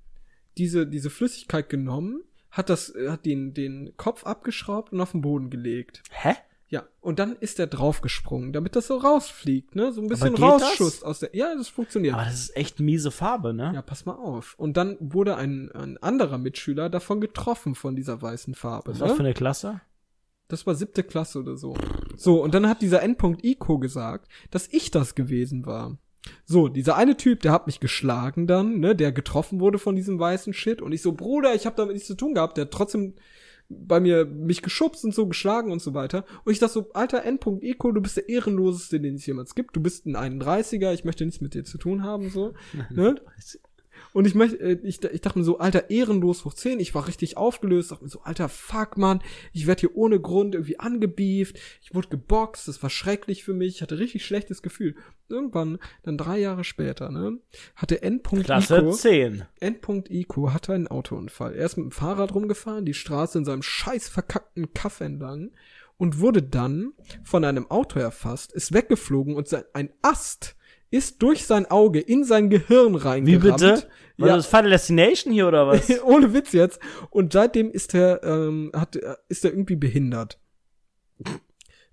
diese, 0.58 0.86
diese 0.86 1.10
Flüssigkeit 1.10 1.68
genommen, 1.68 2.22
hat 2.50 2.70
das, 2.70 2.94
äh, 2.94 3.10
hat 3.10 3.24
den, 3.26 3.52
den 3.52 3.96
Kopf 3.96 4.24
abgeschraubt 4.24 4.92
und 4.92 5.00
auf 5.00 5.12
den 5.12 5.22
Boden 5.22 5.50
gelegt. 5.50 6.02
Hä? 6.10 6.34
Ja, 6.68 6.84
und 7.02 7.18
dann 7.18 7.36
ist 7.36 7.58
er 7.58 7.66
draufgesprungen, 7.66 8.54
damit 8.54 8.76
das 8.76 8.86
so 8.86 8.96
rausfliegt, 8.96 9.74
ne? 9.74 9.92
So 9.92 10.00
ein 10.00 10.08
bisschen 10.08 10.34
geht 10.34 10.42
das? 10.42 10.62
Rausschuss 10.62 11.02
aus 11.02 11.18
der. 11.18 11.36
Ja, 11.36 11.54
das 11.54 11.68
funktioniert. 11.68 12.14
Aber 12.14 12.24
das 12.24 12.34
ist 12.44 12.56
echt 12.56 12.80
miese 12.80 13.10
Farbe, 13.10 13.52
ne? 13.52 13.72
ja, 13.74 13.82
pass 13.82 14.06
mal 14.06 14.14
auf. 14.14 14.54
Und 14.56 14.78
dann 14.78 14.96
wurde 14.98 15.36
ein, 15.36 15.70
ein 15.72 15.98
anderer 15.98 16.38
Mitschüler 16.38 16.88
davon 16.88 17.20
getroffen 17.20 17.74
von 17.74 17.94
dieser 17.94 18.22
weißen 18.22 18.54
Farbe. 18.54 18.92
Was 18.98 19.10
Ne? 19.10 19.14
für 19.16 19.20
eine 19.20 19.34
Klasse? 19.34 19.82
Das 20.52 20.66
war 20.66 20.74
siebte 20.74 21.02
Klasse 21.02 21.38
oder 21.38 21.56
so. 21.56 21.74
So, 22.14 22.42
und 22.42 22.52
dann 22.52 22.68
hat 22.68 22.82
dieser 22.82 23.02
Endpunkt 23.02 23.42
Ico 23.42 23.78
gesagt, 23.78 24.30
dass 24.50 24.68
ich 24.70 24.90
das 24.90 25.14
gewesen 25.14 25.64
war. 25.64 25.96
So, 26.44 26.68
dieser 26.68 26.94
eine 26.94 27.16
Typ, 27.16 27.40
der 27.40 27.52
hat 27.52 27.66
mich 27.66 27.80
geschlagen 27.80 28.46
dann, 28.46 28.78
ne, 28.78 28.94
der 28.94 29.12
getroffen 29.12 29.60
wurde 29.60 29.78
von 29.78 29.96
diesem 29.96 30.18
weißen 30.18 30.52
Shit. 30.52 30.82
Und 30.82 30.92
ich 30.92 31.00
so, 31.00 31.12
Bruder, 31.12 31.54
ich 31.54 31.64
habe 31.64 31.76
damit 31.76 31.94
nichts 31.94 32.06
zu 32.06 32.16
tun 32.16 32.34
gehabt. 32.34 32.58
Der 32.58 32.66
hat 32.66 32.70
trotzdem 32.70 33.14
bei 33.70 33.98
mir 33.98 34.26
mich 34.26 34.60
geschubst 34.60 35.06
und 35.06 35.14
so 35.14 35.26
geschlagen 35.26 35.72
und 35.72 35.80
so 35.80 35.94
weiter. 35.94 36.26
Und 36.44 36.52
ich 36.52 36.58
dachte 36.58 36.74
so, 36.74 36.92
alter 36.92 37.24
Endpunkt 37.24 37.64
Ico, 37.64 37.90
du 37.90 38.02
bist 38.02 38.18
der 38.18 38.28
ehrenloseste, 38.28 39.00
den 39.00 39.14
es 39.14 39.24
jemals 39.24 39.54
gibt. 39.54 39.74
Du 39.74 39.80
bist 39.80 40.04
ein 40.04 40.18
31er, 40.18 40.92
ich 40.92 41.04
möchte 41.04 41.24
nichts 41.24 41.40
mit 41.40 41.54
dir 41.54 41.64
zu 41.64 41.78
tun 41.78 42.02
haben, 42.02 42.28
so. 42.28 42.52
ne? 42.90 43.14
Und 44.12 44.26
ich 44.26 44.34
möchte, 44.34 44.58
äh, 44.58 44.78
ich, 44.82 45.02
ich 45.02 45.20
dachte 45.20 45.38
mir 45.38 45.44
so, 45.44 45.58
alter, 45.58 45.90
ehrenlos 45.90 46.44
hoch 46.44 46.54
10. 46.54 46.80
Ich 46.80 46.94
war 46.94 47.06
richtig 47.06 47.36
aufgelöst. 47.36 47.90
Dachte 47.90 48.04
mir 48.04 48.10
so, 48.10 48.22
alter, 48.22 48.48
fuck, 48.48 48.96
Mann. 48.96 49.22
Ich 49.52 49.66
werde 49.66 49.80
hier 49.80 49.96
ohne 49.96 50.20
Grund 50.20 50.54
irgendwie 50.54 50.78
angebieft. 50.78 51.58
Ich 51.82 51.94
wurde 51.94 52.08
geboxt. 52.08 52.68
Das 52.68 52.82
war 52.82 52.90
schrecklich 52.90 53.44
für 53.44 53.54
mich. 53.54 53.76
Ich 53.76 53.82
hatte 53.82 53.98
richtig 53.98 54.24
schlechtes 54.24 54.62
Gefühl. 54.62 54.96
Irgendwann, 55.28 55.78
dann 56.02 56.18
drei 56.18 56.38
Jahre 56.38 56.62
später, 56.62 57.10
ne, 57.10 57.38
hatte 57.74 58.02
Endpunkt 58.02 58.44
Klasse 58.44 58.78
Ico, 58.78 58.92
10. 58.92 59.44
Endpunkt 59.60 60.10
Ico 60.10 60.52
hatte 60.52 60.74
einen 60.74 60.88
Autounfall. 60.88 61.54
Er 61.54 61.64
ist 61.64 61.78
mit 61.78 61.84
dem 61.84 61.90
Fahrrad 61.90 62.34
rumgefahren, 62.34 62.84
die 62.84 62.92
Straße 62.92 63.38
in 63.38 63.46
seinem 63.46 63.62
scheiß 63.62 64.08
verkackten 64.08 64.74
Kaff 64.74 65.00
entlang 65.00 65.52
und 65.96 66.18
wurde 66.18 66.42
dann 66.42 66.92
von 67.24 67.44
einem 67.44 67.70
Auto 67.70 67.98
erfasst, 67.98 68.52
ist 68.52 68.72
weggeflogen 68.74 69.34
und 69.34 69.48
sein, 69.48 69.64
ein 69.72 69.90
Ast 70.02 70.56
ist 70.92 71.20
durch 71.22 71.44
sein 71.46 71.68
Auge 71.70 71.98
in 72.00 72.22
sein 72.24 72.48
Gehirn 72.50 72.94
Wie 72.94 72.98
reingerammt. 72.98 73.60
bitte? 73.60 73.88
War 74.18 74.28
Ja. 74.28 74.36
das 74.36 74.46
Final 74.46 74.70
Destination 74.70 75.32
hier 75.32 75.48
oder 75.48 75.66
was? 75.66 75.90
Ohne 76.04 76.32
Witz 76.34 76.52
jetzt. 76.52 76.78
Und 77.10 77.32
seitdem 77.32 77.70
ist 77.72 77.94
er, 77.94 78.22
ähm, 78.22 78.70
hat, 78.74 78.94
äh, 78.96 79.14
ist 79.28 79.44
er 79.44 79.50
irgendwie 79.52 79.76
behindert. 79.76 80.38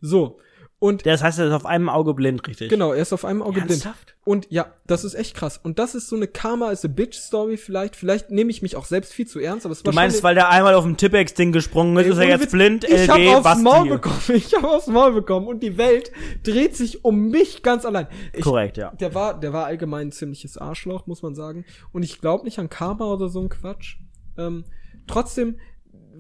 So. 0.02 0.40
Und 0.80 1.06
Das 1.06 1.22
heißt, 1.22 1.40
er 1.40 1.48
ist 1.48 1.54
auf 1.54 1.66
einem 1.66 1.90
Auge 1.90 2.14
blind, 2.14 2.48
richtig? 2.48 2.70
genau, 2.70 2.94
er 2.94 3.02
ist 3.02 3.12
auf 3.12 3.26
einem 3.26 3.42
Auge 3.42 3.56
blind. 3.60 3.72
Ernsthaft? 3.72 4.16
Und 4.24 4.48
ja, 4.50 4.74
das 4.88 5.04
ist 5.04 5.14
echt 5.14 5.36
krass. 5.36 5.60
Und 5.62 5.78
das 5.78 5.94
ist 5.94 6.08
so 6.08 6.16
eine 6.16 6.28
Karma 6.28 6.72
is 6.72 6.86
a 6.86 6.88
Bitch 6.88 7.18
Story 7.18 7.58
vielleicht. 7.58 7.98
Vielleicht 7.98 8.32
nehme 8.32 8.50
ich 8.50 8.62
mich 8.62 8.78
auch 8.78 8.86
selbst 8.86 9.12
viel 9.12 9.28
zu 9.28 9.40
ernst, 9.40 9.66
aber 9.66 9.74
es 9.74 9.84
Du 9.84 9.88
war 9.88 9.94
meinst, 9.94 10.18
schon 10.18 10.24
weil 10.24 10.36
der 10.36 10.48
einmal 10.50 10.76
auf 10.76 10.86
dem 10.86 10.96
Tippex-Ding 10.96 11.52
gesprungen 11.52 11.98
ist, 11.98 12.06
Ey, 12.06 12.12
ist 12.12 12.18
er 12.20 12.28
jetzt 12.30 12.42
Witz, 12.44 12.52
blind, 12.52 12.84
Ich 12.86 12.92
LG, 12.92 13.10
habe 13.10 13.30
aufs 13.36 13.44
Basti. 13.44 13.64
Maul 13.64 13.90
bekommen. 13.90 14.16
Ich 14.30 14.54
habe 14.56 14.70
aufs 14.70 14.88
Maul 14.88 15.12
bekommen 15.12 15.48
und 15.48 15.62
die 15.62 15.78
Welt 15.78 16.12
dreht 16.44 16.78
sich 16.78 17.04
um 17.04 17.28
mich 17.30 17.62
ganz 17.62 17.84
allein. 17.86 18.08
Ich, 18.32 18.42
Korrekt, 18.42 18.78
ja. 18.78 18.92
Der 18.92 19.14
war, 19.14 19.38
der 19.38 19.52
war 19.52 19.66
allgemein 19.66 20.08
ein 20.08 20.12
ziemliches 20.14 20.58
Arschloch, 20.58 21.08
muss 21.08 21.22
man 21.24 21.36
sagen. 21.36 21.66
Und 21.92 22.04
ich 22.04 22.22
glaube 22.22 22.46
nicht 22.46 22.58
an 22.58 22.70
Karma 22.70 23.06
oder 23.06 23.28
so 23.28 23.42
ein 23.42 23.50
Quatsch. 23.50 23.98
Ähm, 24.38 24.64
trotzdem 25.08 25.58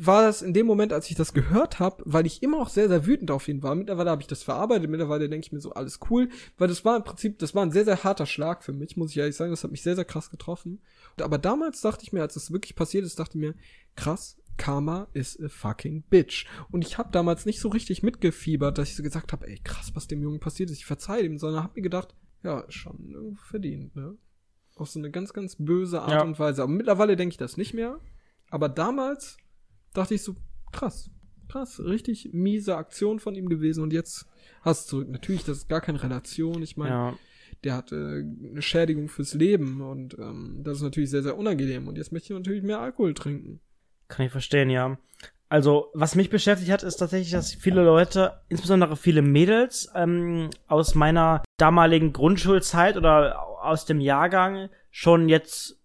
war 0.05 0.23
das 0.23 0.41
in 0.41 0.53
dem 0.53 0.65
Moment, 0.65 0.93
als 0.93 1.09
ich 1.09 1.15
das 1.15 1.33
gehört 1.33 1.79
habe, 1.79 2.01
weil 2.05 2.25
ich 2.25 2.41
immer 2.41 2.59
auch 2.59 2.69
sehr, 2.69 2.87
sehr 2.87 3.05
wütend 3.05 3.31
auf 3.31 3.47
ihn 3.47 3.63
war. 3.63 3.75
Mittlerweile 3.75 4.09
habe 4.11 4.21
ich 4.21 4.27
das 4.27 4.43
verarbeitet, 4.43 4.89
mittlerweile 4.89 5.27
denke 5.29 5.45
ich 5.45 5.51
mir 5.51 5.59
so, 5.59 5.73
alles 5.73 5.99
cool. 6.09 6.29
Weil 6.57 6.67
das 6.69 6.85
war 6.85 6.95
im 6.95 7.03
Prinzip, 7.03 7.39
das 7.39 7.53
war 7.55 7.63
ein 7.65 7.71
sehr, 7.71 7.85
sehr 7.85 8.03
harter 8.03 8.25
Schlag 8.25 8.63
für 8.63 8.73
mich, 8.73 8.97
muss 8.97 9.11
ich 9.11 9.17
ehrlich 9.17 9.35
sagen. 9.35 9.51
Das 9.51 9.63
hat 9.63 9.71
mich 9.71 9.81
sehr, 9.83 9.95
sehr 9.95 10.05
krass 10.05 10.29
getroffen. 10.29 10.79
Aber 11.19 11.37
damals 11.37 11.81
dachte 11.81 12.03
ich 12.03 12.13
mir, 12.13 12.21
als 12.21 12.35
das 12.35 12.51
wirklich 12.51 12.75
passiert 12.75 13.05
ist, 13.05 13.19
dachte 13.19 13.37
ich 13.37 13.41
mir, 13.41 13.55
krass, 13.95 14.37
Karma 14.57 15.07
is 15.13 15.39
a 15.41 15.49
fucking 15.49 16.03
bitch. 16.09 16.45
Und 16.71 16.85
ich 16.85 16.97
habe 16.97 17.09
damals 17.11 17.45
nicht 17.45 17.59
so 17.59 17.69
richtig 17.69 18.03
mitgefiebert, 18.03 18.77
dass 18.77 18.89
ich 18.89 18.95
so 18.95 19.03
gesagt 19.03 19.31
habe, 19.33 19.47
ey, 19.47 19.59
krass, 19.63 19.91
was 19.95 20.07
dem 20.07 20.21
Jungen 20.21 20.39
passiert 20.39 20.69
ist, 20.69 20.77
ich 20.77 20.85
verzeih 20.85 21.21
ihm, 21.21 21.37
sondern 21.39 21.63
habe 21.63 21.73
mir 21.75 21.81
gedacht, 21.81 22.13
ja, 22.43 22.63
schon 22.69 23.37
verdient, 23.47 23.95
ne? 23.95 24.15
Auf 24.75 24.89
so 24.89 24.99
eine 24.99 25.11
ganz, 25.11 25.33
ganz 25.33 25.55
böse 25.57 26.01
Art 26.01 26.11
Ja. 26.11 26.21
und 26.23 26.39
Weise. 26.39 26.63
Aber 26.63 26.71
mittlerweile 26.71 27.15
denke 27.17 27.33
ich 27.33 27.37
das 27.37 27.57
nicht 27.57 27.73
mehr. 27.73 27.99
Aber 28.49 28.69
damals 28.69 29.37
dachte 29.93 30.15
ich 30.15 30.23
so, 30.23 30.35
krass, 30.71 31.09
krass, 31.47 31.81
richtig 31.83 32.29
miese 32.33 32.77
Aktion 32.77 33.19
von 33.19 33.35
ihm 33.35 33.49
gewesen. 33.49 33.83
Und 33.83 33.93
jetzt 33.93 34.25
hast 34.61 34.85
du 34.85 34.89
zurück. 34.89 35.09
Natürlich, 35.09 35.43
das 35.43 35.57
ist 35.57 35.69
gar 35.69 35.81
keine 35.81 36.01
Relation. 36.01 36.61
Ich 36.61 36.77
meine, 36.77 36.91
ja. 36.91 37.17
der 37.63 37.75
hat 37.75 37.91
äh, 37.91 37.95
eine 37.95 38.61
Schädigung 38.61 39.09
fürs 39.09 39.33
Leben 39.33 39.81
und 39.81 40.17
ähm, 40.17 40.61
das 40.63 40.77
ist 40.77 40.83
natürlich 40.83 41.09
sehr, 41.09 41.23
sehr 41.23 41.37
unangenehm. 41.37 41.87
Und 41.87 41.97
jetzt 41.97 42.11
möchte 42.11 42.33
ich 42.33 42.37
natürlich 42.37 42.63
mehr 42.63 42.79
Alkohol 42.79 43.13
trinken. 43.13 43.59
Kann 44.07 44.25
ich 44.25 44.31
verstehen, 44.31 44.69
ja. 44.69 44.97
Also, 45.51 45.89
was 45.95 46.13
mich 46.13 46.29
beschäftigt 46.29 46.71
hat, 46.71 46.83
ist 46.83 46.97
tatsächlich, 46.97 47.31
dass 47.31 47.53
viele 47.53 47.83
Leute, 47.83 48.39
insbesondere 48.49 48.95
viele 48.95 49.23
Mädels, 49.23 49.89
ähm, 49.95 50.51
aus 50.67 50.93
meiner 50.93 51.43
damaligen 51.57 52.13
Grundschulzeit 52.13 52.97
oder 52.97 53.41
aus 53.63 53.85
dem 53.85 53.99
Jahrgang 53.99 54.69
schon 54.91 55.27
jetzt 55.27 55.79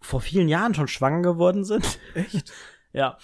vor 0.00 0.20
vielen 0.20 0.48
Jahren 0.48 0.74
schon 0.74 0.88
schwanger 0.88 1.22
geworden 1.22 1.64
sind. 1.64 1.98
Echt? 2.14 2.52
ja. 2.92 3.18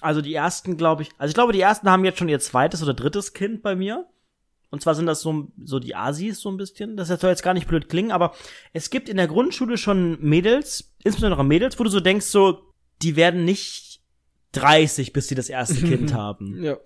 Also 0.00 0.20
die 0.22 0.34
ersten, 0.34 0.76
glaube 0.76 1.02
ich, 1.02 1.10
also 1.18 1.30
ich 1.30 1.34
glaube, 1.34 1.52
die 1.52 1.60
ersten 1.60 1.90
haben 1.90 2.04
jetzt 2.04 2.18
schon 2.18 2.28
ihr 2.28 2.38
zweites 2.40 2.82
oder 2.82 2.94
drittes 2.94 3.32
Kind 3.32 3.62
bei 3.62 3.74
mir. 3.74 4.06
Und 4.70 4.82
zwar 4.82 4.94
sind 4.94 5.06
das 5.06 5.22
so, 5.22 5.48
so 5.64 5.78
die 5.80 5.96
Asis 5.96 6.40
so 6.40 6.50
ein 6.50 6.56
bisschen. 6.58 6.96
Das 6.96 7.08
soll 7.08 7.30
jetzt 7.30 7.42
gar 7.42 7.54
nicht 7.54 7.66
blöd 7.66 7.88
klingen, 7.88 8.12
aber 8.12 8.32
es 8.72 8.90
gibt 8.90 9.08
in 9.08 9.16
der 9.16 9.26
Grundschule 9.26 9.76
schon 9.78 10.20
Mädels, 10.20 10.94
insbesondere 11.02 11.44
Mädels, 11.44 11.78
wo 11.80 11.84
du 11.84 11.90
so 11.90 12.00
denkst, 12.00 12.26
so, 12.26 12.60
die 13.02 13.16
werden 13.16 13.44
nicht 13.44 14.00
30, 14.52 15.12
bis 15.12 15.28
sie 15.28 15.34
das 15.34 15.48
erste 15.48 15.76
Kind 15.82 16.12
haben. 16.14 16.62
Ja. 16.62 16.76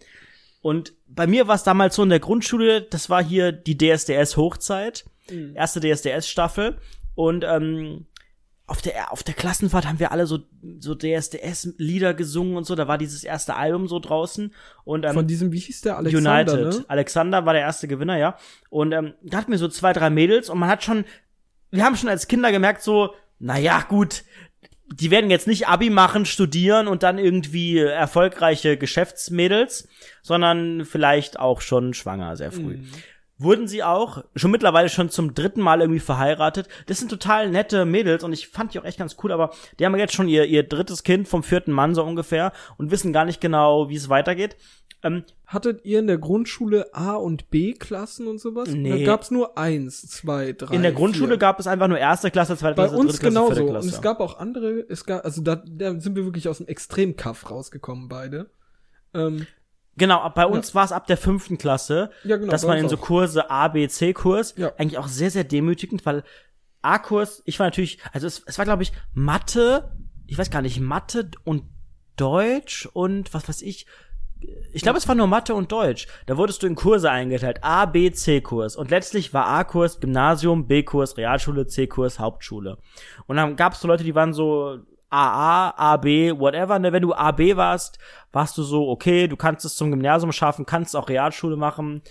Und 0.62 0.92
bei 1.08 1.26
mir 1.26 1.48
war 1.48 1.56
es 1.56 1.64
damals 1.64 1.96
so 1.96 2.04
in 2.04 2.08
der 2.08 2.20
Grundschule, 2.20 2.82
das 2.82 3.10
war 3.10 3.22
hier 3.22 3.50
die 3.52 3.76
DSDS-Hochzeit, 3.76 5.04
Mhm. 5.30 5.54
erste 5.54 5.80
DSDS-Staffel. 5.80 6.78
Und 7.14 7.44
ähm, 7.44 8.06
auf 8.72 8.80
der, 8.80 9.12
auf 9.12 9.22
der 9.22 9.34
Klassenfahrt 9.34 9.86
haben 9.86 9.98
wir 9.98 10.12
alle 10.12 10.26
so, 10.26 10.38
so 10.78 10.94
DSDS-Lieder 10.94 12.14
gesungen 12.14 12.56
und 12.56 12.64
so. 12.64 12.74
Da 12.74 12.88
war 12.88 12.96
dieses 12.96 13.22
erste 13.22 13.54
Album 13.54 13.86
so 13.86 13.98
draußen. 13.98 14.54
Und 14.84 15.04
ähm, 15.04 15.12
Von 15.12 15.26
diesem, 15.26 15.52
wie 15.52 15.58
hieß 15.58 15.82
der 15.82 15.98
Alexander, 15.98 16.54
United. 16.54 16.78
ne? 16.80 16.84
Alexander 16.88 17.44
war 17.44 17.52
der 17.52 17.60
erste 17.60 17.86
Gewinner, 17.86 18.16
ja. 18.16 18.38
Und 18.70 18.92
ähm, 18.92 19.12
da 19.22 19.36
hatten 19.36 19.50
wir 19.50 19.58
so 19.58 19.68
zwei, 19.68 19.92
drei 19.92 20.08
Mädels 20.08 20.48
und 20.48 20.58
man 20.58 20.70
hat 20.70 20.82
schon, 20.82 21.04
wir 21.70 21.84
haben 21.84 21.96
schon 21.96 22.08
als 22.08 22.28
Kinder 22.28 22.50
gemerkt, 22.50 22.82
so, 22.82 23.14
naja, 23.38 23.84
gut, 23.86 24.24
die 24.90 25.10
werden 25.10 25.30
jetzt 25.30 25.46
nicht 25.46 25.68
Abi 25.68 25.90
machen, 25.90 26.24
studieren 26.24 26.88
und 26.88 27.02
dann 27.02 27.18
irgendwie 27.18 27.76
erfolgreiche 27.76 28.78
Geschäftsmädels, 28.78 29.86
sondern 30.22 30.86
vielleicht 30.86 31.38
auch 31.38 31.60
schon 31.60 31.92
schwanger 31.92 32.38
sehr 32.38 32.52
früh. 32.52 32.78
Mhm. 32.78 32.88
Wurden 33.42 33.66
sie 33.68 33.82
auch, 33.82 34.24
schon 34.36 34.50
mittlerweile 34.50 34.88
schon 34.88 35.10
zum 35.10 35.34
dritten 35.34 35.60
Mal 35.60 35.80
irgendwie 35.80 36.00
verheiratet. 36.00 36.68
Das 36.86 36.98
sind 36.98 37.10
total 37.10 37.50
nette 37.50 37.84
Mädels 37.84 38.24
und 38.24 38.32
ich 38.32 38.48
fand 38.48 38.74
die 38.74 38.78
auch 38.80 38.84
echt 38.84 38.98
ganz 38.98 39.16
cool, 39.22 39.32
aber 39.32 39.50
die 39.78 39.86
haben 39.86 39.96
jetzt 39.96 40.14
schon 40.14 40.28
ihr, 40.28 40.44
ihr 40.44 40.62
drittes 40.62 41.02
Kind 41.02 41.28
vom 41.28 41.42
vierten 41.42 41.72
Mann 41.72 41.94
so 41.94 42.02
ungefähr 42.04 42.52
und 42.78 42.90
wissen 42.90 43.12
gar 43.12 43.24
nicht 43.24 43.40
genau, 43.40 43.88
wie 43.88 43.96
es 43.96 44.08
weitergeht. 44.08 44.56
Ähm, 45.04 45.24
Hattet 45.46 45.84
ihr 45.84 45.98
in 45.98 46.06
der 46.06 46.18
Grundschule 46.18 46.94
A- 46.94 47.16
und 47.16 47.50
B-Klassen 47.50 48.26
und 48.28 48.40
sowas? 48.40 48.68
Nee. 48.70 49.00
Da 49.00 49.04
gab's 49.04 49.30
nur 49.30 49.58
eins, 49.58 50.00
zwei, 50.08 50.52
drei. 50.52 50.74
In 50.74 50.82
der 50.82 50.92
Grundschule 50.92 51.30
vier. 51.30 51.38
gab 51.38 51.58
es 51.60 51.66
einfach 51.66 51.88
nur 51.88 51.98
erste 51.98 52.30
Klasse, 52.30 52.56
zweite 52.56 52.76
bei 52.76 52.84
Klasse, 52.84 52.96
uns 52.96 53.12
dritte 53.12 53.20
Klasse, 53.20 53.34
genauso. 53.34 53.54
vierte 53.54 53.62
Und 53.64 53.70
Klasse. 53.72 53.88
es 53.88 54.00
gab 54.00 54.20
auch 54.20 54.38
andere, 54.38 54.84
es 54.88 55.04
gab, 55.04 55.24
also 55.24 55.42
da, 55.42 55.56
da 55.56 55.98
sind 56.00 56.14
wir 56.16 56.24
wirklich 56.24 56.48
aus 56.48 56.58
dem 56.58 56.68
Extremkaff 56.68 57.50
rausgekommen, 57.50 58.08
beide. 58.08 58.48
Ähm, 59.12 59.46
genau, 59.96 60.28
bei 60.34 60.46
uns 60.46 60.74
war 60.74 60.84
es 60.84 60.92
ab 60.92 61.06
der 61.06 61.16
fünften 61.16 61.58
Klasse, 61.58 62.10
Ja, 62.24 62.36
genau, 62.36 62.50
dass 62.50 62.66
man 62.66 62.78
in 62.78 62.88
so. 62.88 62.96
Kurse 62.96 63.50
A, 63.50 63.68
B, 63.68 63.86
C-Kurs, 63.88 64.54
Ja. 64.56 64.72
eigentlich 64.78 64.98
auch 64.98 65.08
sehr, 65.08 65.30
sehr 65.30 65.44
demütigend, 65.44 66.04
weil 66.06 66.22
A-Kurs, 66.82 67.42
ich 67.44 67.58
war 67.58 67.66
natürlich, 67.66 67.98
also 68.12 68.26
es, 68.26 68.42
es 68.46 68.58
war, 68.58 68.64
glaube 68.64 68.82
ich, 68.82 68.92
Mathe, 69.14 69.92
ich 70.26 70.36
weiß 70.38 70.50
gar 70.50 70.62
nicht, 70.62 70.80
Mathe 70.80 71.30
und 71.44 71.64
Deutsch 72.16 72.88
und 72.92 73.32
was 73.34 73.48
weiß 73.48 73.62
ich. 73.62 73.86
Ich 74.72 74.82
glaube, 74.82 74.98
es 74.98 75.06
war 75.06 75.14
nur 75.14 75.28
Mathe 75.28 75.54
und 75.54 75.70
Deutsch. 75.70 76.08
Da 76.26 76.36
wurdest 76.36 76.62
du 76.62 76.66
in 76.66 76.74
Kurse 76.74 77.08
eingeteilt. 77.08 77.62
A, 77.62 77.86
B, 77.86 78.10
C-Kurs. 78.10 78.74
Und 78.74 78.90
letztlich 78.90 79.32
war 79.32 79.46
A-Kurs 79.46 80.00
Gymnasium, 80.00 80.66
B-Kurs 80.66 81.16
Realschule, 81.16 81.68
C-Kurs 81.68 82.18
Hauptschule. 82.18 82.78
Und 83.26 83.36
dann 83.36 83.54
gab 83.54 83.74
es 83.74 83.80
so 83.80 83.86
Leute, 83.86 84.02
die 84.02 84.16
waren 84.16 84.32
so 84.32 84.78
AA, 85.12 85.74
AB, 85.76 86.38
whatever. 86.38 86.78
Ne? 86.78 86.92
Wenn 86.92 87.02
du 87.02 87.12
AB 87.14 87.56
warst, 87.56 87.98
warst 88.32 88.56
du 88.56 88.62
so, 88.62 88.88
okay, 88.88 89.28
du 89.28 89.36
kannst 89.36 89.64
es 89.64 89.76
zum 89.76 89.90
Gymnasium 89.90 90.32
schaffen, 90.32 90.66
kannst 90.66 90.96
auch 90.96 91.08
Realschule 91.08 91.56
machen. 91.56 92.02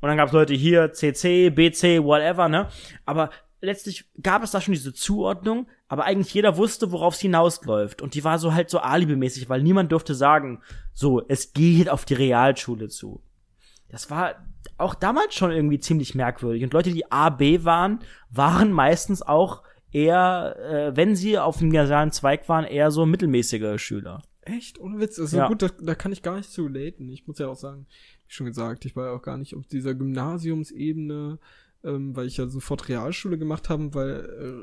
Und 0.00 0.08
dann 0.08 0.16
gab 0.16 0.28
es 0.28 0.32
Leute 0.32 0.54
hier, 0.54 0.92
CC, 0.92 1.50
BC, 1.50 2.02
whatever, 2.04 2.48
ne? 2.48 2.68
Aber 3.04 3.30
letztlich 3.60 4.04
gab 4.22 4.42
es 4.42 4.50
da 4.50 4.60
schon 4.60 4.74
diese 4.74 4.92
Zuordnung, 4.92 5.66
aber 5.88 6.04
eigentlich 6.04 6.34
jeder 6.34 6.56
wusste, 6.56 6.92
worauf 6.92 7.14
es 7.14 7.20
hinausläuft. 7.20 8.02
Und 8.02 8.14
die 8.14 8.24
war 8.24 8.38
so 8.38 8.54
halt 8.54 8.70
so 8.70 8.78
alibimäßig, 8.78 9.48
weil 9.48 9.62
niemand 9.62 9.92
durfte 9.92 10.14
sagen, 10.14 10.62
so, 10.92 11.22
es 11.28 11.52
geht 11.52 11.88
auf 11.88 12.04
die 12.04 12.14
Realschule 12.14 12.88
zu. 12.88 13.22
Das 13.88 14.10
war 14.10 14.34
auch 14.78 14.94
damals 14.94 15.34
schon 15.34 15.52
irgendwie 15.52 15.78
ziemlich 15.78 16.14
merkwürdig. 16.14 16.62
Und 16.62 16.72
Leute, 16.72 16.90
die 16.90 17.10
A, 17.10 17.30
B 17.30 17.64
waren, 17.64 18.00
waren 18.30 18.72
meistens 18.72 19.22
auch 19.22 19.62
eher, 19.92 20.56
äh, 20.92 20.96
wenn 20.96 21.16
sie 21.16 21.38
auf 21.38 21.58
dem 21.58 21.70
gymnasialen 21.70 22.12
Zweig 22.12 22.48
waren, 22.48 22.64
eher 22.64 22.90
so 22.90 23.06
mittelmäßige 23.06 23.80
Schüler. 23.80 24.22
echt? 24.42 24.78
Ohne 24.78 25.00
Witz. 25.00 25.18
Also 25.18 25.36
Ja. 25.38 25.48
gut, 25.48 25.62
da, 25.62 25.68
da 25.80 25.94
kann 25.96 26.12
ich 26.12 26.22
gar 26.22 26.36
nicht 26.36 26.50
zu 26.52 26.66
relaten. 26.66 27.08
Ich 27.10 27.26
muss 27.26 27.38
ja 27.38 27.48
auch 27.48 27.56
sagen, 27.56 27.86
Wie 28.28 28.32
schon 28.32 28.46
gesagt, 28.46 28.84
ich 28.84 28.94
war 28.96 29.06
ja 29.06 29.12
auch 29.12 29.22
gar 29.22 29.36
nicht 29.38 29.54
auf 29.56 29.66
dieser 29.66 29.94
Gymnasiumsebene, 29.94 31.38
ähm, 31.84 32.16
weil 32.16 32.26
ich 32.26 32.36
ja 32.36 32.46
sofort 32.46 32.88
Realschule 32.88 33.38
gemacht 33.38 33.68
habe, 33.68 33.94
weil 33.94 34.10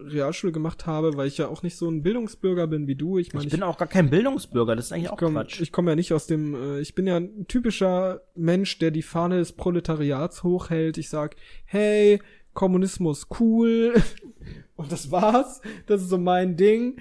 äh, 0.08 0.10
Realschule 0.10 0.52
gemacht 0.52 0.86
habe, 0.86 1.16
weil 1.16 1.28
ich 1.28 1.38
ja 1.38 1.48
auch 1.48 1.64
nicht 1.64 1.78
so 1.78 1.90
ein 1.90 2.02
Bildungsbürger 2.04 2.68
bin 2.68 2.88
wie 2.88 2.96
du. 2.96 3.18
Ich 3.18 3.34
meine, 3.34 3.46
Ich 3.46 3.52
bin 3.52 3.64
auch 3.64 3.78
gar 3.78 3.88
kein 3.88 4.10
Bildungsbürger, 4.10 4.76
das 4.76 4.86
ist 4.88 4.92
eigentlich 4.94 5.10
auch 5.10 5.18
komm, 5.18 5.34
Quatsch. 5.34 5.62
ich 5.62 5.72
komme 5.72 5.92
ja 5.92 5.96
nicht 5.96 6.12
aus 6.14 6.28
dem, 6.28 6.56
äh, 6.56 6.80
ich 6.82 6.96
bin 6.96 7.08
ja 7.08 7.18
ein 7.18 7.48
typischer 7.48 8.22
Mensch, 8.36 8.78
der 8.80 8.92
die 8.92 9.02
Fahne 9.04 9.38
des 9.38 9.54
Proletariats 9.54 10.44
hochhält. 10.44 10.98
Ich 10.98 11.10
sag, 11.10 11.36
hey, 11.66 12.22
Kommunismus 12.54 13.28
cool. 13.40 13.94
Und 14.76 14.92
das 14.92 15.12
war's. 15.12 15.62
Das 15.86 16.02
ist 16.02 16.10
so 16.10 16.18
mein 16.18 16.58
Ding. 16.58 16.98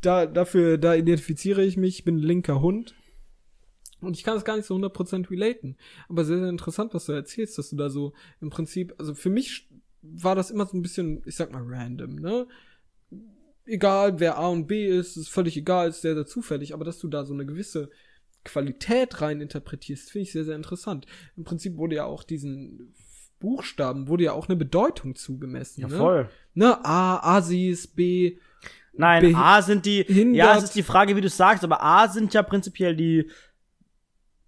Da, 0.00 0.26
dafür, 0.26 0.78
da 0.78 0.94
identifiziere 0.94 1.64
ich 1.64 1.76
mich. 1.76 2.00
Ich 2.00 2.04
bin 2.04 2.18
linker 2.18 2.60
Hund. 2.60 2.94
Und 4.00 4.16
ich 4.16 4.24
kann 4.24 4.36
es 4.36 4.44
gar 4.44 4.56
nicht 4.56 4.66
so 4.66 4.76
100% 4.76 5.30
relaten. 5.30 5.76
Aber 6.08 6.24
sehr, 6.24 6.38
sehr 6.38 6.48
interessant, 6.48 6.94
was 6.94 7.06
du 7.06 7.12
erzählst, 7.12 7.56
dass 7.58 7.70
du 7.70 7.76
da 7.76 7.88
so 7.88 8.12
im 8.40 8.50
Prinzip, 8.50 8.94
also 8.98 9.14
für 9.14 9.30
mich 9.30 9.68
war 10.02 10.34
das 10.34 10.50
immer 10.50 10.66
so 10.66 10.76
ein 10.76 10.82
bisschen, 10.82 11.22
ich 11.24 11.36
sag 11.36 11.52
mal, 11.52 11.64
random, 11.64 12.16
ne? 12.16 12.46
Egal, 13.66 14.20
wer 14.20 14.36
A 14.36 14.48
und 14.48 14.66
B 14.66 14.86
ist, 14.86 15.16
ist 15.16 15.30
völlig 15.30 15.56
egal, 15.56 15.88
ist 15.88 16.02
sehr, 16.02 16.14
sehr 16.14 16.26
zufällig, 16.26 16.74
aber 16.74 16.84
dass 16.84 16.98
du 16.98 17.08
da 17.08 17.24
so 17.24 17.32
eine 17.32 17.46
gewisse 17.46 17.90
Qualität 18.44 19.22
rein 19.22 19.40
interpretierst, 19.40 20.10
finde 20.10 20.24
ich 20.24 20.32
sehr, 20.32 20.44
sehr 20.44 20.56
interessant. 20.56 21.06
Im 21.34 21.44
Prinzip 21.44 21.78
wurde 21.78 21.96
ja 21.96 22.04
auch 22.04 22.24
diesen 22.24 22.92
Buchstaben, 23.40 24.08
wurde 24.08 24.24
ja 24.24 24.32
auch 24.32 24.48
eine 24.48 24.56
Bedeutung 24.56 25.14
zugemessen. 25.14 25.82
ja, 25.82 25.88
ne? 25.88 25.96
voll. 25.96 26.28
Ne? 26.54 26.84
A, 26.84 27.36
Asis, 27.36 27.86
B, 27.86 28.38
Nein, 28.96 29.24
Behi- 29.24 29.36
A 29.36 29.60
sind 29.62 29.86
die, 29.86 30.02
hindert- 30.04 30.36
ja, 30.36 30.56
es 30.56 30.64
ist 30.64 30.76
die 30.76 30.82
Frage, 30.84 31.16
wie 31.16 31.20
du 31.20 31.28
sagst, 31.28 31.64
aber 31.64 31.82
A 31.82 32.08
sind 32.08 32.32
ja 32.32 32.42
prinzipiell 32.42 32.94
die 32.94 33.28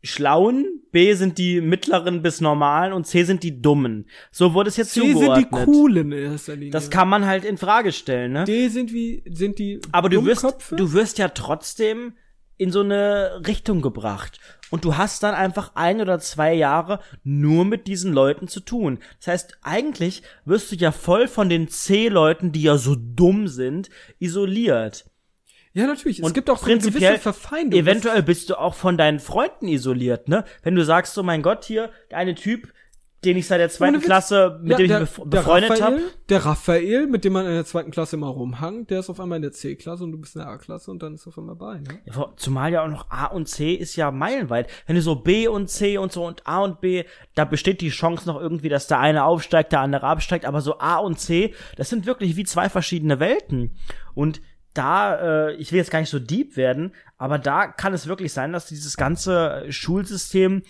Schlauen, 0.02 0.82
B 0.92 1.14
sind 1.14 1.36
die 1.36 1.60
mittleren 1.60 2.22
bis 2.22 2.40
normalen 2.40 2.92
und 2.92 3.06
C 3.06 3.24
sind 3.24 3.42
die 3.42 3.60
Dummen. 3.60 4.06
So 4.30 4.54
wurde 4.54 4.68
es 4.68 4.76
jetzt 4.76 4.92
C 4.92 5.00
sind 5.00 5.08
die 5.08 5.14
zugeordnet. 5.14 5.64
coolen 5.64 6.12
in 6.12 6.32
erster 6.32 6.54
Linie. 6.54 6.70
Das 6.70 6.90
kann 6.90 7.08
man 7.08 7.26
halt 7.26 7.44
in 7.44 7.56
Frage 7.58 7.90
stellen, 7.90 8.32
ne? 8.32 8.44
D 8.44 8.68
sind 8.68 8.92
wie, 8.92 9.24
sind 9.28 9.58
die 9.58 9.80
Aber 9.90 10.08
du 10.08 10.24
wirst, 10.24 10.44
du 10.70 10.92
wirst 10.92 11.18
ja 11.18 11.28
trotzdem 11.28 12.12
in 12.56 12.70
so 12.70 12.80
eine 12.80 13.42
Richtung 13.46 13.82
gebracht. 13.82 14.38
Und 14.70 14.84
du 14.84 14.96
hast 14.96 15.22
dann 15.22 15.34
einfach 15.34 15.72
ein 15.74 16.00
oder 16.00 16.18
zwei 16.18 16.52
Jahre 16.52 17.00
nur 17.22 17.64
mit 17.64 17.86
diesen 17.86 18.12
Leuten 18.12 18.48
zu 18.48 18.60
tun. 18.60 18.98
Das 19.18 19.28
heißt, 19.28 19.58
eigentlich 19.62 20.22
wirst 20.44 20.72
du 20.72 20.76
ja 20.76 20.92
voll 20.92 21.28
von 21.28 21.48
den 21.48 21.68
C-Leuten, 21.68 22.52
die 22.52 22.62
ja 22.62 22.76
so 22.76 22.96
dumm 22.96 23.48
sind, 23.48 23.90
isoliert. 24.18 25.04
Ja, 25.72 25.86
natürlich. 25.86 26.20
Es 26.20 26.24
Und 26.24 26.32
gibt 26.32 26.48
auch 26.48 26.58
so 26.58 26.64
eine 26.64 26.76
prinzipiell, 26.76 27.12
gewisse 27.12 27.22
Verfeindung. 27.22 27.78
Eventuell 27.78 28.22
bist 28.22 28.48
du 28.48 28.58
auch 28.58 28.74
von 28.74 28.96
deinen 28.96 29.20
Freunden 29.20 29.68
isoliert, 29.68 30.26
ne? 30.26 30.44
Wenn 30.62 30.74
du 30.74 30.82
sagst, 30.82 31.12
so 31.12 31.22
mein 31.22 31.42
Gott, 31.42 31.66
hier, 31.66 31.90
der 32.10 32.16
eine 32.16 32.34
Typ, 32.34 32.72
den 33.24 33.36
ich 33.36 33.46
seit 33.46 33.60
der 33.60 33.70
zweiten. 33.70 34.00
Klasse, 34.00 34.60
mit 34.62 34.72
Ja, 34.72 34.76
dem 34.76 34.92
ich 35.04 35.18
mich 35.18 35.30
befreundet 35.30 35.82
habe. 35.82 36.00
Der 36.28 36.44
Raphael, 36.44 37.06
mit 37.06 37.24
dem 37.24 37.32
man 37.32 37.46
in 37.46 37.52
der 37.52 37.64
zweiten 37.64 37.90
Klasse 37.90 38.16
immer 38.16 38.28
rumhang, 38.28 38.86
der 38.86 39.00
ist 39.00 39.10
auf 39.10 39.18
einmal 39.18 39.36
in 39.36 39.42
der 39.42 39.52
C-Klasse 39.52 40.04
und 40.04 40.12
du 40.12 40.18
bist 40.18 40.36
in 40.36 40.42
der 40.42 40.48
A-Klasse 40.48 40.90
und 40.90 41.02
dann 41.02 41.14
ist 41.14 41.26
auf 41.26 41.38
einmal 41.38 41.56
bei, 41.56 41.78
ne? 41.78 42.00
Ja, 42.04 42.32
Zumal 42.36 42.72
ja 42.72 42.84
auch 42.84 42.88
noch 42.88 43.10
A 43.10 43.26
und 43.26 43.48
C 43.48 43.74
ist 43.74 43.96
ja 43.96 44.10
meilenweit. 44.10 44.68
Wenn 44.86 44.96
du 44.96 45.02
so 45.02 45.16
B 45.16 45.48
und 45.48 45.68
C 45.68 45.98
und 45.98 46.12
so 46.12 46.24
und 46.26 46.46
A 46.46 46.60
und 46.62 46.80
B, 46.80 47.04
da 47.34 47.44
besteht 47.44 47.80
die 47.80 47.88
Chance 47.88 48.28
noch 48.28 48.40
irgendwie, 48.40 48.68
dass 48.68 48.86
der 48.86 49.00
eine 49.00 49.24
aufsteigt, 49.24 49.72
der 49.72 49.80
andere 49.80 50.06
absteigt, 50.06 50.44
aber 50.44 50.60
so 50.60 50.78
A 50.78 50.96
und 50.98 51.18
C, 51.18 51.54
das 51.76 51.88
sind 51.88 52.06
wirklich 52.06 52.36
wie 52.36 52.44
zwei 52.44 52.68
verschiedene 52.68 53.18
Welten. 53.18 53.76
Und 54.14 54.40
da, 54.74 55.48
äh, 55.48 55.54
ich 55.54 55.72
will 55.72 55.78
jetzt 55.78 55.90
gar 55.90 56.00
nicht 56.00 56.10
so 56.10 56.18
deep 56.18 56.56
werden, 56.56 56.92
aber 57.16 57.38
da 57.38 57.66
kann 57.66 57.94
es 57.94 58.06
wirklich 58.06 58.32
sein, 58.32 58.52
dass 58.52 58.66
dieses 58.66 58.96
ganze 58.96 59.64
Schulsystem 59.70 60.62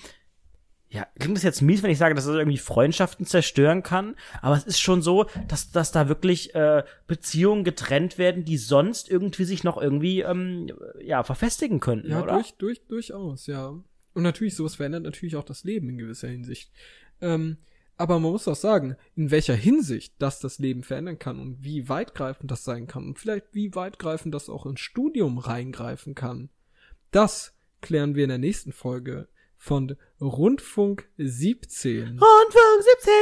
ja, 0.96 1.06
klingt 1.18 1.36
das 1.36 1.42
jetzt 1.44 1.60
mies, 1.60 1.82
wenn 1.82 1.90
ich 1.90 1.98
sage, 1.98 2.14
dass 2.14 2.24
es 2.24 2.34
irgendwie 2.34 2.56
Freundschaften 2.56 3.26
zerstören 3.26 3.82
kann, 3.82 4.16
aber 4.40 4.56
es 4.56 4.64
ist 4.64 4.80
schon 4.80 5.02
so, 5.02 5.26
dass, 5.46 5.70
dass 5.70 5.92
da 5.92 6.08
wirklich 6.08 6.54
äh, 6.54 6.84
Beziehungen 7.06 7.64
getrennt 7.64 8.16
werden, 8.16 8.44
die 8.46 8.56
sonst 8.56 9.10
irgendwie 9.10 9.44
sich 9.44 9.62
noch 9.62 9.76
irgendwie 9.80 10.20
ähm, 10.20 10.72
ja, 11.02 11.22
verfestigen 11.22 11.80
könnten, 11.80 12.10
Ja, 12.10 12.22
oder? 12.22 12.32
durch, 12.32 12.54
durch, 12.54 12.80
durchaus, 12.88 13.46
ja. 13.46 13.74
Und 14.14 14.22
natürlich, 14.22 14.56
sowas 14.56 14.76
verändert 14.76 15.02
natürlich 15.02 15.36
auch 15.36 15.44
das 15.44 15.64
Leben 15.64 15.90
in 15.90 15.98
gewisser 15.98 16.28
Hinsicht. 16.28 16.72
Ähm, 17.20 17.58
aber 17.98 18.18
man 18.18 18.32
muss 18.32 18.48
auch 18.48 18.56
sagen, 18.56 18.96
in 19.16 19.30
welcher 19.30 19.54
Hinsicht 19.54 20.14
das 20.18 20.40
das 20.40 20.58
Leben 20.58 20.82
verändern 20.82 21.18
kann 21.18 21.38
und 21.38 21.62
wie 21.62 21.90
weitgreifend 21.90 22.50
das 22.50 22.64
sein 22.64 22.86
kann 22.86 23.04
und 23.06 23.18
vielleicht 23.18 23.46
wie 23.52 23.74
weitgreifend 23.74 24.34
das 24.34 24.48
auch 24.48 24.64
ins 24.64 24.80
Studium 24.80 25.36
reingreifen 25.36 26.14
kann. 26.14 26.48
Das 27.10 27.54
klären 27.82 28.14
wir 28.14 28.24
in 28.24 28.30
der 28.30 28.38
nächsten 28.38 28.72
Folge 28.72 29.28
von 29.66 29.96
Rundfunk 30.20 31.08
17. 31.18 32.20
Rundfunk 32.20 32.82
17. 33.00 33.12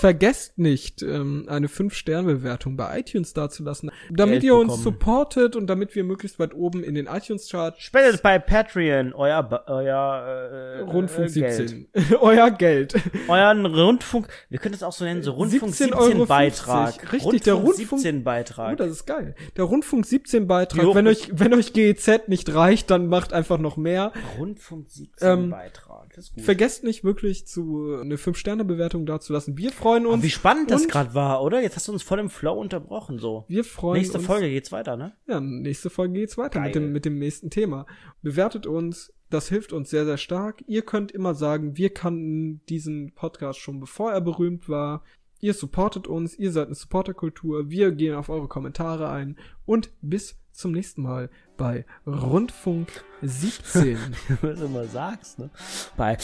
Vergesst 0.00 0.58
nicht, 0.58 1.02
ähm, 1.02 1.46
eine 1.48 1.66
5-Sterne-Bewertung 1.66 2.76
bei 2.76 3.00
iTunes 3.00 3.32
dazulassen, 3.34 3.90
damit 4.10 4.34
Geld 4.40 4.44
ihr 4.44 4.54
uns 4.54 4.64
bekommen. 4.76 4.82
supportet 4.84 5.56
und 5.56 5.66
damit 5.66 5.94
wir 5.94 6.04
möglichst 6.04 6.38
weit 6.38 6.54
oben 6.54 6.84
in 6.84 6.94
den 6.94 7.06
iTunes-Charts 7.06 7.80
Spendet 7.82 8.22
bei 8.22 8.38
Patreon 8.38 9.12
euer, 9.12 9.42
Ba- 9.42 9.64
euer 9.66 10.26
äh, 10.26 10.80
Rundfunk 10.82 11.30
äh, 11.36 11.40
Geld. 11.40 11.68
17. 11.68 11.88
Euer 12.20 12.50
Geld. 12.52 12.94
Euren 13.28 13.66
Rundfunk, 13.66 14.28
wir 14.50 14.58
können 14.58 14.74
es 14.74 14.82
auch 14.84 14.92
so 14.92 15.04
nennen, 15.04 15.22
so 15.22 15.32
Rundfunk 15.32 15.72
17,50 15.72 16.02
17 16.06 16.26
Beitrag. 16.26 17.12
Richtig, 17.12 17.42
der 17.42 17.54
Rundfunk- 17.54 17.98
17 18.00 18.18
Oh, 18.20 18.22
Beitrag. 18.22 18.76
das 18.76 18.90
ist 18.90 19.06
geil. 19.06 19.34
Der 19.56 19.64
Rundfunk 19.64 20.06
17 20.06 20.42
Wie 20.42 20.46
Beitrag. 20.46 20.94
Wenn 20.94 21.06
euch, 21.08 21.30
wenn 21.32 21.52
euch 21.54 21.72
GEZ 21.72 22.28
nicht 22.28 22.54
reicht, 22.54 22.90
dann 22.90 23.08
macht 23.08 23.32
einfach 23.32 23.58
noch 23.58 23.76
mehr. 23.76 24.12
Rundfunk 24.38 24.88
17 24.90 25.28
Ähm, 25.28 25.50
Beitrag. 25.50 26.12
Das 26.14 26.26
ist 26.26 26.34
gut. 26.34 26.44
Vergesst 26.44 26.84
nicht 26.84 27.02
wirklich 27.04 27.46
zu 27.46 27.98
eine 28.00 28.16
5-Sterne-Bewertung 28.16 29.04
dazulassen. 29.06 29.56
Wir 29.58 29.72
freuen 29.72 29.87
uns. 29.96 30.14
Aber 30.14 30.22
wie 30.22 30.30
spannend 30.30 30.70
das 30.70 30.88
gerade 30.88 31.14
war, 31.14 31.42
oder? 31.42 31.60
Jetzt 31.60 31.76
hast 31.76 31.88
du 31.88 31.92
uns 31.92 32.02
voll 32.02 32.18
im 32.18 32.30
Flow 32.30 32.54
unterbrochen, 32.54 33.18
so. 33.18 33.44
Wir 33.48 33.64
freuen 33.64 34.00
Nächste 34.00 34.18
uns. 34.18 34.26
Folge 34.26 34.48
geht's 34.48 34.72
weiter, 34.72 34.96
ne? 34.96 35.14
Ja, 35.26 35.40
nächste 35.40 35.90
Folge 35.90 36.14
geht's 36.14 36.38
weiter 36.38 36.60
mit 36.60 36.74
dem, 36.74 36.92
mit 36.92 37.04
dem 37.04 37.18
nächsten 37.18 37.50
Thema. 37.50 37.86
Bewertet 38.22 38.66
uns, 38.66 39.12
das 39.30 39.48
hilft 39.48 39.72
uns 39.72 39.90
sehr, 39.90 40.04
sehr 40.04 40.16
stark. 40.16 40.62
Ihr 40.66 40.82
könnt 40.82 41.12
immer 41.12 41.34
sagen, 41.34 41.76
wir 41.76 41.90
kannten 41.90 42.64
diesen 42.68 43.12
Podcast 43.14 43.58
schon 43.58 43.80
bevor 43.80 44.12
er 44.12 44.20
berühmt 44.20 44.68
war. 44.68 45.02
Ihr 45.40 45.54
supportet 45.54 46.08
uns, 46.08 46.36
ihr 46.36 46.50
seid 46.50 46.66
eine 46.66 46.74
Supporterkultur, 46.74 47.70
wir 47.70 47.92
gehen 47.92 48.16
auf 48.16 48.28
eure 48.28 48.48
Kommentare 48.48 49.08
ein 49.08 49.36
und 49.66 49.90
bis 50.00 50.36
zum 50.50 50.72
nächsten 50.72 51.02
Mal 51.02 51.30
bei 51.56 51.84
Rundfunk 52.04 53.04
17. 53.22 53.96
Was 54.40 54.58
du 54.58 54.64
immer 54.64 54.86
sagst, 54.86 55.38
ne? 55.38 55.50
Bei 55.96 56.18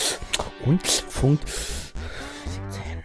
Rundfunk 0.66 1.38
17. 1.46 3.04